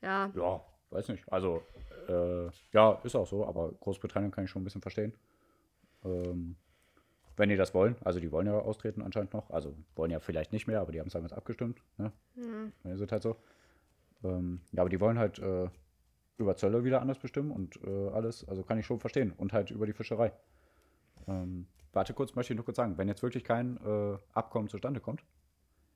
Ja, 0.02 0.32
Ja, 0.36 0.62
weiß 0.92 1.10
nicht. 1.10 1.32
Also, 1.32 1.62
äh, 2.08 2.50
ja, 2.72 2.94
ist 3.04 3.16
auch 3.16 3.28
so, 3.28 3.46
aber 3.46 3.74
Großbritannien 3.74 4.32
kann 4.32 4.46
ich 4.46 4.50
schon 4.50 4.62
ein 4.62 4.66
bisschen 4.66 4.82
verstehen. 4.82 5.14
Ähm, 6.06 6.56
wenn 7.40 7.50
die 7.50 7.56
das 7.56 7.74
wollen, 7.74 7.96
also 8.04 8.20
die 8.20 8.32
wollen 8.32 8.48
ja 8.48 8.60
austreten 8.60 9.02
anscheinend 9.02 9.34
noch, 9.34 9.50
also 9.50 9.74
wollen 9.96 10.12
ja 10.12 10.20
vielleicht 10.20 10.52
nicht 10.52 10.68
mehr, 10.68 10.82
aber 10.82 10.92
die 10.92 11.00
haben 11.00 11.08
es 11.08 11.14
damals 11.14 11.32
abgestimmt, 11.34 11.82
ne? 11.98 12.12
ja. 12.36 12.44
Dann 12.84 12.92
ist 12.92 13.12
halt 13.12 13.24
so. 13.24 13.38
Ähm, 14.24 14.60
ja, 14.74 14.82
aber 14.82 14.90
die 14.90 15.00
wollen 15.00 15.18
halt 15.18 15.40
äh, 15.40 15.70
über 16.38 16.58
Zölle 16.58 16.84
wieder 16.84 17.02
anders 17.02 17.18
bestimmen 17.18 17.52
und 17.52 17.80
äh, 17.84 18.10
alles, 18.10 18.46
also 18.48 18.64
kann 18.64 18.78
ich 18.78 18.86
schon 18.86 19.00
verstehen. 19.00 19.32
Und 19.32 19.54
halt 19.54 19.72
über 19.72 19.86
die 19.86 19.94
Fischerei. 19.94 20.34
Ähm, 21.28 21.68
warte 21.94 22.14
kurz, 22.14 22.36
möchte 22.36 22.52
ich 22.54 22.58
nur 22.58 22.66
kurz 22.66 22.76
sagen, 22.76 22.98
wenn 22.98 23.08
jetzt 23.08 23.24
wirklich 23.24 23.46
kein 23.46 23.78
äh, 23.78 24.18
Abkommen 24.34 24.68
zustande 24.68 25.00
kommt, 25.00 25.24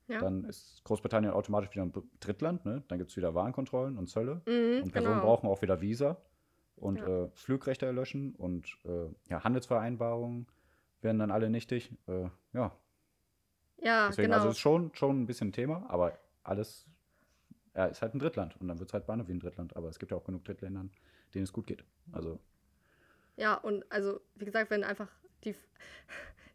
ja. 0.08 0.20
dann 0.20 0.44
ist 0.44 0.82
Großbritannien 0.84 1.32
automatisch 1.34 1.70
wieder 1.74 1.82
ein 1.84 1.92
Drittland, 2.20 2.64
ne? 2.64 2.82
Dann 2.88 2.96
gibt 2.98 3.10
es 3.10 3.16
wieder 3.18 3.34
Warenkontrollen 3.34 3.98
und 3.98 4.08
Zölle. 4.08 4.40
Mhm, 4.46 4.84
Und 4.84 4.92
Personen 4.92 5.16
genau. 5.16 5.26
brauchen 5.26 5.46
auch 5.48 5.60
wieder 5.60 5.82
Visa 5.82 6.16
und 6.76 7.00
Ja. 7.00 7.24
äh, 7.24 7.28
Flugrechte 7.34 7.84
erlöschen 7.84 8.34
und 8.34 8.66
äh, 8.86 9.08
ja, 9.28 9.44
Handelsvereinbarungen 9.44 10.46
werden 11.04 11.18
dann 11.18 11.30
alle 11.30 11.50
nichtig. 11.50 11.92
Äh, 12.08 12.28
ja, 12.52 12.76
Ja, 13.78 14.08
deswegen, 14.08 14.26
genau. 14.28 14.36
also 14.36 14.48
ist 14.50 14.58
schon, 14.58 14.94
schon 14.94 15.22
ein 15.22 15.26
bisschen 15.26 15.48
ein 15.48 15.52
Thema, 15.52 15.88
aber 15.88 16.18
alles 16.42 16.86
ja, 17.74 17.86
ist 17.86 18.02
halt 18.02 18.14
ein 18.14 18.18
Drittland 18.20 18.56
und 18.60 18.68
dann 18.68 18.78
wird 18.80 18.90
es 18.90 18.94
halt 18.94 19.06
behandelt 19.06 19.28
wie 19.28 19.34
ein 19.34 19.40
Drittland. 19.40 19.76
Aber 19.76 19.88
es 19.88 19.98
gibt 19.98 20.12
ja 20.12 20.18
auch 20.18 20.24
genug 20.24 20.44
Drittländern, 20.44 20.90
denen 21.34 21.44
es 21.44 21.52
gut 21.52 21.66
geht. 21.66 21.84
Also, 22.12 22.40
Ja, 23.36 23.54
und 23.54 23.84
also, 23.90 24.20
wie 24.34 24.44
gesagt, 24.44 24.70
wenn 24.70 24.84
einfach 24.84 25.10
die. 25.44 25.54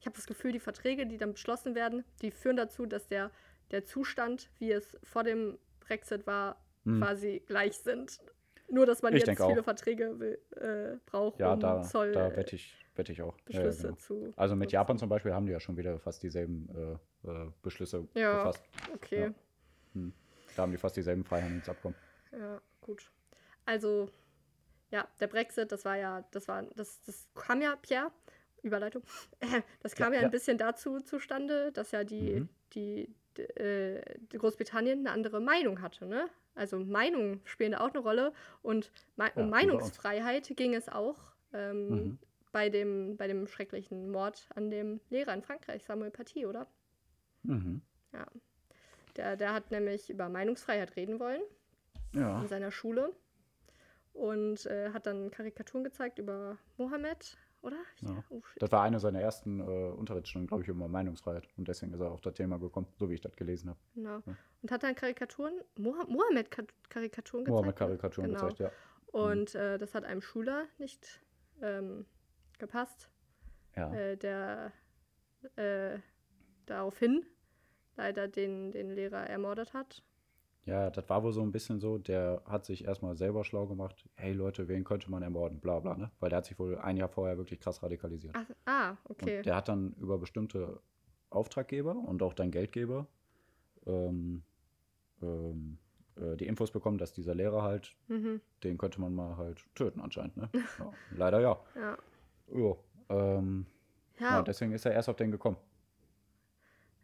Ich 0.01 0.05
habe 0.05 0.15
das 0.15 0.27
Gefühl, 0.27 0.53
die 0.53 0.61
Verträge, 0.61 1.05
die 1.05 1.17
dann 1.17 1.33
beschlossen 1.33 1.75
werden, 1.75 2.05
die 2.21 2.31
führen 2.31 2.55
dazu, 2.55 2.85
dass 2.85 3.09
der, 3.09 3.31
der 3.71 3.83
Zustand, 3.83 4.49
wie 4.57 4.71
es 4.71 4.97
vor 5.03 5.25
dem 5.25 5.57
Brexit 5.81 6.25
war, 6.25 6.55
Mhm. 6.85 6.99
quasi 6.99 7.43
gleich 7.45 7.77
sind. 7.79 8.21
Nur, 8.71 8.85
dass 8.85 9.01
man 9.01 9.13
Ich 9.15 9.25
jetzt 9.25 9.41
viele 9.41 9.59
auch. 9.61 9.63
Verträge 9.63 10.19
will, 10.19 10.39
äh, 10.57 10.97
braucht, 11.05 11.39
ja, 11.39 11.53
um 11.53 11.59
da, 11.59 11.81
Zoll 11.81 12.11
da 12.11 12.27
äh, 12.27 12.35
wette 12.37 12.55
ich, 12.55 12.75
wette 12.95 13.11
ich 13.11 13.21
auch. 13.21 13.35
Ja, 13.35 13.39
ja, 13.39 13.45
Beschlüsse 13.67 13.81
genau. 13.83 13.95
zu. 13.95 14.33
Also 14.35 14.55
mit. 14.55 14.71
Japan 14.71 14.97
zum 14.97 15.09
Beispiel 15.09 15.33
haben 15.33 15.45
die 15.45 15.51
ja 15.51 15.59
schon 15.59 15.75
wieder 15.77 15.97
fast 15.99 16.21
dieselben 16.23 16.69
äh, 17.23 17.27
äh, 17.29 17.51
Beschlüsse 17.63 18.07
Ja. 18.13 18.37
gefasst. 18.37 18.63
Okay, 18.93 19.31
Da 20.55 20.61
haben 20.63 20.71
die 20.71 20.77
fast 20.77 20.95
dieselben 20.97 21.23
Freihandelsabkommen. 21.23 21.97
ja. 22.31 22.61
gut. 22.81 23.11
Also, 23.65 24.09
ja, 24.91 25.07
der 25.19 25.27
Brexit, 25.27 25.71
das 25.71 25.85
war 25.85 25.95
ja, 25.95 26.23
das 26.31 26.47
war, 26.47 26.63
das, 26.75 27.01
das 27.03 27.27
kam 27.35 27.61
ja, 27.61 27.75
Pierre, 27.75 28.11
Überleitung, 28.63 29.03
das 29.81 29.95
kam 29.95 30.11
ja, 30.13 30.17
Ja, 30.17 30.21
ja. 30.23 30.27
ein 30.27 30.31
bisschen 30.31 30.57
dazu 30.57 30.99
zustande, 31.01 31.71
dass 31.71 31.91
ja 31.91 32.03
die, 32.03 32.39
Mhm. 32.41 32.49
die, 32.73 33.15
d- 33.37 33.43
äh, 33.43 34.03
die 34.31 34.37
Großbritannien 34.39 34.99
eine 34.99 35.11
andere 35.11 35.39
Meinung 35.39 35.81
hatte, 35.81 36.05
ne? 36.07 36.29
Also 36.59 36.77
Meinungen 36.77 37.39
spielen 37.45 37.71
da 37.71 37.79
auch 37.79 37.89
eine 37.93 37.99
Rolle 37.99 38.33
und 38.61 38.91
mei 39.15 39.31
Ja, 39.35 39.43
um. 39.43 39.49
Meinungsfreiheit 39.49 40.51
ging 40.57 40.75
es 40.75 40.89
auch 40.89 41.17
ähm, 41.53 41.89
Mhm. 41.89 42.19
bei, 42.51 42.69
dem, 42.69 43.15
bei 43.15 43.27
dem 43.27 43.47
schrecklichen 43.47 44.11
Mord 44.11 44.47
an 44.55 44.69
dem 44.69 44.99
Lehrer 45.09 45.33
in 45.33 45.41
Frankreich, 45.41 45.83
Samuel 45.85 46.11
Paty, 46.11 46.45
oder? 46.45 46.67
Mhm. 47.43 47.81
Ja. 48.11 48.25
Der, 49.15 49.37
der 49.37 49.53
hat 49.53 49.71
nämlich 49.71 50.09
über 50.09 50.27
Meinungsfreiheit 50.27 50.95
reden 50.97 51.19
wollen 51.19 51.41
Ja. 52.13 52.41
in 52.41 52.47
seiner 52.47 52.71
Schule 52.71 53.13
und 54.13 54.65
äh, 54.65 54.91
hat 54.91 55.05
dann 55.05 55.31
Karikaturen 55.31 55.83
gezeigt 55.85 56.19
über 56.19 56.57
Mohammed, 56.77 57.37
oder? 57.61 57.77
Ja. 58.01 58.23
Oh. 58.29 58.41
Das 58.57 58.71
war 58.71 58.83
eine 58.83 58.99
seiner 58.99 59.21
ersten 59.21 59.59
äh, 59.59 59.63
Unterrichtsstunden, 59.63 60.47
glaube 60.47 60.63
ich, 60.63 60.69
über 60.69 60.87
Meinungsfreiheit. 60.87 61.47
Und 61.57 61.67
deswegen 61.67 61.93
ist 61.93 61.99
er 61.99 62.11
auf 62.11 62.21
das 62.21 62.33
Thema 62.33 62.57
gekommen, 62.59 62.87
so 62.97 63.09
wie 63.09 63.15
ich 63.15 63.21
das 63.21 63.35
gelesen 63.35 63.69
habe. 63.69 63.79
Genau. 63.95 64.19
Ja. 64.25 64.35
Und 64.61 64.71
hat 64.71 64.83
dann 64.83 64.95
Karikaturen, 64.95 65.53
Moha- 65.77 66.07
Mohammed-Karikaturen 66.09 67.43
gezeigt. 67.45 67.47
Mohammed 67.47 67.65
ne? 67.67 67.73
Karikaturen 67.73 68.27
Genau. 68.33 68.47
gezeigt, 68.47 68.59
ja. 68.59 68.71
Und 69.11 69.55
äh, 69.55 69.77
das 69.77 69.95
hat 69.95 70.03
einem 70.03 70.21
Schüler 70.21 70.65
nicht 70.77 71.21
ähm, 71.61 72.05
gepasst, 72.59 73.09
Ja. 73.75 73.93
äh, 73.93 74.15
der 74.17 74.71
äh, 75.55 75.97
daraufhin 76.65 77.25
leider 77.95 78.27
den, 78.27 78.71
den 78.71 78.91
Lehrer 78.91 79.27
ermordet 79.27 79.73
hat. 79.73 80.03
Ja, 80.69 80.89
das 80.89 81.09
war 81.09 81.23
wohl 81.23 81.33
so 81.33 81.41
ein 81.41 81.51
bisschen 81.51 81.79
so, 81.79 81.97
der 81.97 82.41
hat 82.45 82.63
sich 82.65 82.85
erstmal 82.85 83.15
selber 83.17 83.43
schlau 83.43 83.65
gemacht, 83.67 84.07
hey 84.15 84.33
Leute, 84.33 84.67
wen 84.67 84.83
könnte 84.83 85.09
man 85.11 85.23
ermorden, 85.23 85.59
bla 85.59 85.79
bla, 85.79 85.95
ne? 85.97 86.11
Weil 86.19 86.29
der 86.29 86.37
hat 86.37 86.45
sich 86.45 86.57
wohl 86.59 86.77
ein 86.77 86.95
Jahr 86.97 87.09
vorher 87.09 87.37
wirklich 87.37 87.59
krass 87.59 87.81
radikalisiert. 87.81 88.35
Ach, 88.37 88.45
ah, 88.65 88.95
okay. 89.05 89.37
Und 89.37 89.45
der 89.45 89.55
hat 89.55 89.67
dann 89.67 89.93
über 89.93 90.17
bestimmte 90.17 90.79
Auftraggeber 91.29 91.95
und 91.95 92.21
auch 92.23 92.33
dann 92.33 92.51
Geldgeber 92.51 93.07
ähm, 93.85 94.43
ähm, 95.21 95.77
äh, 96.15 96.35
die 96.37 96.47
Infos 96.47 96.71
bekommen, 96.71 96.97
dass 96.97 97.13
dieser 97.13 97.33
Lehrer 97.35 97.63
halt, 97.63 97.95
Mhm. 98.07 98.39
den 98.63 98.77
könnte 98.77 99.01
man 99.01 99.13
mal 99.13 99.37
halt 99.37 99.63
töten 99.75 99.99
anscheinend, 100.01 100.37
ne? 100.37 100.49
Ja, 100.79 100.91
leider 101.11 101.39
ja. 101.41 101.59
Ja. 101.75 101.97
Ja, 102.53 102.75
ähm, 103.09 103.65
ja. 104.19 104.25
Ja, 104.37 104.41
deswegen 104.43 104.71
ist 104.73 104.85
er 104.85 104.91
erst 104.93 105.09
auf 105.09 105.15
den 105.15 105.31
gekommen. 105.31 105.57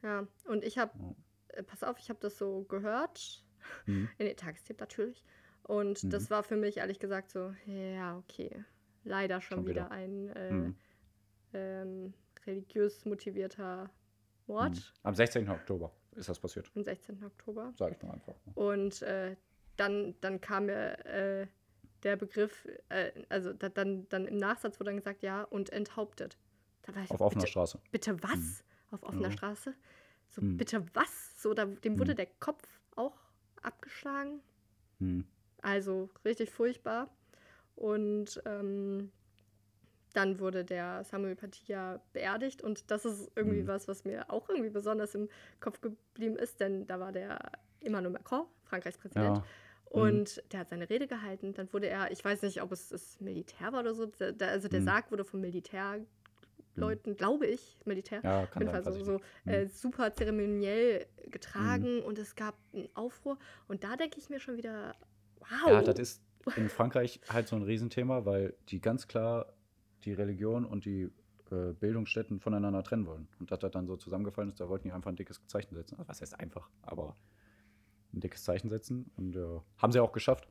ja. 0.03 0.27
Und 0.47 0.63
ich 0.63 0.77
habe, 0.77 0.91
Ja. 0.99 1.15
äh, 1.59 1.63
pass 1.63 1.83
auf, 1.83 1.97
ich 1.99 2.09
habe 2.09 2.19
das 2.19 2.37
so 2.37 2.63
gehört, 2.63 3.43
Mhm. 3.85 4.09
in 4.17 4.25
den 4.27 4.37
Tagestipp 4.37 4.79
natürlich. 4.79 5.23
Und 5.63 6.03
Mhm. 6.03 6.09
das 6.09 6.29
war 6.29 6.43
für 6.43 6.55
mich 6.55 6.77
ehrlich 6.77 6.99
gesagt 6.99 7.31
so, 7.31 7.53
ja, 7.65 8.17
okay. 8.17 8.63
Leider 9.03 9.41
schon, 9.41 9.57
Schon 9.59 9.67
wieder, 9.67 9.85
wieder. 9.85 9.91
ein 9.91 10.29
äh, 10.29 10.51
Mhm. 10.51 10.75
ähm, 11.53 12.13
religiös 12.45 13.05
motivierter 13.05 13.89
What? 14.47 14.71
Mhm. 14.73 14.83
Am 15.03 15.15
16. 15.15 15.49
Oktober 15.49 15.91
ist 16.15 16.29
das 16.29 16.39
passiert. 16.39 16.71
Am 16.75 16.83
16. 16.83 17.23
Oktober. 17.23 17.73
Sag 17.75 17.93
ich 17.93 18.01
nur 18.01 18.13
einfach. 18.13 18.35
ne? 18.45 18.53
Und 18.53 19.01
äh, 19.01 19.35
dann, 19.75 20.15
dann 20.21 20.39
kam 20.39 20.67
mir 20.67 21.03
äh, 21.05 21.47
der 22.03 22.15
Begriff, 22.15 22.67
äh, 22.89 23.11
also 23.29 23.53
da, 23.53 23.69
dann, 23.69 24.07
dann 24.09 24.27
im 24.27 24.37
Nachsatz 24.37 24.79
wurde 24.79 24.89
dann 24.91 24.97
gesagt, 24.97 25.23
ja, 25.23 25.43
und 25.43 25.71
enthauptet. 25.71 26.37
Ich 26.87 27.09
Auf 27.11 27.21
offener 27.21 27.41
bitte, 27.41 27.47
Straße. 27.51 27.79
bitte 27.91 28.21
was? 28.23 28.63
Auf 28.91 29.01
offener 29.01 29.29
Ja. 29.29 29.31
Straße? 29.31 29.73
So, 30.29 30.41
Mhm. 30.41 30.57
bitte 30.57 30.85
was? 30.93 31.41
So, 31.41 31.53
da, 31.55 31.65
dem 31.65 31.97
wurde 31.97 32.11
Mhm. 32.11 32.17
der 32.17 32.27
Kopf 32.39 32.63
auch 32.95 33.17
abgeschlagen. 33.65 34.39
Hm. 34.99 35.25
Also 35.61 36.09
richtig 36.23 36.51
furchtbar. 36.51 37.09
Und 37.75 38.41
ähm, 38.45 39.11
dann 40.13 40.39
wurde 40.39 40.63
der 40.63 41.03
Samuel 41.03 41.35
Patia 41.35 41.99
beerdigt. 42.13 42.61
Und 42.61 42.89
das 42.91 43.03
ist 43.05 43.31
irgendwie 43.35 43.63
Mhm. 43.63 43.67
was, 43.67 43.87
was 43.87 44.05
mir 44.05 44.29
auch 44.31 44.47
irgendwie 44.49 44.69
besonders 44.69 45.13
im 45.15 45.27
Kopf 45.59 45.81
geblieben 45.81 46.37
ist, 46.37 46.59
denn 46.61 46.87
da 46.87 46.99
war 46.99 47.11
der 47.11 47.39
Emmanuel 47.81 48.13
Macron, 48.13 48.45
Frankreichs 48.63 48.97
Präsident. 48.97 49.37
Ja. 49.37 49.43
Und 49.89 50.41
der 50.51 50.61
hat 50.61 50.69
seine 50.69 50.89
Rede 50.89 51.07
gehalten. 51.07 51.53
Dann 51.53 51.71
wurde 51.73 51.87
er, 51.87 52.11
ich 52.11 52.23
weiß 52.23 52.41
nicht, 52.43 52.61
ob 52.61 52.71
es 52.71 52.89
das 52.89 53.19
Militär 53.21 53.71
war 53.73 53.81
oder 53.81 53.93
so, 53.93 54.05
da- 54.05 54.47
also 54.47 54.67
der 54.67 54.81
Mhm. 54.81 54.85
Sarg 54.85 55.11
wurde 55.11 55.25
von 56.75 56.87
Militärleuten, 56.87 57.15
glaube 57.15 57.47
ich, 57.47 57.77
Militär, 57.85 58.21
ja, 58.23 58.45
kann 58.47 58.61
jeden 58.63 58.83
sein. 58.83 58.93
So, 58.93 59.03
so 59.03 59.11
nicht. 59.45 59.55
äh, 59.55 59.67
super 59.67 60.13
zeremoniell 60.13 61.05
getragen 61.31 62.01
und 62.03 62.19
es 62.19 62.35
gab 62.35 62.55
einen 62.73 62.89
Aufruhr. 62.93 63.37
Und 63.67 63.83
da 63.83 63.95
denke 63.95 64.19
ich 64.19 64.29
mir 64.29 64.39
schon 64.39 64.57
wieder, 64.57 64.95
wow. 65.39 65.71
Ja, 65.71 65.81
das 65.81 65.99
ist 65.99 66.21
in 66.55 66.69
Frankreich 66.69 67.19
halt 67.29 67.47
so 67.47 67.55
ein 67.55 67.63
Riesenthema, 67.63 68.25
weil 68.25 68.55
die 68.69 68.79
ganz 68.79 69.07
klar 69.07 69.53
die 70.03 70.13
Religion 70.13 70.65
und 70.65 70.85
die 70.85 71.09
äh, 71.51 71.73
Bildungsstätten 71.73 72.39
voneinander 72.39 72.83
trennen 72.83 73.05
wollen. 73.07 73.27
Und 73.39 73.51
dass 73.51 73.59
das 73.59 73.71
dann 73.71 73.87
so 73.87 73.97
zusammengefallen 73.97 74.49
ist, 74.49 74.59
da 74.59 74.69
wollten 74.69 74.87
die 74.87 74.91
einfach 74.91 75.09
ein 75.09 75.15
dickes 75.15 75.41
Zeichen 75.47 75.75
setzen. 75.75 75.97
Was 76.05 76.21
heißt 76.21 76.39
einfach, 76.39 76.69
aber 76.83 77.15
ein 78.13 78.19
dickes 78.19 78.43
Zeichen 78.43 78.69
setzen. 78.69 79.11
Und 79.17 79.35
äh, 79.35 79.59
haben 79.77 79.91
sie 79.91 79.99
auch 79.99 80.11
geschafft. 80.11 80.47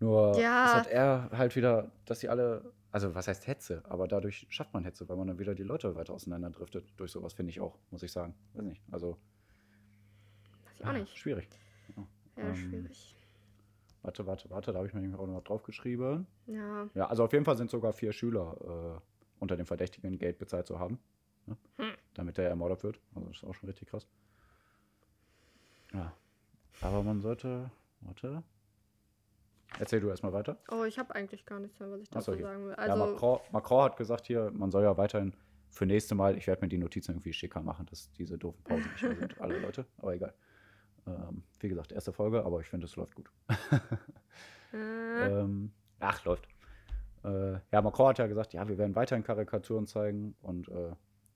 Nur 0.00 0.36
Ja. 0.38 0.66
es 0.66 0.74
hat 0.74 0.86
er 0.88 1.30
halt 1.32 1.54
wieder, 1.54 1.92
dass 2.04 2.20
sie 2.20 2.28
alle, 2.28 2.72
also 2.92 3.14
was 3.14 3.26
heißt 3.26 3.46
Hetze, 3.46 3.82
aber 3.88 4.06
dadurch 4.06 4.46
schafft 4.50 4.74
man 4.74 4.84
Hetze, 4.84 5.08
weil 5.08 5.16
man 5.16 5.26
dann 5.26 5.38
wieder 5.38 5.54
die 5.54 5.62
Leute 5.62 5.94
weiter 5.96 6.12
auseinanderdriftet. 6.12 6.92
Durch 6.98 7.10
sowas 7.10 7.32
finde 7.32 7.50
ich 7.50 7.60
auch, 7.60 7.78
muss 7.90 8.02
ich 8.02 8.12
sagen. 8.12 8.34
Weiß 8.52 8.64
nicht. 8.64 8.82
Also 8.90 9.16
Weiß 10.64 10.74
ich 10.74 10.84
auch 10.84 10.88
ah, 10.88 10.92
nicht. 10.92 11.16
schwierig. 11.16 11.48
Ja, 11.96 12.06
ähm, 12.36 12.54
schwierig. 12.54 13.16
Warte, 14.02 14.26
warte, 14.26 14.50
warte, 14.50 14.72
da 14.72 14.78
habe 14.78 14.88
ich 14.88 14.94
mir 14.94 15.18
auch 15.18 15.26
noch 15.26 15.42
draufgeschrieben. 15.42 16.26
Ja. 16.46 16.88
Ja, 16.94 17.06
also 17.06 17.24
auf 17.24 17.32
jeden 17.32 17.44
Fall 17.44 17.56
sind 17.56 17.70
sogar 17.70 17.92
vier 17.92 18.12
Schüler 18.12 19.00
äh, 19.00 19.00
unter 19.40 19.56
dem 19.56 19.64
Verdächtigen, 19.64 20.18
Geld 20.18 20.38
bezahlt 20.38 20.66
zu 20.66 20.78
haben. 20.78 20.98
Ne? 21.46 21.56
Hm. 21.76 21.92
Damit 22.14 22.38
er 22.38 22.48
ermordet 22.48 22.82
wird. 22.82 23.00
Also 23.14 23.28
das 23.28 23.38
ist 23.38 23.44
auch 23.44 23.54
schon 23.54 23.68
richtig 23.68 23.88
krass. 23.88 24.06
Ja. 25.94 26.12
Aber 26.80 27.02
man 27.02 27.20
sollte. 27.20 27.70
Warte. 28.00 28.42
Erzähl 29.78 30.00
du 30.00 30.08
erstmal 30.08 30.32
weiter. 30.32 30.58
Oh, 30.70 30.84
ich 30.84 30.98
habe 30.98 31.14
eigentlich 31.14 31.44
gar 31.46 31.58
nichts 31.58 31.78
mehr, 31.80 31.90
was 31.90 32.00
ich 32.00 32.08
so, 32.08 32.14
dazu 32.14 32.34
hier. 32.34 32.42
sagen 32.42 32.64
will. 32.64 32.72
ja, 32.72 32.76
Also, 32.76 33.06
Macron, 33.06 33.40
Macron 33.52 33.84
hat 33.84 33.96
gesagt 33.96 34.26
hier, 34.26 34.50
man 34.52 34.70
soll 34.70 34.82
ja 34.84 34.96
weiterhin 34.96 35.34
für 35.70 35.86
nächste 35.86 36.14
Mal, 36.14 36.36
ich 36.36 36.46
werde 36.46 36.62
mir 36.62 36.68
die 36.68 36.78
Notizen 36.78 37.12
irgendwie 37.12 37.32
schicker 37.32 37.62
machen, 37.62 37.86
dass 37.86 38.12
diese 38.12 38.36
doofen 38.38 38.62
Pausen 38.62 38.90
nicht 38.92 39.02
mehr 39.02 39.16
sind, 39.16 39.40
alle 39.40 39.58
Leute. 39.58 39.86
Aber 39.98 40.14
egal. 40.14 40.34
Ähm, 41.06 41.42
wie 41.60 41.68
gesagt, 41.68 41.92
erste 41.92 42.12
Folge, 42.12 42.44
aber 42.44 42.60
ich 42.60 42.68
finde, 42.68 42.86
es 42.86 42.94
läuft 42.96 43.14
gut. 43.14 43.30
äh, 44.72 45.40
Ähm, 45.40 45.72
ach, 45.98 46.24
läuft. 46.24 46.46
Äh, 47.24 47.54
ja, 47.72 47.82
Macron 47.82 48.08
hat 48.08 48.18
ja 48.18 48.26
gesagt, 48.26 48.52
ja, 48.52 48.68
wir 48.68 48.78
werden 48.78 48.94
weiterhin 48.94 49.24
Karikaturen 49.24 49.86
zeigen 49.86 50.34
und 50.42 50.68
äh, 50.68 50.92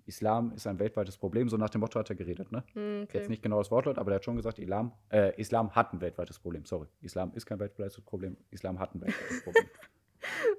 Islam 0.07 0.53
ist 0.53 0.67
ein 0.67 0.79
weltweites 0.79 1.19
Problem. 1.19 1.49
So 1.49 1.57
nach 1.57 1.71
dem 1.71 1.81
Motto 1.81 1.99
hat 1.99 2.09
er 2.11 2.17
geredet, 2.17 2.51
ne? 2.53 2.65
hm, 2.75 3.03
okay. 3.05 3.19
Jetzt 3.19 3.29
nicht 3.29 3.43
genau 3.43 3.59
das 3.59 3.71
Wortlaut, 3.71 3.99
aber 3.99 4.11
der 4.11 4.17
hat 4.17 4.25
schon 4.25 4.37
gesagt, 4.37 4.59
Islam, 4.59 4.93
äh, 5.11 5.39
Islam 5.41 5.75
hat 5.75 5.93
ein 5.93 6.01
weltweites 6.01 6.39
Problem. 6.39 6.65
Sorry, 6.65 6.87
Islam 7.03 7.33
ist 7.35 7.47
kein 7.47 7.59
weltweites 7.59 8.01
Problem. 8.01 8.37
Islam 8.51 8.79
hat 8.79 8.95
ein 8.95 9.01
weltweites 9.01 9.43
Problem. 9.43 9.67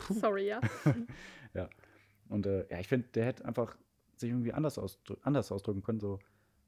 Sorry, 0.21 0.47
ja. 1.53 1.69
Und 2.29 2.45
äh, 2.45 2.67
ja, 2.69 2.79
ich 2.79 2.87
finde, 2.87 3.07
der 3.09 3.25
hätte 3.25 3.45
einfach 3.45 3.77
sich 4.15 4.29
irgendwie 4.29 4.53
anders, 4.53 4.77
ausdrü 4.77 5.15
anders 5.21 5.51
ausdrücken 5.51 5.83
können, 5.83 5.99
so 5.99 6.19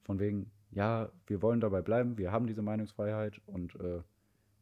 von 0.03 0.19
wegen, 0.19 0.51
ja, 0.71 1.11
wir 1.27 1.41
wollen 1.41 1.59
dabei 1.59 1.81
bleiben, 1.81 2.17
wir 2.17 2.31
haben 2.31 2.47
diese 2.47 2.61
Meinungsfreiheit 2.61 3.41
und 3.45 3.75
äh, 3.75 4.01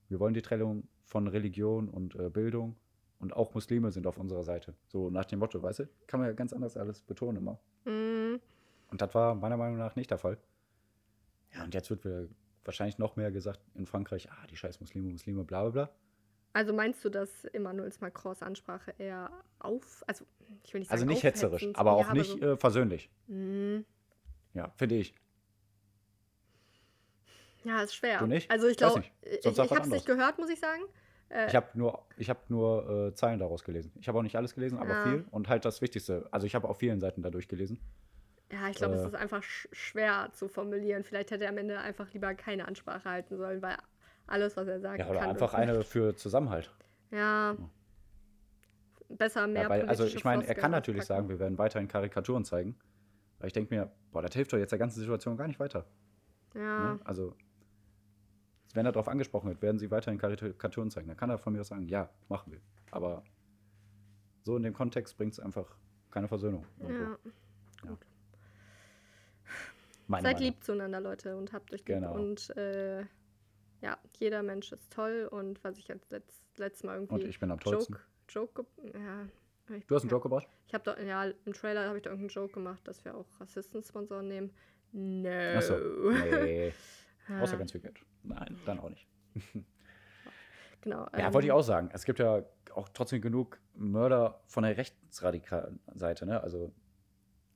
wir 0.10 0.20
wollen 0.20 0.34
die 0.34 0.42
Trennung 0.42 0.88
von 1.04 1.28
Religion 1.28 1.90
und 1.90 2.16
äh, 2.16 2.30
Bildung 2.30 2.78
und 3.20 3.34
auch 3.36 3.54
Muslime 3.54 3.92
sind 3.92 4.06
auf 4.08 4.18
unserer 4.18 4.44
Seite. 4.44 4.74
So 4.88 5.10
nach 5.10 5.26
dem 5.26 5.40
Motto, 5.40 5.62
weißt 5.62 5.80
du, 5.80 5.90
kann 6.08 6.20
man 6.20 6.30
ja 6.30 6.34
ganz 6.36 6.54
anders 6.54 6.78
alles 6.78 7.02
betonen 7.02 7.38
immer. 7.38 7.60
Hm, 7.86 8.40
Und 8.92 9.02
das 9.02 9.14
war 9.16 9.36
meiner 9.36 9.58
Meinung 9.58 9.78
nach 9.78 9.96
nicht 9.96 10.12
der 10.12 10.18
Fall. 10.18 10.38
Ja, 11.54 11.64
und 11.64 11.74
jetzt 11.74 11.90
wird 11.90 12.04
wir 12.06 12.30
wahrscheinlich 12.66 12.98
noch 12.98 13.16
mehr 13.16 13.32
gesagt 13.32 13.62
in 13.76 13.86
Frankreich, 13.86 14.30
ah, 14.32 14.48
die 14.50 14.58
scheiß 14.58 14.80
Muslime, 14.82 15.10
Muslime, 15.12 15.44
bla 15.44 15.62
bla 15.64 15.70
bla. 15.72 15.90
also 16.54 16.74
meinst 16.74 17.04
du, 17.06 17.10
dass 17.10 17.46
Emmanuel 17.46 17.92
Macrons 18.02 18.42
Ansprache 18.44 18.94
eher 18.98 19.32
auf, 19.60 20.04
also 20.08 20.26
ich 20.64 20.74
will 20.74 20.80
nicht 20.80 20.90
sagen 20.90 21.02
Also 21.02 21.06
nicht 21.06 21.24
hetzerisch, 21.24 21.68
aber 21.76 21.94
auch 21.94 22.12
nicht 22.14 22.32
so, 22.32 22.38
äh, 22.40 22.58
versöhnlich. 22.58 23.10
hm, 23.28 23.86
Ja, 24.54 24.70
finde 24.76 24.96
ich. 24.96 25.16
ja, 27.64 27.82
ist 27.84 27.96
schwer. 27.96 28.20
Du 28.20 28.28
nicht? 28.28 28.50
Also 28.52 28.68
ich 28.68 28.78
glaube, 28.78 29.00
nicht. 29.00 29.14
ich, 29.22 29.46
ich 29.46 29.58
habe 29.60 29.82
es 29.82 29.88
nicht 29.88 30.06
gehört, 30.06 30.38
muss 30.38 30.50
ich 30.50 30.60
sagen. 30.60 30.84
Äh, 31.30 31.48
Ich 31.48 31.56
habe 31.56 31.68
nur, 31.74 32.06
ich 32.18 32.30
hab 32.30 32.50
nur 32.50 33.08
äh, 33.10 33.14
Zeilen 33.16 33.40
daraus 33.40 33.64
gelesen. 33.64 33.92
Ich 34.00 34.08
habe 34.08 34.18
auch 34.18 34.24
nicht 34.24 34.36
alles 34.36 34.54
gelesen, 34.56 34.78
aber 34.80 34.92
Ja. 34.94 35.04
viel. 35.04 35.26
Und 35.32 35.50
halt 35.50 35.66
das 35.66 35.82
Wichtigste. 35.82 36.28
Also 36.32 36.48
ich 36.48 36.56
habe 36.56 36.68
auf 36.68 36.78
vielen 36.78 37.00
Seiten 37.00 37.22
dadurch 37.22 37.48
gelesen. 37.48 37.80
Ja, 38.52 38.70
ich 38.70 38.76
glaube, 38.78 38.94
Äh. 38.96 38.98
es 39.00 39.06
ist 39.06 39.16
einfach 39.16 39.44
sch 39.44 39.68
schwer 39.74 40.30
zu 40.34 40.48
formulieren. 40.48 41.04
Vielleicht 41.04 41.32
hätte 41.32 41.44
er 41.44 41.50
am 41.50 41.58
Ende 41.58 41.78
einfach 41.80 42.12
lieber 42.14 42.34
keine 42.34 42.66
Ansprache 42.68 43.10
halten 43.10 43.36
sollen, 43.38 43.62
weil 43.62 43.76
alles, 44.26 44.56
was 44.56 44.68
er 44.68 44.80
sagt, 44.80 45.00
Ja, 45.00 45.10
oder 45.10 45.20
kann 45.20 45.30
einfach 45.32 45.54
eine 45.54 45.84
für 45.84 46.16
Zusammenhalt. 46.16 46.72
Ja. 47.12 47.56
Besser 49.10 49.48
mehr 49.48 49.64
Ja, 49.64 49.70
weil, 49.70 49.86
also 49.88 50.06
ich 50.06 50.24
meine, 50.26 50.46
er 50.46 50.56
kann 50.56 50.72
natürlich 50.72 51.02
auspacken. 51.04 51.28
sagen, 51.28 51.30
wir 51.30 51.40
werden 51.40 51.58
weiterhin 51.58 51.88
Karikaturen 51.88 52.44
zeigen. 52.44 52.78
Aber 53.40 53.48
ich 53.48 53.54
denke 53.54 53.74
mir, 53.74 53.92
boah, 54.12 54.22
das 54.22 54.34
hilft 54.34 54.52
doch 54.52 54.58
jetzt 54.58 54.72
der 54.72 54.80
ganzen 54.80 55.00
Situation 55.00 55.38
gar 55.38 55.48
nicht 55.48 55.60
weiter. 55.60 55.86
Ja, 56.54 56.80
Ne? 56.94 57.00
Also, 57.06 57.36
wenn 58.78 58.86
er 58.86 58.92
darauf 58.92 59.08
angesprochen 59.08 59.50
wird, 59.50 59.62
werden 59.64 59.80
sie 59.80 59.90
weiterhin 59.90 60.20
Karikaturen 60.20 60.92
zeigen. 60.92 61.08
Dann 61.08 61.18
kann 61.18 61.32
er 61.32 61.40
von 61.40 61.52
mir 61.52 61.62
aus 61.62 61.70
sagen, 61.70 61.88
ja, 61.88 62.12
machen 62.30 62.52
wir. 62.54 62.62
Aber 62.92 63.24
so 64.44 64.56
in 64.56 64.62
dem 64.62 64.74
Kontext 64.76 65.18
bringt 65.18 65.34
es 65.34 65.40
einfach 65.40 65.66
keine 66.12 66.28
Versöhnung. 66.28 66.64
ja. 66.80 67.18
Meine 70.06 70.24
Seid 70.24 70.36
Meinung. 70.36 70.42
lieb 70.42 70.64
zueinander, 70.64 71.02
Leute, 71.02 71.36
und 71.36 71.52
habt 71.54 71.74
euch 71.74 71.80
lieb. 71.80 71.88
Genau. 71.88 72.14
Und 72.14 72.56
äh, 72.56 73.02
ja, 73.82 73.98
jeder 74.20 74.44
Mensch 74.44 74.72
ist 74.72 74.94
toll. 74.94 75.28
Und 75.30 75.62
was 75.64 75.80
ich 75.80 75.88
jetzt 75.88 76.12
letzt, 76.12 76.44
letztes 76.58 76.84
Mal 76.84 76.94
irgendwie 76.98 77.16
Und 77.16 77.24
ich 77.26 77.40
bin 77.40 77.50
am 77.50 77.60
tollsten. 77.60 77.98
Joke, 78.30 78.62
Joke, 78.64 78.94
ja. 78.94 79.28
Ich, 79.76 79.88
Du 79.88 79.96
hast 79.96 80.04
einen 80.04 80.10
ja. 80.12 80.16
Joke 80.16 80.30
gebracht? 80.30 80.48
Ich 80.68 80.74
habe 80.76 80.84
doch, 80.84 81.00
ja, 81.00 81.26
im 81.46 81.54
Trailer 81.54 81.88
habe 81.88 81.98
ich 81.98 82.04
da 82.04 82.12
irgendeinen 82.12 82.30
Joke 82.30 82.54
gemacht, 82.54 82.88
dass 82.88 83.04
wir 83.04 83.16
auch 83.16 83.26
Rassisten-Sponsoren 83.40 84.28
nehmen. 84.28 84.54
No. 84.92 85.30
Achso. 85.58 85.78
Nee. 86.12 86.72
Ja, 87.28 87.40
Außer 87.42 87.58
ganz 87.58 87.72
viel 87.72 87.82
Geld. 87.82 88.00
Nein, 88.28 88.60
dann 88.66 88.80
auch 88.80 88.90
nicht. 88.90 89.08
Genau. 90.82 91.08
Ja, 91.14 91.28
ähm, 91.28 91.34
wollte 91.34 91.48
ich 91.48 91.52
auch 91.52 91.64
sagen. 91.64 91.90
Es 91.92 92.06
gibt 92.06 92.20
ja 92.20 92.44
auch 92.74 92.88
trotzdem 92.90 93.20
genug 93.20 93.60
Mörder 93.74 94.40
von 94.46 94.64
der 94.64 94.78
rechtsradikalen 94.78 95.80
Seite, 95.96 96.26
ne? 96.26 96.42
Also, 96.42 96.72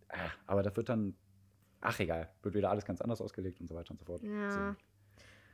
ah, 0.10 0.18
aber 0.48 0.64
das 0.64 0.76
wird 0.76 0.90
dann, 0.90 1.16
ach 1.82 2.00
egal, 2.00 2.30
wird 2.42 2.56
wieder 2.56 2.72
alles 2.72 2.84
ganz 2.84 3.00
anders 3.00 3.22
ausgelegt 3.22 3.62
und 3.62 3.68
so 3.68 3.76
weiter 3.76 3.92
und 3.92 4.00
so 4.00 4.06
fort. 4.06 4.22
Ja. 4.24 4.76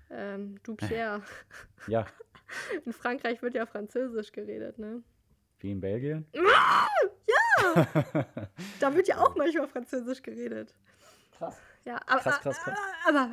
Ähm, 0.10 0.56
du, 0.64 0.76
Pierre. 0.76 1.22
Ja, 1.88 2.08
In 2.86 2.94
Frankreich 2.94 3.42
wird 3.42 3.54
ja 3.54 3.66
Französisch 3.66 4.32
geredet, 4.32 4.80
ne? 4.80 5.04
wie 5.60 5.72
in 5.72 5.80
Belgien. 5.80 6.26
Da 8.80 8.96
wird 8.96 9.08
ja 9.08 9.18
auch 9.18 9.36
manchmal 9.36 9.68
Französisch 9.68 10.22
geredet. 10.22 10.76
Krass. 11.38 11.58
Ja, 11.86 12.00
aber, 12.06 12.22
Krass, 12.22 12.40
krass, 12.42 12.60
krass. 12.60 12.78
aber 13.08 13.32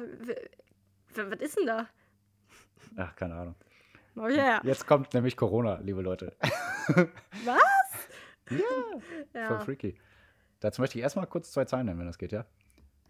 was 1.17 1.41
ist 1.41 1.59
denn 1.59 1.67
da? 1.67 1.89
Ach, 2.97 3.15
keine 3.17 3.35
Ahnung. 3.35 3.55
Oh 4.17 4.29
yeah. 4.29 4.61
Jetzt 4.65 4.87
kommt 4.87 5.13
nämlich 5.15 5.37
Corona, 5.37 5.79
liebe 5.81 6.01
Leute. 6.01 6.37
Was? 7.45 7.59
ja, 8.51 8.59
voll 9.33 9.41
Ja. 9.41 9.59
freaky. 9.61 9.99
Dazu 10.61 10.81
möchte 10.81 10.99
ich 10.99 11.03
erstmal 11.03 11.27
kurz 11.27 11.51
zwei 11.53 11.65
Zahlen 11.65 11.87
nennen, 11.87 11.99
wenn 11.99 12.07
das 12.07 12.19
geht, 12.19 12.33
ja? 12.33 12.45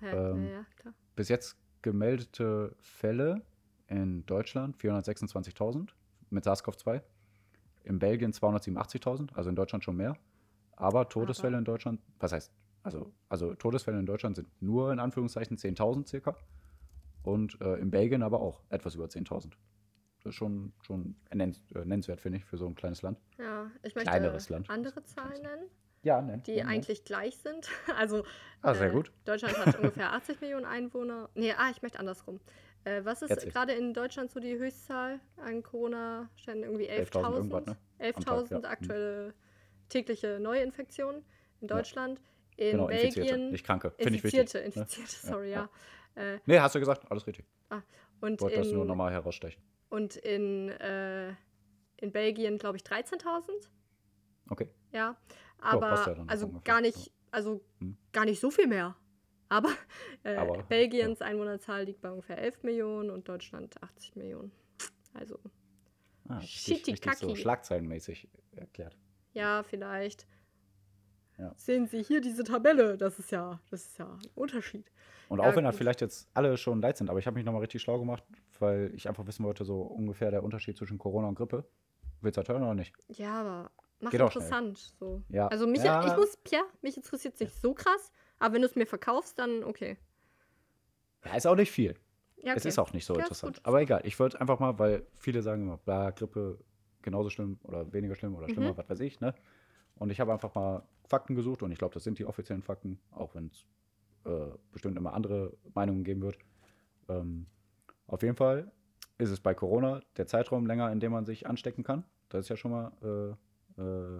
Ähm, 0.02 0.44
ja, 0.46 0.50
ja, 0.52 0.66
klar. 0.76 0.94
Bis 1.14 1.28
jetzt 1.28 1.56
gemeldete 1.82 2.74
Fälle 2.80 3.42
in 3.88 4.24
Deutschland 4.26 4.76
426.000 4.78 5.90
mit 6.30 6.44
SARS-CoV-2. 6.46 7.02
In 7.84 7.98
Belgien 7.98 8.32
287.000, 8.32 9.34
also 9.34 9.50
in 9.50 9.56
Deutschland 9.56 9.84
schon 9.84 9.96
mehr. 9.96 10.16
Aber 10.76 11.08
Todesfälle 11.08 11.56
Aber- 11.56 11.58
in 11.58 11.64
Deutschland, 11.64 12.00
was 12.18 12.32
heißt, 12.32 12.50
also, 12.82 13.12
also 13.28 13.54
Todesfälle 13.54 13.98
in 13.98 14.06
Deutschland 14.06 14.36
sind 14.36 14.48
nur 14.62 14.90
in 14.92 14.98
Anführungszeichen 14.98 15.58
10.000 15.58 16.06
circa. 16.08 16.34
Und 17.24 17.60
äh, 17.60 17.74
in 17.76 17.90
Belgien 17.90 18.22
aber 18.22 18.40
auch 18.40 18.62
etwas 18.68 18.94
über 18.94 19.06
10.000. 19.06 19.50
Das 20.22 20.30
ist 20.30 20.34
schon, 20.36 20.72
schon 20.82 21.16
nenn, 21.34 21.56
äh, 21.74 21.84
nennenswert, 21.84 22.20
finde 22.20 22.38
ich, 22.38 22.44
für 22.44 22.56
so 22.56 22.66
ein 22.66 22.74
kleines 22.74 23.02
Land. 23.02 23.18
Ja, 23.38 23.70
ich 23.82 23.94
möchte 23.94 24.10
Kleineres 24.10 24.48
Land. 24.48 24.70
andere 24.70 25.02
Zahlen 25.04 25.42
nennen. 25.42 25.70
Ja, 26.02 26.20
ne. 26.20 26.42
die 26.46 26.62
eigentlich 26.62 27.04
gleich 27.04 27.38
sind. 27.38 27.70
Also 27.96 28.24
Ah, 28.60 28.74
sehr 28.74 28.88
äh, 28.88 28.92
gut. 28.92 29.10
Deutschland 29.24 29.56
hat 29.56 29.76
ungefähr 29.76 30.12
80 30.14 30.40
Millionen 30.42 30.66
Einwohner. 30.66 31.30
Nee, 31.34 31.52
ah, 31.52 31.70
ich 31.70 31.80
möchte 31.82 31.98
andersrum. 31.98 32.40
Äh, 32.84 33.04
was 33.04 33.22
ist 33.22 33.40
gerade 33.50 33.72
in 33.72 33.94
Deutschland 33.94 34.30
so 34.30 34.38
die 34.40 34.58
Höchstzahl 34.58 35.18
an 35.38 35.62
Corona-Ständen? 35.62 36.64
Irgendwie 36.64 36.90
11.000 36.90 37.34
irgendwas, 37.34 37.64
11.000 37.64 37.66
ne? 37.70 37.76
11.000 38.00 38.16
Am 38.16 38.24
Tag, 38.24 38.50
ja. 38.50 38.58
Mhm. 38.58 38.64
aktuelle 38.66 39.34
tägliche 39.88 40.38
Neuinfektionen 40.40 41.24
in 41.62 41.68
Deutschland. 41.68 42.20
In 42.56 42.72
Genau, 42.72 42.88
Infizierte, 42.88 43.30
Belgien. 43.30 43.50
nicht 43.50 43.64
Kranke. 43.66 43.90
Finde 43.96 44.16
ich 44.16 44.24
wichtig. 44.24 44.40
Infizierte, 44.40 44.58
ne? 44.58 44.84
Infizierte, 44.84 45.14
sorry, 45.26 45.50
ja. 45.50 45.68
Äh, 46.14 46.38
Nee, 46.46 46.58
hast 46.60 46.74
du 46.74 46.80
gesagt, 46.80 47.10
alles 47.10 47.26
richtig. 47.26 47.46
und 48.20 48.40
Wollte 48.40 48.56
das 48.56 48.72
nur 48.72 48.82
in, 48.82 48.88
nochmal 48.88 49.12
herausstechen. 49.12 49.62
und 49.90 50.16
in, 50.16 50.68
äh, 50.70 51.30
in 51.96 52.12
Belgien, 52.12 52.58
glaube 52.58 52.76
ich, 52.76 52.82
13.000. 52.82 53.70
Okay. 54.48 54.68
Ja, 54.92 55.16
aber 55.58 55.90
ja 56.06 56.14
dann 56.14 56.28
also 56.28 56.48
gar 56.64 56.80
nicht, 56.80 57.10
also 57.30 57.64
Hm. 57.80 57.96
gar 58.12 58.24
nicht 58.24 58.40
so 58.40 58.50
viel 58.50 58.66
mehr. 58.66 58.96
Aber, 59.48 59.70
äh, 60.22 60.36
Aber, 60.36 60.62
Belgiens 60.64 61.20
Einwohnerzahl 61.20 61.84
liegt 61.84 62.00
bei 62.00 62.10
ungefähr 62.10 62.38
11 62.38 62.62
Millionen 62.62 63.10
und 63.10 63.28
Deutschland 63.28 63.82
80 63.82 64.16
Millionen. 64.16 64.52
Also, 65.12 65.38
Ah, 66.28 66.38
richtig, 66.38 66.86
richtig 66.88 67.14
so 67.18 67.34
schlagzeilenmäßig 67.36 68.28
erklärt. 68.52 68.96
ja, 69.32 69.62
vielleicht. 69.62 70.26
Ja. 71.38 71.52
Sehen 71.56 71.86
Sie 71.86 72.02
hier 72.02 72.20
diese 72.20 72.44
Tabelle. 72.44 72.96
Das 72.96 73.18
ist 73.18 73.30
ja, 73.32 73.60
das 73.70 73.84
ist 73.86 73.98
ja 73.98 74.06
ein 74.06 74.20
Unterschied. 74.34 74.90
Und 75.28 75.40
Ja, 75.40 75.46
auch 75.50 75.56
wenn 75.56 75.64
da 75.64 75.72
vielleicht 75.72 76.00
jetzt 76.00 76.28
alle 76.34 76.56
schon 76.56 76.80
leid 76.80 76.96
sind, 76.96 77.10
aber 77.10 77.18
ich 77.18 77.26
habe 77.26 77.34
mich 77.34 77.44
nochmal 77.44 77.60
richtig 77.62 77.82
schlau 77.82 77.98
gemacht, 77.98 78.22
weil 78.60 78.92
ich 78.94 79.08
einfach 79.08 79.26
wissen 79.26 79.44
wollte, 79.44 79.64
so 79.64 79.80
ungefähr 79.82 80.30
der 80.30 80.44
Unterschied 80.44 80.76
zwischen 80.76 80.98
Corona 80.98 81.26
und 81.28 81.34
Grippe. 81.34 81.64
Willst 82.20 82.36
du 82.36 82.42
das 82.42 82.48
hören 82.48 82.62
oder 82.62 82.74
nicht? 82.74 82.94
Ja, 83.08 83.40
aber 83.40 83.70
macht 84.00 84.12
Geht 84.12 84.20
interessant. 84.20 84.94
So. 85.00 85.22
Ja. 85.28 85.48
Also 85.48 85.66
mich, 85.66 85.82
Ja. 85.82 86.06
ich 86.06 86.16
muss, 86.16 86.36
Pierre, 86.36 86.64
mich 86.82 86.96
interessiert 86.96 87.34
es 87.34 87.40
nicht 87.40 87.54
so 87.60 87.74
krass, 87.74 88.12
aber 88.38 88.54
wenn 88.54 88.62
du 88.62 88.68
es 88.68 88.76
mir 88.76 88.86
verkaufst, 88.86 89.38
dann 89.38 89.64
okay. 89.64 89.96
Ja, 91.24 91.34
ist 91.36 91.46
auch 91.46 91.56
nicht 91.56 91.70
viel. 91.72 91.94
Ja, 92.36 92.52
okay. 92.52 92.58
Es 92.58 92.64
ist 92.66 92.78
auch 92.78 92.92
nicht 92.92 93.06
so 93.06 93.14
interessant. 93.14 93.60
Aber 93.64 93.80
egal, 93.80 94.02
ich 94.04 94.18
wollte 94.20 94.40
einfach 94.40 94.58
mal, 94.60 94.78
weil 94.78 95.06
viele 95.16 95.42
sagen 95.42 95.62
immer, 95.62 95.78
bla, 95.78 96.10
Grippe 96.10 96.58
genauso 97.00 97.30
schlimm 97.30 97.58
oder 97.64 97.90
weniger 97.92 98.14
schlimm 98.14 98.34
oder 98.34 98.48
schlimmer, 98.48 98.72
Mhm. 98.72 98.76
was 98.76 98.88
weiß 98.90 99.00
ich, 99.00 99.20
ne? 99.20 99.34
Und 99.96 100.10
ich 100.10 100.20
habe 100.20 100.32
einfach 100.32 100.54
mal 100.54 100.82
Fakten 101.06 101.34
gesucht 101.34 101.62
und 101.62 101.70
ich 101.72 101.78
glaube, 101.78 101.94
das 101.94 102.04
sind 102.04 102.18
die 102.18 102.24
offiziellen 102.26 102.62
Fakten, 102.62 102.98
auch 103.10 103.34
wenn 103.34 103.46
es 103.46 103.64
äh, 104.24 104.56
bestimmt 104.72 104.96
immer 104.96 105.12
andere 105.12 105.56
Meinungen 105.74 106.04
geben 106.04 106.22
wird. 106.22 106.38
Ähm, 107.08 107.46
auf 108.06 108.22
jeden 108.22 108.36
Fall 108.36 108.70
ist 109.18 109.30
es 109.30 109.40
bei 109.40 109.54
Corona 109.54 110.00
der 110.16 110.26
Zeitraum 110.26 110.66
länger, 110.66 110.90
in 110.90 111.00
dem 111.00 111.12
man 111.12 111.24
sich 111.26 111.46
anstecken 111.46 111.84
kann. 111.84 112.04
Das 112.28 112.46
ist 112.46 112.48
ja 112.48 112.56
schon 112.56 112.70
mal 112.70 113.36
äh, 113.76 113.80
äh, 113.80 114.18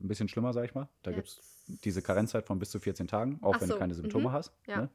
ein 0.00 0.08
bisschen 0.08 0.28
schlimmer, 0.28 0.52
sag 0.52 0.64
ich 0.64 0.74
mal. 0.74 0.88
Da 1.02 1.12
gibt 1.12 1.28
es 1.28 1.64
diese 1.84 2.02
Karenzzeit 2.02 2.46
von 2.46 2.58
bis 2.58 2.70
zu 2.70 2.78
14 2.78 3.06
Tagen, 3.06 3.38
auch 3.42 3.54
Ach 3.54 3.60
wenn 3.60 3.68
du 3.68 3.74
so, 3.74 3.78
keine 3.78 3.94
Symptome 3.94 4.28
mhm, 4.28 4.32
hast. 4.32 4.52
ja. 4.66 4.82
Ne? 4.82 4.90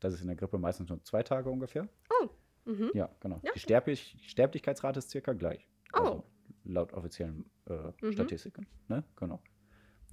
Das 0.00 0.12
ist 0.12 0.20
in 0.20 0.26
der 0.26 0.36
Grippe 0.36 0.58
meistens 0.58 0.88
nur 0.88 1.02
zwei 1.04 1.22
Tage 1.22 1.48
ungefähr. 1.48 1.88
Oh, 2.20 2.28
mhm. 2.70 2.90
Ja, 2.94 3.08
genau. 3.20 3.40
Ja. 3.42 3.52
Die 3.54 3.60
Sterblich 3.60 4.18
Sterblichkeitsrate 4.22 4.98
ist 4.98 5.10
circa 5.10 5.32
gleich. 5.32 5.66
Oh. 5.94 5.98
Also 5.98 6.24
laut 6.64 6.92
offiziellen 6.92 7.44
äh, 7.66 7.92
Mhm. 8.02 8.12
Statistiken. 8.12 8.66
Ne? 8.88 9.04
Genau. 9.16 9.40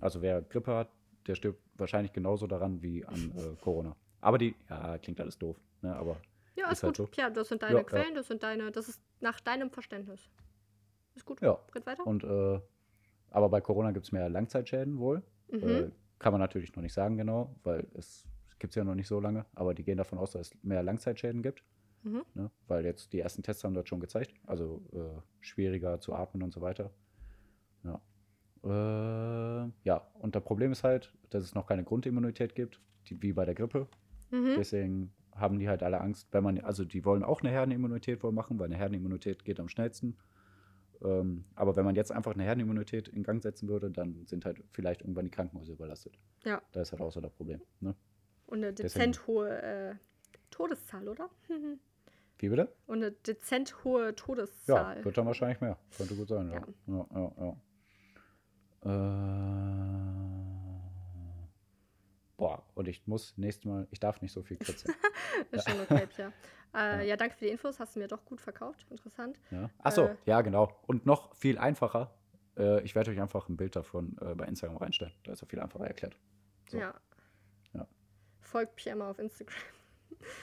Also 0.02 0.22
wer 0.22 0.41
Grippe 0.41 0.76
hat, 0.76 0.89
der 1.28 1.36
stirbt 1.36 1.62
wahrscheinlich 1.76 2.12
genauso 2.14 2.47
daran 2.47 2.82
wie 2.82 3.06
an 3.06 3.32
äh, 3.38 3.56
Corona. 3.62 3.95
Aber 4.20 4.38
die, 4.38 4.56
ja, 4.70 4.97
klingt 4.97 5.22
alles 5.22 5.38
doof. 5.38 5.58
Ne? 5.82 5.95
Aber 5.95 6.18
Ja, 6.56 6.66
Ist 6.68 6.80
ist, 6.80 6.84
halt 6.84 6.97
gut. 6.97 7.08
so. 7.08 7.12
Pierre, 7.12 7.32
das 7.32 7.47
sind 7.47 7.62
deine 7.64 7.74
Ja, 7.74 7.80
ja. 7.80 7.84
Quellen, 7.86 8.16
das 8.16 8.28
sind 8.28 8.43
deine, 8.43 8.72
das 8.72 8.89
ist 8.89 9.02
nach 9.20 9.39
deinem 9.39 9.70
Verständnis. 9.72 10.30
Ist 11.16 11.26
gut. 11.26 11.41
ja. 11.41 11.58
Geht 11.74 11.86
weiter. 11.86 12.06
Und 12.06 12.24
äh, 12.24 12.60
aber 13.30 13.49
bei 13.49 13.62
Corona 13.62 13.91
gibt 13.91 14.06
es 14.06 14.12
mehr 14.12 14.28
Langzeitschäden 14.30 14.99
wohl. 14.99 15.24
Mhm. 15.49 15.64
Äh, 15.64 15.91
kann 16.20 16.34
man 16.34 16.41
natürlich 16.41 16.76
noch 16.76 16.84
nicht 16.84 16.93
sagen 16.93 17.18
genau, 17.18 17.56
weil 17.64 17.88
es 17.93 18.28
gibt 18.60 18.72
es 18.72 18.76
ja 18.76 18.84
noch 18.84 18.95
nicht 18.95 19.08
so 19.08 19.20
lange. 19.20 19.45
Aber 19.56 19.74
die 19.74 19.84
gehen 19.84 19.97
davon 19.97 20.20
aus, 20.20 20.32
dass 20.32 20.47
es 20.52 20.64
mehr 20.64 20.84
Langzeitschäden 20.84 21.41
gibt. 21.41 21.64
Mhm. 22.04 22.24
Ne? 22.34 22.52
Weil 22.68 22.86
jetzt 22.86 23.14
die 23.14 23.20
ersten 23.20 23.41
Tests 23.43 23.64
haben 23.64 23.74
das 23.74 23.88
schon 23.88 23.99
gezeigt. 23.99 24.34
Also 24.45 24.82
äh, 24.93 25.20
schwieriger 25.39 25.99
zu 25.99 26.14
atmen 26.14 26.43
und 26.43 26.54
so 26.54 26.62
weiter. 26.62 26.91
Ja. 27.84 27.99
Äh, 28.64 28.68
ja, 29.84 30.07
und 30.20 30.36
das 30.36 30.43
Problem 30.43 30.72
ist 30.72 30.84
halt, 30.84 31.14
dass 31.30 31.43
es 31.43 31.55
noch 31.55 31.68
keine 31.68 31.84
Grundimmunität 31.84 32.55
gibt, 32.55 32.80
die, 33.07 33.22
wie 33.22 33.34
bei 33.34 33.45
der 33.45 33.55
Grippe. 33.55 33.88
Mhm. 34.30 34.55
Deswegen 34.57 35.14
haben 35.36 35.59
die 35.59 35.68
halt 35.70 35.82
alle 35.84 36.01
Angst, 36.01 36.28
wenn 36.32 36.43
man, 36.43 36.59
also 36.59 36.84
die 36.86 37.03
wollen 37.05 37.24
auch 37.24 37.41
eine 37.41 37.49
Herdenimmunität 37.49 38.22
wohl 38.24 38.32
machen, 38.32 38.59
weil 38.59 38.66
eine 38.68 38.78
Herdenimmunität 38.78 39.43
geht 39.45 39.59
am 39.59 39.70
schnellsten. 39.70 40.18
Ähm, 41.03 41.45
aber 41.55 41.76
wenn 41.76 41.86
man 41.86 41.95
jetzt 41.95 42.12
einfach 42.12 42.34
eine 42.34 42.43
Herdenimmunität 42.43 43.07
in 43.07 43.24
Gang 43.24 43.41
setzen 43.41 43.68
würde, 43.68 43.89
dann 43.89 44.26
sind 44.28 44.45
halt 44.45 44.64
vielleicht 44.72 45.01
irgendwann 45.01 45.26
die 45.26 45.32
Krankenhäuser 45.32 45.74
überlastet. 45.74 46.18
Ja. 46.43 46.62
Da 46.74 46.82
ist 46.82 46.91
halt 46.91 47.01
auch 47.01 47.12
so 47.12 47.22
das 47.22 47.32
Problem. 47.34 47.62
Ne? 47.80 47.95
Und 48.45 48.59
eine 48.59 48.74
Deswegen- 48.74 49.12
dezent 49.12 49.26
hohe 49.28 49.62
äh, 49.62 49.95
Todeszahl, 50.51 51.07
oder? 51.07 51.30
Wie 52.38 52.49
bitte? 52.49 52.72
Und 52.88 52.97
eine 52.97 53.12
dezent 53.12 53.84
hohe 53.84 54.07
Ja, 54.07 54.12
Todeszahl. 54.12 55.03
wird 55.05 55.18
dann 55.18 55.26
wahrscheinlich 55.26 55.62
mehr. 55.62 55.78
Könnte 55.97 56.16
gut 56.16 56.28
sein, 56.28 56.49
ja. 56.49 56.55
Ja. 56.55 56.68
Ja, 56.88 57.07
ja, 57.14 57.32
ja. 57.45 57.57
Äh, 58.84 58.88
boah, 62.38 62.63
und 62.75 62.88
ich 62.88 63.05
muss 63.07 63.38
nächstes 63.38 63.65
Mal, 63.65 63.88
ich 63.91 63.99
darf 63.99 64.21
nicht 64.21 64.32
so 64.32 64.41
viel 64.43 64.57
kritzeln. 64.59 64.95
ist 65.51 65.69
schon 65.69 65.79
okay, 65.89 66.07
Pierre. 66.07 66.34
Äh, 66.73 67.07
ja, 67.07 67.17
danke 67.17 67.36
für 67.36 67.45
die 67.45 67.51
Infos. 67.51 67.79
Hast 67.79 67.95
du 67.95 67.99
mir 67.99 68.07
doch 68.07 68.23
gut 68.25 68.41
verkauft. 68.41 68.86
Interessant. 68.89 69.39
Ja. 69.51 69.69
Achso, 69.79 70.05
Äh. 70.05 70.15
ja, 70.25 70.41
genau. 70.41 70.73
Und 70.88 71.05
noch 71.05 71.36
viel 71.36 71.57
einfacher. 71.57 72.13
Äh, 72.57 72.82
ich 72.84 72.95
werde 72.95 73.11
euch 73.11 73.19
einfach 73.21 73.49
ein 73.49 73.57
Bild 73.57 73.75
davon 73.75 74.17
äh, 74.21 74.34
bei 74.36 74.45
Instagram 74.45 74.77
reinstellen. 74.77 75.13
Da 75.23 75.34
ist 75.34 75.41
er 75.41 75.47
viel 75.47 75.59
einfacher 75.59 75.86
erklärt. 75.88 76.17
So. 76.69 76.77
Ja. 76.77 76.93
Ja. 77.73 77.88
Folgt 78.39 78.77
Pierre 78.77 78.97
mal 78.97 79.09
auf 79.11 79.19
Instagram. 79.19 79.55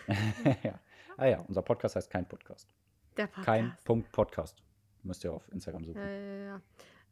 ja. 0.62 0.78
Ah 1.16 1.26
ja, 1.26 1.40
unser 1.48 1.62
Podcast 1.62 1.96
heißt 1.96 2.10
kein 2.10 2.28
Podcast. 2.28 2.68
Der 3.16 3.26
Podcast. 3.26 3.46
Kein 3.46 3.76
Punkt 3.84 4.12
Podcast. 4.12 4.62
Müsst 5.02 5.24
ihr 5.24 5.32
auf 5.32 5.48
Instagram 5.50 5.84
suchen. 5.84 5.98
Ja, 6.00 6.08
ja, 6.10 6.44
ja. 6.44 6.60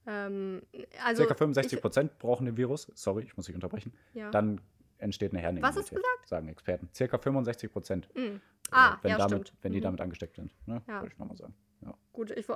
Ähm, 0.07 0.63
also 1.05 1.23
Circa 1.23 1.35
65 1.35 1.73
ich, 1.75 1.81
Prozent 1.83 2.19
brauchen 2.19 2.47
den 2.47 2.57
Virus. 2.57 2.91
Sorry, 2.95 3.25
ich 3.25 3.37
muss 3.37 3.47
dich 3.47 3.55
unterbrechen. 3.55 3.93
ja. 4.15 4.31
Dann 4.31 4.61
entsteht 4.99 5.33
eine 5.33 5.41
Herdenimmunität. 5.41 5.93
Was 5.93 5.93
hast 5.93 6.25
du 6.25 6.29
Sagen 6.29 6.49
Experten. 6.49 6.89
Circa 6.95 7.19
65 7.19 7.71
Prozent. 7.71 8.09
Mm. 8.15 8.37
Ah, 8.71 8.97
wenn, 9.03 9.11
ja, 9.11 9.19
damit, 9.19 9.49
stimmt. 9.49 9.63
wenn 9.63 9.73
die 9.73 9.79
Mhm. 9.81 9.83
damit 9.85 10.01
angesteckt 10.01 10.37
sind. 10.37 10.55
Ne? 10.67 10.83
Ja. 10.89 11.01
Wollte 11.01 11.13
ich 11.13 11.19
nochmal 11.19 11.37
sagen. 11.37 11.55
Ja. 11.83 11.95
Gut, 12.15 12.31
ich, 12.31 12.47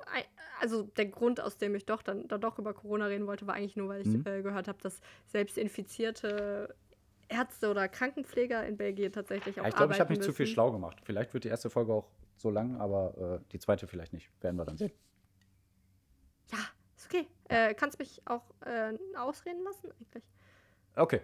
also 0.60 0.84
der 0.84 1.06
Grund, 1.06 1.40
aus 1.40 1.58
dem 1.58 1.74
ich 1.74 1.84
doch 1.84 2.02
dann, 2.02 2.26
dann 2.28 2.40
doch 2.40 2.58
über 2.58 2.72
Corona 2.72 3.06
reden 3.06 3.26
wollte, 3.26 3.46
war 3.46 3.54
eigentlich 3.54 3.76
nur, 3.76 3.88
weil 3.90 4.00
ich 4.00 4.06
Mhm. 4.08 4.24
äh, 4.26 4.42
gehört 4.42 4.66
habe, 4.68 4.78
dass 4.80 5.00
selbst 5.26 5.58
infizierte 5.58 6.74
Ärzte 7.28 7.70
oder 7.70 7.88
Krankenpfleger 7.88 8.66
in 8.66 8.76
Belgien 8.76 9.12
tatsächlich 9.12 9.60
auch 9.60 9.64
Ja, 9.64 9.68
ich 9.68 9.76
glaube, 9.76 9.92
ich 9.92 10.00
habe 10.00 10.10
mich 10.10 10.20
zu 10.22 10.32
viel 10.32 10.44
müssen. 10.44 10.54
schlau 10.54 10.72
gemacht. 10.72 10.98
Vielleicht 11.04 11.32
wird 11.34 11.44
die 11.44 11.48
erste 11.48 11.70
Folge 11.70 11.92
auch 11.92 12.08
so 12.36 12.50
lang, 12.50 12.80
aber 12.80 13.40
äh, 13.42 13.44
die 13.52 13.58
zweite 13.58 13.86
vielleicht 13.86 14.12
nicht. 14.12 14.30
Werden 14.42 14.56
wir 14.56 14.64
dann 14.64 14.78
sehen. 14.78 14.90
Ja, 17.12 17.20
okay. 17.20 17.28
Äh, 17.48 17.74
kannst 17.74 17.98
mich 17.98 18.20
auch 18.26 18.42
äh, 18.64 18.92
ausreden 19.16 19.62
lassen 19.64 19.90
eigentlich? 19.92 20.24
Okay, 20.96 21.20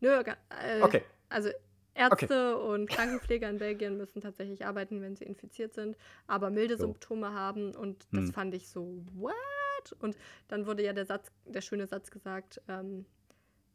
Nö, 0.00 0.22
ga- 0.22 0.36
äh, 0.62 0.82
okay. 0.82 1.02
Also 1.30 1.50
Ärzte 1.94 2.58
und 2.58 2.90
Krankenpfleger 2.90 3.48
in 3.48 3.58
Belgien 3.58 3.96
müssen 3.96 4.20
tatsächlich 4.20 4.66
arbeiten, 4.66 5.00
wenn 5.00 5.14
sie 5.16 5.24
infiziert 5.24 5.72
sind, 5.74 5.96
aber 6.26 6.50
milde 6.50 6.74
Jo. 6.74 6.80
Symptome 6.80 7.32
haben 7.32 7.74
und 7.74 8.06
das 8.12 8.24
Hm. 8.26 8.32
fand 8.32 8.54
ich 8.54 8.68
so, 8.68 9.02
what? 9.14 9.92
Und 10.00 10.16
dann 10.48 10.66
wurde 10.66 10.82
ja 10.82 10.92
der 10.92 11.06
Satz, 11.06 11.30
der 11.46 11.60
schöne 11.60 11.86
Satz 11.86 12.10
gesagt, 12.10 12.60
ähm, 12.68 13.06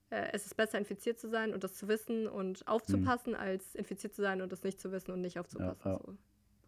äh, 0.10 0.28
es 0.34 0.45
ist 0.45 0.56
besser 0.58 0.78
infiziert 0.78 1.18
zu 1.20 1.30
sein 1.30 1.54
und 1.54 1.64
das 1.64 1.74
zu 1.76 1.88
wissen 1.88 2.28
und 2.28 2.68
aufzupassen, 2.68 3.34
als 3.36 3.74
infiziert 3.74 4.14
zu 4.14 4.22
sein 4.22 4.41
und 4.41 4.52
das 4.52 4.64
nicht 4.64 4.80
zu 4.82 4.91
wissen 4.91 5.12
und 5.12 5.22
nicht 5.22 5.39
aufzupassen. 5.39 5.84
Hm. 5.84 5.91
ja. 5.91 6.00
So. 6.06 6.18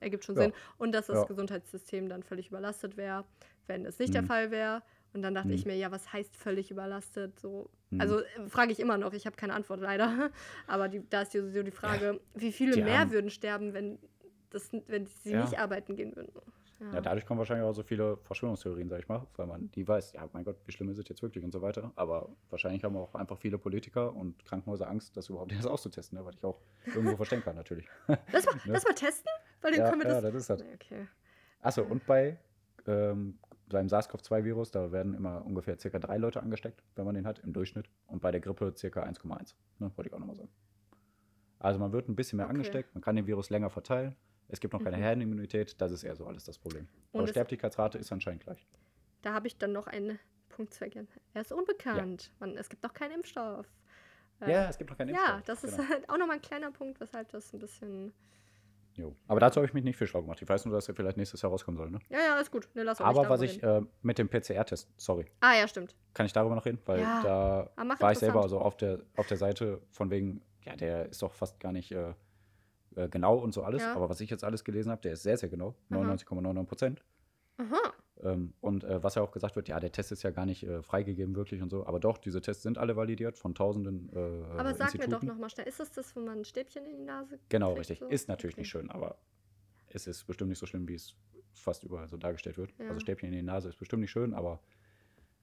Ergibt 0.02 0.26
schon 0.26 0.36
Ja. 0.36 0.42
Sinn. 0.44 0.54
Und 0.78 0.92
dass 0.92 1.08
das 1.08 1.20
Ja. 1.20 1.24
Gesundheitssystem 1.26 2.10
dann 2.10 2.24
völlig 2.24 2.50
überlastet 2.50 2.98
wäre, 2.98 3.24
wenn 3.68 3.86
es 3.86 3.98
nicht 4.00 4.14
der 4.14 4.22
Hm. 4.22 4.28
Fall 4.28 4.52
wäre. 4.52 4.82
Und 5.14 5.22
dann 5.24 5.34
dachte 5.36 5.50
Hm. 5.50 5.56
ich 5.56 5.66
mir, 5.66 5.76
ja, 5.76 5.92
was 5.92 6.12
heißt 6.12 6.36
völlig 6.36 6.72
überlastet? 6.72 7.40
So, 7.40 7.70
Hm. 7.90 8.02
also 8.02 8.20
äh, 8.20 8.48
frage 8.50 8.72
ich 8.72 8.80
immer 8.80 8.98
noch, 8.98 9.14
ich 9.14 9.26
habe 9.26 9.36
keine 9.36 9.54
Antwort 9.54 9.80
leider. 9.80 10.30
Aber 10.68 10.88
die, 10.90 11.08
da 11.10 11.22
ist 11.22 11.34
die, 11.34 11.40
so 11.52 11.64
die 11.64 11.72
Frage, 11.72 12.20
wie 12.34 12.52
viele 12.52 12.74
die 12.76 12.82
mehr 12.84 13.00
haben- 13.00 13.12
würden 13.12 13.30
sterben, 13.30 13.74
wenn, 13.74 14.00
das, 14.50 14.70
wenn 14.88 15.06
sie 15.06 15.32
Ja. 15.32 15.42
nicht 15.44 15.58
arbeiten 15.60 15.96
gehen 15.96 16.16
würden? 16.16 16.32
Ja, 16.94 17.00
dadurch 17.00 17.28
kommen 17.28 17.38
wahrscheinlich 17.38 17.64
auch 17.64 17.74
so 17.76 17.84
viele 17.84 18.18
Verschwörungstheorien, 18.24 18.90
sag 18.90 19.00
ich 19.02 19.08
mal, 19.08 19.28
weil 19.38 19.46
man 19.46 19.70
die 19.70 19.88
weiß, 19.88 20.14
ja, 20.14 20.28
mein 20.34 20.44
Gott, 20.44 20.56
wie 20.66 20.72
schlimm 20.72 20.90
ist 20.90 20.98
es 20.98 21.08
jetzt 21.10 21.22
wirklich 21.22 21.44
und 21.44 21.52
so 21.52 21.62
weiter. 21.62 21.92
Aber 21.96 22.30
wahrscheinlich 22.50 22.84
haben 22.84 22.98
auch 22.98 23.14
einfach 23.14 23.38
viele 23.38 23.60
Politiker 23.60 24.12
und 24.16 24.44
Krankenhäuser 24.46 24.90
Angst, 24.90 25.16
das 25.16 25.30
überhaupt 25.30 25.52
erst 25.52 25.68
auszutesten, 25.68 26.18
ne? 26.18 26.26
was 26.26 26.34
ich 26.36 26.44
auch 26.44 26.60
irgendwo 26.88 27.16
verstehen 27.18 27.44
kann, 27.44 27.56
natürlich. 27.56 27.86
Lass 28.32 28.46
mal, 28.48 28.56
Ne? 28.56 28.62
lass 28.66 28.84
mal 28.84 28.96
testen, 28.96 29.30
weil 29.62 29.72
dann 29.72 29.82
ja, 29.82 29.90
können 29.90 30.02
wir 30.02 30.10
ja, 30.10 30.22
das. 30.22 30.32
das 30.32 30.42
ist 30.42 30.50
das. 30.50 30.60
Nee, 30.64 30.74
okay. 30.76 31.08
Achso, 31.62 31.84
und 31.84 32.06
bei 32.06 32.38
ähm, 32.88 33.38
beim 33.70 33.88
SARS-CoV-2-Virus, 33.88 34.72
da 34.72 34.92
werden 34.92 35.14
immer 35.14 35.46
ungefähr 35.46 35.80
circa 35.80 35.98
drei 36.00 36.18
Leute 36.18 36.42
angesteckt, 36.42 36.84
wenn 36.96 37.06
man 37.06 37.16
den 37.16 37.26
hat, 37.26 37.40
im 37.40 37.54
Durchschnitt. 37.54 37.90
Und 38.08 38.22
bei 38.22 38.32
der 38.32 38.42
Grippe 38.42 38.74
circa 38.76 39.04
1,1. 39.04 39.54
Ne, 39.80 39.92
wollte 39.96 40.10
ich 40.10 40.14
auch 40.14 40.20
nochmal 40.20 40.36
sagen. 40.36 40.50
Also 41.60 41.80
man 41.80 41.92
wird 41.94 42.10
ein 42.10 42.16
bisschen 42.16 42.38
mehr 42.38 42.48
Okay. 42.48 42.56
angesteckt, 42.56 42.94
man 42.96 43.02
kann 43.02 43.16
den 43.16 43.28
Virus 43.28 43.50
länger 43.50 43.70
verteilen. 43.70 44.16
Es 44.50 44.60
gibt 44.60 44.74
noch 44.74 44.84
keine 44.84 44.98
Mhm. 44.98 45.02
Herdenimmunität, 45.02 45.80
das 45.80 45.92
ist 45.94 46.04
eher 46.04 46.16
so 46.16 46.26
alles 46.26 46.44
das 46.44 46.58
Problem. 46.58 46.88
Und 47.14 47.22
Aber 47.22 47.28
Sterblichkeitsrate 47.30 47.98
ist 47.98 48.12
anscheinend 48.12 48.44
gleich. 48.44 48.68
Da 49.22 49.34
habe 49.34 49.48
ich 49.48 49.58
dann 49.58 49.72
noch 49.72 49.88
ein 49.88 50.20
Punkt 50.50 50.74
zu 50.74 50.84
erkennen. 50.84 51.08
Er 51.34 51.42
ist 51.42 51.54
unbekannt. 51.54 52.34
Man, 52.40 52.58
es 52.58 52.68
gibt 52.68 52.84
noch 52.84 52.94
keinen 52.94 53.12
Impfstoff. 53.14 53.68
Äh, 54.42 54.52
Ja, 54.52 54.70
es 54.70 54.78
gibt 54.78 54.90
noch 54.90 54.98
keinen 54.98 55.14
ja, 55.16 55.36
Impfstoff. 55.38 55.62
das 55.62 55.64
ist 55.64 55.78
halt 55.90 56.10
auch 56.10 56.18
nochmal 56.18 56.38
ein 56.38 56.42
kleiner 56.42 56.72
Punkt, 56.72 57.00
weshalb 57.00 57.30
das 57.30 57.54
ein 57.54 57.60
bisschen. 57.60 58.12
Jo. 58.96 59.16
Aber 59.28 59.40
dazu 59.40 59.58
habe 59.58 59.66
ich 59.68 59.74
mich 59.74 59.84
nicht 59.84 59.96
viel 59.98 60.08
schlau 60.08 60.22
gemacht. 60.22 60.42
Ich 60.42 60.50
weiß 60.50 60.66
nur, 60.66 60.76
dass 60.76 60.88
er 60.88 60.96
vielleicht 60.96 61.18
nächstes 61.18 61.42
Jahr 61.42 61.52
rauskommen 61.52 61.78
soll. 61.78 61.90
Ne? 61.92 62.00
Ja, 62.10 62.20
ja, 62.20 62.40
ist 62.40 62.52
gut. 62.52 62.68
Ne, 62.74 62.84
lass 62.84 63.00
Aber 63.00 63.30
was 63.30 63.42
ich 63.42 63.64
äh, 63.64 63.82
mit 64.02 64.18
dem 64.18 64.28
PCR-Test, 64.30 64.90
sorry, 64.98 65.26
Ah, 65.40 65.54
ja, 65.56 65.68
stimmt. 65.68 65.96
kann 66.14 66.26
ich 66.26 66.34
darüber 66.34 66.56
noch 66.56 66.66
reden? 66.66 66.80
Weil 66.86 67.00
Ja. 67.00 67.22
da 67.24 67.70
Ah, 67.78 67.86
war 68.00 68.12
ich 68.12 68.20
selber 68.20 68.42
also 68.42 68.60
auf 68.60 68.76
der, 68.78 69.00
auf 69.16 69.28
der 69.28 69.38
Seite 69.38 69.82
von 69.92 70.10
wegen, 70.10 70.42
ja, 70.64 70.76
der 70.76 71.08
ist 71.10 71.22
doch 71.22 71.34
fast 71.34 71.60
gar 71.60 71.72
nicht 71.72 71.92
äh, 71.92 72.14
äh, 72.96 73.08
genau 73.08 73.38
und 73.38 73.54
so 73.54 73.64
alles. 73.64 73.82
Ja. 73.82 73.96
Aber 73.96 74.10
was 74.10 74.20
ich 74.20 74.30
jetzt 74.30 74.44
alles 74.44 74.64
gelesen 74.64 74.92
habe, 74.92 75.02
der 75.02 75.14
ist 75.14 75.24
sehr, 75.24 75.38
sehr 75.38 75.50
genau. 75.50 75.76
Aha. 75.90 76.02
99,99 76.02 76.64
Prozent. 76.66 77.00
Aha. 77.00 77.06
Ähm, 78.24 78.54
und 78.62 78.84
äh, 78.84 79.02
was 79.04 79.16
ja 79.16 79.22
auch 79.24 79.32
gesagt 79.32 79.56
wird, 79.56 79.68
ja, 79.68 79.80
der 79.80 79.92
Test 79.92 80.12
ist 80.12 80.22
ja 80.24 80.30
gar 80.30 80.46
nicht 80.46 80.64
äh, 80.64 80.82
freigegeben 80.84 81.36
wirklich 81.36 81.62
und 81.62 81.70
so. 81.70 81.86
Aber 81.88 82.00
doch, 82.00 82.18
diese 82.20 82.40
Tests 82.42 82.62
sind 82.64 82.78
alle 82.78 82.96
validiert 82.96 83.38
von 83.38 83.56
tausenden 83.56 84.10
äh, 84.16 84.60
Aber 84.60 84.76
sag 84.76 84.94
mir 84.98 85.08
doch 85.08 85.24
nochmal 85.24 85.50
schnell, 85.50 85.68
ist 85.68 85.80
das 85.80 85.92
das, 85.92 86.16
wo 86.16 86.20
man 86.20 86.40
ein 86.40 86.46
Stäbchen 86.46 86.86
in 86.86 86.98
die 86.98 87.04
Nase 87.04 87.40
Genau, 87.50 87.70
kriegt, 87.74 87.80
richtig. 87.80 88.00
so? 88.00 88.08
Ist 88.08 88.28
natürlich 88.28 88.56
Okay. 88.56 88.62
nicht 88.62 88.70
schön, 88.70 88.92
aber 88.92 89.18
es 89.88 90.06
ist 90.08 90.26
bestimmt 90.28 90.50
nicht 90.50 90.60
so 90.60 90.66
schlimm, 90.68 90.88
wie 90.88 90.96
es 90.96 91.16
fast 91.54 91.84
überall 91.84 92.08
so 92.08 92.18
dargestellt 92.18 92.58
wird. 92.58 92.72
Ja. 92.78 92.88
Also 92.90 93.00
Stäbchen 93.00 93.30
in 93.30 93.36
die 93.36 93.42
Nase 93.42 93.70
ist 93.70 93.78
bestimmt 93.80 94.02
nicht 94.02 94.12
schön, 94.12 94.34
aber 94.36 94.60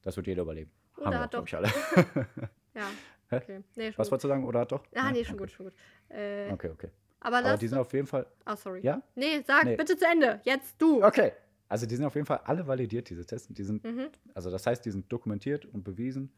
das 0.03 0.17
wird 0.17 0.27
jeder 0.29 0.43
überleben. 0.43 0.71
Oder 0.97 1.07
Haben 1.07 1.13
wir, 1.15 1.21
hat 1.21 1.35
doch- 1.35 1.47
ich, 1.47 1.57
alle. 1.57 1.69
Ja. 2.75 2.89
Okay. 3.31 3.63
Nee, 3.75 3.87
schon 3.93 3.99
Was 3.99 4.07
gut. 4.07 4.13
wolltest 4.13 4.25
du 4.25 4.29
sagen? 4.29 4.45
Oder 4.47 4.61
hat 4.61 4.71
doch? 4.73 4.85
Ah, 4.95 5.11
nee, 5.11 5.25
schon 5.25 5.35
okay. 5.35 5.43
gut, 5.45 5.51
schon 5.51 5.67
gut. 5.67 5.75
Äh, 6.11 6.51
Okay, 6.53 6.71
okay. 6.71 6.89
Aber 7.21 7.39
Aber 7.39 7.57
die 7.57 7.67
sind 7.67 7.77
auf 7.79 7.93
jeden 7.93 8.07
Fall. 8.07 8.25
Ah, 8.45 8.55
sorry. 8.57 8.81
Ja? 8.83 9.03
Nee, 9.17 9.43
sag 9.45 9.65
Nee. 9.65 9.75
bitte 9.77 9.97
zu 9.97 10.07
Ende. 10.07 10.41
Jetzt 10.45 10.81
du. 10.81 11.03
Okay. 11.05 11.33
Also 11.69 11.87
die 11.87 11.97
sind 11.97 12.05
auf 12.05 12.14
jeden 12.14 12.27
Fall 12.27 12.41
alle 12.45 12.66
validiert, 12.66 13.11
diese 13.11 13.27
Tests. 13.27 13.49
Die 13.53 13.62
sind, 13.64 13.85
Mhm. 13.85 14.09
also 14.35 14.51
das 14.51 14.66
heißt, 14.66 14.85
die 14.85 14.91
sind 14.91 15.11
dokumentiert 15.12 15.64
und 15.66 15.85
bewiesen, 15.85 16.33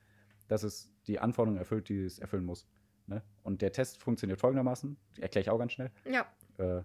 dass 0.49 0.63
es 0.65 0.91
die 1.07 1.19
Anforderungen 1.21 1.59
erfüllt, 1.59 1.89
die 1.89 2.05
es 2.05 2.19
erfüllen 2.19 2.45
muss. 2.45 2.67
Ne? 3.07 3.23
Und 3.43 3.63
der 3.63 3.73
Test 3.73 4.03
funktioniert 4.03 4.41
folgendermaßen, 4.41 4.97
erkläre 5.21 5.43
ich 5.43 5.51
auch 5.51 5.59
ganz 5.59 5.73
schnell. 5.73 5.91
Ja. 6.05 6.27
Äh, 6.59 6.83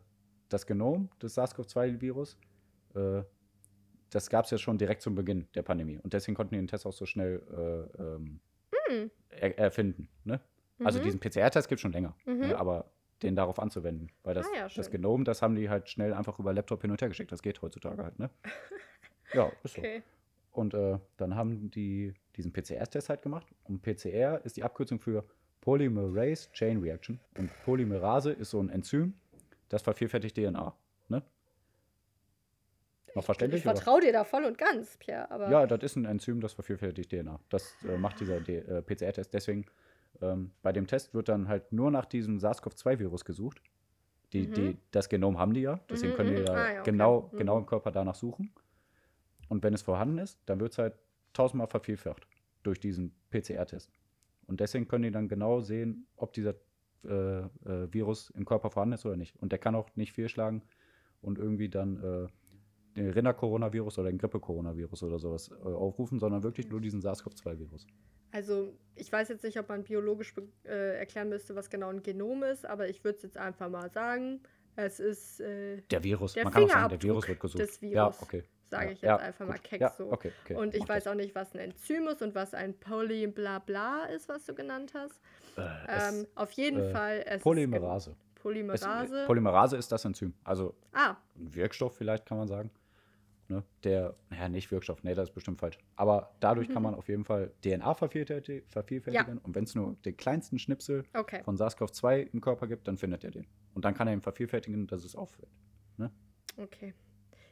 das 0.50 0.66
Genom 0.68 1.10
des 1.22 1.34
SARS-CoV-2-Virus, 1.38 2.38
äh, 2.96 3.24
das 4.12 4.30
gab 4.30 4.46
es 4.46 4.52
ja 4.52 4.58
schon 4.60 4.78
direkt 4.78 5.02
zum 5.02 5.16
Beginn 5.16 5.48
der 5.56 5.64
Pandemie. 5.64 6.00
Und 6.00 6.14
deswegen 6.14 6.36
konnten 6.36 6.54
die 6.54 6.60
den 6.62 6.68
Test 6.68 6.86
auch 6.86 6.94
so 6.94 7.06
schnell 7.06 7.42
äh, 7.98 8.02
ähm, 8.02 8.40
Hm. 8.88 9.10
er 9.30 9.58
erfinden. 9.58 10.08
Ne? 10.24 10.40
Also 10.84 11.00
Mhm. 11.00 11.04
diesen 11.06 11.20
PCR-Test 11.20 11.68
gibt 11.68 11.78
es 11.80 11.82
schon 11.82 11.92
länger. 11.94 12.16
Mhm. 12.26 12.40
Ne? 12.42 12.58
Aber 12.58 12.92
den 13.24 13.36
darauf 13.36 13.60
anzuwenden. 13.60 14.12
Weil 14.24 14.36
das, 14.36 14.48
Ah 14.48 14.58
ja, 14.58 14.68
das. 14.68 14.92
Genom, 14.92 15.24
das 15.24 15.42
haben 15.42 15.56
die 15.56 15.70
halt 15.70 15.90
schnell 15.90 16.14
einfach 16.14 16.40
über 16.40 16.54
Laptop 16.54 16.82
hin 16.82 16.92
und 16.92 17.02
her 17.02 17.10
geschickt. 17.10 17.32
Das 17.32 17.42
geht 17.42 17.62
heutzutage 17.62 18.04
halt. 18.04 18.20
Ne? 18.20 18.30
Ja, 19.34 19.52
ist 19.64 19.74
so. 19.74 19.82
Okay. 19.82 20.04
Und 20.52 20.74
äh, 20.76 21.00
dann 21.18 21.36
haben 21.36 21.72
die 21.72 22.14
diesen 22.36 22.54
PCR-Test 22.54 23.10
halt 23.10 23.22
gemacht. 23.22 23.48
Und 23.64 23.82
PCR 23.82 24.40
ist 24.46 24.56
die 24.56 24.64
Abkürzung 24.64 25.00
für 25.00 25.26
Polymerase 25.62 26.52
Chain 26.52 26.80
Reaction. 26.80 27.20
Und 27.38 27.50
Polymerase 27.66 28.32
ist 28.32 28.52
so 28.52 28.62
ein 28.62 28.70
Enzym, 28.70 29.16
das 29.68 29.82
vervielfältigt 29.82 30.38
DNA. 30.38 30.76
Ne? 31.10 31.24
Noch 33.16 33.24
verständlich? 33.24 33.62
Ich 33.62 33.68
oder? 33.68 33.76
vertraue 33.76 34.02
dir 34.02 34.14
da 34.14 34.24
voll 34.24 34.46
und 34.46 34.58
ganz, 34.58 34.96
Pierre. 34.98 35.30
Aber 35.32 35.50
Ja, 35.50 35.66
das 35.66 35.82
ist 35.84 35.96
ein 35.96 36.06
Enzym, 36.06 36.40
das 36.40 36.54
vervielfältigt 36.54 37.12
DNA. 37.12 37.40
Das 37.50 37.76
äh, 37.84 37.98
macht 37.98 38.20
dieser 38.20 38.38
äh, 38.48 38.82
PCR-Test. 38.82 39.34
Deswegen, 39.34 39.66
ähm, 40.22 40.52
bei 40.62 40.72
dem 40.72 40.88
Test 40.88 41.14
wird 41.14 41.30
dann 41.30 41.48
halt 41.48 41.72
nur 41.72 41.92
nach 41.92 42.06
diesem 42.06 42.40
SARS-CoV-2-Virus 42.40 43.26
gesucht. 43.26 43.62
Die, 44.34 44.48
Mhm. 44.48 44.54
die, 44.54 44.78
das 44.92 45.10
Genom 45.10 45.38
haben 45.38 45.54
die 45.54 45.62
ja, 45.62 45.80
deswegen 45.90 46.14
Mhm, 46.14 46.18
können 46.18 46.36
die 46.36 46.42
mhm. 46.42 46.46
da 46.46 46.54
Ah, 46.54 46.74
ja, 46.74 46.82
okay. 46.82 46.92
genau, 46.92 47.30
Mhm. 47.32 47.38
genau 47.38 47.58
im 47.58 47.66
Körper 47.66 47.92
danach 47.92 48.16
suchen. 48.16 48.52
Und 49.50 49.64
wenn 49.64 49.74
es 49.74 49.82
vorhanden 49.84 50.18
ist, 50.18 50.40
dann 50.48 50.60
wird 50.60 50.72
es 50.72 50.78
halt 50.78 50.96
tausendmal 51.34 51.68
vervielfacht 51.68 52.28
durch 52.64 52.80
diesen 52.80 53.14
PCR-Test. 53.30 53.92
Und 54.48 54.60
deswegen 54.60 54.88
können 54.88 55.04
die 55.04 55.12
dann 55.12 55.28
genau 55.28 55.62
sehen, 55.62 56.08
ob 56.18 56.34
dieser 56.34 56.56
äh, 57.04 57.40
äh, 57.42 57.48
Virus 57.94 58.32
im 58.32 58.46
Körper 58.46 58.72
vorhanden 58.72 58.94
ist 58.94 59.06
oder 59.06 59.16
nicht. 59.18 59.36
Und 59.42 59.52
der 59.52 59.60
kann 59.60 59.76
auch 59.76 59.90
nicht 59.96 60.14
fehlschlagen 60.14 60.64
und 61.22 61.38
irgendwie 61.38 61.70
dann 61.70 61.98
äh, 62.04 62.28
den 62.96 63.10
Rinder-Coronavirus 63.12 64.00
oder 64.00 64.10
den 64.10 64.18
Grippe-Coronavirus 64.18 65.04
oder 65.04 65.20
sowas 65.20 65.52
äh, 65.52 65.54
aufrufen, 65.68 66.18
sondern 66.20 66.42
wirklich 66.42 66.70
nur 66.70 66.82
diesen 66.82 67.02
SARS-CoV-2-Virus. 67.02 67.86
Also, 68.32 68.74
ich 68.96 69.12
weiß 69.12 69.30
jetzt 69.30 69.44
nicht, 69.44 69.58
ob 69.60 69.70
man 69.70 69.84
biologisch 69.84 70.34
äh, 70.66 70.98
erklären 70.98 71.30
müsste, 71.30 71.56
was 71.56 71.70
genau 71.70 71.90
ein 71.90 72.04
Genom 72.04 72.44
ist, 72.44 72.66
aber 72.66 72.88
ich 72.90 73.04
würde 73.04 73.18
es 73.18 73.24
jetzt 73.24 73.38
einfach 73.38 73.70
mal 73.70 73.90
sagen. 73.92 74.42
Es 74.78 75.00
ist, 75.00 75.40
äh, 75.40 75.82
Der 75.90 76.04
Virus, 76.04 76.34
Der 76.34 76.44
man 76.44 76.54
kann 76.54 76.64
auch 76.64 76.70
sagen, 76.70 76.90
der 76.90 77.02
Virus 77.02 77.28
wird 77.28 77.40
gesucht. 77.40 77.62
des 77.62 77.80
Ja, 77.80 77.90
Virus, 78.08 78.22
okay. 78.22 78.44
sage 78.66 78.86
ja, 78.88 78.92
ich 78.92 79.02
jetzt 79.02 79.08
ja, 79.08 79.16
einfach 79.18 79.48
mal 79.48 79.54
gut. 79.54 79.64
keck 79.64 79.80
ja, 79.82 79.90
so. 79.98 80.12
Okay, 80.12 80.32
okay. 80.44 80.56
Und 80.56 80.74
ich 80.74 80.82
mach 80.82 80.90
weiß 80.90 81.06
das. 81.06 81.14
auch 81.14 81.16
nicht, 81.16 81.34
was 81.34 81.54
ein 81.54 81.60
Enzym 81.60 82.08
ist 82.10 82.22
und 82.22 82.36
was 82.36 82.54
ein 82.54 82.74
Polyblabla 82.78 84.06
ist, 84.08 84.28
was 84.28 84.46
du 84.46 84.54
genannt 84.54 84.94
hast. 84.94 85.22
Äh, 85.58 85.62
es- 85.88 86.14
Ähm, 86.20 86.28
auf 86.36 86.52
jeden 86.52 86.82
äh, 86.82 86.92
Fall. 86.92 87.24
Es 87.26 87.42
Polymerase. 87.42 88.10
Ist 88.12 88.18
Es, 88.36 88.42
Polymerase. 88.42 89.24
äh, 89.24 89.26
Polymerase 89.26 89.78
ist 89.78 89.92
das 89.92 90.04
Enzym. 90.06 90.34
Also 90.44 90.76
ah, 90.94 91.16
ein 91.38 91.54
Wirkstoff 91.56 91.96
vielleicht, 91.96 92.26
kann 92.26 92.38
man 92.38 92.48
sagen. 92.48 92.70
Ne? 93.48 93.64
Der, 93.84 94.16
ja, 94.32 94.50
nicht 94.50 94.72
Wirkstoff, 94.72 95.04
nee, 95.04 95.14
das 95.14 95.30
ist 95.30 95.36
bestimmt 95.36 95.60
falsch. 95.60 95.78
Aber 95.96 96.36
dadurch 96.40 96.68
kann 96.68 96.78
Mhm. 96.78 96.84
man 96.84 96.96
auf 96.96 97.08
jeden 97.10 97.26
Fall 97.26 97.52
DNA 97.64 97.92
vervielfälti- 97.94 98.64
vervielfältigen. 98.68 99.38
Und 99.38 99.54
wenn 99.56 99.66
es 99.66 99.76
nur 99.76 99.96
den 100.04 100.18
kleinsten 100.18 100.58
Schnipsel 100.58 101.04
okay. 101.14 101.44
von 101.44 101.56
SARS-CoV-2 101.58 102.32
im 102.34 102.42
Körper 102.42 102.66
gibt, 102.68 102.88
dann 102.88 102.98
findet 102.98 103.24
er 103.24 103.30
den. 103.32 103.46
Und 103.76 103.86
dann 103.86 103.94
kann 103.94 104.08
er 104.08 104.14
ihn 104.14 104.22
vervielfältigen, 104.22 104.88
dass 104.88 105.04
es 105.04 105.16
auffällt. 105.16 105.50
Okay. 106.58 106.94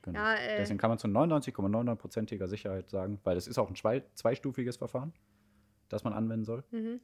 Genau. 0.04 0.18
Ja, 0.20 0.36
äh, 0.36 0.58
Deswegen 0.58 0.78
kann 0.80 0.89
man 0.89 0.98
zu 0.98 1.08
99,99%iger 1.08 2.48
Sicherheit 2.48 2.89
sagen, 2.89 3.20
weil 3.26 3.36
es 3.38 3.48
ist 3.48 3.58
auch 3.58 3.68
ein 3.70 3.76
zwei, 3.76 4.02
zweistufiges 4.16 4.78
Verfahren, 4.78 5.12
das 5.89 6.04
man 6.06 6.14
anwenden 6.14 6.46
soll. 6.46 6.64
mhm. 6.72 7.00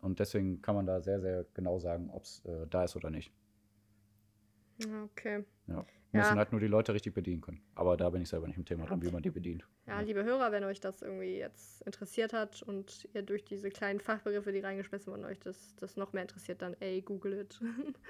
Und 0.00 0.18
deswegen 0.20 0.60
kann 0.62 0.74
man 0.74 0.84
da 0.86 1.00
sehr, 1.00 1.20
sehr 1.20 1.46
genau 1.54 1.78
sagen, 1.78 2.10
ob 2.10 2.24
es 2.24 2.44
äh, 2.44 2.66
da 2.68 2.84
ist 2.84 2.94
oder 2.96 3.08
nicht. 3.10 3.32
Ja, 4.78 5.04
Okay. 5.04 5.44
Ja. 5.68 5.84
Ja. 6.16 6.22
Müssen 6.24 6.38
halt 6.38 6.52
nur 6.52 6.60
die 6.60 6.66
Leute 6.66 6.92
richtig 6.94 7.14
bedienen 7.14 7.40
können. 7.40 7.60
Aber 7.74 7.96
da 7.96 8.10
bin 8.10 8.22
ich 8.22 8.28
selber 8.28 8.46
nicht 8.46 8.56
im 8.56 8.64
Thema 8.64 8.86
dran, 8.86 9.02
wie 9.02 9.10
man 9.10 9.22
die 9.22 9.30
bedient. 9.30 9.66
Ja, 9.86 10.00
liebe 10.00 10.24
Hörer, 10.24 10.52
wenn 10.52 10.64
euch 10.64 10.80
das 10.80 11.02
irgendwie 11.02 11.36
jetzt 11.38 11.82
interessiert 11.82 12.32
hat 12.32 12.62
und 12.62 13.08
ihr 13.14 13.22
durch 13.22 13.44
diese 13.44 13.70
kleinen 13.70 14.00
Fachbegriffe, 14.00 14.52
die 14.52 14.60
reingeschmissen 14.60 15.12
wurden, 15.12 15.24
euch 15.24 15.38
das, 15.40 15.74
das 15.76 15.96
noch 15.96 16.12
mehr 16.12 16.22
interessiert, 16.22 16.62
dann 16.62 16.74
ey, 16.80 17.02
google 17.02 17.34
it. 17.40 17.60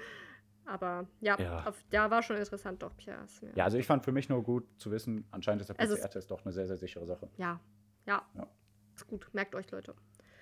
Aber 0.65 1.07
ja, 1.21 1.39
Ja. 1.39 1.65
Auf, 1.65 1.81
ja, 1.91 2.11
war 2.11 2.21
schon 2.23 2.35
interessant, 2.35 2.83
doch, 2.83 2.93
mir- 3.05 3.51
Ja, 3.55 3.63
also 3.63 3.77
ich 3.77 3.85
fand 3.87 4.03
für 4.03 4.11
mich 4.11 4.27
nur 4.27 4.43
gut 4.43 4.65
zu 4.77 4.91
wissen, 4.91 5.25
anscheinend 5.31 5.61
ist 5.61 5.67
der 5.69 5.79
Also 5.79 5.93
es- 5.93 6.01
PCR-Test 6.01 6.29
doch 6.31 6.43
eine 6.43 6.51
sehr, 6.51 6.67
sehr 6.67 6.77
sichere 6.77 7.05
Sache. 7.05 7.29
Ja, 7.37 7.59
ja. 8.05 8.21
Ja. 8.35 8.47
Ist 8.95 9.07
gut, 9.07 9.29
merkt 9.33 9.55
euch, 9.55 9.69
Leute. 9.71 9.95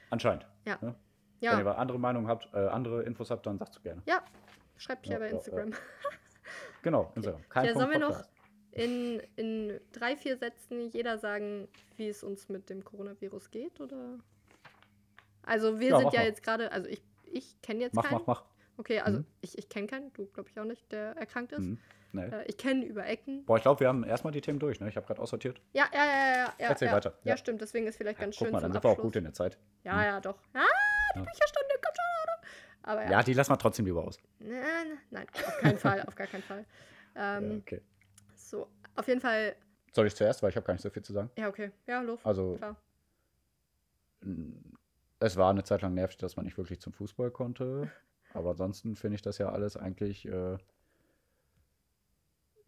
Anscheinend. 0.09 0.47
Ja. 0.66 0.78
Ne? 0.82 0.95
Wenn 1.41 1.59
ihr 1.59 1.66
Ja, 1.66 1.72
andere 1.76 1.99
Meinungen 1.99 2.28
habt, 2.28 2.47
äh, 2.53 2.57
andere 2.68 3.03
Infos 3.03 3.30
habt, 3.30 3.45
dann 3.45 3.57
sagt 3.59 3.76
es 3.76 3.82
gerne. 3.84 4.01
ja. 4.07 4.24
Schreibt 4.78 5.07
Ja, 5.07 5.20
bei 5.20 5.28
ja, 5.30 5.36
Instagram. 5.36 5.72
Genau, 6.86 7.12
Instagram. 7.16 7.42
Kein 7.50 7.66
Ja, 7.66 7.74
sollen 7.74 7.90
wir 7.90 7.98
noch 7.98 8.22
in, 8.72 9.20
in 9.38 9.80
drei, 9.92 10.16
vier 10.16 10.38
Sätzen 10.38 10.88
jeder 10.90 11.18
sagen, 11.18 11.68
wie 11.98 12.08
es 12.08 12.24
uns 12.24 12.48
mit 12.48 12.70
dem 12.70 12.84
Coronavirus 12.86 13.50
geht? 13.50 13.82
Oder? 13.82 14.20
Also 15.42 15.80
wir 15.80 15.90
Ja, 15.90 15.98
sind 16.00 16.14
ja 16.14 16.20
mal. 16.20 16.26
jetzt 16.28 16.44
gerade, 16.44 16.72
also 16.72 16.88
ich, 16.88 17.02
ich 17.24 17.60
kenne 17.64 17.80
jetzt 17.82 17.96
Mach, 17.96 18.04
keinen. 18.04 18.20
mach, 18.20 18.28
mach. 18.28 18.44
Okay, 18.78 19.00
also 19.00 19.20
Mhm. 19.20 19.26
ich, 19.41 19.57
ich 19.57 19.68
kenne 19.68 19.88
keinen, 19.88 20.14
du 20.14 20.28
glaube 20.28 20.49
ich 20.52 20.60
auch 20.60 20.66
nicht, 20.66 20.91
der 20.91 21.18
erkrankt 21.18 21.53
ist. 21.53 21.60
Mhm. 21.60 21.80
Nee. 22.12 22.26
Äh, 22.28 22.45
ich 22.45 22.57
kenne 22.57 22.86
über 22.86 23.06
Ecken. 23.07 23.45
Boah, 23.45 23.57
ich 23.57 23.64
glaube, 23.64 23.80
wir 23.80 23.88
haben 23.88 24.03
erstmal 24.03 24.32
die 24.32 24.41
Themen 24.41 24.60
durch. 24.60 24.80
Ne? 24.80 24.88
Ich 24.88 24.95
habe 24.95 25.07
gerade 25.07 25.20
aussortiert. 25.22 25.60
Ja, 25.74 25.86
ja, 25.91 26.06
ja, 26.06 26.28
ja. 26.28 26.36
ja 26.36 26.53
Erzähl 26.70 26.88
ja. 26.90 26.94
weiter. 26.94 27.18
Ja. 27.24 27.32
Ja. 27.32 27.38
stimmt, 27.38 27.62
deswegen 27.62 27.88
ist 27.88 27.98
vielleicht 27.98 28.20
ganz 28.20 28.38
Guck 28.38 28.45
schön 28.48 28.53
mal, 28.53 28.60
zum 28.60 28.64
dann 28.72 28.74
sind 28.74 28.84
wir 28.84 28.90
auch 28.91 28.98
gut 29.02 29.16
in 29.16 29.24
der 29.24 29.34
Zeit. 29.34 29.57
Ja, 29.84 30.03
ja, 30.06 30.20
doch. 30.22 30.38
Ah, 30.53 30.62
die. 31.16 31.20
Bücherstunde. 31.20 31.74
Aber 32.86 33.03
ja. 33.03 33.12
Ja, 33.12 33.24
die 33.24 33.34
lassen 33.34 33.52
wir 33.52 33.57
trotzdem 33.57 33.86
lieber 33.86 34.03
aus. 34.03 34.20
Nein, 34.40 34.99
nein, 35.10 35.28
auf 35.34 35.57
keinen 35.57 35.78
Fall, 35.80 36.02
auf 36.03 36.16
gar 36.16 36.28
keinen 36.28 36.44
Fall. 36.44 36.66
Ja, 37.18 37.38
Ähm, 37.38 37.60
okay. 37.62 37.82
So, 38.36 38.68
auf 38.95 39.07
jeden 39.07 39.22
Fall, 39.22 39.56
Soll 39.94 40.06
ich 40.06 40.16
zuerst, 40.16 40.44
weil 40.44 40.49
ich 40.49 40.57
habe 40.57 40.66
gar 40.66 40.74
nicht 40.74 40.82
so 40.84 40.90
viel 40.90 41.02
zu 41.02 41.14
sagen. 41.14 41.32
ja, 41.38 41.48
okay. 41.48 41.72
Ja, 41.88 42.02
Luft. 42.02 42.26
Also, 42.26 42.56
Klar. 42.57 42.76
es 45.20 45.38
war 45.38 45.49
eine 45.49 45.64
Zeit 45.64 45.82
lang 45.82 45.94
nervig, 45.94 46.18
dass 46.18 46.36
man 46.36 46.44
nicht 46.44 46.57
wirklich 46.57 46.82
zum 46.82 46.91
Fußball 46.91 47.32
konnte. 47.32 47.90
Aber 48.34 48.49
ansonsten 48.52 48.98
finde 48.98 49.16
ich 49.16 49.22
das 49.22 49.38
ja 49.38 49.49
alles 49.49 49.78
eigentlich 49.78 50.28
äh, 50.28 50.57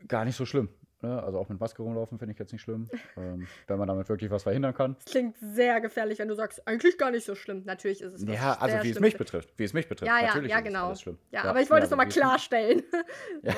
gar 0.07 0.23
nicht 0.23 0.37
so 0.37 0.45
schlimm. 0.45 0.69
Ne? 1.01 1.21
Also 1.21 1.37
auch 1.37 1.47
mit 1.49 1.59
Maske 1.59 1.81
rumlaufen 1.83 2.17
finde 2.17 2.33
ich 2.33 2.39
jetzt 2.39 2.51
nicht 2.51 2.61
schlimm. 2.61 2.87
ähm, 3.17 3.47
wenn 3.67 3.77
man 3.77 3.87
damit 3.87 4.09
wirklich 4.09 4.31
was 4.31 4.43
verhindern 4.43 4.73
kann. 4.73 4.95
Das 4.95 5.05
klingt 5.05 5.37
sehr 5.37 5.79
gefährlich, 5.81 6.17
wenn 6.19 6.27
du 6.27 6.33
sagst, 6.35 6.67
eigentlich 6.67 6.97
gar 6.97 7.11
nicht 7.11 7.25
so 7.25 7.35
schlimm. 7.35 7.63
Natürlich 7.65 8.01
ist 8.01 8.13
es 8.13 8.23
Ja, 8.23 8.53
also 8.59 8.83
wie 8.83 8.89
es 8.89 8.99
mich 8.99 9.17
betrifft. 9.17 9.53
Wie 9.57 9.63
es 9.63 9.73
mich 9.73 9.87
betrifft. 9.87 10.07
Ja, 10.09 10.19
ja, 10.19 10.27
Natürlich 10.27 10.49
ja, 10.51 10.57
ist 10.57 10.61
es 10.63 10.67
genau. 10.67 10.87
alles 10.87 11.01
schlimm. 11.01 11.17
Ja, 11.31 11.43
aber 11.43 11.61
ich 11.61 11.69
wollte 11.69 11.85
es 11.85 11.91
also 11.91 11.95
nochmal 11.95 12.05
wie 12.07 12.09
es- 12.09 12.15
klarstellen. 12.15 12.83
Ja. 13.43 13.53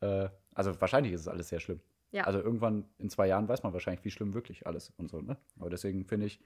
ja. 0.00 0.24
Äh, 0.24 0.30
also 0.54 0.80
wahrscheinlich 0.80 1.12
ist 1.12 1.22
es 1.22 1.28
alles 1.28 1.48
sehr 1.48 1.60
schlimm. 1.60 1.80
Ja. 2.12 2.24
Also 2.24 2.40
irgendwann 2.40 2.88
in 2.98 3.08
zwei 3.10 3.26
Jahren 3.28 3.48
weiß 3.48 3.62
man 3.62 3.72
wahrscheinlich, 3.72 4.04
wie 4.04 4.10
schlimm 4.10 4.34
wirklich 4.34 4.66
alles 4.66 4.92
und 4.98 5.08
so. 5.10 5.20
Ne? 5.20 5.36
Aber 5.58 5.70
deswegen 5.70 6.04
finde 6.04 6.26
ich, 6.26 6.40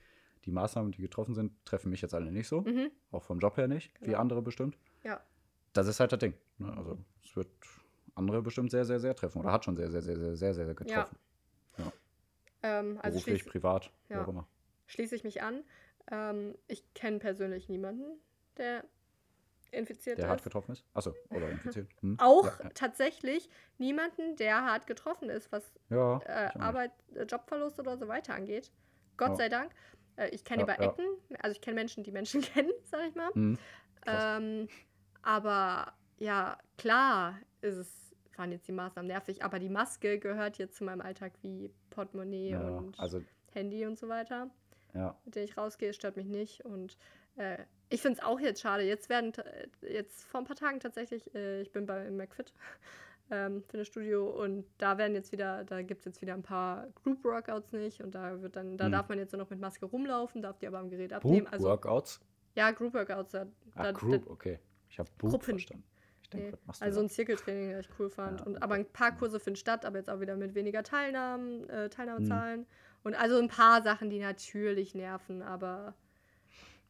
die 0.45 0.51
Maßnahmen, 0.51 0.93
die 0.93 1.01
getroffen 1.01 1.35
sind, 1.35 1.53
treffen 1.65 1.91
mich 1.91 2.03
jetzt 2.03 2.15
alle 2.15 2.31
nicht 2.31 2.49
so. 2.49 2.61
Mhm. 2.63 2.91
Auch 3.13 3.23
vom 3.23 3.39
Job 3.39 3.57
her 3.57 3.67
nicht, 3.69 3.93
wie 4.01 4.07
Genau. 4.07 4.19
andere 4.19 4.43
bestimmt. 4.43 4.77
Ja. 5.03 5.21
Das 5.73 5.87
ist 5.89 6.01
halt 6.01 6.13
das 6.13 6.19
Ding. 6.19 6.35
Ne? 6.59 6.73
Also 6.77 6.99
es 7.25 7.35
wird 7.35 7.49
andere 8.15 8.43
bestimmt 8.43 8.71
sehr, 8.71 8.85
sehr, 8.85 9.01
sehr 9.01 9.15
treffen. 9.15 9.41
Oder 9.41 9.53
hat 9.53 9.65
schon 9.65 9.77
sehr, 9.77 9.91
sehr, 9.91 10.03
sehr, 10.03 10.17
sehr, 10.17 10.37
sehr, 10.37 10.55
sehr 10.55 10.75
getroffen. 10.75 11.17
Ähm, 12.63 12.99
also 13.03 13.19
Beruflich, 13.19 13.45
privat, 13.47 13.91
wie 14.09 14.15
ja. 14.15 14.25
auch 14.25 14.29
immer. 14.29 14.47
schließe 14.87 15.15
ich 15.17 15.25
mich 15.25 15.43
an. 15.43 15.65
Ähm, 16.11 16.57
ich 16.67 16.83
kenne 16.95 17.19
persönlich 17.19 17.69
niemanden, 17.69 18.19
der 18.57 18.85
infiziert 19.73 20.19
Der 20.19 20.27
ist. 20.27 20.31
hart 20.31 20.45
getroffen 20.45 20.73
ist? 20.73 20.85
Achso, 20.95 21.15
oder 21.31 21.49
infiziert. 21.51 21.89
Hm? 22.01 22.17
Auch 22.21 22.45
Ja, 22.61 22.69
tatsächlich 22.75 23.49
niemanden, 23.79 24.37
der 24.37 24.63
hart 24.65 24.87
getroffen 24.87 25.31
ist, 25.31 25.51
was 25.53 25.65
ja. 25.91 26.19
äh. 26.21 26.51
Arbeit, 26.59 26.93
äh, 27.15 27.25
Jobverlust 27.25 27.81
oder 27.81 27.97
so 27.97 28.07
weiter 28.09 28.35
angeht. 28.35 28.71
Gott 29.17 29.31
Ja. 29.31 29.37
sei 29.37 29.49
Dank. 29.49 29.73
Äh, 30.17 30.29
ich 30.29 30.45
kenne 30.45 30.63
Ja, 30.63 30.65
über 30.65 30.83
ja. 30.83 30.91
Ecken, 30.91 31.07
also 31.41 31.53
ich 31.55 31.61
kenne 31.61 31.75
Menschen, 31.75 32.05
die 32.05 32.13
Menschen 32.13 32.41
kennen, 32.55 32.73
sag 32.85 33.09
ich 33.09 33.15
mal. 33.15 33.33
Hm. 33.35 33.59
Ähm, 34.07 34.69
aber 35.23 35.93
ja, 36.19 36.59
klar 36.79 37.39
ist 37.63 37.77
es, 37.77 38.04
waren 38.39 38.53
jetzt 38.53 38.67
die 38.69 38.73
Maßnahmen 38.73 39.07
nervig, 39.09 39.45
aber 39.45 39.59
die 39.59 39.69
Maske 39.69 40.19
gehört 40.19 40.59
jetzt 40.59 40.77
zu 40.77 40.85
meinem 40.85 41.01
Alltag 41.01 41.33
wie 41.43 41.71
Portemonnaie 41.91 42.51
Ja, 42.51 42.61
und 42.79 42.99
also, 42.99 43.23
Handy 43.53 43.87
und 43.87 43.99
so 43.99 44.09
weiter, 44.09 44.51
ja. 44.95 45.17
mit 45.25 45.35
denen 45.35 45.45
ich 45.47 45.57
rausgehe, 45.57 45.93
stört 45.93 46.17
mich 46.17 46.27
nicht. 46.27 46.65
Und 46.65 46.97
äh, 47.37 47.59
ich 47.91 48.03
finde 48.03 48.19
es 48.19 48.25
auch 48.25 48.41
jetzt 48.41 48.61
schade. 48.61 48.83
Jetzt 48.85 49.09
werden, 49.09 49.33
t- 49.33 49.43
jetzt 49.83 50.25
vor 50.25 50.41
ein 50.41 50.47
paar 50.47 50.57
Tagen 50.57 50.81
tatsächlich, 50.81 51.35
äh, 51.35 51.61
ich 51.63 51.71
bin 51.73 51.87
bei 51.87 52.11
McFit 52.11 52.53
ähm, 53.31 53.63
Fitnessstudio 53.63 54.29
und 54.29 54.65
da 54.79 54.99
werden 54.99 55.15
jetzt 55.15 55.33
wieder, 55.33 55.65
da 55.65 55.83
gibt 55.83 56.01
es 56.01 56.05
jetzt 56.05 56.21
wieder 56.21 56.35
ein 56.35 56.43
paar 56.43 56.89
Group 57.03 57.25
Workouts 57.25 57.73
nicht 57.73 58.03
und 58.03 58.15
da 58.15 58.43
wird 58.43 58.57
dann, 58.57 58.77
da 58.77 58.87
Hm. 58.87 58.93
darf 58.93 59.09
man 59.09 59.19
jetzt 59.19 59.33
nur 59.33 59.41
noch 59.43 59.51
mit 59.51 59.61
Maske 59.61 59.87
rumlaufen, 59.87 60.43
darf 60.43 60.59
die 60.59 60.67
aber 60.67 60.79
am 60.79 60.91
Gerät 60.91 61.13
abnehmen. 61.13 61.45
Boop 61.45 61.53
Also 61.53 61.69
Workouts? 61.69 62.21
ja, 62.57 62.71
Group 62.73 62.95
Workouts, 62.95 63.33
da, 63.33 63.47
Ah, 63.75 63.83
da, 63.85 63.93
Group, 63.93 64.29
okay. 64.31 64.59
Ich 64.89 64.99
habe 64.99 65.09
Boop 65.19 65.31
Gruppen. 65.31 65.45
verstanden. 65.59 65.85
Denke, 66.35 66.51
Nee, 66.53 66.59
machst 66.67 66.81
du 66.81 66.85
also 66.85 67.01
da? 67.01 67.07
ein 67.07 67.09
Zirkeltraining, 67.11 67.73
das 67.73 67.87
ich 67.87 67.99
cool 67.99 68.11
fand. 68.11 68.41
Ja, 68.41 68.47
und, 68.47 68.63
aber 68.63 68.75
ein 68.75 68.87
paar 68.87 69.13
Kurse 69.17 69.41
finden 69.41 69.57
statt, 69.57 69.85
aber 69.85 69.99
jetzt 69.99 70.11
auch 70.11 70.21
wieder 70.21 70.37
mit 70.37 70.55
weniger 70.55 70.83
Teilnahmen, 70.83 71.69
äh, 71.69 71.85
Hm. 71.85 71.91
Teilnahmezahlen. 71.91 72.67
Und 73.03 73.15
also 73.15 73.39
ein 73.39 73.49
paar 73.49 73.83
Sachen, 73.83 74.11
die 74.11 74.19
natürlich 74.19 74.95
nerven, 74.95 75.43
aber 75.43 75.95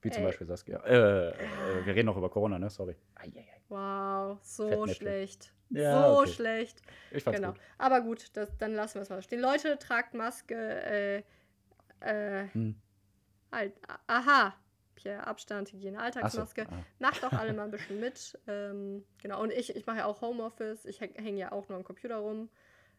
Wie 0.03 0.11
zum 0.11 0.23
ey. 0.23 0.29
Beispiel 0.29 0.47
Saskia. 0.47 0.79
Äh, 0.85 1.31
äh, 1.31 1.87
wir 1.87 1.95
reden 1.95 2.07
noch 2.07 2.17
über 2.17 2.31
Corona, 2.31 2.59
ne? 2.59 2.71
Sorry. 2.71 2.95
Eieiei. 3.17 3.61
wow, 3.69 4.39
so 4.43 4.87
schlecht. 4.87 5.53
Ja, 5.71 6.13
so 6.15 6.21
okay. 6.21 6.31
schlecht. 6.31 6.83
Ich 7.11 7.25
fand's 7.25 7.41
Genau. 7.41 7.53
gut. 7.53 7.61
Aber 7.79 8.01
gut, 8.03 8.31
das, 8.37 8.57
dann 8.59 8.75
lassen 8.75 8.97
wir 8.97 9.03
es 9.03 9.09
mal 9.11 9.23
stehen. 9.23 9.41
Leute, 9.41 9.79
tragt 9.79 10.15
Maske. 10.15 10.55
Äh, 10.55 11.23
äh, 12.01 12.49
Hm. 12.53 12.77
halt, 13.51 13.73
aha. 14.07 14.55
Pierre, 14.95 15.27
Abstand, 15.27 15.73
Hygiene. 15.73 15.99
Alltagsmaske. 15.99 16.67
Ah. 16.71 16.83
Macht 16.99 17.23
doch 17.23 17.33
alle 17.33 17.53
mal 17.53 17.65
ein 17.65 17.71
bisschen 17.71 18.01
mit. 18.01 18.39
Ähm, 18.47 19.05
genau, 19.23 19.43
und 19.43 19.53
ich, 19.53 19.75
ich 19.75 19.87
mache 19.87 19.99
ja 19.99 20.07
auch 20.07 20.21
Homeoffice. 20.21 20.85
Ich 20.85 21.01
hänge 21.01 21.39
ja 21.39 21.53
auch 21.53 21.69
nur 21.69 21.77
am 21.79 21.85
Computer 21.85 22.17
rum. 22.17 22.49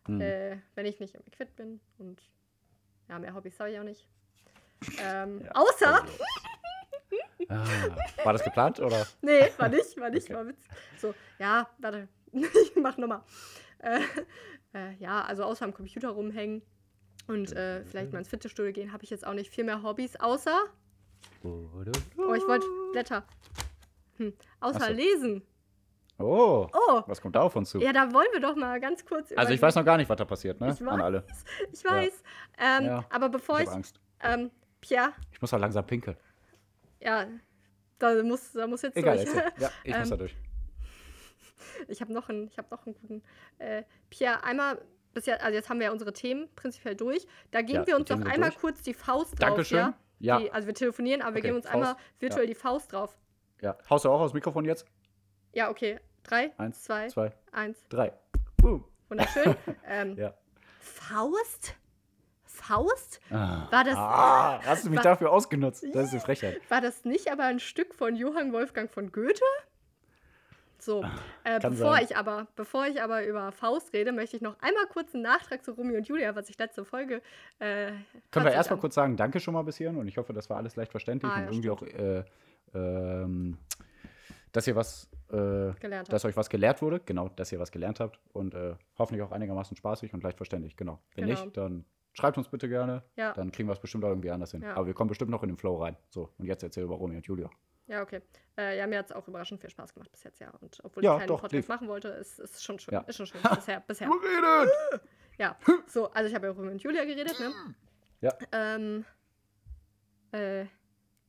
Hm. 0.07 0.21
äh, 0.21 0.57
wenn 0.75 0.85
ich 0.85 0.99
nicht 0.99 1.15
im 1.15 1.23
Quit 1.31 1.55
bin. 1.55 1.79
Und 1.97 2.21
ja, 3.09 3.17
mehr 3.19 3.33
Hobbys 3.33 3.59
habe 3.59 3.71
ich 3.71 3.79
auch 3.79 3.83
nicht. 3.83 4.07
Ähm, 5.01 5.41
Ja, 5.43 5.51
außer, 5.53 6.01
also. 6.03 6.13
Ah, 7.47 7.63
war 8.23 8.33
das 8.33 8.43
geplant 8.43 8.79
oder? 8.79 9.05
nee, 9.21 9.51
war 9.57 9.69
nicht, 9.69 9.99
war 9.99 10.09
nicht, 10.09 10.25
Okay. 10.25 10.33
war 10.33 10.47
Witz. 10.47 10.63
So, 10.97 11.13
ja, 11.37 11.69
warte, 11.77 12.07
ich 12.31 12.75
mach 12.81 12.97
nochmal. 12.97 13.21
Äh, 13.79 13.99
äh, 14.73 14.93
ja, 14.97 15.21
also 15.23 15.43
außer 15.43 15.63
am 15.65 15.73
Computer 15.73 16.09
rumhängen 16.09 16.63
und 17.27 17.51
äh, 17.51 17.83
vielleicht 17.85 18.11
mal 18.13 18.19
ins 18.19 18.29
Fitnessstudio 18.29 18.71
gehen, 18.73 18.91
habe 18.91 19.03
ich 19.03 19.11
jetzt 19.11 19.27
auch 19.27 19.33
nicht 19.35 19.53
viel 19.53 19.63
mehr 19.63 19.83
Hobbys, 19.83 20.15
außer, 20.15 20.59
oh, 21.43 22.33
ich 22.33 22.47
wollte 22.47 22.65
Blätter. 22.91 23.23
Hm, 24.17 24.33
außer 24.59 24.87
so. 24.87 24.91
lesen. 24.93 25.41
Oh, 26.17 26.67
Oh, 26.73 27.03
was 27.07 27.19
kommt 27.19 27.35
da 27.35 27.41
auf 27.41 27.55
uns 27.57 27.69
zu? 27.71 27.79
ja, 27.79 27.91
da 27.91 28.11
wollen 28.13 28.27
wir 28.31 28.39
doch 28.39 28.55
mal 28.55 28.79
ganz 28.79 29.05
kurz 29.05 29.33
also 29.35 29.51
ich 29.53 29.61
weiß 29.61 29.75
noch 29.75 29.83
gar 29.83 29.97
nicht, 29.97 30.07
was 30.09 30.15
da 30.17 30.23
passiert, 30.23 30.61
ne? 30.61 30.69
Ich 30.71 30.81
An 30.87 31.01
alle. 31.01 31.25
Ich 31.73 31.83
weiß. 31.83 32.23
Ähm, 32.57 32.85
Ja. 32.85 33.05
Aber 33.09 33.27
bevor 33.29 33.57
Ich 33.59 33.63
ich, 33.65 33.69
Angst. 33.69 33.99
ähm, 34.21 34.49
Pierre, 34.79 35.11
Ich 35.33 35.41
muss 35.41 35.53
auch 35.53 35.59
langsam 35.59 35.85
pinkeln. 35.85 36.15
Ja, 37.01 37.25
da 37.99 38.23
muss, 38.23 38.53
da 38.53 38.65
muss 38.65 38.81
jetzt 38.83 38.95
Egal, 38.95 39.17
durch. 39.17 39.27
erzähl. 39.35 39.51
Ja, 39.61 39.71
ich 39.83 39.93
muss 39.97 40.03
Ähm, 40.05 40.09
da 40.11 40.15
durch. 40.17 40.35
Ich 41.89 41.99
habe 42.01 42.13
noch 42.13 42.29
einen, 42.29 42.47
ich 42.47 42.57
habe 42.57 42.67
noch 42.71 42.85
einen 42.85 42.95
guten. 42.95 43.21
Äh, 43.57 43.83
Pierre, 44.09 44.41
einmal 44.43 44.81
bisher, 45.13 45.43
also 45.43 45.53
jetzt 45.55 45.69
haben 45.69 45.79
wir 45.79 45.87
ja 45.87 45.91
unsere 45.91 46.13
Themen 46.13 46.47
prinzipiell 46.55 46.95
durch. 46.95 47.27
Da 47.51 47.61
geben 47.61 47.79
Ja, 47.79 47.87
wir 47.87 47.95
uns 47.97 48.07
doch 48.07 48.21
einmal 48.21 48.51
durch. 48.51 48.57
kurz 48.61 48.81
die 48.83 48.93
Faust 48.93 49.31
drauf. 49.33 49.39
Dankeschön. 49.49 49.77
Ja? 49.79 49.93
Ja, 50.19 50.39
Die, 50.39 50.51
also 50.51 50.67
wir 50.67 50.73
telefonieren, 50.73 51.21
aber 51.21 51.33
wir 51.35 51.39
Okay, 51.39 51.47
geben 51.49 51.55
uns 51.57 51.65
Faust. 51.65 51.75
einmal 51.75 51.95
virtuell 52.19 52.47
die 52.47 52.55
Faust 52.55 52.93
drauf. 52.93 53.17
ja. 53.61 53.77
Haust 53.89 54.05
du 54.05 54.09
auch 54.09 54.19
aus 54.21 54.31
dem 54.31 54.35
Mikrofon 54.37 54.65
jetzt? 54.65 54.85
Ja, 55.53 55.69
okay. 55.69 55.99
Drei, 56.23 56.51
Eins, 56.57 56.83
zwei, 56.83 57.07
zwei, 57.07 57.31
eins. 57.51 57.77
drei. 57.89 58.11
Boom. 58.57 58.83
Wunderschön. 59.09 59.55
ähm, 59.87 60.15
Ja. 60.17 60.33
Faust? 60.79 61.75
Faust? 62.45 63.19
Ah. 63.29 63.67
War 63.69 63.83
das- 63.83 63.95
Ah, 63.97 64.59
hast 64.63 64.85
du 64.85 64.89
mich 64.89 64.97
war- 64.97 65.03
dafür 65.03 65.31
ausgenutzt? 65.31 65.85
Das 65.93 66.05
ist 66.07 66.11
eine 66.13 66.21
Frechheit. 66.21 66.61
War 66.69 66.81
das 66.81 67.03
nicht 67.05 67.31
aber 67.31 67.43
ein 67.43 67.59
Stück 67.59 67.93
von 67.93 68.15
Johann 68.15 68.53
Wolfgang 68.53 68.89
von 68.89 69.11
Goethe? 69.11 69.43
So, 70.79 71.01
äh, 71.01 71.05
Ah, 71.43 71.59
kann 71.59 71.71
bevor 71.73 71.93
sein. 71.93 72.03
ich 72.09 72.17
aber, 72.17 72.47
bevor 72.55 72.85
ich 72.87 73.01
aber 73.01 73.25
über 73.25 73.51
Faust 73.51 73.93
rede, 73.93 74.11
möchte 74.11 74.35
ich 74.35 74.41
noch 74.41 74.55
einmal 74.61 74.85
kurz 74.87 75.13
einen 75.13 75.23
Nachtrag 75.23 75.63
zu 75.63 75.71
Romeo 75.71 75.97
und 75.97 76.07
Julia, 76.07 76.35
was 76.35 76.49
ich 76.49 76.57
letzte 76.57 76.85
Folge. 76.85 77.21
Äh, 77.59 77.91
Können 78.31 78.45
wir 78.45 78.51
erstmal 78.53 78.79
kurz 78.79 78.95
sagen, 78.95 79.15
danke 79.17 79.39
schon 79.39 79.53
mal 79.53 79.63
bis 79.63 79.77
hierhin 79.77 79.97
und 79.97 80.07
ich 80.07 80.17
hoffe, 80.17 80.33
das 80.33 80.49
war 80.49 80.57
alles 80.57 80.75
leicht 80.75 80.91
verständlich 80.91 81.31
Ah, 81.31 81.35
und 81.37 81.43
ja, 81.43 81.49
irgendwie 81.51 81.69
auch, 81.69 81.81
äh, 81.81 82.23
ähm, 82.73 83.57
dass 84.51 84.67
ihr 84.67 84.75
was, 84.75 85.09
äh, 85.31 85.71
dass 86.09 86.25
euch 86.25 86.37
was 86.37 86.49
gelehrt 86.49 86.81
wurde, 86.81 86.99
genau, 86.99 87.29
dass 87.29 87.51
ihr 87.51 87.59
was 87.59 87.71
gelernt 87.71 87.99
habt 87.99 88.19
und 88.33 88.53
äh, 88.53 88.75
hoffentlich 88.97 89.23
auch 89.23 89.31
einigermaßen 89.31 89.75
spaßig 89.75 90.13
und 90.13 90.23
leicht 90.23 90.37
verständlich, 90.37 90.75
genau. 90.77 90.99
Wenn 91.15 91.25
Genau. 91.27 91.41
nicht, 91.43 91.57
dann 91.57 91.85
schreibt 92.13 92.37
uns 92.37 92.47
bitte 92.47 92.69
gerne, 92.69 93.03
Ja. 93.17 93.33
dann 93.33 93.51
kriegen 93.51 93.67
wir 93.67 93.73
es 93.73 93.79
bestimmt 93.79 94.05
auch 94.05 94.09
irgendwie 94.09 94.31
anders 94.31 94.51
hin. 94.51 94.61
Ja. 94.61 94.75
Aber 94.75 94.85
wir 94.87 94.93
kommen 94.93 95.09
bestimmt 95.09 95.31
noch 95.31 95.43
in 95.43 95.49
den 95.49 95.57
Flow 95.57 95.75
rein. 95.81 95.97
So, 96.09 96.29
und 96.37 96.45
jetzt 96.45 96.63
erzähl 96.63 96.83
über 96.83 96.95
Romeo 96.95 97.17
und 97.17 97.25
Julia. 97.25 97.49
Ja, 97.87 98.01
okay. 98.01 98.21
Äh, 98.57 98.77
ja, 98.77 98.87
mir 98.87 98.97
hat 98.99 99.05
es 99.07 99.11
auch 99.11 99.27
überraschend 99.27 99.61
viel 99.61 99.69
Spaß 99.69 99.93
gemacht 99.93 100.11
bis 100.11 100.23
jetzt, 100.23 100.39
ja. 100.39 100.49
Und 100.59 100.79
obwohl 100.83 101.03
Ja, 101.03 101.13
ich 101.13 101.19
keinen 101.19 101.27
doch, 101.27 101.35
Podcast 101.41 101.53
lief. 101.53 101.67
machen 101.67 101.87
wollte, 101.87 102.07
ist, 102.09 102.39
ist 102.39 102.63
schon 102.63 102.79
schön. 102.79 102.93
Ja. 102.93 103.01
Ist 103.01 103.17
schon 103.17 103.27
schön. 103.27 103.41
bisher, 103.55 103.79
bisher. 103.81 104.07
Geredet! 104.09 105.01
Ja. 105.37 105.57
So, 105.87 106.09
also 106.11 106.29
ich 106.29 106.33
habe 106.33 106.47
ja 106.47 106.53
Romeo 106.53 106.71
und 106.71 106.81
Julia 106.81 107.03
geredet, 107.03 107.37
ne? 107.41 107.51
Ja. 108.21 108.31
Ähm, 108.53 109.03
äh, 110.31 110.65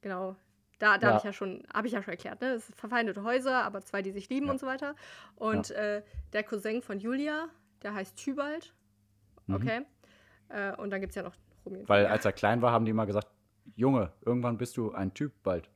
genau. 0.01 0.37
Da, 0.79 0.97
da 0.97 1.07
Ja. 1.07 1.13
habe 1.15 1.19
ich 1.19 1.25
ja 1.25 1.33
schon, 1.33 1.67
habe 1.75 1.87
ich 1.89 1.93
ja 1.93 2.03
schon 2.03 2.13
erklärt, 2.13 2.41
ne? 2.41 2.51
Es 2.53 2.67
sind 2.67 2.77
verfeindete 2.79 3.23
Häuser, 3.25 3.65
aber 3.65 3.81
zwei, 3.83 4.03
die 4.03 4.13
sich 4.13 4.29
lieben 4.29 4.47
Ja. 4.47 4.53
und 4.53 4.61
so 4.61 4.67
weiter. 4.69 4.95
Und 5.35 5.73
äh, 5.73 6.03
der 6.33 6.45
Cousin 6.45 6.83
von 6.83 7.01
Julia, 7.01 7.49
der 7.83 7.95
heißt 7.95 8.17
Tybalt. 8.17 8.75
Mhm. 9.47 9.55
Okay. 9.57 9.83
Äh, 10.51 10.77
und 10.77 10.91
dann 10.91 11.01
gibt 11.01 11.11
es 11.11 11.17
ja 11.17 11.23
noch 11.25 11.35
Romeo 11.65 11.89
Weil 11.89 12.07
als 12.07 12.25
er 12.25 12.33
klein 12.33 12.63
war, 12.63 12.71
haben 12.73 12.85
die 12.85 12.93
immer 12.93 13.07
gesagt, 13.07 13.27
Junge, 13.75 14.13
irgendwann 14.25 14.57
bist 14.57 14.77
du 14.77 14.93
ein 14.93 15.13
Typ 15.15 15.43
bald. 15.43 15.69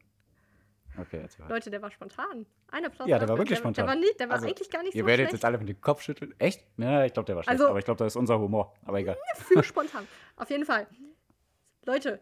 Okay, 1.01 1.23
weiter. 1.23 1.49
Leute, 1.49 1.71
der 1.71 1.83
war 1.83 1.91
spontan. 1.91 2.47
Ein 2.71 2.85
Applaus. 2.85 3.09
Ja, 3.09 3.19
der 3.19 3.29
war 3.29 3.37
wirklich 3.39 3.59
der, 3.59 3.63
spontan. 3.63 3.87
Der 3.87 3.95
war, 3.95 4.01
nicht, 4.01 4.21
der 4.21 4.29
war 4.29 4.37
Also, 4.37 4.47
eigentlich 4.49 4.71
gar 4.71 4.83
nicht 4.83 4.95
Ihr 4.95 5.03
so 5.03 5.07
werdet 5.07 5.25
schlecht. 5.27 5.33
jetzt 5.35 5.45
alle 5.45 5.59
mit 5.59 5.69
dem 5.69 5.81
Kopf 5.81 6.03
schütteln. 6.03 6.35
Echt? 6.39 6.65
Ja, 6.77 7.05
ich 7.05 7.13
glaube, 7.13 7.27
der 7.27 7.37
war 7.37 7.43
schlecht. 7.43 7.61
Also- 7.61 7.69
aber 7.71 7.79
ich 7.79 7.85
glaube, 7.85 7.99
das 7.99 8.13
ist 8.13 8.17
unser 8.17 8.39
Humor. 8.39 8.75
Aber 8.85 8.99
egal. 8.99 9.17
für 9.35 9.63
spontan. 9.63 10.07
Auf 10.37 10.51
jeden 10.51 10.65
Fall. 10.65 10.87
Leute, 11.87 12.21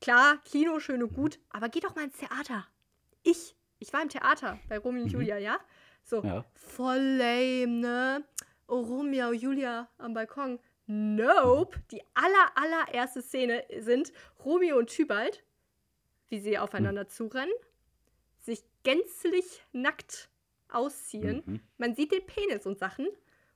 klar, 0.00 0.38
Kino 0.44 0.78
schön 0.80 1.02
und 1.02 1.14
gut, 1.14 1.38
aber 1.50 1.68
geht 1.68 1.84
doch 1.84 1.94
mal 1.96 2.04
ins 2.04 2.16
Theater. 2.18 2.66
Ich, 3.22 3.56
ich 3.78 3.92
war 3.92 4.02
im 4.02 4.08
Theater 4.08 4.58
bei 4.68 4.78
Romeo 4.78 5.02
und 5.02 5.12
Mhm. 5.12 5.20
Julia, 5.20 5.38
ja? 5.38 5.58
So, 6.04 6.22
Ja. 6.22 6.44
voll 6.54 6.98
lame, 6.98 7.66
ne? 7.66 8.24
Oh, 8.68 8.80
Romeo 8.80 9.28
und 9.28 9.34
Julia 9.40 9.88
am 9.98 10.14
Balkon. 10.14 10.58
Nope. 10.86 11.78
Die 11.90 12.00
aller, 12.14 12.50
allererste 12.54 13.20
Szene 13.22 13.64
sind 13.80 14.12
Romeo 14.44 14.78
und 14.78 14.88
Tybalt, 14.88 15.42
wie 16.28 16.38
sie 16.38 16.58
aufeinander 16.58 17.02
Hm. 17.02 17.08
zurennen, 17.08 17.52
gänzlich 18.86 19.62
nackt 19.72 20.28
ausziehen. 20.68 21.42
Mhm. 21.44 21.60
Man 21.78 21.94
sieht 21.94 22.12
den 22.12 22.24
Penis 22.26 22.66
und 22.66 22.78
Sachen. 22.78 23.06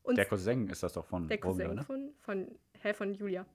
Und 0.02 0.16
Der 0.16 0.26
Cousin 0.26 0.68
ist 0.68 0.82
das 0.82 0.94
doch 0.94 1.06
von 1.06 1.28
der 1.28 1.38
Cousin 1.38 1.66
Romeo, 1.66 1.74
ne? 1.76 1.84
von, 1.84 2.14
von, 2.20 2.58
hä, 2.80 2.92
von 2.94 3.14
Julia. 3.14 3.46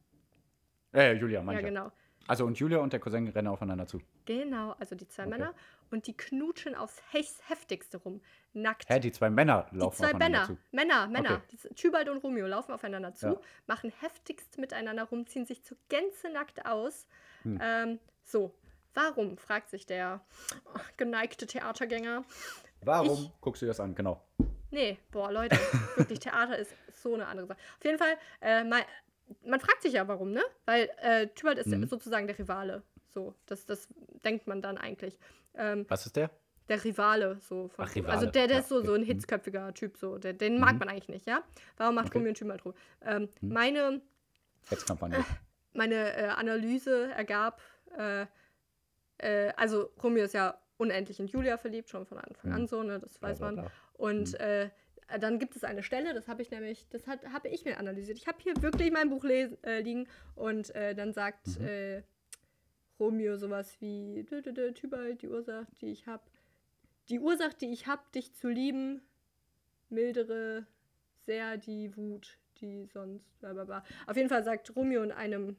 Äh, 0.93 1.13
Julia, 1.13 1.39
Ja, 1.39 1.43
manche. 1.45 1.63
genau. 1.63 1.91
Also 2.27 2.45
und 2.45 2.57
Julia 2.57 2.79
und 2.79 2.91
der 2.93 2.99
Cousin 2.99 3.27
rennen 3.27 3.47
aufeinander 3.49 3.85
zu. 3.85 4.01
Genau, 4.25 4.71
also 4.79 4.95
die 4.95 5.07
zwei 5.07 5.23
Okay. 5.23 5.31
Männer. 5.31 5.53
Und 5.91 6.07
die 6.07 6.17
knutschen 6.17 6.73
aufs 6.73 7.01
heftigste 7.11 7.97
rum. 7.97 8.21
Nackt. 8.53 8.89
Hä, 8.89 8.99
die 8.99 9.11
zwei 9.11 9.29
Männer 9.29 9.67
die 9.71 9.77
laufen 9.77 9.97
zwei 9.97 10.05
aufeinander 10.07 10.39
Männer, 10.39 10.45
zu. 10.47 10.57
Männer, 10.71 11.07
Männer, 11.07 11.43
Okay. 11.47 11.73
Tybalt 11.75 12.09
und 12.09 12.17
Romeo 12.23 12.47
laufen 12.47 12.71
aufeinander 12.71 13.13
zu, 13.13 13.27
Ja. 13.27 13.41
machen 13.67 13.91
heftigst 14.01 14.57
miteinander 14.57 15.03
rum, 15.03 15.27
ziehen 15.27 15.45
sich 15.45 15.63
zu 15.63 15.75
Gänze 15.89 16.29
nackt 16.31 16.65
aus. 16.65 17.05
Hm. 17.43 17.59
Ähm, 17.61 17.99
so, 18.23 18.55
warum, 18.95 19.37
fragt 19.37 19.69
sich 19.69 19.85
der 19.85 20.21
geneigte 20.97 21.45
Theatergänger. 21.45 22.23
Warum 22.81 23.25
Ich- 23.25 23.31
guckst 23.41 23.61
du 23.61 23.65
das 23.65 23.79
an? 23.79 23.95
Genau. 23.95 24.21
Nee, 24.71 24.97
boah, 25.11 25.31
Leute, 25.31 25.57
wirklich, 25.95 26.19
Theater 26.19 26.57
ist 26.57 26.71
so 26.91 27.13
eine 27.13 27.27
andere 27.27 27.47
Sache. 27.47 27.59
Auf 27.77 27.85
jeden 27.85 27.97
Fall, 27.97 28.17
äh, 28.41 28.63
man, 28.63 28.81
man 29.45 29.59
fragt 29.59 29.83
sich 29.83 29.93
ja, 29.93 30.07
warum, 30.07 30.31
ne? 30.31 30.43
Weil 30.65 30.89
äh, 31.01 31.27
Tybalt 31.27 31.59
ist 31.59 31.67
Mhm. 31.67 31.85
sozusagen 31.87 32.27
der 32.27 32.37
Rivale. 32.37 32.83
So, 33.07 33.33
das, 33.45 33.65
das 33.65 33.87
denkt 34.25 34.47
man 34.47 34.61
dann 34.61 34.77
eigentlich. 34.77 35.17
Ähm, 35.55 35.85
Was 35.87 36.05
ist 36.05 36.15
der? 36.15 36.29
der 36.67 36.83
Rivale, 36.83 37.37
so 37.41 37.67
von. 37.69 37.85
Ach, 37.85 37.95
Rivale. 37.95 38.13
Also 38.13 38.25
der, 38.25 38.47
der 38.47 38.55
Ja, 38.57 38.61
ist 38.61 38.69
so, 38.69 38.77
okay. 38.79 38.87
so 38.87 38.93
ein 38.93 39.01
Mhm. 39.01 39.05
hitzköpfiger 39.05 39.73
Typ, 39.73 39.97
so. 39.97 40.17
Der, 40.17 40.33
den 40.33 40.59
mag 40.59 40.73
Mhm. 40.73 40.79
man 40.79 40.89
eigentlich 40.89 41.07
nicht, 41.09 41.27
ja? 41.27 41.41
Warum 41.77 41.95
macht 41.95 42.07
Okay. 42.07 42.17
Romeo 42.17 42.29
und 42.29 42.37
Tybalt 42.37 42.65
rum? 42.65 42.73
Ähm, 43.03 43.29
Mhm. 43.41 43.53
Meine, 43.53 44.01
Hetzkampagne. 44.67 45.17
meine 45.73 46.15
äh, 46.17 46.27
Analyse 46.27 47.11
ergab, 47.13 47.61
äh, 49.17 49.51
also 49.55 49.89
Romeo 50.03 50.23
ist 50.25 50.33
ja 50.33 50.59
unendlich 50.77 51.19
in 51.19 51.27
Julia 51.27 51.57
verliebt, 51.57 51.89
schon 51.89 52.05
von 52.05 52.17
Anfang 52.17 52.51
an 52.51 52.61
Mhm. 52.63 52.67
so, 52.67 52.83
ne, 52.83 52.99
das 52.99 53.21
weiß 53.21 53.39
bla, 53.39 53.51
man. 53.51 53.69
Und 53.93 54.33
Mhm. 54.33 54.39
äh, 54.39 54.69
dann 55.19 55.39
gibt 55.39 55.55
es 55.55 55.63
eine 55.63 55.83
Stelle, 55.83 56.13
das 56.13 56.27
habe 56.27 56.41
ich 56.41 56.51
nämlich, 56.51 56.87
das 56.89 57.07
hat, 57.07 57.25
habe 57.31 57.47
ich 57.47 57.63
mir 57.63 57.77
analysiert. 57.77 58.17
Ich 58.17 58.27
habe 58.27 58.39
hier 58.41 58.59
wirklich 58.61 58.91
mein 58.91 59.09
Buch 59.09 59.23
äh, 59.23 59.79
liegen 59.81 60.07
und 60.35 60.73
äh, 60.75 60.95
dann 60.95 61.13
sagt 61.13 61.59
Mhm. 61.59 61.65
äh, 61.65 62.03
Romeo 62.99 63.37
sowas 63.37 63.75
wie 63.81 64.25
Tybalt, 64.25 65.21
die 65.21 65.27
Ursache, 65.27 65.67
die 65.81 65.91
ich 65.91 66.07
habe, 66.07 66.23
die 67.09 67.19
Ursache, 67.19 67.55
die 67.61 67.71
ich 67.71 67.87
habe, 67.87 68.01
dich 68.13 68.33
zu 68.33 68.47
lieben, 68.49 69.01
mildere 69.89 70.65
sehr 71.25 71.57
die 71.57 71.95
Wut, 71.95 72.37
die 72.61 72.85
sonst 72.87 73.37
bla 73.39 73.53
bla 73.53 73.65
bla. 73.65 73.83
Auf 74.07 74.15
jeden 74.15 74.29
Fall 74.29 74.43
sagt 74.43 74.75
Romeo 74.75 75.03
in 75.03 75.11
einem, 75.11 75.57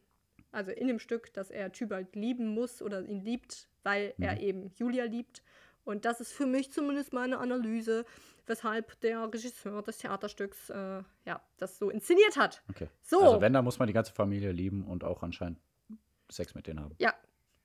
also 0.56 0.72
in 0.72 0.88
dem 0.88 0.98
Stück, 0.98 1.32
dass 1.34 1.50
er 1.50 1.70
Tybalt 1.70 2.16
lieben 2.16 2.48
muss 2.48 2.82
oder 2.82 3.02
ihn 3.04 3.20
liebt, 3.20 3.68
weil 3.84 4.14
er 4.18 4.34
Mhm. 4.36 4.40
eben 4.40 4.72
Julia 4.76 5.04
liebt. 5.04 5.42
Und 5.84 6.04
das 6.04 6.20
ist 6.20 6.32
für 6.32 6.46
mich 6.46 6.72
zumindest 6.72 7.12
meine 7.12 7.38
Analyse, 7.38 8.04
weshalb 8.46 8.98
der 9.00 9.22
Regisseur 9.32 9.82
des 9.82 9.98
Theaterstücks 9.98 10.70
äh, 10.70 11.02
ja, 11.24 11.40
das 11.58 11.78
so 11.78 11.90
inszeniert 11.90 12.36
hat. 12.36 12.62
Okay. 12.70 12.88
So, 13.02 13.20
Also 13.20 13.40
wenn, 13.40 13.52
dann 13.52 13.64
muss 13.64 13.78
man 13.78 13.86
die 13.86 13.92
ganze 13.94 14.12
Familie 14.12 14.50
lieben 14.50 14.84
und 14.84 15.04
auch 15.04 15.22
anscheinend 15.22 15.60
Sex 16.28 16.54
mit 16.56 16.66
denen 16.66 16.80
haben. 16.80 16.96
ja, 16.98 17.14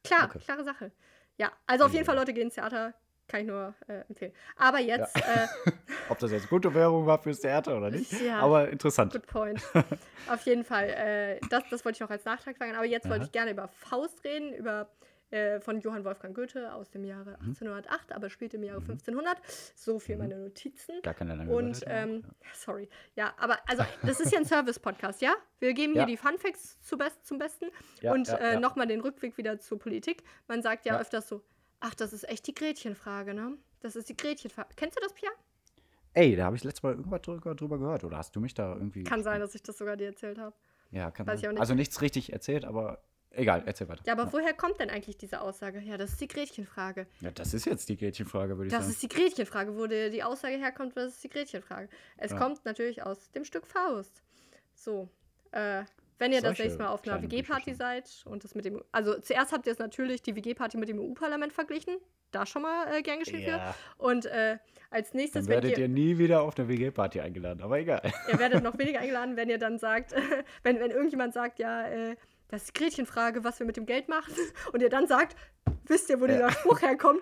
klar, 0.04 0.26
Okay. 0.30 0.40
klare 0.40 0.64
Sache. 0.64 0.92
Ja, 1.38 1.52
also 1.66 1.86
auf 1.86 1.94
jeden 1.94 2.06
Fall, 2.06 2.16
Leute, 2.16 2.34
gehen 2.34 2.44
ins 2.44 2.56
Theater. 2.56 2.94
Kann 3.32 3.42
ich 3.42 3.48
nur 3.48 3.74
äh, 3.88 4.02
empfehlen. 4.10 4.34
Aber 4.58 4.80
jetzt, 4.80 5.16
äh, 5.16 5.48
Ob 6.10 6.20
das 6.20 6.32
jetzt 6.32 6.50
gute 6.50 6.74
Werbung 6.74 7.06
war 7.06 7.18
fürs 7.18 7.40
Theater 7.40 7.78
oder 7.78 7.90
nicht. 7.90 8.12
Ja. 8.22 8.40
Aber 8.42 8.68
interessant. 8.70 9.14
Good 9.14 9.26
point. 9.28 9.62
Auf 10.30 10.42
jeden 10.46 10.66
Fall. 10.66 10.90
Äh, 10.90 11.40
das, 11.50 11.64
das 11.70 11.86
wollte 11.86 11.96
ich 11.96 12.00
noch 12.02 12.10
als 12.10 12.26
Nachtrag 12.26 12.58
sagen. 12.58 12.76
Aber 12.76 12.86
jetzt 12.86 13.06
wollte 13.06 13.22
Aha. 13.22 13.26
ich 13.28 13.32
gerne 13.32 13.52
über 13.52 13.70
Faust 13.70 14.22
reden, 14.26 14.54
über 14.54 14.90
äh, 15.30 15.62
von 15.62 15.80
Johann 15.80 16.04
Wolfgang 16.04 16.36
Goethe 16.36 16.74
aus 16.74 16.90
dem 16.92 17.06
Jahre 17.06 17.38
Mhm. 17.40 17.52
1808, 17.56 18.12
aber 18.12 18.30
spielt 18.30 18.54
im 18.54 18.64
Jahre 18.64 18.82
1500. 18.82 19.38
So 19.76 19.98
viel 19.98 20.18
meine 20.18 20.36
Notizen. 20.38 21.02
Gar 21.02 21.14
keine 21.14 21.36
lange 21.36 21.54
Und, 21.54 21.82
ähm, 21.88 22.26
sorry. 22.54 22.90
Ja, 23.16 23.34
aber 23.38 23.60
also, 23.70 23.86
das 24.04 24.20
ist 24.20 24.34
ja 24.34 24.40
ein 24.40 24.46
Service-Podcast, 24.46 25.22
ja? 25.22 25.34
Wir 25.60 25.74
geben 25.74 25.94
hier 25.94 26.02
Ja. 26.02 26.06
die 26.06 26.18
Fun-Facts 26.18 26.82
zu 26.82 26.98
best, 26.98 27.26
zum 27.26 27.38
Besten 27.38 27.68
Ja, 28.02 28.12
und 28.12 28.28
ja, 28.28 28.36
äh, 28.36 28.54
ja. 28.56 28.60
nochmal 28.60 28.88
den 28.88 29.00
Rückweg 29.00 29.38
wieder 29.38 29.58
zur 29.60 29.80
Politik. 29.80 30.24
Man 30.50 30.62
sagt 30.62 30.86
ja, 30.86 30.96
Ja. 30.96 31.00
öfters 31.00 31.30
so, 31.30 31.42
ach, 31.82 31.94
das 31.96 32.14
ist 32.14 32.28
echt 32.30 32.48
die 32.48 32.54
Gretchenfrage, 32.56 33.34
ne? 33.34 33.58
Das 33.82 33.96
ist 33.96 34.08
die 34.10 34.16
Gretchenfrage. 34.16 34.70
Kennst 34.76 34.98
du 34.98 35.02
das, 35.02 35.14
Pia? 35.14 35.30
Ey, 36.14 36.36
da 36.36 36.46
habe 36.46 36.56
ich 36.56 36.64
letztes 36.64 36.84
Mal 36.84 36.94
irgendwas 36.96 37.22
drüber, 37.22 37.56
drüber 37.56 37.78
gehört. 37.78 38.04
Oder 38.04 38.18
hast 38.18 38.36
du 38.36 38.40
mich 38.40 38.54
da 38.54 38.74
irgendwie. 38.76 39.04
Kann 39.04 39.24
sein, 39.24 39.40
dass 39.42 39.56
ich 39.56 39.64
das 39.64 39.78
sogar 39.78 39.98
dir 39.98 40.08
erzählt 40.08 40.38
habe. 40.38 40.56
Ja, 40.92 41.10
kann 41.12 41.26
Weiß 41.28 41.42
sein. 41.42 41.52
nicht. 41.52 41.60
Also 41.62 41.74
nichts 41.74 42.02
richtig 42.02 42.34
erzählt, 42.34 42.66
aber 42.66 43.02
egal, 43.30 43.64
erzähl 43.66 43.88
weiter. 43.88 44.04
Ja, 44.06 44.14
aber 44.14 44.32
woher 44.34 44.54
kommt 44.54 44.80
denn 44.82 44.90
eigentlich 44.90 45.18
diese 45.18 45.40
Aussage? 45.42 45.80
Ja, 45.80 45.98
das 45.98 46.12
ist 46.12 46.22
die 46.22 46.28
Gretchenfrage. 46.28 47.08
Ja, 47.22 47.32
das 47.32 47.54
ist 47.54 47.66
jetzt 47.66 47.88
die 47.88 47.96
Gretchenfrage, 47.96 48.58
würde 48.58 48.68
ich 48.68 48.72
Das 48.74 48.82
sagen. 48.84 48.92
ist 48.92 49.02
die 49.04 49.08
Gretchenfrage, 49.08 49.76
wo 49.78 49.88
die, 49.88 50.10
die 50.10 50.22
Aussage 50.22 50.58
herkommt, 50.58 50.98
das 50.98 51.14
ist 51.14 51.24
die 51.24 51.30
Gretchenfrage. 51.30 51.88
Es 52.18 52.32
Ja. 52.32 52.38
kommt 52.38 52.66
natürlich 52.66 53.02
aus 53.04 53.32
dem 53.32 53.46
Stück 53.46 53.66
Faust. 53.66 54.22
So, 54.76 55.08
äh, 55.52 55.84
wenn 56.22 56.32
ihr 56.32 56.42
das 56.42 56.60
nächste 56.60 56.78
Mal 56.78 56.90
auf 56.90 57.06
einer 57.06 57.22
WG-Party 57.22 57.74
seid 57.74 58.08
und 58.26 58.44
das 58.44 58.54
mit 58.54 58.64
dem, 58.64 58.82
also 58.92 59.20
zuerst 59.20 59.52
habt 59.52 59.66
ihr 59.66 59.72
es 59.72 59.80
natürlich 59.80 60.22
die 60.22 60.36
WG-Party 60.36 60.78
mit 60.78 60.88
dem 60.88 61.00
EU-Parlament 61.00 61.52
verglichen, 61.52 61.98
da 62.30 62.46
schon 62.46 62.62
mal 62.62 62.94
äh, 62.94 63.02
gern 63.02 63.20
geschehen 63.20 63.42
ja, 63.42 63.74
für. 63.74 64.04
Und 64.04 64.28
äh, 64.28 64.60
als 64.92 65.16
nächstes 65.16 65.46
dann 65.46 65.52
werdet 65.52 65.72
ihr, 65.72 65.80
ihr 65.80 65.88
nie 65.90 66.20
wieder 66.20 66.44
auf 66.44 66.58
eine 66.58 66.68
WG-Party 66.68 67.20
eingeladen, 67.22 67.64
aber 67.64 67.80
egal. 67.80 68.02
ihr 68.32 68.38
werdet 68.38 68.64
noch 68.64 68.78
weniger 68.78 69.00
eingeladen, 69.00 69.36
wenn 69.36 69.50
ihr 69.50 69.58
dann 69.58 69.80
sagt, 69.80 70.14
wenn, 70.64 70.80
wenn 70.80 70.92
irgendjemand 70.92 71.34
sagt, 71.34 71.58
ja, 71.58 71.88
äh, 71.88 72.16
das 72.50 72.64
ist 72.64 72.78
die 72.78 72.84
Gretchenfrage, 72.84 73.44
was 73.44 73.58
wir 73.60 73.66
mit 73.66 73.78
dem 73.78 73.88
Geld 73.88 74.08
machen, 74.08 74.34
und 74.74 74.84
ihr 74.84 74.90
dann 74.90 75.08
sagt, 75.08 75.36
wisst 75.88 76.08
ihr, 76.12 76.22
wo 76.22 76.28
Ja. 76.28 76.34
dieser 76.34 76.52
Spruch 76.52 76.84
herkommt? 76.84 77.22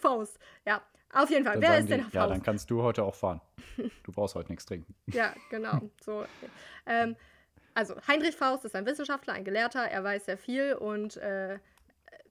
Faust. 0.00 0.40
Ja, 0.66 0.82
auf 1.12 1.30
jeden 1.30 1.44
Fall. 1.44 1.60
Dann 1.60 1.62
Wer 1.62 1.78
ist 1.78 1.88
denn 1.88 1.98
die, 1.98 2.02
Faust? 2.02 2.14
Ja, 2.14 2.26
dann 2.26 2.42
kannst 2.42 2.68
du 2.68 2.82
heute 2.82 3.04
auch 3.04 3.14
fahren. 3.14 3.40
Du 3.76 4.10
brauchst 4.10 4.34
heute 4.34 4.50
nichts 4.50 4.66
trinken. 4.66 4.92
Ja, 5.06 5.32
genau. 5.50 5.80
So. 6.00 6.24
Ähm, 6.86 7.14
also, 7.74 7.94
Heinrich 8.08 8.36
Faust 8.36 8.64
ist 8.64 8.74
ein 8.76 8.86
Wissenschaftler, 8.86 9.34
ein 9.34 9.44
Gelehrter, 9.44 9.80
er 9.80 10.02
weiß 10.04 10.26
sehr 10.26 10.38
viel 10.38 10.74
und 10.74 11.16
äh, 11.18 11.58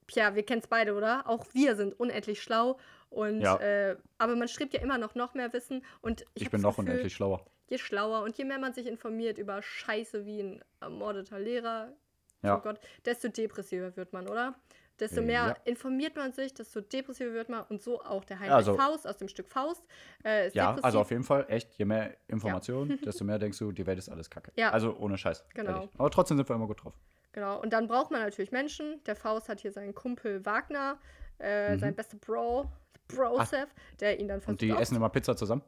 Pia, 0.08 0.36
wir 0.36 0.44
kennen 0.44 0.62
es 0.62 0.68
beide, 0.68 0.94
oder? 0.96 1.28
Auch 1.28 1.46
wir 1.54 1.76
sind 1.76 2.00
unendlich 2.00 2.42
schlau 2.42 2.78
und 3.10 3.42
Ja. 3.42 3.58
äh, 3.58 3.96
aber 4.18 4.36
man 4.36 4.48
strebt 4.48 4.74
ja 4.74 4.82
immer 4.82 4.98
noch 4.98 5.16
noch 5.16 5.34
mehr 5.34 5.52
Wissen 5.54 5.84
und 6.02 6.22
ich, 6.34 6.44
Ich, 6.44 6.52
bin 6.52 6.62
noch 6.62 6.76
Gefühl, 6.78 6.90
unendlich 6.90 7.14
schlauer. 7.14 7.46
Je 7.70 7.78
schlauer 7.78 8.24
und 8.24 8.38
je 8.38 8.44
mehr 8.46 8.60
man 8.60 8.74
sich 8.74 8.86
informiert 8.88 9.38
über 9.38 9.62
Scheiße 9.62 10.26
wie 10.26 10.40
ein 10.42 10.64
ermordeter 10.82 11.40
Lehrer, 11.40 11.94
Ja. 12.42 12.58
oh 12.58 12.62
Gott, 12.62 12.80
desto 13.06 13.30
depressiver 13.30 13.96
wird 13.96 14.12
man, 14.14 14.28
oder? 14.28 14.56
Desto 15.04 15.20
Äh, 15.22 15.26
mehr 15.26 15.46
ja. 15.48 15.56
informiert 15.66 16.16
man 16.16 16.32
sich, 16.32 16.54
desto 16.54 16.80
depressiver 16.80 17.34
wird 17.34 17.50
man 17.50 17.64
und 17.66 17.82
so 17.82 18.02
auch 18.02 18.24
der 18.24 18.40
Heinrich 18.40 18.54
Also- 18.54 18.76
Faust 18.76 19.06
aus 19.08 19.18
dem 19.18 19.28
Stück 19.28 19.50
Faust. 19.50 19.84
Äh, 20.24 20.48
ist 20.48 20.56
Ja, 20.56 20.68
depressiv. 20.68 20.86
also 20.86 21.00
auf 21.02 21.12
jeden 21.12 21.24
Fall, 21.24 21.46
echt, 21.50 21.74
je 21.78 21.84
mehr 21.86 22.16
Informationen, 22.28 22.98
desto 23.06 23.26
mehr 23.26 23.38
denkst 23.38 23.60
du, 23.60 23.72
die 23.74 23.86
Welt 23.86 23.98
ist 24.00 24.08
alles 24.10 24.30
kacke. 24.30 24.52
Ja. 24.56 24.70
Also 24.72 24.96
ohne 24.96 25.18
Scheiß. 25.18 25.44
Genau. 25.54 25.72
ehrlich. 25.72 25.90
Aber 25.98 26.10
trotzdem 26.10 26.38
sind 26.38 26.48
wir 26.50 26.56
immer 26.56 26.68
gut 26.68 26.84
drauf. 26.84 26.94
Genau, 27.34 27.60
und 27.62 27.74
dann 27.74 27.88
braucht 27.88 28.12
man 28.12 28.22
natürlich 28.22 28.52
Menschen. 28.52 29.04
Der 29.06 29.16
Faust 29.16 29.50
hat 29.50 29.60
hier 29.60 29.72
seinen 29.72 29.94
Kumpel 29.94 30.46
Wagner, 30.46 30.98
äh, 31.40 31.78
sein 31.78 31.96
bester 31.96 32.18
Bro, 32.18 32.72
Broseph, 33.08 33.74
der 34.00 34.20
ihn 34.20 34.28
dann 34.30 34.40
versucht. 34.40 34.62
Mhm. 34.62 34.70
Und 34.72 34.78
die 34.78 34.82
essen 34.82 34.96
immer 34.96 35.10
Pizza 35.10 35.36
zusammen. 35.36 35.64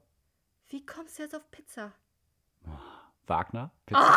Wie 0.69 0.85
kommst 0.85 1.17
du 1.19 1.23
jetzt 1.23 1.35
auf 1.35 1.49
Pizza? 1.51 1.91
Wagner, 3.27 3.71
Ah! 3.91 4.15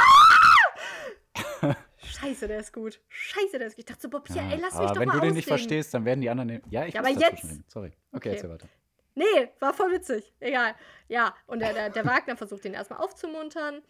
Scheiße, 2.09 2.49
der 2.49 2.61
ist 2.61 2.73
gut. 2.73 3.01
Scheiße, 3.09 3.59
der 3.59 3.69
ist 3.69 3.75
gut. 3.75 3.81
Ich 3.81 3.85
dachte 3.87 4.03
so, 4.03 4.09
Bob, 4.11 4.29
ja, 4.31 4.37
Ja, 4.37 4.43
ey, 4.53 4.59
lass 4.61 4.79
mich 4.79 4.89
doch 4.91 4.97
wenn 5.01 5.09
mal 5.09 5.15
du 5.15 5.27
den 5.27 5.35
nicht 5.35 5.49
verstehst, 5.49 5.93
dann 5.95 6.05
werden 6.05 6.21
die 6.21 6.31
anderen. 6.31 6.49
den- 6.49 6.63
Ja, 6.71 6.85
ich 6.87 6.95
Ja, 6.95 7.01
aber 7.01 7.11
jetzt-. 7.11 7.71
Sorry. 7.71 7.89
Okay, 7.89 7.97
Okay. 8.13 8.29
erzähl 8.31 8.51
weiter. 8.51 8.69
Nee, 9.15 9.25
war 9.59 9.75
voll 9.75 9.93
witzig. 9.93 10.33
Egal. 10.41 10.75
Ja, 11.09 11.35
und 11.47 11.59
der, 11.61 11.73
der, 11.73 11.91
der 11.91 12.05
Wagner 12.07 12.37
versucht 12.37 12.65
ihn 12.65 12.75
erstmal 12.75 13.01
aufzumuntern. 13.01 13.83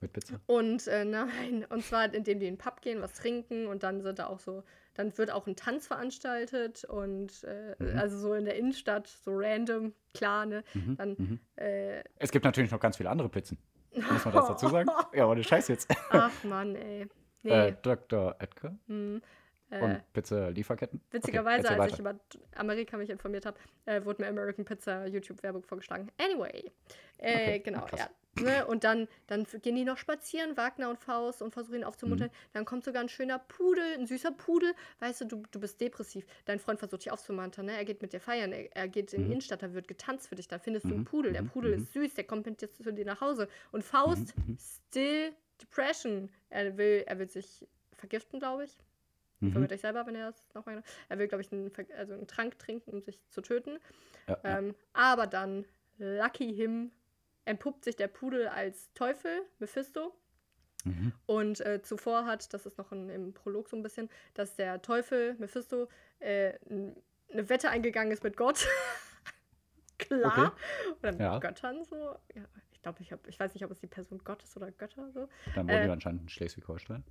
Mit 0.00 0.12
Pizza. 0.14 0.40
Und 0.46 0.86
äh, 0.88 1.04
nein, 1.04 1.64
und 1.68 1.84
zwar 1.84 2.12
indem 2.12 2.40
die 2.40 2.46
in 2.46 2.54
den 2.54 2.58
Pub 2.58 2.80
gehen, 2.80 3.00
was 3.02 3.12
trinken 3.12 3.66
und 3.68 3.82
dann 3.84 4.00
sind 4.00 4.18
da 4.18 4.26
auch 4.26 4.40
so, 4.40 4.64
dann 4.94 5.16
wird 5.16 5.30
auch 5.30 5.46
ein 5.46 5.54
Tanz 5.56 5.86
veranstaltet 5.86 6.84
und 6.84 7.44
äh, 7.44 7.76
Mhm. 7.78 7.98
also 7.98 8.18
so 8.18 8.34
in 8.34 8.44
der 8.44 8.56
Innenstadt, 8.56 9.06
so 9.06 9.30
random, 9.34 9.92
klar, 10.14 10.46
ne? 10.46 10.64
Mhm, 10.74 10.96
Dann, 10.96 11.10
mhm. 11.18 11.40
äh, 11.56 12.02
Es 12.18 12.32
gibt 12.32 12.44
natürlich 12.44 12.70
noch 12.72 12.80
ganz 12.80 12.96
viele 12.96 13.10
andere 13.10 13.28
Pizzen. 13.28 13.58
Muss 13.94 14.24
man 14.24 14.34
das 14.34 14.46
dazu 14.48 14.68
sagen? 14.68 14.88
Ja, 15.14 15.24
aber 15.24 15.40
Scheiß 15.42 15.68
jetzt. 15.68 15.88
ach 16.10 16.32
Mann, 16.44 16.74
ey. 16.74 17.06
Nee. 17.42 17.50
Äh, 17.68 17.76
Dr. 17.82 18.36
Edgar 18.38 18.74
hm, 18.86 19.20
äh, 19.70 19.80
und 19.80 20.12
Pizza-Lieferketten. 20.12 21.00
Witzigerweise, 21.10 21.68
okay, 21.68 21.80
als 21.80 21.92
ich 21.94 21.98
über 21.98 22.14
Amerika 22.56 22.96
mich 22.96 23.10
informiert 23.10 23.46
habe, 23.46 23.58
äh, 23.86 24.04
wurde 24.04 24.22
mir 24.22 24.28
American 24.28 24.64
Pizza 24.64 25.06
YouTube-Werbung 25.06 25.62
vorgeschlagen. 25.64 26.10
Anyway. 26.18 26.70
Äh, 27.18 27.32
Okay, 27.32 27.58
genau, 27.60 27.84
krass. 27.86 28.00
ja. 28.00 28.08
Ne? 28.42 28.66
Und 28.66 28.82
dann, 28.84 29.08
dann 29.26 29.44
gehen 29.60 29.76
die 29.76 29.84
noch 29.84 29.98
spazieren, 29.98 30.56
Wagner 30.56 30.88
und 30.88 30.98
Faust, 30.98 31.42
und 31.42 31.52
versuchen 31.52 31.76
ihn 31.80 31.84
aufzumuntern. 31.84 32.28
Mhm. 32.28 32.48
Dann 32.54 32.64
kommt 32.64 32.82
sogar 32.82 33.02
ein 33.02 33.10
schöner 33.10 33.38
Pudel, 33.38 33.84
ein 33.98 34.06
süßer 34.06 34.30
Pudel. 34.32 34.72
Weißt 35.00 35.20
du, 35.20 35.24
du, 35.26 35.42
du 35.50 35.60
bist 35.60 35.78
depressiv. 35.82 36.24
Dein 36.46 36.58
Freund 36.58 36.78
versucht 36.78 37.04
dich 37.04 37.12
aufzumuntern. 37.12 37.66
Ne? 37.66 37.76
Er 37.76 37.84
geht 37.84 38.00
mit 38.00 38.14
dir 38.14 38.20
feiern, 38.20 38.52
er, 38.52 38.74
er 38.74 38.88
geht 38.88 39.12
in 39.12 39.20
die 39.20 39.26
Mhm. 39.26 39.32
Innenstadt, 39.32 39.62
da 39.62 39.74
wird 39.74 39.86
getanzt 39.86 40.28
für 40.28 40.34
dich. 40.34 40.48
Dann 40.48 40.60
findest 40.60 40.86
du 40.86 40.94
einen 40.94 41.00
Mhm, 41.00 41.04
Pudel. 41.04 41.32
Der 41.34 41.42
mhm, 41.42 41.50
Pudel 41.50 41.76
mhm. 41.76 41.82
ist 41.82 41.92
süß, 41.92 42.14
der 42.14 42.24
kommt 42.24 42.46
mit 42.46 42.62
dir 42.62 42.70
zu 42.70 42.90
dir 42.90 43.04
nach 43.04 43.20
Hause. 43.20 43.48
Und 43.70 43.84
Faust, 43.84 44.34
Mhm, 44.38 44.52
mhm. 44.52 44.58
still 44.88 45.32
depression. 45.62 46.30
Er 46.50 46.76
will, 46.76 47.04
er 47.06 47.18
will 47.18 47.28
sich 47.28 47.66
vergiften, 47.92 48.38
glaube 48.38 48.64
ich. 48.64 48.76
Mhm. 49.40 49.52
Verwirrt 49.52 49.72
euch 49.72 49.80
selber, 49.80 50.06
wenn 50.06 50.14
er 50.14 50.28
es 50.28 50.54
nochmal. 50.54 50.82
Er 51.08 51.18
will, 51.18 51.28
glaube 51.28 51.42
ich, 51.42 51.52
einen, 51.52 51.70
also 51.96 52.14
einen 52.14 52.26
Trank 52.26 52.58
trinken, 52.58 52.90
um 52.90 53.02
sich 53.02 53.18
zu 53.30 53.40
töten. 53.40 53.78
Ja, 54.28 54.38
ja. 54.44 54.58
Ähm, 54.58 54.74
aber 54.92 55.26
dann, 55.26 55.64
lucky 55.98 56.54
him, 56.54 56.92
entpuppt 57.44 57.84
sich 57.84 57.96
der 57.96 58.08
Pudel 58.08 58.48
als 58.48 58.92
Teufel, 58.94 59.42
Mephisto. 59.58 60.14
Mhm. 60.84 61.12
Und 61.26 61.60
äh, 61.60 61.80
zuvor 61.82 62.26
hat, 62.26 62.52
das 62.54 62.66
ist 62.66 62.78
noch 62.78 62.92
in, 62.92 63.08
im 63.08 63.32
Prolog 63.34 63.68
so 63.68 63.76
ein 63.76 63.82
bisschen, 63.82 64.08
dass 64.34 64.56
der 64.56 64.82
Teufel, 64.82 65.34
Mephisto, 65.38 65.88
äh, 66.20 66.54
eine 66.68 67.48
Wette 67.48 67.70
eingegangen 67.70 68.12
ist 68.12 68.22
mit 68.22 68.36
Gott. 68.36 68.66
Klar. 69.98 70.56
Oder 71.00 71.12
mit 71.12 71.20
Ja. 71.20 71.38
Göttern 71.38 71.84
so. 71.84 72.16
Ja, 72.34 72.42
ich 72.82 72.84
glaube, 72.84 73.00
ich, 73.00 73.12
hab, 73.12 73.26
ich 73.28 73.38
weiß 73.38 73.54
nicht, 73.54 73.64
ob 73.64 73.70
es 73.70 73.78
die 73.78 73.86
Person 73.86 74.18
Gottes 74.24 74.56
oder 74.56 74.72
Götter 74.72 75.08
so. 75.12 75.28
Dann 75.54 75.68
äh, 75.68 75.72
wohnen 75.74 75.84
die 75.84 75.90
anscheinend 75.90 76.22
in 76.22 76.28
Schleswig-Holstein. 76.28 77.04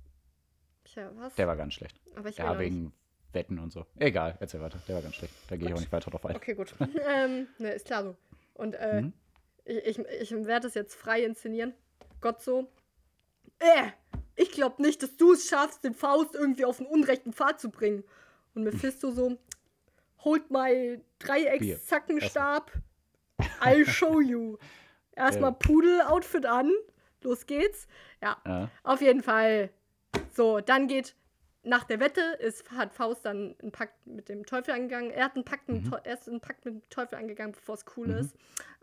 Tja, 0.84 1.10
was? 1.14 1.34
Der 1.36 1.46
war 1.46 1.56
ganz 1.56 1.72
schlecht. 1.72 1.98
aber 2.14 2.28
ich 2.28 2.36
Ja, 2.36 2.44
noch 2.50 2.58
nicht. 2.58 2.66
wegen 2.66 2.92
Wetten 3.32 3.58
und 3.58 3.72
so. 3.72 3.86
Egal, 3.98 4.36
erzähl 4.40 4.60
weiter. 4.60 4.78
Der 4.86 4.96
war 4.96 5.02
ganz 5.02 5.14
schlecht. 5.14 5.32
Da 5.48 5.56
gehe 5.56 5.68
ich 5.68 5.74
auch 5.74 5.80
nicht 5.80 5.90
weiter 5.90 6.10
drauf 6.10 6.26
ein. 6.26 6.36
Okay, 6.36 6.52
gut. 6.54 6.74
ähm, 7.08 7.48
ne, 7.58 7.70
ist 7.72 7.86
klar 7.86 8.02
so. 8.04 8.16
Und 8.52 8.74
äh, 8.74 9.00
Mhm. 9.00 9.12
ich, 9.64 9.98
ich, 9.98 9.98
ich 9.98 10.30
werde 10.44 10.66
es 10.66 10.74
jetzt 10.74 10.94
frei 10.94 11.24
inszenieren. 11.24 11.72
Gott 12.20 12.42
so. 12.42 12.70
Äh, 13.58 13.92
ich 14.36 14.50
glaube 14.50 14.82
nicht, 14.82 15.02
dass 15.02 15.16
du 15.16 15.32
es 15.32 15.48
schaffst, 15.48 15.84
den 15.84 15.94
Faust 15.94 16.34
irgendwie 16.34 16.66
auf 16.66 16.76
den 16.76 16.86
unrechten 16.86 17.32
Pfad 17.32 17.58
zu 17.60 17.70
bringen. 17.70 18.04
Und 18.54 18.64
Mephisto 18.64 19.10
so, 19.12 19.38
holt 20.22 20.50
mal 20.50 21.00
Dreieckszackenstab. 21.18 22.70
I'll 23.62 23.86
show 23.88 24.20
you. 24.20 24.58
Erstmal. 25.16 25.52
Pudel-Outfit 25.52 26.46
an. 26.46 26.70
Los 27.22 27.46
geht's. 27.46 27.86
Ja, 28.22 28.36
Ja. 28.46 28.70
auf 28.82 29.00
jeden 29.00 29.22
Fall 29.22 29.70
So, 30.30 30.60
dann 30.60 30.88
geht 30.88 31.14
nach 31.62 31.84
der 31.84 32.00
Wette 32.00 32.20
ist, 32.40 32.70
hat 32.72 32.92
Faust 32.92 33.24
dann 33.24 33.54
einen 33.62 33.70
Pakt 33.70 34.04
mit 34.06 34.28
dem 34.28 34.44
Teufel 34.46 34.74
angegangen. 34.74 35.10
Er 35.10 35.26
hat 35.26 35.36
einen 35.36 35.44
Pakt, 35.44 35.68
mit, 35.68 35.84
Mhm. 35.84 35.90
Teu- 35.90 36.00
er 36.02 36.14
ist 36.14 36.28
einen 36.28 36.40
Pakt 36.40 36.64
mit 36.64 36.74
dem 36.74 36.88
Teufel 36.90 37.16
angegangen, 37.18 37.52
bevor 37.52 37.74
es 37.76 37.84
cool 37.96 38.08
Mhm. 38.08 38.16
ist. 38.16 38.36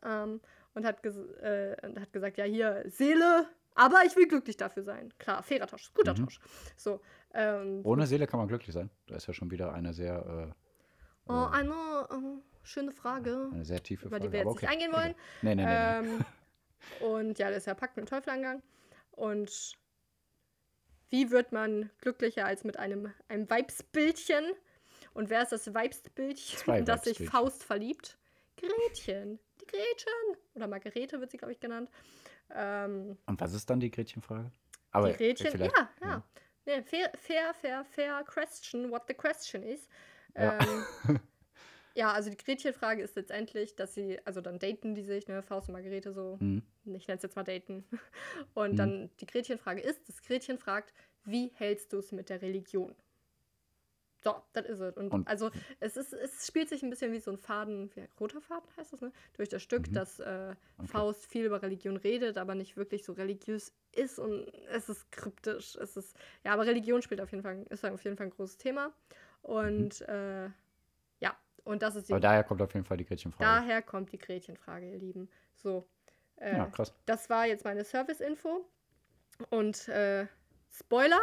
Ähm, 0.04 0.40
und 0.76 0.86
hat, 0.86 1.04
ges 1.04 1.18
äh, 1.42 1.76
hat 2.00 2.14
gesagt, 2.14 2.38
ja, 2.38 2.46
hier, 2.46 2.84
Seele, 2.88 3.48
aber 3.76 3.98
ich 4.06 4.16
will 4.16 4.28
glücklich 4.28 4.56
dafür 4.58 4.84
sein. 4.84 5.12
Klar, 5.20 5.44
fairer 5.44 5.68
Tausch, 5.68 5.92
guter 5.94 6.14
Mhm. 6.14 6.26
Tausch. 6.26 6.40
So, 6.78 7.02
ähm, 7.34 7.82
Ohne 7.84 8.08
Seele 8.08 8.28
kann 8.28 8.40
man 8.40 8.48
glücklich 8.48 8.74
sein. 8.74 8.90
Da 9.08 9.16
ist 9.16 9.28
ja 9.28 9.34
schon 9.34 9.52
wieder 9.52 9.74
eine 9.74 9.94
sehr, 9.94 10.54
oh, 11.30 11.48
eine 11.52 12.08
äh, 12.12 12.42
schöne 12.64 12.92
Frage, 12.92 13.50
eine 13.54 13.66
sehr 13.66 13.82
tiefe 13.82 14.08
über 14.08 14.18
Frage. 14.18 14.28
die 14.28 14.34
wir 14.34 14.40
jetzt 14.40 14.48
aber 14.48 14.56
nicht 14.56 14.64
okay. 14.64 14.74
eingehen 14.74 14.92
wollen. 14.92 15.16
Nee, 15.42 15.56
nee, 15.56 15.66
nee. 15.66 15.72
Ähm, 15.72 16.26
und 17.02 17.40
ja, 17.40 17.50
das 17.50 17.60
ist 17.60 17.68
ja 17.68 17.74
Pakt 17.74 17.96
mit 17.98 18.06
dem 18.06 18.10
Teufel 18.10 18.30
angegangen. 18.32 18.64
Und 19.12 19.74
wie 21.10 21.32
wird 21.32 21.52
man 21.52 21.90
glücklicher 22.00 22.46
als 22.46 22.64
mit 22.64 22.78
einem, 22.78 23.14
einem 23.28 23.50
Weibsbildchen? 23.50 24.46
Und 25.14 25.30
wer 25.30 25.42
ist 25.44 25.52
das 25.52 25.74
Weibsbildchen, 25.74 26.86
das 26.86 27.04
sich. 27.04 27.28
Faust 27.30 27.64
verliebt? 27.64 28.18
Gretchen. 28.58 29.40
Die 29.62 29.66
Gretchen. 29.66 30.38
Oder 30.54 30.68
Margarete 30.68 31.20
wird 31.20 31.32
sie, 31.32 31.38
glaube 31.38 31.54
ich, 31.54 31.60
genannt. 31.60 31.90
Ähm, 32.52 33.18
Und 33.26 33.42
was 33.42 33.54
ist 33.54 33.70
dann 33.70 33.80
die 33.80 33.90
Gretchenfrage? 33.92 34.52
Aber 34.92 35.10
die 35.12 35.18
Gretchen, 35.18 35.52
vielleicht- 35.52 35.76
ja, 35.76 35.90
ja. 36.02 36.24
Nee, 36.66 36.84
fair, 36.84 37.12
fair, 37.18 37.54
fair, 37.54 37.84
fair 37.86 38.24
question, 38.26 38.92
what 38.92 39.04
the 39.08 39.14
question 39.14 39.64
is. 39.64 39.88
Ja. 40.38 40.54
Ähm, 40.60 40.88
ja, 41.96 42.12
also 42.14 42.30
die 42.30 42.38
Gretchenfrage 42.38 43.02
ist 43.02 43.16
letztendlich, 43.16 43.76
dass 43.76 43.94
sie, 43.94 44.20
also 44.26 44.42
dann 44.42 44.60
daten 44.60 44.96
die 44.96 45.04
sich, 45.04 45.28
ne, 45.28 45.42
Faust 45.42 45.70
und 45.70 45.74
Margarete 45.74 46.14
so, 46.14 46.40
Mhm. 46.42 46.60
ich 46.86 47.08
nenne 47.08 47.18
es 47.18 47.24
jetzt 47.24 47.36
mal 47.36 47.44
daten. 47.44 47.86
Und 48.54 48.80
Mhm. 48.80 48.80
dann 48.80 49.12
die 49.20 49.26
Gretchenfrage 49.28 49.82
ist, 49.82 50.08
das 50.10 50.22
Gretchen 50.24 50.58
fragt, 50.58 50.94
wie 51.26 51.52
hältst 51.56 51.94
du 51.94 51.98
es 52.00 52.12
mit 52.12 52.30
der 52.30 52.42
Religion? 52.42 52.96
So, 54.22 54.36
das 54.52 54.66
ist 54.66 54.80
es. 54.82 54.98
Und, 54.98 55.18
also 55.26 55.50
es, 55.80 55.96
ist, 55.96 56.12
es 56.12 56.46
spielt 56.46 56.68
sich 56.68 56.84
ein 56.84 56.90
bisschen 56.90 57.14
wie 57.14 57.20
so 57.22 57.32
ein 57.32 57.38
Faden, 57.38 57.90
wie 57.96 58.06
roter 58.20 58.42
Faden 58.42 58.70
heißt 58.76 58.92
das, 58.92 59.00
ne? 59.00 59.14
Durch 59.38 59.48
das 59.48 59.64
Stück, 59.64 59.92
Mhm. 59.92 59.94
dass 59.94 60.20
äh, 60.20 60.56
Okay. 60.80 61.04
Faust 61.04 61.26
viel 61.26 61.46
über 61.46 61.62
Religion 61.62 61.96
redet, 61.96 62.38
aber 62.38 62.54
nicht 62.54 62.76
wirklich 62.76 63.06
so 63.06 63.14
religiös 63.14 63.72
ist 63.96 64.20
und 64.20 64.52
es 64.70 64.90
ist 64.90 65.10
kryptisch. 65.14 65.76
Es 65.78 65.96
ist, 65.96 66.18
ja, 66.44 66.52
aber 66.52 66.66
Religion 66.66 67.02
spielt 67.02 67.22
auf 67.22 67.32
jeden 67.32 67.44
Fall, 67.44 67.66
ist 67.70 67.86
auf 67.86 68.04
jeden 68.04 68.18
Fall 68.18 68.28
ein 68.28 68.32
großes 68.32 68.58
Thema. 68.58 68.94
Und 69.42 70.02
äh, 70.02 70.46
ja, 71.20 71.38
und 71.64 71.82
das 71.82 71.96
ist 71.96 72.10
die 72.10 72.14
Aber 72.14 72.20
daher 72.20 72.44
kommt 72.44 72.62
auf 72.62 72.74
jeden 72.74 72.86
Fall 72.86 72.98
die 72.98 73.06
Gretchenfrage. 73.06 73.44
Daher 73.44 73.82
kommt 73.82 74.12
die 74.12 74.18
Gretchenfrage, 74.18 74.90
ihr 74.92 74.98
Lieben. 75.00 75.30
So. 75.56 75.88
Äh, 76.38 76.58
ja, 76.58 76.66
krass. 76.68 76.94
Das 77.06 77.30
war 77.30 77.46
jetzt 77.46 77.64
meine 77.66 77.84
Service-Info. 77.84 78.66
Und 79.50 79.88
äh, 79.88 80.28
Spoiler. 80.72 81.20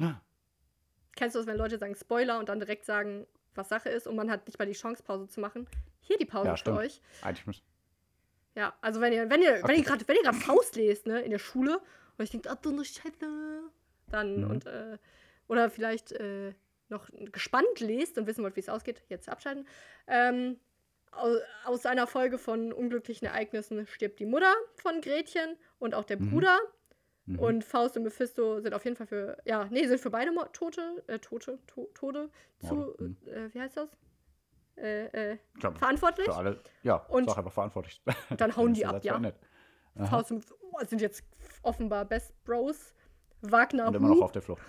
Ah, 0.00 0.20
Kennst 1.14 1.34
du 1.34 1.38
das, 1.40 1.46
wenn 1.46 1.56
Leute 1.56 1.78
sagen 1.78 1.94
Spoiler 1.94 2.38
und 2.38 2.48
dann 2.48 2.58
direkt 2.60 2.84
sagen, 2.84 3.26
was 3.54 3.68
Sache 3.68 3.88
ist 3.88 4.06
und 4.06 4.16
man 4.16 4.30
hat 4.30 4.46
nicht 4.46 4.58
mal 4.58 4.66
die 4.66 4.72
Chance, 4.72 5.02
Pause 5.02 5.28
zu 5.28 5.40
machen? 5.40 5.66
Hier 6.00 6.18
die 6.18 6.26
Pause 6.26 6.48
Ja, 6.48 6.52
für 6.56 6.58
stimmt. 6.60 6.78
euch. 6.78 7.00
Eigentlich 7.22 7.46
muss. 7.46 7.62
Ja, 8.54 8.74
also 8.80 9.00
wenn 9.00 9.12
ihr, 9.12 9.28
wenn 9.30 9.42
ihr, 9.42 9.54
wenn 9.54 9.64
Okay. 9.64 9.76
ihr 9.78 9.84
gerade, 9.84 10.08
wenn 10.08 10.16
ihr 10.16 10.22
gerade 10.22 10.36
Faust 10.38 10.76
lest, 10.76 11.06
ne, 11.06 11.20
in 11.22 11.30
der 11.30 11.38
Schule 11.38 11.80
und 12.16 12.24
ich 12.24 12.30
denkt, 12.30 12.48
ach 12.48 12.56
du 12.56 12.70
ne 12.70 12.84
Scheiße, 12.84 13.62
dann 14.08 14.36
Mhm. 14.44 14.50
und 14.50 14.66
äh, 14.66 14.98
oder 15.48 15.70
vielleicht 15.70 16.12
äh, 16.12 16.52
noch 16.88 17.08
gespannt 17.32 17.80
lest 17.80 18.16
und 18.18 18.26
wissen 18.26 18.42
wollt, 18.44 18.56
wie 18.56 18.60
es 18.60 18.68
ausgeht, 18.68 19.02
jetzt 19.08 19.28
abschalten. 19.28 19.66
Ähm, 20.06 20.58
aus, 21.64 21.86
einer 21.86 22.06
Folge 22.06 22.36
von 22.38 22.72
unglücklichen 22.72 23.26
Ereignissen 23.26 23.86
stirbt 23.86 24.18
die 24.20 24.26
Mutter 24.26 24.52
von 24.74 25.00
Gretchen 25.00 25.56
und 25.78 25.94
auch 25.94 26.04
der 26.04 26.18
Mhm. 26.20 26.30
Bruder. 26.30 26.58
Mhm. 27.24 27.38
Und 27.40 27.64
Faust 27.64 27.96
und 27.96 28.02
Mephisto 28.04 28.60
sind 28.60 28.74
auf 28.74 28.84
jeden 28.84 28.96
Fall 28.96 29.06
für, 29.06 29.38
ja, 29.44 29.64
nee, 29.70 29.86
sind 29.86 30.00
für 30.00 30.10
beide 30.10 30.30
Mo 30.30 30.44
Tote, 30.52 31.02
äh, 31.08 31.18
Tote, 31.18 31.58
to 31.66 31.88
Tode 31.94 32.30
zu, 32.60 32.94
mhm. 32.98 33.16
äh, 33.26 33.52
wie 33.54 33.60
heißt 33.60 33.76
das? 33.78 33.90
Äh, 34.76 35.32
äh, 35.32 35.38
glaub, 35.58 35.78
verantwortlich. 35.78 36.26
für 36.26 36.36
alle. 36.36 36.60
Ja, 36.82 36.96
Und- 36.96 37.28
einfach 37.36 37.52
verantwortlich. 37.52 38.00
Und 38.30 38.40
dann 38.40 38.54
hauen 38.56 38.74
die 38.74 38.84
ab, 38.86 39.02
ja. 39.02 39.20
Faust 40.10 40.30
und 40.30 40.44
oh, 40.60 40.84
sind 40.84 41.00
jetzt 41.00 41.24
offenbar 41.62 42.04
Best 42.04 42.34
Bros. 42.44 42.94
Wagner, 43.40 43.88
Und 43.88 43.94
immer 43.96 44.08
noch 44.08 44.20
auf 44.22 44.32
der 44.32 44.42
Flucht. 44.42 44.62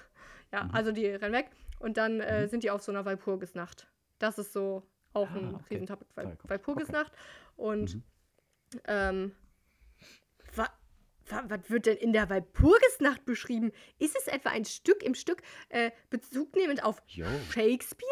Ja, 0.53 0.63
Mhm. 0.63 0.71
also 0.73 0.91
die 0.93 1.07
rennen 1.07 1.33
weg. 1.33 1.49
Und 1.79 1.97
dann 1.97 2.19
äh, 2.21 2.43
Mhm. 2.43 2.49
sind 2.49 2.63
die 2.63 2.71
auf 2.71 2.81
so 2.81 2.91
einer 2.91 3.05
Walpurgisnacht. 3.05 3.87
Das 4.19 4.37
ist 4.37 4.53
so 4.53 4.83
auch 5.13 5.29
ein 5.31 5.53
Ah, 5.53 5.55
okay. 5.55 5.75
Riesentopic, 5.75 6.07
Wal. 6.15 6.37
Walpurgisnacht. 6.47 7.11
Und 7.55 7.95
Mhm. 7.95 8.03
ähm, 8.85 9.35
wa, 10.55 10.67
wa, 11.29 11.43
was 11.47 11.69
wird 11.69 11.85
denn 11.85 11.97
in 11.97 12.13
der 12.13 12.29
Walpurgisnacht 12.29 13.25
beschrieben? 13.25 13.71
Ist 13.99 14.15
es 14.17 14.27
etwa 14.27 14.49
ein 14.49 14.65
Stück 14.65 15.03
im 15.03 15.13
Stück 15.15 15.41
äh, 15.69 15.91
bezugnehmend 16.09 16.83
auf 16.83 17.01
Jo. 17.07 17.25
Shakespeare? 17.51 18.11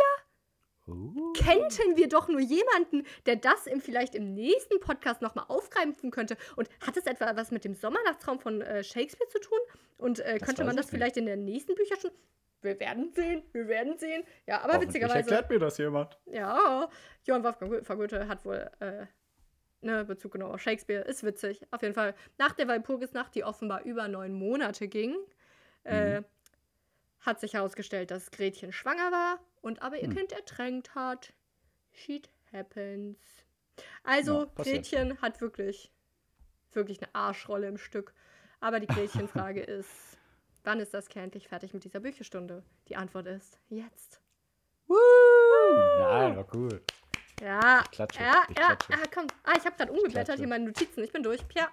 Uh. 0.88 1.34
Kennten 1.34 1.98
wir 1.98 2.08
doch 2.08 2.28
nur 2.28 2.40
jemanden, 2.40 3.06
der 3.26 3.38
das 3.38 3.66
im, 3.66 3.82
vielleicht 3.82 4.14
im 4.14 4.36
nächsten 4.36 4.80
Podcast 4.80 5.24
nochmal 5.24 5.46
aufgreifen 5.48 6.12
könnte. 6.12 6.38
Und 6.56 6.70
hat 6.86 6.96
es 6.96 7.08
etwa 7.08 7.36
was 7.36 7.50
mit 7.50 7.66
dem 7.66 7.74
Sommernachtstraum 7.74 8.40
von 8.40 8.62
äh, 8.62 8.84
Shakespeare 8.84 9.28
zu 9.32 9.40
tun? 9.40 9.58
Und 9.98 10.20
äh, 10.20 10.38
könnte 10.38 10.64
man 10.64 10.76
das 10.76 10.86
nicht. 10.86 10.92
vielleicht 10.92 11.18
in 11.18 11.26
der 11.26 11.38
nächsten 11.38 11.74
Bücher 11.74 11.96
schon. 12.00 12.12
Wir 12.66 12.80
werden 12.80 13.12
sehen, 13.14 13.44
wir 13.54 13.68
werden 13.68 13.98
sehen. 13.98 14.24
Ja, 14.48 14.62
aber 14.62 14.82
witzigerweise. 14.82 15.18
erklärt 15.20 15.50
mir 15.50 15.60
das 15.60 15.78
jemand. 15.78 16.18
Ja, 16.26 16.90
Johann 17.24 17.44
Wolfgang 17.44 17.86
von 17.86 17.98
Goethe 17.98 18.28
hat 18.28 18.44
wohl 18.44 18.70
äh, 18.80 19.06
ne, 19.82 20.04
Bezug 20.06 20.34
genommen 20.34 20.54
auf 20.54 20.62
Shakespeare. 20.62 21.04
Ist 21.04 21.24
witzig. 21.24 21.62
Auf 21.72 21.82
jeden 21.82 21.94
Fall. 21.94 22.14
Nach 22.38 22.54
der 22.54 22.68
Walpurgisnacht, 22.68 23.34
die 23.36 23.44
offenbar 23.44 23.84
über 23.84 24.08
neun 24.08 24.34
Monate 24.34 24.88
ging, 24.88 25.16
äh, 25.86 26.20
Mhm. 26.22 26.26
hat 27.22 27.40
sich 27.40 27.54
herausgestellt, 27.54 28.12
dass 28.12 28.32
Gretchen 28.32 28.72
schwanger 28.72 29.12
war 29.12 29.40
und 29.62 29.82
aber 29.82 29.98
ihr 29.98 30.08
Hm. 30.10 30.16
Kind 30.16 30.32
ertränkt 30.32 30.94
hat. 30.96 31.34
Shit 31.94 32.30
happens. 32.52 33.18
Also, 34.04 34.44
Ja. 34.46 34.64
Gretchen 34.64 35.22
hat 35.22 35.42
wirklich, 35.42 35.92
wirklich 36.74 37.02
eine 37.02 37.14
Arschrolle 37.16 37.68
im 37.68 37.78
Stück. 37.78 38.14
Aber 38.60 38.80
die 38.80 38.88
Gretchenfrage 38.88 39.62
ist, 39.64 40.15
wann 40.66 40.80
ist 40.80 40.94
das 40.94 41.08
Kind 41.08 41.26
endlich 41.26 41.48
fertig 41.48 41.74
mit 41.74 41.84
dieser 41.84 42.00
Bücherstunde? 42.00 42.64
Die 42.88 42.96
Antwort 42.96 43.28
ist 43.28 43.60
jetzt. 43.70 44.22
Nein, 44.88 46.36
war 46.36 46.48
cool. 46.54 46.82
Ja, 47.42 47.84
klatsche, 47.92 48.22
ja, 48.22 48.44
ich 48.50 48.58
ja, 48.58 48.76
klatsche. 48.76 48.94
ah, 48.94 49.08
komm. 49.14 49.28
Ah, 49.44 49.54
ich 49.58 49.66
habe 49.66 49.76
gerade 49.76 49.92
umgeblättert 49.92 50.38
hier 50.38 50.48
meine 50.48 50.66
Notizen. 50.66 51.04
Ich 51.04 51.12
bin 51.12 51.24
durch. 51.24 51.42
Ja. 51.54 51.68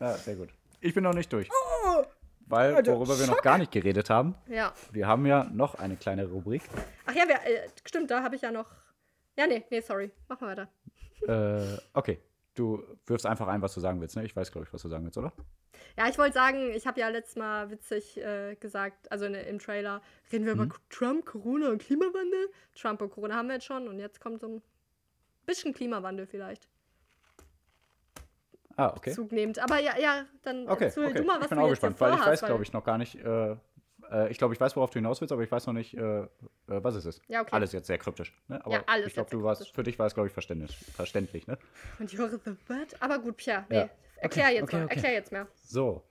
Ja, 0.00 0.14
sehr 0.14 0.36
gut. 0.36 0.48
Ich 0.80 0.94
bin 0.94 1.04
noch 1.04 1.14
nicht 1.14 1.32
durch. 1.32 1.48
Oh, 1.50 2.02
Weil, 2.46 2.74
Alter, 2.74 2.94
worüber 2.96 3.18
wir 3.18 3.26
noch 3.26 3.42
gar 3.42 3.58
nicht 3.58 3.70
geredet 3.70 4.10
haben, 4.10 4.34
ja. 4.48 4.72
wir 4.90 5.06
haben 5.06 5.26
ja 5.26 5.44
noch 5.44 5.74
eine 5.76 5.96
kleine 5.96 6.26
Rubrik. 6.26 6.62
Ach 7.06 7.14
ja, 7.14 7.28
wir, 7.28 7.36
äh, 7.36 7.68
stimmt, 7.84 8.10
da 8.10 8.22
habe 8.22 8.36
ich 8.36 8.42
ja 8.42 8.50
noch. 8.50 8.70
Ja, 9.36 9.46
nee, 9.46 9.64
nee, 9.70 9.80
sorry. 9.80 10.10
Machen 10.28 10.48
wir 10.48 10.48
weiter. 10.48 10.68
Äh, 11.76 11.78
okay. 11.94 12.20
Du 12.54 12.82
wirfst 13.06 13.24
einfach 13.26 13.48
ein, 13.48 13.62
was 13.62 13.72
du 13.74 13.80
sagen 13.80 14.00
willst, 14.00 14.14
ne? 14.16 14.24
Ich 14.24 14.36
weiß, 14.36 14.52
glaube 14.52 14.66
ich, 14.66 14.72
was 14.74 14.82
du 14.82 14.88
sagen 14.88 15.04
willst, 15.04 15.16
oder? 15.16 15.32
Ja, 15.96 16.08
ich 16.08 16.18
wollte 16.18 16.34
sagen, 16.34 16.70
ich 16.74 16.86
habe 16.86 17.00
ja 17.00 17.08
letztes 17.08 17.36
Mal 17.36 17.70
witzig 17.70 18.18
äh, 18.18 18.56
gesagt, 18.56 19.10
also 19.10 19.24
in, 19.24 19.34
im 19.34 19.58
Trailer, 19.58 20.02
reden 20.30 20.44
wir 20.44 20.54
Mhm. 20.54 20.62
über 20.64 20.74
Trump, 20.90 21.24
Corona 21.24 21.70
und 21.70 21.80
Klimawandel. 21.82 22.50
Trump 22.78 23.00
und 23.00 23.10
Corona 23.10 23.36
haben 23.36 23.48
wir 23.48 23.54
jetzt 23.54 23.64
schon 23.64 23.88
und 23.88 23.98
jetzt 23.98 24.20
kommt 24.20 24.40
so 24.40 24.48
ein 24.48 24.62
bisschen 25.46 25.72
Klimawandel 25.72 26.26
vielleicht. 26.26 26.68
Ah, 28.76 28.92
okay. 28.96 29.12
Zugnehmend. 29.12 29.58
Aber 29.58 29.78
ja, 29.80 29.98
ja, 29.98 30.24
dann 30.42 30.68
Okay, 30.68 30.84
erzähl 30.84 31.06
okay. 31.06 31.18
du 31.18 31.24
mal, 31.24 31.36
was 31.36 31.44
ich 31.44 31.48
bin 31.50 31.58
du 31.58 31.64
auch 31.64 31.70
gespannt, 31.70 32.00
weil 32.00 32.14
ich 32.14 32.20
weiß, 32.26 32.40
glaube 32.42 32.62
ich, 32.62 32.72
noch 32.72 32.84
gar 32.84 32.98
nicht. 32.98 33.16
Äh, 33.16 33.56
äh, 34.12 34.30
ich 34.30 34.38
glaube, 34.38 34.54
ich 34.54 34.60
weiß, 34.60 34.76
worauf 34.76 34.90
du 34.90 34.98
hinaus 34.98 35.20
willst, 35.20 35.32
aber 35.32 35.42
ich 35.42 35.50
weiß 35.50 35.66
noch 35.66 35.72
nicht, 35.72 35.94
äh, 35.96 36.20
äh, 36.22 36.26
was 36.66 36.94
es 36.94 37.06
ist. 37.06 37.22
Ja, 37.28 37.40
okay. 37.40 37.50
Alles 37.52 37.72
jetzt 37.72 37.86
sehr 37.86 37.98
kryptisch. 37.98 38.32
Ne? 38.48 38.64
Aber 38.64 38.74
Ja, 38.74 38.82
alles 38.86 39.08
ich 39.08 39.14
glaube, 39.14 39.30
du 39.30 39.42
warst, 39.42 39.60
kryptisch. 39.62 39.74
für 39.74 39.82
dich 39.82 39.98
war 39.98 40.06
es, 40.06 40.14
glaube 40.14 40.26
ich, 40.28 40.32
verständlich, 40.32 40.76
verständlich. 40.76 41.46
Ne? 41.46 41.58
Und 41.98 42.12
Jure 42.12 42.38
the 42.44 42.52
what? 42.68 43.00
Aber 43.00 43.18
gut, 43.18 43.36
Pia, 43.38 43.66
nee. 43.68 43.76
Ja. 43.76 43.88
Erklär 44.18 44.46
Okay, 44.46 44.54
jetzt 44.54 44.62
okay, 44.64 44.76
mal, 44.76 44.84
okay. 44.84 44.94
erklär 44.94 45.12
jetzt 45.14 45.32
mehr. 45.32 45.48
So. 45.64 46.02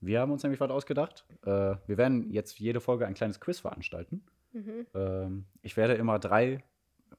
Wir 0.00 0.20
haben 0.20 0.30
uns 0.32 0.42
nämlich 0.42 0.60
was 0.60 0.70
ausgedacht. 0.70 1.24
Äh, 1.44 1.48
wir 1.86 1.96
werden 1.96 2.30
jetzt 2.30 2.58
jede 2.58 2.80
Folge 2.80 3.06
ein 3.06 3.14
kleines 3.14 3.40
Quiz 3.40 3.60
veranstalten. 3.60 4.24
Mhm. 4.52 4.86
Ähm, 4.94 5.44
ich 5.62 5.76
werde 5.76 5.94
immer 5.94 6.18
drei, 6.18 6.62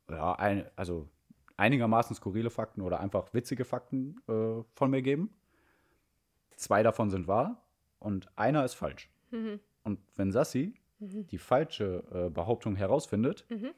ja, 0.09 0.33
ein, 0.33 0.69
also 0.75 1.09
einigermaßen 1.57 2.15
skurrile 2.15 2.49
Fakten 2.49 2.81
oder 2.81 2.99
einfach 2.99 3.33
witzige 3.33 3.65
Fakten 3.65 4.17
äh, 4.27 4.63
von 4.75 4.91
mir 4.91 5.01
geben. 5.01 5.33
Zwei 6.55 6.83
davon 6.83 7.09
sind 7.09 7.27
wahr 7.27 7.63
und 7.99 8.27
einer 8.35 8.63
ist 8.63 8.75
falsch. 8.75 9.09
Mhm. 9.31 9.59
Und 9.87 9.99
wenn 10.17 10.31
Sassi 10.31 10.73
Mhm. 10.99 11.27
die 11.27 11.37
falsche 11.37 12.03
äh, 12.11 12.29
Behauptung 12.29 12.75
herausfindet, 12.75 13.45
Mhm. 13.49 13.71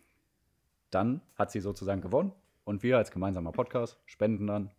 dann 0.89 1.21
hat 1.35 1.51
sie 1.51 1.59
sozusagen 1.59 2.01
gewonnen. 2.01 2.31
Und 2.63 2.81
wir 2.83 2.97
als 2.97 3.11
gemeinsamer 3.11 3.51
Podcast 3.51 3.99
spenden 4.05 4.47
dann 4.47 4.71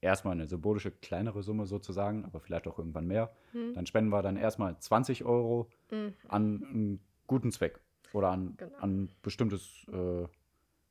erstmal 0.00 0.32
eine 0.34 0.46
symbolische 0.46 0.90
kleinere 0.90 1.42
Summe 1.42 1.66
sozusagen, 1.66 2.24
aber 2.24 2.38
vielleicht 2.40 2.66
auch 2.68 2.78
irgendwann 2.78 3.06
mehr. 3.06 3.32
Mhm. 3.52 3.74
Dann 3.74 3.86
spenden 3.86 4.10
wir 4.10 4.22
dann 4.22 4.36
erstmal 4.36 4.78
20 4.78 5.24
Euro 5.24 5.68
Mhm. 5.90 6.14
an 6.28 6.42
einen 6.64 7.00
guten 7.26 7.50
Zweck 7.50 7.80
oder 8.12 8.28
an, 8.30 8.54
Genau. 8.56 8.76
an 8.78 8.90
ein 9.04 9.08
bestimmtes 9.22 9.86
äh, 9.92 10.26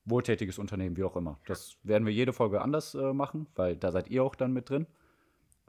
wohltätiges 0.05 0.59
Unternehmen, 0.59 0.97
wie 0.97 1.03
auch 1.03 1.15
immer. 1.15 1.39
Das 1.45 1.77
werden 1.83 2.05
wir 2.05 2.13
jede 2.13 2.33
Folge 2.33 2.61
anders 2.61 2.95
äh, 2.95 3.13
machen, 3.13 3.47
weil 3.55 3.75
da 3.77 3.91
seid 3.91 4.09
ihr 4.09 4.23
auch 4.23 4.35
dann 4.35 4.51
mit 4.53 4.69
drin. 4.69 4.87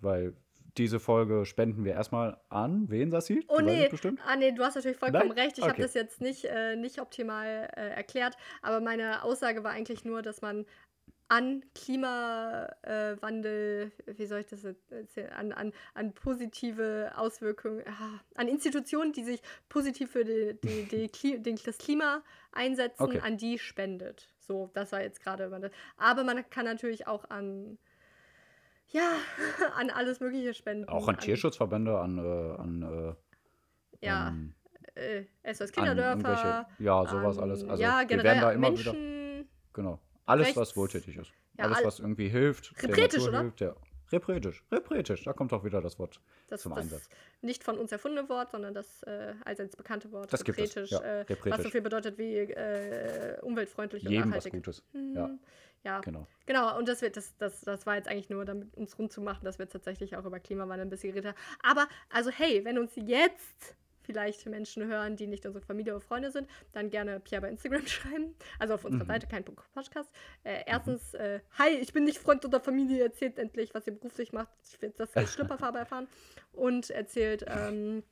Weil 0.00 0.34
diese 0.78 1.00
Folge 1.00 1.44
spenden 1.46 1.84
wir 1.84 1.92
erstmal 1.94 2.40
an. 2.48 2.88
Wen, 2.90 3.10
Sassi? 3.10 3.44
Oh 3.48 3.60
nee, 3.60 3.84
es 3.84 3.90
bestimmt? 3.90 4.20
ah 4.26 4.36
nee, 4.36 4.52
du 4.52 4.62
hast 4.64 4.74
natürlich 4.76 4.98
vollkommen 4.98 5.28
Nein? 5.28 5.38
recht. 5.38 5.58
Ich 5.58 5.64
habe 5.64 5.72
Okay. 5.74 5.82
das 5.82 5.94
jetzt 5.94 6.20
nicht, 6.20 6.44
äh, 6.44 6.76
nicht 6.76 7.00
optimal 7.00 7.68
äh, 7.76 7.90
erklärt, 7.90 8.36
aber 8.62 8.80
meine 8.80 9.22
Aussage 9.22 9.62
war 9.64 9.72
eigentlich 9.72 10.04
nur, 10.04 10.22
dass 10.22 10.42
man 10.42 10.64
an 11.28 11.64
Klimawandel, 11.74 13.90
wie 14.06 14.26
soll 14.26 14.38
ich 14.40 14.46
das 14.46 14.62
erzählen, 14.62 15.32
an, 15.32 15.50
an, 15.52 15.72
an 15.94 16.12
positive 16.14 17.10
Auswirkungen, 17.16 17.82
ah, 17.88 18.20
an 18.36 18.46
Institutionen, 18.46 19.12
die 19.12 19.24
sich 19.24 19.42
positiv 19.68 20.12
für 20.12 20.24
die, 20.24 20.56
die, 20.62 21.08
die, 21.10 21.10
den, 21.42 21.58
das 21.64 21.78
Klima 21.78 22.22
einsetzen, 22.52 23.02
Okay. 23.02 23.18
an 23.20 23.38
die 23.38 23.58
spendet. 23.58 24.28
So, 24.38 24.70
das 24.74 24.92
war 24.92 25.02
jetzt 25.02 25.20
gerade. 25.20 25.50
Aber 25.96 26.22
man 26.22 26.48
kann 26.48 26.64
natürlich 26.64 27.08
auch 27.08 27.28
an, 27.28 27.76
ja, 28.88 29.12
an 29.76 29.90
alles 29.90 30.20
Mögliche 30.20 30.54
spenden. 30.54 30.88
Auch 30.88 31.08
an 31.08 31.18
Tierschutzverbände, 31.18 31.98
an, 31.98 32.18
äh, 32.18 32.22
an, 32.60 33.16
Ja, 34.00 34.28
ähm, 34.28 34.54
äh, 34.94 35.24
SOS 35.52 35.72
Kinderdörfer. 35.72 36.68
ja, 36.78 37.06
sowas 37.06 37.38
an- 37.38 37.44
alles. 37.44 37.64
Also 37.68 37.82
ja, 37.82 38.00
wir 38.00 38.06
generell 38.06 38.24
werden 38.32 38.40
da 38.42 38.52
immer 38.52 38.78
wieder, 38.78 38.92
Menschen. 38.92 39.48
genau, 39.72 40.00
alles, 40.24 40.46
rechts- 40.48 40.60
was 40.60 40.76
wohltätig 40.76 41.16
ist. 41.16 41.32
Ja, 41.58 41.64
alles, 41.64 41.78
all- 41.78 41.84
was 41.84 41.98
irgendwie 42.00 42.28
hilft, 42.28 42.74
Repretisch, 42.82 43.22
oder? 43.26 43.40
hilft, 43.40 43.60
der, 43.60 43.76
repretisch, 44.12 44.62
repretisch, 44.70 45.24
da 45.24 45.32
kommt 45.32 45.52
auch 45.52 45.64
wieder 45.64 45.80
das 45.80 45.98
Wort 45.98 46.20
Das, 46.48 46.60
zum 46.62 46.74
das 46.74 46.84
Einsatz. 46.84 47.08
nicht 47.40 47.64
von 47.64 47.76
uns 47.78 47.90
erfundene 47.92 48.28
Wort, 48.28 48.50
sondern 48.52 48.72
das 48.74 49.02
äh, 49.04 49.34
allseits 49.44 49.74
bekannte 49.76 50.12
Wort. 50.12 50.32
Das 50.32 50.44
gibt 50.44 50.58
es, 50.58 50.76
repretisch, 50.76 50.90
ja, 50.92 51.00
äh, 51.00 51.20
was 51.22 51.30
repretisch. 51.30 51.64
so 51.64 51.70
viel 51.70 51.80
bedeutet 51.80 52.18
wie 52.18 52.36
äh, 52.36 53.40
umweltfreundlich 53.42 54.04
und 54.04 54.10
Jedem 54.12 54.30
was 54.30 54.44
nachhaltig. 54.44 54.52
Gutes. 54.52 54.82
Ja, 54.92 55.26
Mhm. 55.28 55.40
Ja, 55.86 56.00
genau. 56.00 56.26
genau. 56.46 56.76
Und 56.76 56.88
das, 56.88 57.00
wird, 57.00 57.16
das, 57.16 57.36
das, 57.38 57.60
das 57.60 57.86
war 57.86 57.94
jetzt 57.94 58.08
eigentlich 58.08 58.28
nur, 58.28 58.44
damit 58.44 58.76
uns 58.76 58.98
rund 58.98 59.12
zu 59.12 59.20
machen, 59.20 59.44
dass 59.44 59.60
wir 59.60 59.68
tatsächlich 59.68 60.16
auch 60.16 60.24
über 60.24 60.40
Klimawandel 60.40 60.84
ein 60.84 60.90
bisschen 60.90 61.10
geredet 61.12 61.28
haben. 61.30 61.38
Aber, 61.62 61.86
also 62.10 62.30
hey, 62.30 62.64
wenn 62.64 62.76
uns 62.76 62.92
jetzt 62.96 63.76
vielleicht 64.02 64.46
Menschen 64.46 64.84
hören, 64.86 65.14
die 65.14 65.28
nicht 65.28 65.46
unsere 65.46 65.64
Familie 65.64 65.92
oder 65.94 66.00
Freunde 66.00 66.32
sind, 66.32 66.48
dann 66.72 66.90
gerne 66.90 67.20
Pierre 67.20 67.42
bei 67.42 67.50
Instagram 67.50 67.86
schreiben. 67.86 68.34
Also 68.58 68.74
auf 68.74 68.84
unserer 68.84 69.04
Mhm. 69.04 69.08
Seite, 69.08 69.26
kein 69.28 69.44
Podcast. 69.44 70.10
Äh, 70.42 70.64
erstens, 70.66 71.14
äh, 71.14 71.38
hi, 71.56 71.70
ich 71.70 71.92
bin 71.92 72.02
nicht 72.02 72.18
Freund 72.18 72.44
oder 72.44 72.60
Familie, 72.60 73.04
erzählt 73.04 73.38
endlich, 73.38 73.72
was 73.72 73.86
ihr 73.86 73.94
beruflich 73.94 74.32
macht. 74.32 74.50
Ich 74.64 74.82
will 74.82 74.92
das 74.96 75.14
als 75.16 75.32
Schlüpperfarbe 75.32 75.78
erfahren. 75.86 76.08
Und 76.52 76.90
erzählt, 76.90 77.44
ähm, 77.48 78.02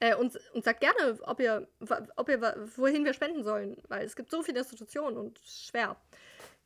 äh, 0.00 0.14
und, 0.16 0.38
und 0.52 0.64
sagt 0.64 0.80
gerne, 0.80 1.18
ob 1.22 1.40
ihr, 1.40 1.66
ob 2.16 2.28
ihr, 2.28 2.40
wohin 2.76 3.06
wir 3.06 3.14
spenden 3.14 3.42
sollen, 3.42 3.76
weil 3.88 4.04
es 4.04 4.16
gibt 4.16 4.30
so 4.30 4.42
viele 4.42 4.58
Institutionen 4.58 5.16
und 5.16 5.38
es 5.38 5.44
ist 5.44 5.66
schwer. 5.68 5.96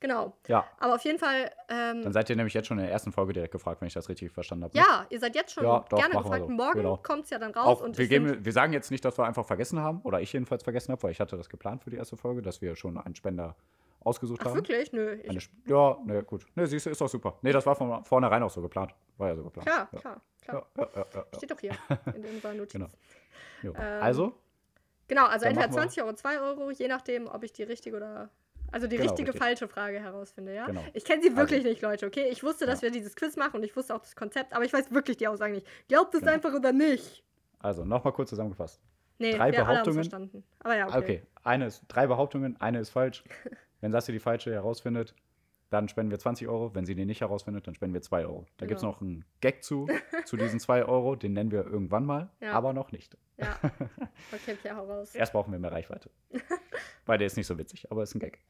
Genau. 0.00 0.36
Ja, 0.46 0.64
Aber 0.78 0.94
auf 0.94 1.02
jeden 1.04 1.18
Fall, 1.18 1.50
ähm, 1.68 2.02
dann 2.02 2.12
seid 2.12 2.30
ihr 2.30 2.36
nämlich 2.36 2.54
jetzt 2.54 2.66
schon 2.68 2.78
in 2.78 2.84
der 2.84 2.92
ersten 2.92 3.10
Folge 3.10 3.32
direkt 3.32 3.50
gefragt, 3.52 3.80
wenn 3.80 3.88
ich 3.88 3.94
das 3.94 4.08
richtig 4.08 4.30
verstanden 4.30 4.64
habe. 4.64 4.76
ne? 4.76 4.84
ja, 4.84 5.06
ihr 5.10 5.18
seid 5.18 5.34
jetzt 5.34 5.52
schon 5.52 5.64
Ja, 5.64 5.84
doch, 5.88 5.98
gerne 5.98 6.14
gefragt. 6.14 6.44
so. 6.46 6.48
Morgen 6.52 6.72
Genau. 6.78 6.96
kommt 6.98 7.24
es 7.24 7.30
ja 7.30 7.38
dann 7.40 7.52
raus. 7.52 7.66
Auch, 7.80 7.80
und 7.84 7.98
wir, 7.98 8.06
geben, 8.06 8.44
wir 8.44 8.52
sagen 8.52 8.72
jetzt 8.72 8.90
nicht, 8.92 9.04
dass 9.04 9.18
wir 9.18 9.24
einfach 9.24 9.44
vergessen 9.44 9.80
haben, 9.80 10.00
oder 10.02 10.20
ich 10.20 10.32
jedenfalls 10.32 10.62
vergessen 10.62 10.92
habe, 10.92 11.02
weil 11.02 11.10
ich 11.10 11.18
hatte 11.20 11.36
das 11.36 11.48
geplant 11.48 11.82
für 11.82 11.90
die 11.90 11.96
erste 11.96 12.16
Folge, 12.16 12.42
dass 12.42 12.60
wir 12.62 12.76
schon 12.76 12.96
einen 12.96 13.16
Spender 13.16 13.56
ausgesucht 14.04 14.38
Ach, 14.42 14.46
haben. 14.46 14.54
wirklich? 14.54 14.92
Nö. 14.92 15.18
Ja, 15.66 15.98
ne, 16.04 16.22
gut. 16.22 16.46
Ne, 16.54 16.68
siehst 16.68 16.86
du, 16.86 16.90
ist 16.90 17.00
doch 17.00 17.08
super. 17.08 17.36
Ne, 17.42 17.50
das 17.52 17.66
war 17.66 17.74
von 17.74 18.04
vornherein 18.04 18.42
auch 18.44 18.50
so 18.50 18.62
geplant. 18.62 18.94
War 19.16 19.30
ja 19.30 19.34
so 19.34 19.42
geplant. 19.42 19.66
klar, 19.66 19.88
ja. 19.92 19.98
klar, 19.98 20.22
klar. 20.40 20.66
Ja, 20.76 20.86
ja. 21.14 21.24
Steht 21.36 21.50
doch 21.50 21.58
hier 21.58 21.72
in 22.14 22.24
unseren 22.24 22.56
Notizen. 22.56 22.86
Genau. 23.62 23.74
Ähm, 23.76 24.02
also, 24.02 24.32
Genau, 25.08 25.24
also 25.26 25.46
entweder 25.46 25.66
machen 25.68 25.76
wir- 25.76 25.82
20 25.82 26.02
Euro, 26.02 26.12
2 26.14 26.38
Euro, 26.40 26.70
je 26.70 26.86
nachdem, 26.86 27.26
ob 27.26 27.42
ich 27.42 27.52
die 27.52 27.62
richtige 27.64 27.96
oder. 27.96 28.30
Also 28.72 28.86
die 28.86 28.96
Genau, 28.96 29.08
richtige, 29.10 29.28
richtig. 29.32 29.42
falsche 29.42 29.68
Frage 29.68 30.00
herausfinde, 30.00 30.54
ja? 30.54 30.66
Genau. 30.66 30.84
Ich 30.92 31.04
kenne 31.04 31.22
sie 31.22 31.34
wirklich 31.36 31.60
Also- 31.60 31.68
nicht, 31.70 31.82
Leute, 31.82 32.06
okay? 32.06 32.28
Ich 32.30 32.42
wusste, 32.42 32.66
dass 32.66 32.80
Ja. 32.80 32.84
wir 32.84 32.90
dieses 32.90 33.14
Quiz 33.16 33.36
machen 33.36 33.56
und 33.56 33.62
ich 33.64 33.74
wusste 33.76 33.94
auch 33.94 34.00
das 34.00 34.14
Konzept, 34.14 34.52
aber 34.52 34.64
ich 34.64 34.72
weiß 34.72 34.90
wirklich 34.92 35.16
die 35.16 35.26
Aussagen 35.28 35.54
nicht. 35.54 35.66
Glaubt 35.88 36.14
es 36.14 36.20
Genau. 36.20 36.32
einfach 36.32 36.52
oder 36.54 36.72
nicht? 36.72 37.24
also 37.60 37.84
nochmal 37.84 38.12
kurz 38.12 38.30
zusammengefasst. 38.30 38.80
Nee, 39.18 39.32
Drei 39.32 39.50
wir 39.50 39.58
alle 39.60 39.72
Behauptungen. 39.72 39.94
verstanden. 39.96 40.44
Aber 40.60 40.76
ja, 40.76 40.86
okay. 40.86 40.96
Okay, 40.98 41.22
eine 41.42 41.66
ist 41.66 41.84
drei 41.88 42.06
Behauptungen, 42.06 42.56
eine 42.60 42.78
ist 42.78 42.90
falsch. 42.90 43.24
Wenn 43.80 43.90
Sassi 43.90 44.12
die 44.12 44.20
falsche 44.20 44.52
herausfindet, 44.52 45.14
dann 45.70 45.88
spenden 45.88 46.10
wir 46.10 46.18
20 46.18 46.48
Euro. 46.48 46.74
Wenn 46.74 46.86
sie 46.86 46.94
die 46.94 47.04
nicht 47.04 47.20
herausfindet, 47.20 47.66
dann 47.66 47.74
spenden 47.74 47.94
wir 47.94 48.02
2 48.02 48.24
Euro. 48.26 48.46
Da 48.56 48.66
gibt 48.66 48.78
es 48.78 48.82
Genau. 48.82 48.92
noch 48.94 49.00
einen 49.02 49.24
Gag 49.40 49.62
zu, 49.62 49.86
zu 50.24 50.36
diesen 50.36 50.60
2 50.60 50.84
Euro. 50.84 51.14
Den 51.16 51.32
nennen 51.34 51.50
wir 51.50 51.64
irgendwann 51.66 52.06
mal, 52.06 52.30
Ja. 52.40 52.52
aber 52.52 52.72
noch 52.72 52.92
nicht. 52.92 53.16
Ja. 53.36 53.58
Okay, 54.32 54.56
Pierre, 54.60 54.76
hau 54.76 54.84
raus. 54.84 55.14
Erst 55.14 55.32
brauchen 55.32 55.52
wir 55.52 55.58
mehr 55.60 55.70
Reichweite. 55.72 56.10
Weil 57.06 57.18
der 57.18 57.28
ist 57.28 57.36
nicht 57.36 57.46
so 57.46 57.56
witzig, 57.56 57.90
aber 57.90 58.02
ist 58.02 58.14
ein 58.14 58.18
Gag. 58.18 58.40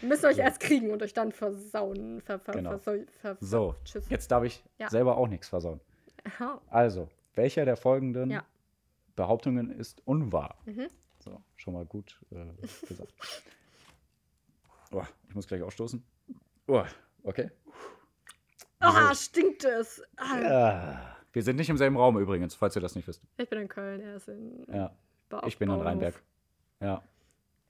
Wir 0.00 0.08
müssen 0.08 0.26
euch 0.26 0.38
erst 0.38 0.60
kriegen 0.60 0.90
und 0.90 1.02
euch 1.02 1.14
dann 1.14 1.32
versauen. 1.32 2.20
Ver, 2.20 2.38
ver, 2.38 2.52
Genau. 2.54 2.78
ver, 2.78 3.36
So, 3.40 3.74
tschüss. 3.84 4.08
jetzt 4.10 4.30
darf 4.30 4.44
ich 4.44 4.62
Ja. 4.78 4.90
selber 4.90 5.16
auch 5.16 5.26
nichts 5.26 5.48
versauen. 5.48 5.80
Aha. 6.24 6.60
Also, 6.68 7.08
welcher 7.34 7.64
der 7.64 7.76
folgenden 7.76 8.30
Ja. 8.30 8.44
Behauptungen 9.16 9.70
ist 9.70 10.02
unwahr? 10.06 10.58
Mhm. 10.66 10.88
So, 11.18 11.40
schon 11.56 11.74
mal 11.74 11.84
gut 11.86 12.20
äh, 12.30 12.44
gesagt. 12.86 13.14
Oh, 14.92 15.02
ich 15.28 15.34
muss 15.34 15.46
gleich 15.46 15.62
ausstoßen. 15.62 16.02
Oh, 16.68 16.84
okay. 17.22 17.50
Ah, 18.78 19.14
stinkt 19.14 19.64
es. 19.64 20.02
Ah, 20.16 20.40
Ja. 20.40 21.08
Wir 21.34 21.42
sind 21.42 21.56
nicht 21.56 21.70
im 21.70 21.78
selben 21.78 21.96
Raum 21.96 22.18
übrigens, 22.18 22.54
falls 22.54 22.76
ihr 22.76 22.82
das 22.82 22.94
nicht 22.94 23.08
wisst. 23.08 23.22
Ich 23.38 23.48
bin 23.48 23.58
in 23.60 23.68
Köln, 23.68 24.00
er 24.02 24.16
ist 24.16 24.28
in. 24.28 24.66
Ja, 24.70 24.94
ich 25.46 25.56
bin 25.58 25.70
in. 25.70 25.80
Rheinberg. 25.80 26.22
Ja, 26.80 27.02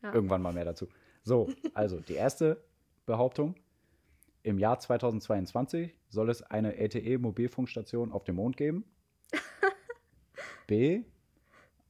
Ja. 0.02 0.12
irgendwann 0.12 0.42
mal 0.42 0.52
mehr 0.52 0.64
dazu. 0.64 0.88
So, 1.22 1.48
also 1.74 2.00
die 2.00 2.14
erste 2.14 2.64
Behauptung. 3.06 3.54
Im 4.42 4.58
Jahr 4.58 4.80
2022 4.80 5.94
soll 6.08 6.28
es 6.28 6.42
eine 6.42 6.74
LTE-Mobilfunkstation 6.76 8.10
auf 8.10 8.24
dem 8.24 8.34
Mond 8.34 8.56
geben. 8.56 8.84
B. 10.66 11.02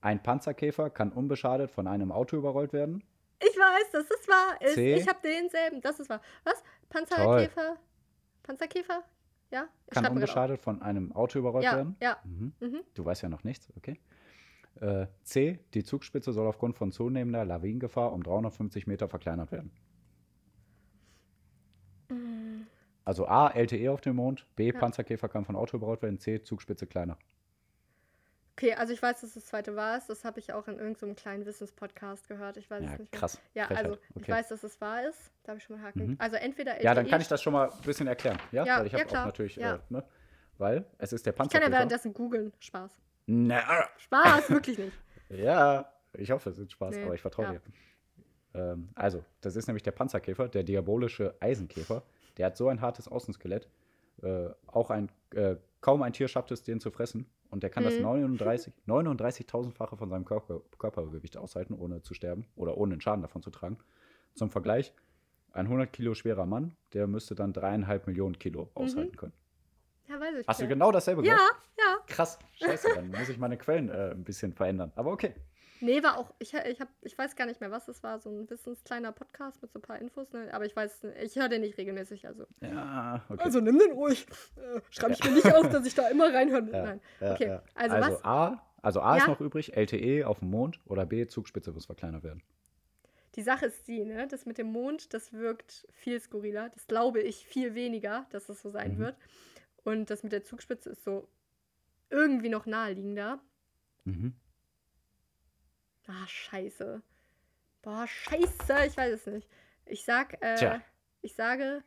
Ein 0.02 0.22
Panzerkäfer 0.22 0.90
kann 0.90 1.10
unbeschadet 1.12 1.70
von 1.70 1.86
einem 1.86 2.12
Auto 2.12 2.36
überrollt 2.36 2.74
werden. 2.74 3.02
Ich 3.44 3.56
weiß, 3.56 3.90
das 3.92 4.04
ist 4.04 4.28
wahr. 4.28 4.60
Ist, 4.60 4.74
C. 4.74 4.94
ich 4.94 5.08
habe 5.08 5.18
denselben. 5.22 5.80
Das 5.80 5.98
ist 5.98 6.08
wahr. 6.08 6.20
Was? 6.44 6.62
Panzerkäfer? 6.88 7.76
Panzerkäfer? 8.42 9.02
Ja? 9.50 9.68
Ich 9.86 9.94
Kann 9.94 10.06
unbeschadet 10.06 10.60
von 10.60 10.80
einem 10.82 11.12
Auto 11.12 11.38
überrollt 11.38 11.64
Ja, 11.64 11.76
werden. 11.76 11.96
ja. 12.00 12.16
Mhm. 12.24 12.52
Mhm. 12.60 12.80
Du 12.94 13.04
weißt 13.04 13.22
ja 13.22 13.28
noch 13.28 13.44
nichts, 13.44 13.68
okay. 13.76 14.00
Äh, 14.80 15.06
C. 15.22 15.58
Die 15.74 15.84
Zugspitze 15.84 16.32
soll 16.32 16.46
aufgrund 16.46 16.76
von 16.76 16.92
zunehmender 16.92 17.44
Lawinengefahr 17.44 18.12
um 18.12 18.22
350 18.22 18.86
Meter 18.86 19.08
verkleinert 19.08 19.52
werden. 19.52 19.70
Mm. 22.08 22.62
Also 23.04 23.26
A. 23.26 23.48
LTE 23.48 23.90
auf 23.92 24.00
dem 24.00 24.16
Mond. 24.16 24.46
B. 24.56 24.70
Ja. 24.72 24.78
Panzerkäfer 24.78 25.28
kann 25.28 25.44
von 25.44 25.56
Auto 25.56 25.76
überrollt 25.76 26.02
werden. 26.02 26.18
C. 26.18 26.42
Zugspitze 26.42 26.86
kleiner. 26.86 27.18
Okay, 28.56 28.74
also 28.74 28.92
ich 28.92 29.00
weiß, 29.02 29.22
dass 29.22 29.34
das 29.34 29.46
zweite 29.46 29.76
war. 29.76 30.00
Das 30.06 30.24
habe 30.24 30.38
ich 30.38 30.52
auch 30.52 30.68
in 30.68 30.78
irgendeinem 30.78 31.16
kleinen 31.16 31.46
Wissenspodcast 31.46 32.28
gehört. 32.28 32.56
Ich 32.58 32.70
weiß 32.70 32.82
Ja, 32.84 32.92
es 32.92 32.98
nicht 32.98 33.12
mehr. 33.12 33.20
krass. 33.20 33.40
Ja, 33.54 33.66
Frechheit. 33.66 33.84
also 33.86 33.98
ich 34.14 34.16
Okay. 34.22 34.32
weiß, 34.32 34.48
dass 34.48 34.62
es 34.62 34.80
wahr 34.80 35.08
ist. 35.08 35.32
Da 35.42 35.48
habe 35.50 35.58
ich 35.58 35.64
schon 35.64 35.76
mal 35.76 35.82
Haken. 35.86 36.06
Mhm. 36.08 36.16
Also 36.18 36.36
entweder 36.36 36.72
LTE. 36.72 36.84
Ja, 36.84 36.94
dann 36.94 37.06
kann 37.06 37.20
ich 37.20 37.28
das 37.28 37.42
schon 37.42 37.52
mal 37.54 37.70
ein 37.70 37.80
bisschen 37.80 38.06
erklären. 38.06 38.38
Ja, 38.52 38.64
Ja, 38.64 38.78
weil 38.80 38.86
ich 38.86 38.92
ja, 38.92 38.98
habe 39.00 39.08
klar. 39.08 39.22
auch 39.22 39.26
natürlich, 39.26 39.56
Ja. 39.56 39.76
äh, 39.76 39.78
ne? 39.88 40.04
Weil 40.58 40.84
es 40.98 41.12
ist 41.14 41.24
der 41.24 41.32
Ich 41.32 41.48
kann 41.50 41.62
ja 41.62 41.70
währenddessen 41.72 42.12
googeln. 42.12 42.52
Spaß. 42.60 43.00
Na, 43.26 43.88
Spaß, 43.96 44.50
wirklich 44.50 44.78
nicht. 44.78 44.92
Ja, 45.30 45.90
ich 46.12 46.30
hoffe, 46.30 46.50
es 46.50 46.58
ist 46.58 46.72
Spaß, 46.72 46.94
Nee, 46.94 47.04
aber 47.04 47.14
ich 47.14 47.22
vertraue 47.22 47.46
ja. 47.46 47.52
dir. 47.52 47.60
Ähm, 48.54 48.90
also, 48.94 49.24
das 49.40 49.56
ist 49.56 49.66
nämlich 49.66 49.82
der 49.82 49.92
Panzerkäfer, 49.92 50.46
der 50.46 50.62
diabolische 50.62 51.34
Eisenkäfer. 51.40 52.02
Der 52.36 52.46
hat 52.46 52.56
so 52.58 52.68
ein 52.68 52.82
hartes 52.82 53.08
Außenskelett. 53.08 53.66
Äh, 54.22 54.50
auch 54.66 54.90
ein, 54.90 55.10
äh, 55.34 55.56
kaum 55.80 56.02
ein 56.02 56.12
Tier 56.12 56.28
schafft 56.28 56.50
es, 56.50 56.62
den 56.62 56.80
zu 56.80 56.90
fressen. 56.90 57.24
Und 57.52 57.62
der 57.62 57.68
kann 57.70 57.84
das 57.84 57.96
Mhm. 57.96 58.02
39 58.02 58.72
39.000-fache 58.86 59.96
von 59.96 60.08
seinem 60.08 60.24
Körper, 60.24 60.62
Körpergewicht 60.78 61.36
aushalten, 61.36 61.74
ohne 61.74 62.02
zu 62.02 62.14
sterben 62.14 62.46
oder 62.56 62.78
ohne 62.78 62.94
einen 62.94 63.00
Schaden 63.02 63.20
davon 63.20 63.42
zu 63.42 63.50
tragen. 63.50 63.76
Zum 64.34 64.50
Vergleich, 64.50 64.94
ein 65.52 65.66
100 65.66 65.92
Kilo 65.92 66.14
schwerer 66.14 66.46
Mann, 66.46 66.74
der 66.94 67.06
müsste 67.06 67.34
dann 67.34 67.52
dreieinhalb 67.52 68.06
Millionen 68.06 68.38
Kilo 68.38 68.70
aushalten 68.74 69.16
können. 69.16 69.34
Ja, 70.08 70.18
weiß 70.18 70.38
ich. 70.40 70.48
Hast 70.48 70.60
du 70.60 70.64
ja. 70.64 70.68
genau 70.70 70.90
dasselbe 70.92 71.22
Ja, 71.26 71.34
gehört? 71.34 71.52
ja. 71.78 71.96
Krass, 72.06 72.38
scheiße, 72.54 72.88
dann 72.94 73.08
muss 73.10 73.28
ich 73.28 73.36
meine 73.38 73.58
Quellen 73.58 73.90
äh, 73.90 74.12
ein 74.12 74.24
bisschen 74.24 74.54
verändern. 74.54 74.90
Aber 74.96 75.12
okay. 75.12 75.34
Nee, 75.82 76.02
war 76.02 76.16
auch, 76.16 76.32
ich, 76.38 76.54
ich, 76.54 76.80
hab, 76.80 76.88
ich 77.02 77.18
weiß 77.18 77.34
gar 77.36 77.46
nicht 77.46 77.60
mehr, 77.60 77.70
was 77.70 77.88
es 77.88 78.02
war, 78.02 78.18
so 78.20 78.30
ein 78.30 78.48
wissenskleiner 78.48 79.10
Podcast 79.12 79.60
mit 79.62 79.72
so 79.72 79.78
ein 79.80 79.82
paar 79.82 79.98
Infos, 79.98 80.32
ne? 80.32 80.48
aber 80.54 80.64
ich 80.64 80.76
weiß, 80.76 81.04
ich 81.22 81.34
höre 81.36 81.48
den 81.48 81.62
nicht 81.62 81.76
regelmäßig, 81.76 82.26
also. 82.26 82.46
Ja, 82.60 83.22
okay. 83.28 83.42
Also 83.42 83.60
nimm 83.60 83.78
den 83.78 83.90
ruhig. 83.92 84.26
Äh, 84.56 84.80
Schreibe 84.90 85.14
ich 85.14 85.24
mir 85.24 85.32
nicht 85.32 85.52
auf, 85.52 85.68
dass 85.70 85.84
ich 85.84 85.94
da 85.94 86.08
immer 86.08 86.32
reinhören 86.32 86.66
will. 86.68 86.74
Ja, 86.74 86.82
Nein. 86.84 87.00
ja, 87.20 87.32
Okay, 87.32 87.46
ja. 87.48 87.62
also, 87.74 87.96
Also, 87.96 88.10
was? 88.14 88.24
A, 88.24 88.62
also 88.80 89.00
A 89.00 89.16
ist 89.16 89.22
Ja. 89.24 89.28
noch 89.30 89.40
übrig, 89.40 89.76
LTE 89.76 90.24
auf 90.26 90.38
dem 90.38 90.50
Mond 90.50 90.78
oder 90.86 91.04
B, 91.04 91.26
Zugspitze 91.26 91.72
muss 91.72 91.86
verkleinert 91.86 92.22
werden. 92.22 92.42
Die 93.34 93.42
Sache 93.42 93.66
ist 93.66 93.88
die, 93.88 94.04
ne? 94.04 94.28
Das 94.28 94.46
mit 94.46 94.58
dem 94.58 94.70
Mond, 94.70 95.14
das 95.14 95.32
wirkt 95.32 95.88
viel 95.90 96.20
skurriler. 96.20 96.68
Das 96.68 96.86
glaube 96.86 97.20
ich 97.22 97.46
viel 97.46 97.74
weniger, 97.74 98.26
dass 98.30 98.46
das 98.46 98.60
so 98.62 98.70
sein 98.70 98.94
Mhm. 98.94 98.98
wird. 98.98 99.16
Und 99.84 100.10
das 100.10 100.22
mit 100.22 100.32
der 100.32 100.44
Zugspitze 100.44 100.90
ist 100.90 101.02
so 101.02 101.26
irgendwie 102.10 102.50
noch 102.50 102.66
naheliegender. 102.66 103.40
Mhm. 104.04 104.34
Ah, 106.06 106.26
scheiße. 106.26 107.02
Boah, 107.82 108.06
scheiße, 108.06 108.84
ich 108.86 108.96
weiß 108.96 109.12
es 109.14 109.26
nicht. 109.26 109.48
Ich 109.86 110.04
sag, 110.04 110.40
äh, 110.42 110.56
ich 111.22 111.34
sage, 111.34 111.82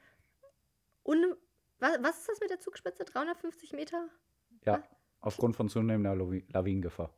un, 1.03 1.35
Was, 1.79 2.01
was 2.01 2.17
ist 2.19 2.29
das 2.29 2.39
mit 2.39 2.49
der 2.49 2.59
Zugspitze? 2.59 3.03
350 3.05 3.73
Meter? 3.73 4.09
Ja, 4.65 4.83
aufgrund 5.21 5.55
von 5.55 5.69
zunehmender 5.69 6.13
Lawi- 6.13 6.45
Lawinengefahr. 6.51 7.13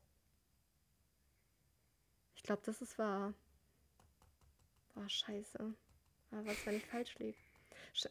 Ich 2.35 2.43
glaube, 2.43 2.61
das 2.65 2.81
ist 2.81 2.97
wahr. 2.97 3.33
Boah, 4.93 5.07
scheiße. 5.09 5.73
Aber 6.31 6.45
was, 6.45 6.65
wenn 6.65 6.75
ich 6.77 6.85
falsch 6.85 7.17
liege? 7.19 7.37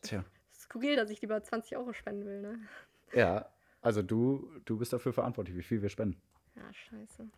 Tja. 0.02 0.24
Skurril, 0.54 0.96
dass 0.96 1.10
ich 1.10 1.20
lieber 1.20 1.42
20 1.42 1.76
Euro 1.76 1.92
spenden 1.92 2.24
will, 2.24 2.40
ne? 2.42 2.68
Ja, 3.12 3.50
also 3.82 4.02
du, 4.02 4.50
du 4.64 4.78
bist 4.78 4.92
dafür 4.92 5.12
verantwortlich, 5.12 5.56
wie 5.56 5.62
viel 5.62 5.82
wir 5.82 5.88
spenden. 5.90 6.20
Ja, 6.54 6.72
scheiße. 6.72 7.28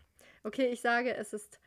Okay, 0.43 0.67
ich 0.67 0.81
sage, 0.81 1.15
es 1.15 1.33
ist 1.33 1.59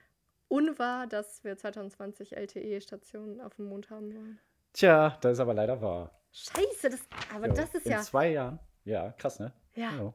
unwahr, 0.48 1.06
dass 1.06 1.44
wir 1.44 1.56
2020 1.56 2.36
LTE-Stationen 2.36 3.40
auf 3.40 3.54
dem 3.56 3.66
Mond 3.66 3.90
haben 3.90 4.14
wollen. 4.14 4.38
Tja, 4.72 5.16
das 5.20 5.34
ist 5.34 5.40
aber 5.40 5.54
leider 5.54 5.80
wahr. 5.80 6.10
Scheiße, 6.32 6.90
das, 6.90 7.00
aber 7.34 7.48
Jo, 7.48 7.54
das 7.54 7.74
ist 7.74 7.86
in 7.86 7.92
ja. 7.92 8.00
zwei 8.00 8.30
Jahren. 8.32 8.58
Ja, 8.84 9.12
krass, 9.12 9.38
ne? 9.38 9.52
Ja. 9.74 9.92
Jo. 9.96 10.14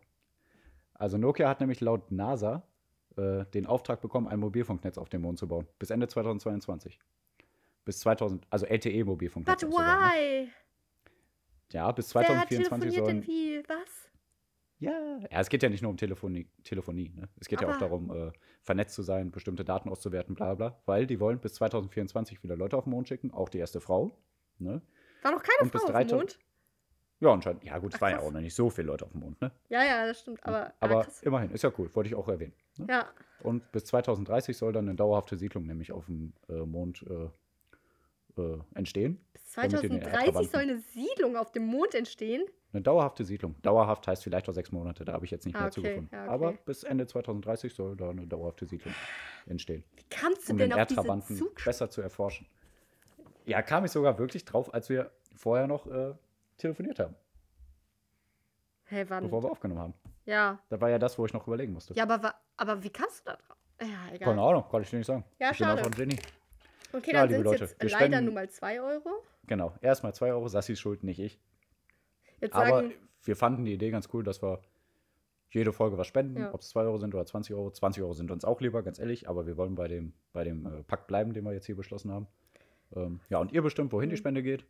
Also 0.93 1.17
Nokia 1.17 1.47
hat 1.47 1.59
nämlich 1.59 1.79
laut 1.79 2.11
NASA 2.11 2.63
äh, 3.17 3.45
den 3.45 3.67
Auftrag 3.67 4.01
bekommen, 4.01 4.27
ein 4.27 4.39
Mobilfunknetz 4.39 4.97
auf 4.97 5.09
dem 5.09 5.21
Mond 5.21 5.37
zu 5.39 5.47
bauen. 5.47 5.67
Bis 5.77 5.91
Ende 5.91 6.07
2022. 6.07 6.99
Bis 7.85 7.99
2000, 7.99 8.45
also 8.49 8.65
LTE-Mobilfunknetz. 8.65 9.61
But 9.61 9.69
auch 9.69 9.71
sogar, 9.71 10.09
ne? 10.09 10.13
why? 10.13 10.49
Ja, 11.71 11.91
bis 11.91 12.13
Wer 12.15 12.25
2024 12.25 12.93
telefoniert 12.93 12.95
sollen. 13.05 13.21
denn 13.21 13.27
wie? 13.27 13.63
Was? 13.69 14.09
Ja, 14.79 14.91
ja, 15.31 15.39
es 15.39 15.49
geht 15.49 15.63
ja 15.63 15.69
nicht 15.69 15.81
nur 15.81 15.89
um 15.89 15.97
Telefonie, 15.97 16.47
Telefonie 16.63 17.09
ne? 17.15 17.27
Es 17.39 17.47
geht 17.47 17.61
ja 17.61 17.67
auch 17.67 17.71
Aber- 17.73 17.79
darum, 17.79 18.11
äh, 18.15 18.31
vernetzt 18.61 18.93
zu 18.95 19.01
sein, 19.01 19.31
bestimmte 19.31 19.65
Daten 19.65 19.89
auszuwerten, 19.89 20.35
bla 20.35 20.53
bla. 20.55 20.79
Weil 20.85 21.07
die 21.07 21.19
wollen 21.19 21.39
bis 21.39 21.55
2024 21.55 22.43
wieder 22.43 22.55
Leute 22.55 22.77
auf 22.77 22.83
den 22.83 22.91
Mond 22.91 23.07
schicken, 23.07 23.31
auch 23.31 23.49
die 23.49 23.57
erste 23.57 23.81
Frau. 23.81 24.15
Ne? 24.59 24.81
War 25.23 25.31
noch 25.31 25.41
keine 25.41 25.63
Und 25.63 25.71
Frau 25.71 25.79
auf 25.79 25.85
dem 25.85 25.93
3000 25.93 26.11
Mond? 26.19 26.39
Ja, 27.19 27.33
anscheinend. 27.33 27.63
Ja, 27.63 27.79
gut, 27.79 27.95
es 27.95 28.01
waren 28.01 28.11
ja 28.11 28.19
auch 28.19 28.31
noch 28.31 28.41
nicht 28.41 28.53
so 28.53 28.69
viele 28.69 28.87
Leute 28.87 29.05
auf 29.05 29.11
dem 29.11 29.21
Mond, 29.21 29.41
ne? 29.41 29.51
Ja, 29.69 29.83
ja, 29.83 30.05
das 30.05 30.19
stimmt. 30.19 30.45
Aber, 30.45 30.65
ja, 30.67 30.73
Aber 30.79 31.07
immerhin, 31.23 31.49
ist 31.49 31.63
ja 31.63 31.71
cool, 31.79 31.89
wollte 31.95 32.09
ich 32.09 32.15
auch 32.15 32.27
erwähnen. 32.27 32.53
Ne? 32.77 32.85
ja, 32.87 33.07
Und 33.41 33.71
bis 33.71 33.85
2030 33.85 34.55
soll 34.55 34.71
dann 34.73 34.87
eine 34.87 34.95
dauerhafte 34.95 35.35
Siedlung 35.37 35.65
nämlich 35.65 35.91
auf 35.91 36.05
dem 36.05 36.33
äh, 36.47 36.53
Mond 36.63 37.03
äh, 37.09 37.29
äh, 38.37 38.57
entstehen. 38.75 39.19
bis 39.33 39.51
damit 39.53 39.83
die 39.83 39.87
den 39.89 40.01
2030 40.01 40.27
Erdverwandten- 40.27 40.51
soll 40.51 40.61
eine 40.61 40.77
Siedlung 40.79 41.35
auf 41.37 41.51
dem 41.51 41.65
Mond 41.65 41.95
entstehen. 41.95 42.45
Eine 42.73 42.81
dauerhafte 42.81 43.23
Siedlung. 43.23 43.55
Dauerhaft 43.61 44.07
heißt 44.07 44.23
vielleicht 44.23 44.47
auch 44.49 44.53
sechs 44.53 44.71
Monate, 44.71 45.05
da 45.05 45.13
habe 45.13 45.25
ich 45.25 45.31
jetzt 45.31 45.45
nicht 45.45 45.55
Ah, 45.55 45.59
mehr 45.59 45.67
okay, 45.67 45.75
zugefunden. 45.75 46.09
ja, 46.11 46.23
okay. 46.25 46.33
Aber 46.33 46.53
bis 46.53 46.83
Ende 46.83 47.07
2030 47.07 47.73
soll 47.73 47.95
da 47.95 48.09
eine 48.09 48.27
dauerhafte 48.27 48.65
Siedlung 48.65 48.93
entstehen. 49.47 49.83
Wie 49.95 50.03
kamst 50.09 50.47
du 50.47 50.51
um 50.53 50.57
denn 50.57 50.69
den 50.69 50.79
auf 50.79 50.87
diese 50.87 50.99
Erdverwandten 50.99 51.37
Zug? 51.37 51.63
besser 51.63 51.89
zu 51.89 52.01
erforschen. 52.01 52.45
Ja, 53.45 53.61
kam 53.61 53.85
ich 53.85 53.91
sogar 53.91 54.19
wirklich 54.19 54.43
drauf, 54.45 54.73
als 54.73 54.89
wir 54.89 55.11
vorher 55.35 55.65
noch 55.67 55.87
äh, 55.87 56.13
telefoniert 56.57 56.99
haben, 56.99 57.15
Hey, 58.83 59.09
wann? 59.09 59.23
bevor 59.23 59.43
wir 59.43 59.51
aufgenommen 59.51 59.81
haben. 59.81 59.93
Ja. 60.25 60.59
Da 60.69 60.79
war 60.81 60.89
ja 60.89 60.99
das, 60.99 61.17
wo 61.17 61.25
ich 61.25 61.33
noch 61.33 61.47
überlegen 61.47 61.73
musste. 61.73 61.93
Ja, 61.93 62.03
aber, 62.03 62.35
aber 62.57 62.83
wie 62.83 62.89
kamst 62.89 63.21
du 63.21 63.31
da 63.31 63.37
drauf? 63.37 63.57
Ja, 63.81 64.13
egal. 64.13 64.29
Keine 64.29 64.41
Ahnung, 64.41 64.65
kann 64.69 64.81
ich 64.81 64.89
dir 64.89 64.97
nicht 64.97 65.05
sagen. 65.07 65.23
Ja, 65.39 65.51
ich 65.51 65.57
bin 65.57 65.67
schade. 65.67 65.79
einfach 65.79 65.91
ein 65.91 65.97
Genie. 65.97 66.19
Okay, 66.93 67.11
Ja, 67.13 67.27
dann 67.27 67.43
sind 67.43 67.45
es 67.53 67.59
jetzt 67.71 67.83
leider 67.83 67.97
spenden- 68.05 68.25
nur 68.25 68.33
mal 68.33 68.49
2 68.49 68.81
Euro. 68.81 69.23
Genau, 69.45 69.73
erstmal 69.81 70.13
2 70.13 70.31
Euro, 70.31 70.47
Sassis 70.47 70.79
Schuld, 70.79 71.03
nicht 71.03 71.19
ich. 71.19 71.39
Jetzt 72.41 72.53
Aber 72.55 72.67
sagen, 72.69 72.93
wir 73.23 73.35
fanden 73.35 73.65
die 73.65 73.73
Idee 73.73 73.89
ganz 73.91 74.09
cool, 74.13 74.23
dass 74.23 74.41
wir 74.41 74.61
jede 75.49 75.71
Folge 75.73 75.97
was 75.97 76.07
spenden, 76.07 76.37
Ja. 76.39 76.53
ob 76.53 76.61
es 76.61 76.69
2 76.69 76.81
Euro 76.83 76.97
sind 76.97 77.13
oder 77.15 77.25
20 77.25 77.55
Euro. 77.55 77.71
20 77.71 78.03
Euro 78.03 78.13
sind 78.13 78.31
uns 78.31 78.43
auch 78.45 78.61
lieber, 78.61 78.83
ganz 78.83 78.99
ehrlich, 78.99 79.27
aber 79.29 79.47
wir 79.47 79.57
wollen 79.57 79.75
bei 79.75 79.87
dem, 79.87 80.13
bei 80.33 80.43
dem 80.43 80.65
äh, 80.65 80.83
Pakt 80.83 81.07
bleiben, 81.07 81.33
den 81.33 81.45
wir 81.45 81.53
jetzt 81.53 81.65
hier 81.65 81.75
beschlossen 81.75 82.11
haben. 82.11 82.27
Ähm, 82.95 83.19
ja, 83.29 83.39
und 83.39 83.51
ihr 83.51 83.61
bestimmt, 83.61 83.91
wohin 83.91 84.09
die 84.09 84.15
Mhm. 84.15 84.19
Spende 84.19 84.43
geht. 84.43 84.65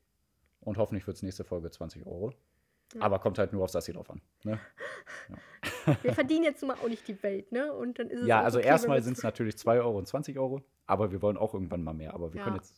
Und 0.61 0.77
hoffentlich 0.77 1.06
wird 1.07 1.18
es 1.18 1.23
nächste 1.23 1.44
Folge 1.44 1.69
20 1.72 2.06
Euro. 2.06 2.34
Ja. 2.96 3.02
Aber 3.02 3.20
kommt 3.20 3.38
halt 3.38 3.52
nur 3.54 3.64
auf 3.64 3.70
Sassi 3.70 3.92
drauf 3.94 4.10
an. 4.10 4.22
Ne? 4.44 4.60
wir 6.02 6.14
verdienen 6.14 6.44
jetzt 6.46 6.62
nun 6.62 6.70
mal 6.70 6.78
auch 6.84 6.88
nicht 6.88 7.08
die 7.08 7.22
Welt, 7.22 7.52
ne? 7.52 7.74
Und 7.74 8.00
dann 8.00 8.10
ist 8.10 8.22
es 8.22 8.28
Ja, 8.28 8.42
also 8.42 8.60
okay, 8.60 8.68
erstmal 8.68 9.02
sind 9.04 9.18
es 9.18 9.24
natürlich 9.24 9.58
2 9.58 9.80
Euro 9.82 9.98
und 9.98 10.08
20 10.08 10.40
Euro, 10.40 10.62
aber 10.86 11.12
wir 11.12 11.22
wollen 11.22 11.38
auch 11.38 11.54
irgendwann 11.54 11.84
mal 11.84 11.94
mehr. 11.94 12.14
Aber 12.14 12.34
wir 12.34 12.38
Ja. 12.40 12.44
können 12.46 12.56
jetzt. 12.56 12.76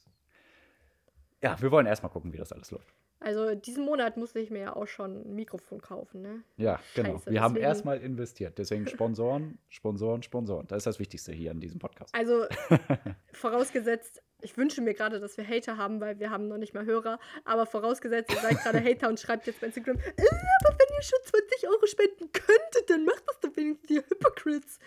Ja, 1.41 1.61
wir 1.61 1.72
wollen 1.72 1.86
erstmal 1.86 2.11
gucken, 2.11 2.34
wie 2.34 2.38
das 2.38 2.52
alles 2.52 2.72
läuft. 2.72 2.91
Also 3.22 3.53
diesen 3.53 3.84
Monat 3.86 4.15
musste 4.18 4.40
ich 4.40 4.49
mir 4.49 4.60
ja 4.60 4.76
auch 4.76 4.88
schon 4.88 5.22
ein 5.30 5.36
Mikrofon 5.36 5.81
kaufen, 5.81 6.22
ne? 6.22 6.44
Ja, 6.57 6.80
genau. 6.95 7.14
Scheiße, 7.18 7.31
wir 7.31 7.41
haben 7.41 7.57
erstmal 7.57 7.98
investiert. 7.99 8.57
Deswegen 8.57 8.88
Sponsoren, 8.88 9.57
Sponsoren, 9.68 10.23
Sponsoren. 10.23 10.68
Das 10.68 10.77
ist 10.77 10.88
das 10.88 10.99
Wichtigste 10.99 11.34
hier 11.34 11.52
in 11.52 11.60
diesem 11.60 11.80
Podcast. 11.80 12.15
Also 12.15 12.45
vorausgesetzt, 13.34 14.22
ich 14.41 14.57
wünsche 14.57 14.81
mir 14.81 14.93
gerade, 14.93 15.19
dass 15.19 15.37
wir 15.37 15.47
Hater 15.47 15.77
haben, 15.77 15.99
weil 16.01 16.19
wir 16.19 16.29
haben 16.29 16.47
noch 16.47 16.57
nicht 16.57 16.73
mal 16.73 16.85
Hörer. 16.85 17.19
Aber 17.45 17.65
vorausgesetzt, 17.65 18.31
ihr 18.31 18.37
seid 18.39 18.57
gerade 18.63 18.83
Hater 18.83 19.09
und 19.09 19.19
schreibt 19.19 19.47
jetzt 19.47 19.59
bei 19.61 19.67
Instagram, 19.67 19.97
äh, 19.97 20.01
aber 20.01 20.77
wenn 20.77 20.95
ihr 20.97 21.01
schon 21.03 21.19
20 21.23 21.67
Euro 21.69 21.85
spenden 21.85 22.31
könntet, 22.31 22.89
dann 22.89 23.05
macht 23.05 23.23
das 23.27 23.39
doch 23.39 23.55
wenigstens 23.55 23.89
ihr 23.89 24.03
Hypocrites. 24.09 24.79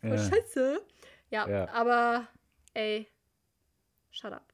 Voll 0.00 0.10
Ja. 0.10 0.18
scheiße. 0.18 0.82
Ja, 1.30 1.48
Ja. 1.48 1.68
aber 1.70 2.26
ey, 2.74 3.08
shut 4.10 4.32
up. 4.32 4.52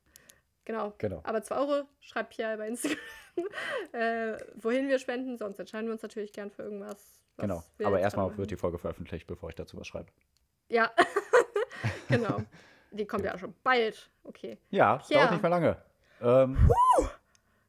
Genau. 0.65 0.95
Genau. 0.99 1.21
Aber 1.25 1.43
2 1.43 1.57
Euro 1.57 1.89
schreibt 2.01 2.35
hier 2.35 2.57
bei 2.57 2.69
Instagram, 2.69 2.99
äh, 3.93 4.37
wohin 4.57 4.89
wir 4.89 4.99
spenden. 4.99 5.39
Sonst 5.39 5.59
entscheiden 5.61 5.87
wir 5.87 5.93
uns 5.93 6.03
natürlich 6.03 6.33
gern 6.33 6.51
für 6.51 6.63
irgendwas. 6.63 7.21
was 7.37 7.47
Genau. 7.47 7.63
Aber 7.85 8.01
erstmal 8.01 8.37
wird 8.37 8.51
die 8.51 8.57
Folge 8.57 8.79
veröffentlicht, 8.79 9.27
bevor 9.27 9.49
ich 9.51 9.55
dazu 9.55 9.79
was 9.79 9.87
schreibe. 9.87 10.11
Ja, 10.69 10.91
genau. 12.09 12.43
Die 12.97 13.07
kommt 13.07 13.25
ja 13.25 13.37
schon 13.39 13.55
bald. 13.63 14.11
Okay. 14.25 14.59
Ja, 14.71 15.01
Ja. 15.09 15.19
dauert 15.19 15.31
nicht 15.33 15.43
mehr 15.43 15.51
lange. 15.51 15.77
Ähm, 16.21 16.57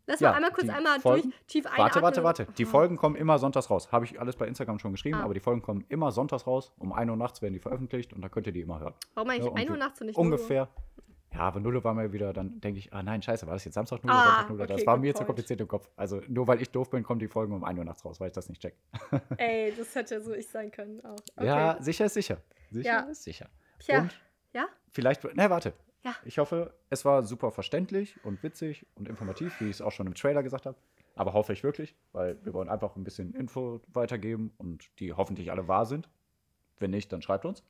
Lass 0.09 0.21
Ja, 0.21 0.29
mal 0.29 0.35
einmal 0.37 0.51
kurz 0.53 0.69
einmal 0.69 0.99
Folgen- 1.01 1.31
durch, 1.31 1.45
tief 1.47 1.65
einatmen. 1.65 1.83
warte, 1.83 2.01
warte, 2.01 2.23
warte. 2.23 2.47
Die 2.57 2.65
Oh. 2.65 2.69
Folgen 2.69 2.95
kommen 2.95 3.17
immer 3.17 3.37
sonntags 3.39 3.69
raus. 3.69 3.91
Habe 3.91 4.05
ich 4.05 4.17
alles 4.21 4.37
bei 4.37 4.47
Instagram 4.47 4.79
schon 4.79 4.91
geschrieben, 4.93 5.17
Ah. 5.17 5.23
aber 5.25 5.33
die 5.33 5.41
Folgen 5.41 5.61
kommen 5.61 5.83
immer 5.89 6.11
sonntags 6.13 6.47
raus. 6.47 6.71
Um 6.77 6.93
1 6.93 7.09
Uhr 7.09 7.17
nachts 7.17 7.41
werden 7.41 7.53
die 7.53 7.59
veröffentlicht 7.59 8.13
und 8.13 8.21
da 8.21 8.29
könnt 8.29 8.47
ihr 8.47 8.53
die 8.53 8.61
immer 8.61 8.79
hören. 8.79 8.93
Warum 9.15 9.29
eigentlich 9.29 9.43
Ja, 9.43 9.51
und 9.51 9.57
1 9.59 9.69
Uhr 9.69 9.75
nachts 9.77 9.99
und 9.99 10.07
nicht 10.07 10.17
0 10.17 10.25
Uhr? 10.27 10.31
Ungefähr. 10.33 10.69
Ja, 11.33 11.39
aber 11.41 11.59
Nulle 11.59 11.83
war 11.83 11.93
mir 11.93 12.13
wieder, 12.13 12.31
dann 12.31 12.61
denke 12.61 12.79
ich, 12.79 12.93
ah 12.93 13.03
nein, 13.03 13.21
scheiße, 13.21 13.45
war 13.47 13.53
das 13.55 13.65
jetzt 13.65 13.73
Samstag 13.73 14.01
Nulle, 14.01 14.15
Ah, 14.17 14.23
Sonntag 14.27 14.49
Nulle? 14.51 14.63
okay, 14.63 14.73
das 14.77 14.85
war 14.87 14.95
mir 14.95 15.13
zu 15.13 15.25
kompliziert 15.25 15.59
im 15.59 15.67
Kopf. 15.67 15.89
Also 15.97 16.21
nur 16.29 16.47
weil 16.47 16.61
ich 16.61 16.69
doof 16.71 16.89
bin, 16.89 17.03
kommen 17.03 17.19
die 17.19 17.27
Folgen 17.27 17.51
um 17.53 17.65
1 17.65 17.77
Uhr 17.77 17.83
nachts 17.83 18.05
raus, 18.05 18.17
weil 18.21 18.27
ich 18.27 18.33
das 18.33 18.47
nicht 18.47 18.61
check. 18.61 18.75
Ey, 19.35 19.73
das 19.77 19.93
hätte 19.93 20.21
so 20.21 20.33
ich 20.33 20.47
sein 20.47 20.71
können 20.71 21.03
auch. 21.03 21.17
Okay. 21.35 21.45
Ja, 21.47 21.75
sicher 21.81 22.05
ist 22.05 22.13
sicher. 22.13 22.37
Sicher 22.71 22.87
Ja. 22.89 22.99
ist 23.01 23.23
sicher. 23.23 23.49
Tja, 23.79 23.99
Und 24.03 24.11
ja? 24.53 24.67
vielleicht, 24.89 25.23
ne, 25.23 25.49
warte. 25.49 25.73
Ja. 26.03 26.15
Ich 26.23 26.37
hoffe, 26.37 26.73
es 26.89 27.03
war 27.05 27.23
super 27.23 27.51
verständlich 27.51 28.23
und 28.23 28.41
witzig 28.43 28.85
und 28.95 29.09
informativ, 29.09 29.59
wie 29.59 29.65
ich 29.65 29.77
es 29.77 29.81
auch 29.81 29.91
schon 29.91 30.07
im 30.07 30.13
Trailer 30.15 30.43
gesagt 30.43 30.65
habe. 30.65 30.77
Aber 31.15 31.33
hoffe 31.33 31.51
ich 31.53 31.63
wirklich, 31.63 31.95
weil 32.13 32.43
wir 32.45 32.53
wollen 32.53 32.69
einfach 32.69 32.95
ein 32.95 33.03
bisschen 33.03 33.33
Info 33.33 33.81
weitergeben 33.87 34.53
und 34.57 34.87
die 34.99 35.13
hoffentlich 35.13 35.51
alle 35.51 35.67
wahr 35.67 35.85
sind. 35.85 36.07
Wenn 36.77 36.91
nicht, 36.91 37.11
dann 37.11 37.21
schreibt 37.21 37.45
uns. 37.45 37.63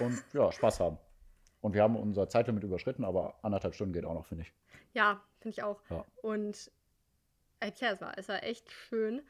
Und 0.00 0.22
ja, 0.32 0.50
Spaß 0.50 0.80
haben. 0.80 0.98
Und 1.60 1.74
wir 1.74 1.82
haben 1.82 1.96
unser 1.96 2.28
Zeitlimit 2.28 2.64
überschritten, 2.64 3.04
aber 3.04 3.38
anderthalb 3.42 3.74
Stunden 3.74 3.92
geht 3.92 4.04
auch 4.04 4.14
noch, 4.14 4.26
finde 4.26 4.42
ich. 4.42 4.52
Ja, 4.94 5.22
finde 5.40 5.54
ich 5.54 5.62
auch. 5.62 5.80
Ja. 5.90 6.04
Und 6.22 6.70
äh, 7.60 7.70
tja, 7.70 7.92
es 7.92 8.00
war, 8.00 8.18
es 8.18 8.28
war 8.28 8.42
echt 8.42 8.70
schön. 8.70 9.22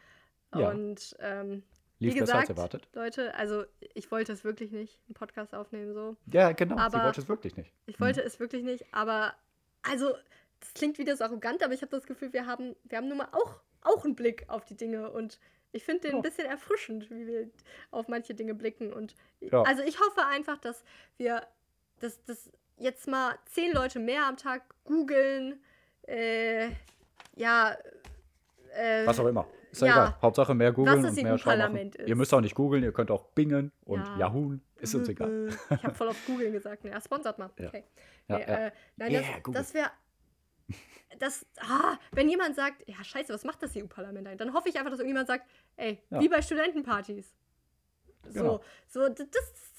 Ja. 0.55 0.71
Und 0.71 1.17
ähm, 1.21 1.63
Lief 1.99 2.15
wie 2.15 2.21
besser 2.21 2.35
als 2.37 2.49
gesagt, 2.49 2.59
erwartet. 2.75 2.89
Leute, 2.95 3.35
also 3.35 3.65
ich 3.95 4.11
wollte 4.11 4.33
es 4.33 4.45
wirklich 4.45 4.71
nicht, 4.73 4.99
einen 5.09 5.15
Podcast 5.15 5.55
aufnehmen 5.55 5.95
so. 5.95 6.17
Ja, 6.31 6.53
genau. 6.53 6.77
Sie 6.77 6.81
Aber- 6.83 7.05
wollte 7.05 7.21
es 7.23 7.29
wirklich 7.29 7.57
nicht. 7.57 7.73
Ich 7.87 7.99
wollte 8.01 8.23
es 8.23 8.39
wirklich 8.39 8.63
nicht, 8.65 8.85
aber 8.93 9.35
also, 9.83 10.15
das 10.61 10.75
klingt 10.75 10.99
wieder 10.99 11.17
so 11.17 11.25
arrogant, 11.25 11.63
aber 11.63 11.73
ich 11.73 11.81
habe 11.83 11.91
das 11.91 12.07
Gefühl, 12.07 12.33
wir 12.33 12.47
haben, 12.47 12.75
wir 12.85 12.99
haben 12.99 13.09
nun 13.09 13.19
mal 13.19 13.29
auch, 13.33 13.61
auch 13.83 14.05
einen 14.05 14.15
Blick 14.17 14.45
auf 14.49 14.65
die 14.65 14.77
Dinge 14.77 15.11
und 15.11 15.39
ich 15.73 15.85
finde 15.85 16.03
den 16.03 16.11
Ja. 16.13 16.17
ein 16.19 16.23
bisschen 16.23 16.47
erfrischend, 16.47 17.11
wie 17.11 17.27
wir 17.27 17.51
auf 17.91 18.09
manche 18.09 18.35
Dinge 18.35 18.55
blicken. 18.55 18.93
Und 18.93 19.15
Ja. 19.41 19.63
also 19.63 19.83
ich 19.83 19.99
hoffe 20.01 20.25
einfach, 20.27 20.59
dass 20.59 20.83
wir, 21.19 21.47
dass, 22.01 22.23
dass 22.25 22.51
jetzt 22.79 23.07
mal 23.09 23.37
zehn 23.47 23.73
Leute 23.73 23.99
mehr 24.01 24.27
am 24.27 24.37
Tag 24.37 24.63
googeln, 24.85 25.63
äh, 26.09 26.71
ja, 27.37 27.77
äh, 28.75 29.07
Was 29.07 29.19
auch 29.21 29.27
immer. 29.27 29.47
Ist 29.77 29.83
ja, 29.83 29.87
Ja. 29.89 29.93
egal. 30.09 30.19
Hauptsache 30.23 30.55
mehr 30.55 30.73
googeln 30.73 31.03
das 31.03 31.11
und 31.17 31.23
mehr 31.23 31.33
machen. 31.35 31.77
ist. 31.77 31.99
Ihr 32.09 32.17
müsst 32.17 32.33
auch 32.33 32.41
nicht 32.41 32.55
googeln, 32.55 32.83
ihr 32.83 32.93
könnt 32.93 33.11
auch 33.11 33.25
bingen 33.29 33.73
und 33.85 34.01
Ja. 34.01 34.19
Yahoo. 34.19 34.55
Ist 34.77 34.95
uns 34.95 35.09
egal. 35.09 35.49
Ich 35.71 35.83
habe 35.85 35.95
voll 35.95 36.09
auf 36.09 36.17
Googeln 36.27 36.53
gesagt. 36.53 36.85
Ja, 36.85 37.01
sponsert 37.01 37.39
mal. 37.39 37.51
Ja. 37.59 37.69
Okay. 37.69 37.85
Ja, 38.29 38.39
nee. 38.39 38.45
Äh, 38.45 38.71
nein, 38.97 39.11
Yeah, 39.13 39.21
das, 39.35 39.43
Google. 39.43 39.61
das 39.61 39.75
wäre. 39.75 39.91
Das, 41.19 41.47
ah, 41.61 41.97
wenn 42.13 42.29
jemand 42.29 42.57
sagt, 42.57 42.87
ja, 42.89 43.03
scheiße, 43.03 43.33
was 43.33 43.45
macht 43.45 43.63
das 43.63 43.75
EU-Parlament? 43.77 44.41
Dann 44.41 44.53
hoffe 44.53 44.69
ich 44.69 44.77
einfach, 44.77 44.91
dass 44.91 44.99
irgendjemand 45.01 45.29
sagt, 45.29 45.47
ey, 45.77 46.03
Ja. 46.11 46.21
wie 46.21 46.29
bei 46.29 46.43
Studentenpartys. 46.43 47.33
So, 48.29 48.33
Genau. 48.41 48.61
so 48.89 49.09
das, 49.09 49.17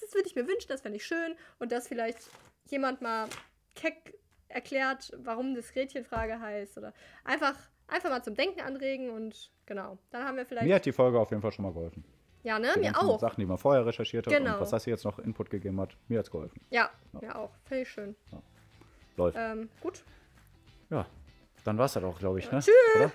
das 0.00 0.14
würde 0.14 0.26
ich 0.26 0.34
mir 0.34 0.46
wünschen, 0.48 0.68
das 0.68 0.80
fände 0.80 0.96
ich 0.96 1.04
schön. 1.06 1.34
Und 1.58 1.70
dass 1.70 1.86
vielleicht 1.88 2.18
jemand 2.66 3.02
mal 3.02 3.28
keck 3.74 4.14
erklärt, 4.48 5.12
warum 5.18 5.54
das 5.54 5.72
Gretchenfrage 5.72 6.40
heißt. 6.40 6.78
Oder 6.78 6.94
einfach, 7.24 7.54
einfach 7.86 8.08
mal 8.10 8.22
zum 8.24 8.34
Denken 8.34 8.60
anregen 8.62 9.10
und 9.10 9.52
genau. 9.68 9.98
Dann 10.10 10.24
haben 10.24 10.36
wir 10.36 10.44
vielleicht. 10.46 10.66
Mir 10.66 10.74
hat 10.74 10.84
die 10.86 10.92
Folge 10.92 11.18
auf 11.20 11.30
jeden 11.30 11.42
Fall 11.42 11.52
schon 11.52 11.64
mal 11.64 11.72
geholfen. 11.72 12.02
ja, 12.42 12.58
ne? 12.58 12.72
Die 12.76 12.80
Mir 12.80 12.98
auch. 12.98 13.20
Sachen, 13.20 13.40
die 13.40 13.46
man 13.46 13.58
vorher 13.58 13.84
recherchiert 13.86 14.26
hat 14.26 14.32
Genau. 14.34 14.54
und 14.54 14.60
was 14.62 14.70
das 14.70 14.84
hier 14.84 14.92
jetzt 14.94 15.04
noch 15.04 15.18
Input 15.20 15.50
gegeben 15.50 15.80
hat, 15.80 15.96
mir 16.08 16.18
hat 16.18 16.26
es 16.26 16.30
geholfen. 16.32 16.60
Ja, 16.70 16.90
mir 17.20 17.36
auch. 17.36 17.50
Finde 17.64 17.82
ich 17.82 17.88
schön. 17.90 18.16
Läuft. 19.16 19.36
Ähm, 19.38 19.68
gut. 19.80 20.02
Ja, 20.90 21.06
dann 21.64 21.76
war 21.78 21.84
es 21.86 21.92
das 21.92 22.02
auch, 22.04 22.18
glaube 22.18 22.38
ich. 22.38 22.50
Ne? 22.50 22.58
Tschüss. 22.60 22.74
Oder? 22.96 23.12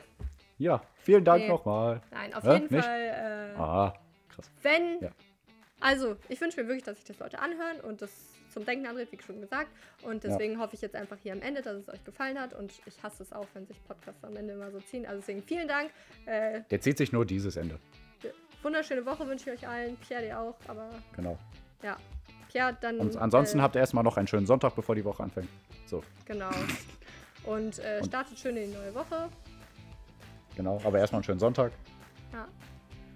Ja, 0.60 0.82
vielen 0.98 1.26
Dank 1.26 1.44
Nee. 1.44 1.50
nochmal. 1.50 2.02
Nein, 2.12 2.34
auf 2.34 2.44
Hä? 2.44 2.54
jeden 2.54 2.74
Nicht? 2.74 2.86
Fall. 2.86 3.54
Äh, 3.56 3.60
Ah, 3.60 3.94
krass. 4.30 4.52
Wenn. 4.62 5.00
Ja. 5.02 5.10
Also, 5.80 6.16
ich 6.30 6.40
wünsche 6.40 6.62
mir 6.62 6.68
wirklich, 6.68 6.84
dass 6.84 6.98
sich 6.98 7.06
das 7.06 7.20
Leute 7.20 7.40
anhören 7.40 7.80
und 7.82 8.02
das 8.02 8.12
zum 8.54 8.66
Denken 8.66 8.86
anregt, 8.86 9.12
wie 9.12 9.22
schon 9.22 9.42
gesagt. 9.42 9.70
Und 10.04 10.24
Ja. 10.24 10.30
deswegen 10.30 10.60
hoffe 10.60 10.76
ich 10.76 10.82
jetzt 10.82 10.96
einfach 10.96 11.18
hier 11.22 11.34
am 11.34 11.42
Ende, 11.42 11.62
dass 11.62 11.76
es 11.78 11.90
euch 11.90 12.04
gefallen 12.04 12.40
hat. 12.40 12.54
Und 12.54 12.72
ich 12.86 13.02
hasse 13.04 13.24
es 13.24 13.34
auch, 13.34 13.48
wenn 13.54 13.66
sich 13.66 13.84
Podcasts 13.86 14.24
am 14.24 14.36
Ende 14.36 14.54
immer 14.54 14.72
so 14.72 14.80
ziehen. 14.80 15.06
Also 15.06 15.20
deswegen 15.20 15.42
vielen 15.44 15.68
Dank. 15.68 15.90
Äh, 16.26 16.62
Der 16.70 16.80
zieht 16.82 16.98
sich 16.98 17.12
nur 17.12 17.26
dieses 17.26 17.56
Ende. 17.58 17.80
wunderschöne 18.62 19.06
Woche 19.06 19.28
wünsche 19.28 19.52
ich 19.52 19.60
euch 19.64 19.68
allen. 19.68 19.98
Pierre 19.98 20.22
dir 20.24 20.40
auch. 20.40 20.56
Aber 20.68 20.90
Genau. 21.16 21.38
ja. 21.82 21.98
Pierre, 22.50 22.78
dann. 22.80 23.00
Und 23.00 23.18
ansonsten 23.18 23.60
äh, 23.60 23.62
habt 23.62 23.76
ihr 23.76 23.80
erstmal 23.82 24.04
noch 24.04 24.16
einen 24.16 24.28
schönen 24.28 24.46
Sonntag, 24.46 24.76
bevor 24.76 24.96
die 24.96 25.04
Woche 25.04 25.24
anfängt. 25.24 25.50
So, 25.86 26.04
Genau. 26.26 26.50
Und, 27.46 27.80
äh, 27.80 27.98
Und- 28.00 28.06
startet 28.08 28.40
schön 28.40 28.56
in 28.56 28.72
die 28.72 28.78
neue 28.78 28.94
Woche. 28.96 29.28
genau. 30.56 30.80
Aber 30.86 31.00
erstmal 31.00 31.18
einen 31.20 31.24
schönen 31.26 31.40
Sonntag. 31.40 31.72
Ja. 32.32 32.48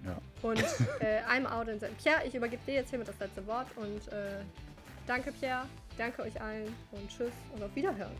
Ja. 0.04 0.18
Und 0.42 0.58
äh, 1.00 1.22
I'm 1.28 1.46
out 1.46 1.68
in 1.68 1.80
Zen. 1.80 1.94
Pierre, 1.96 2.26
ich 2.26 2.34
übergebe 2.34 2.62
dir 2.66 2.74
jetzt 2.74 2.90
hiermit 2.90 3.08
das 3.08 3.18
letzte 3.18 3.46
Wort. 3.46 3.66
Und 3.76 4.08
äh, 4.12 4.40
danke, 5.08 5.32
Pierre. 5.32 5.66
Danke 5.96 6.22
euch 6.22 6.40
allen. 6.40 6.72
Und 6.92 7.08
tschüss 7.08 7.32
und 7.54 7.62
auf 7.62 7.74
Wiederhören. 7.74 8.14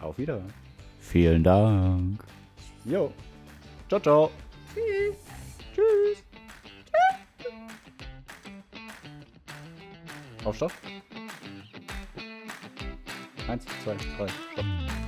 Auf 0.00 0.16
Wiedersehen. 0.16 0.52
Vielen 1.00 1.44
Dank. 1.44 2.24
Jo. 2.84 3.12
Ciao, 3.88 4.00
ciao. 4.00 4.30
Tschüss. 4.72 5.16
Tschüss. 5.74 6.24
Auf 10.44 10.56
Stopp. 10.56 10.72
Eins, 13.46 13.64
zwei, 13.84 13.94
drei, 14.16 14.28
Stopp. 14.52 14.99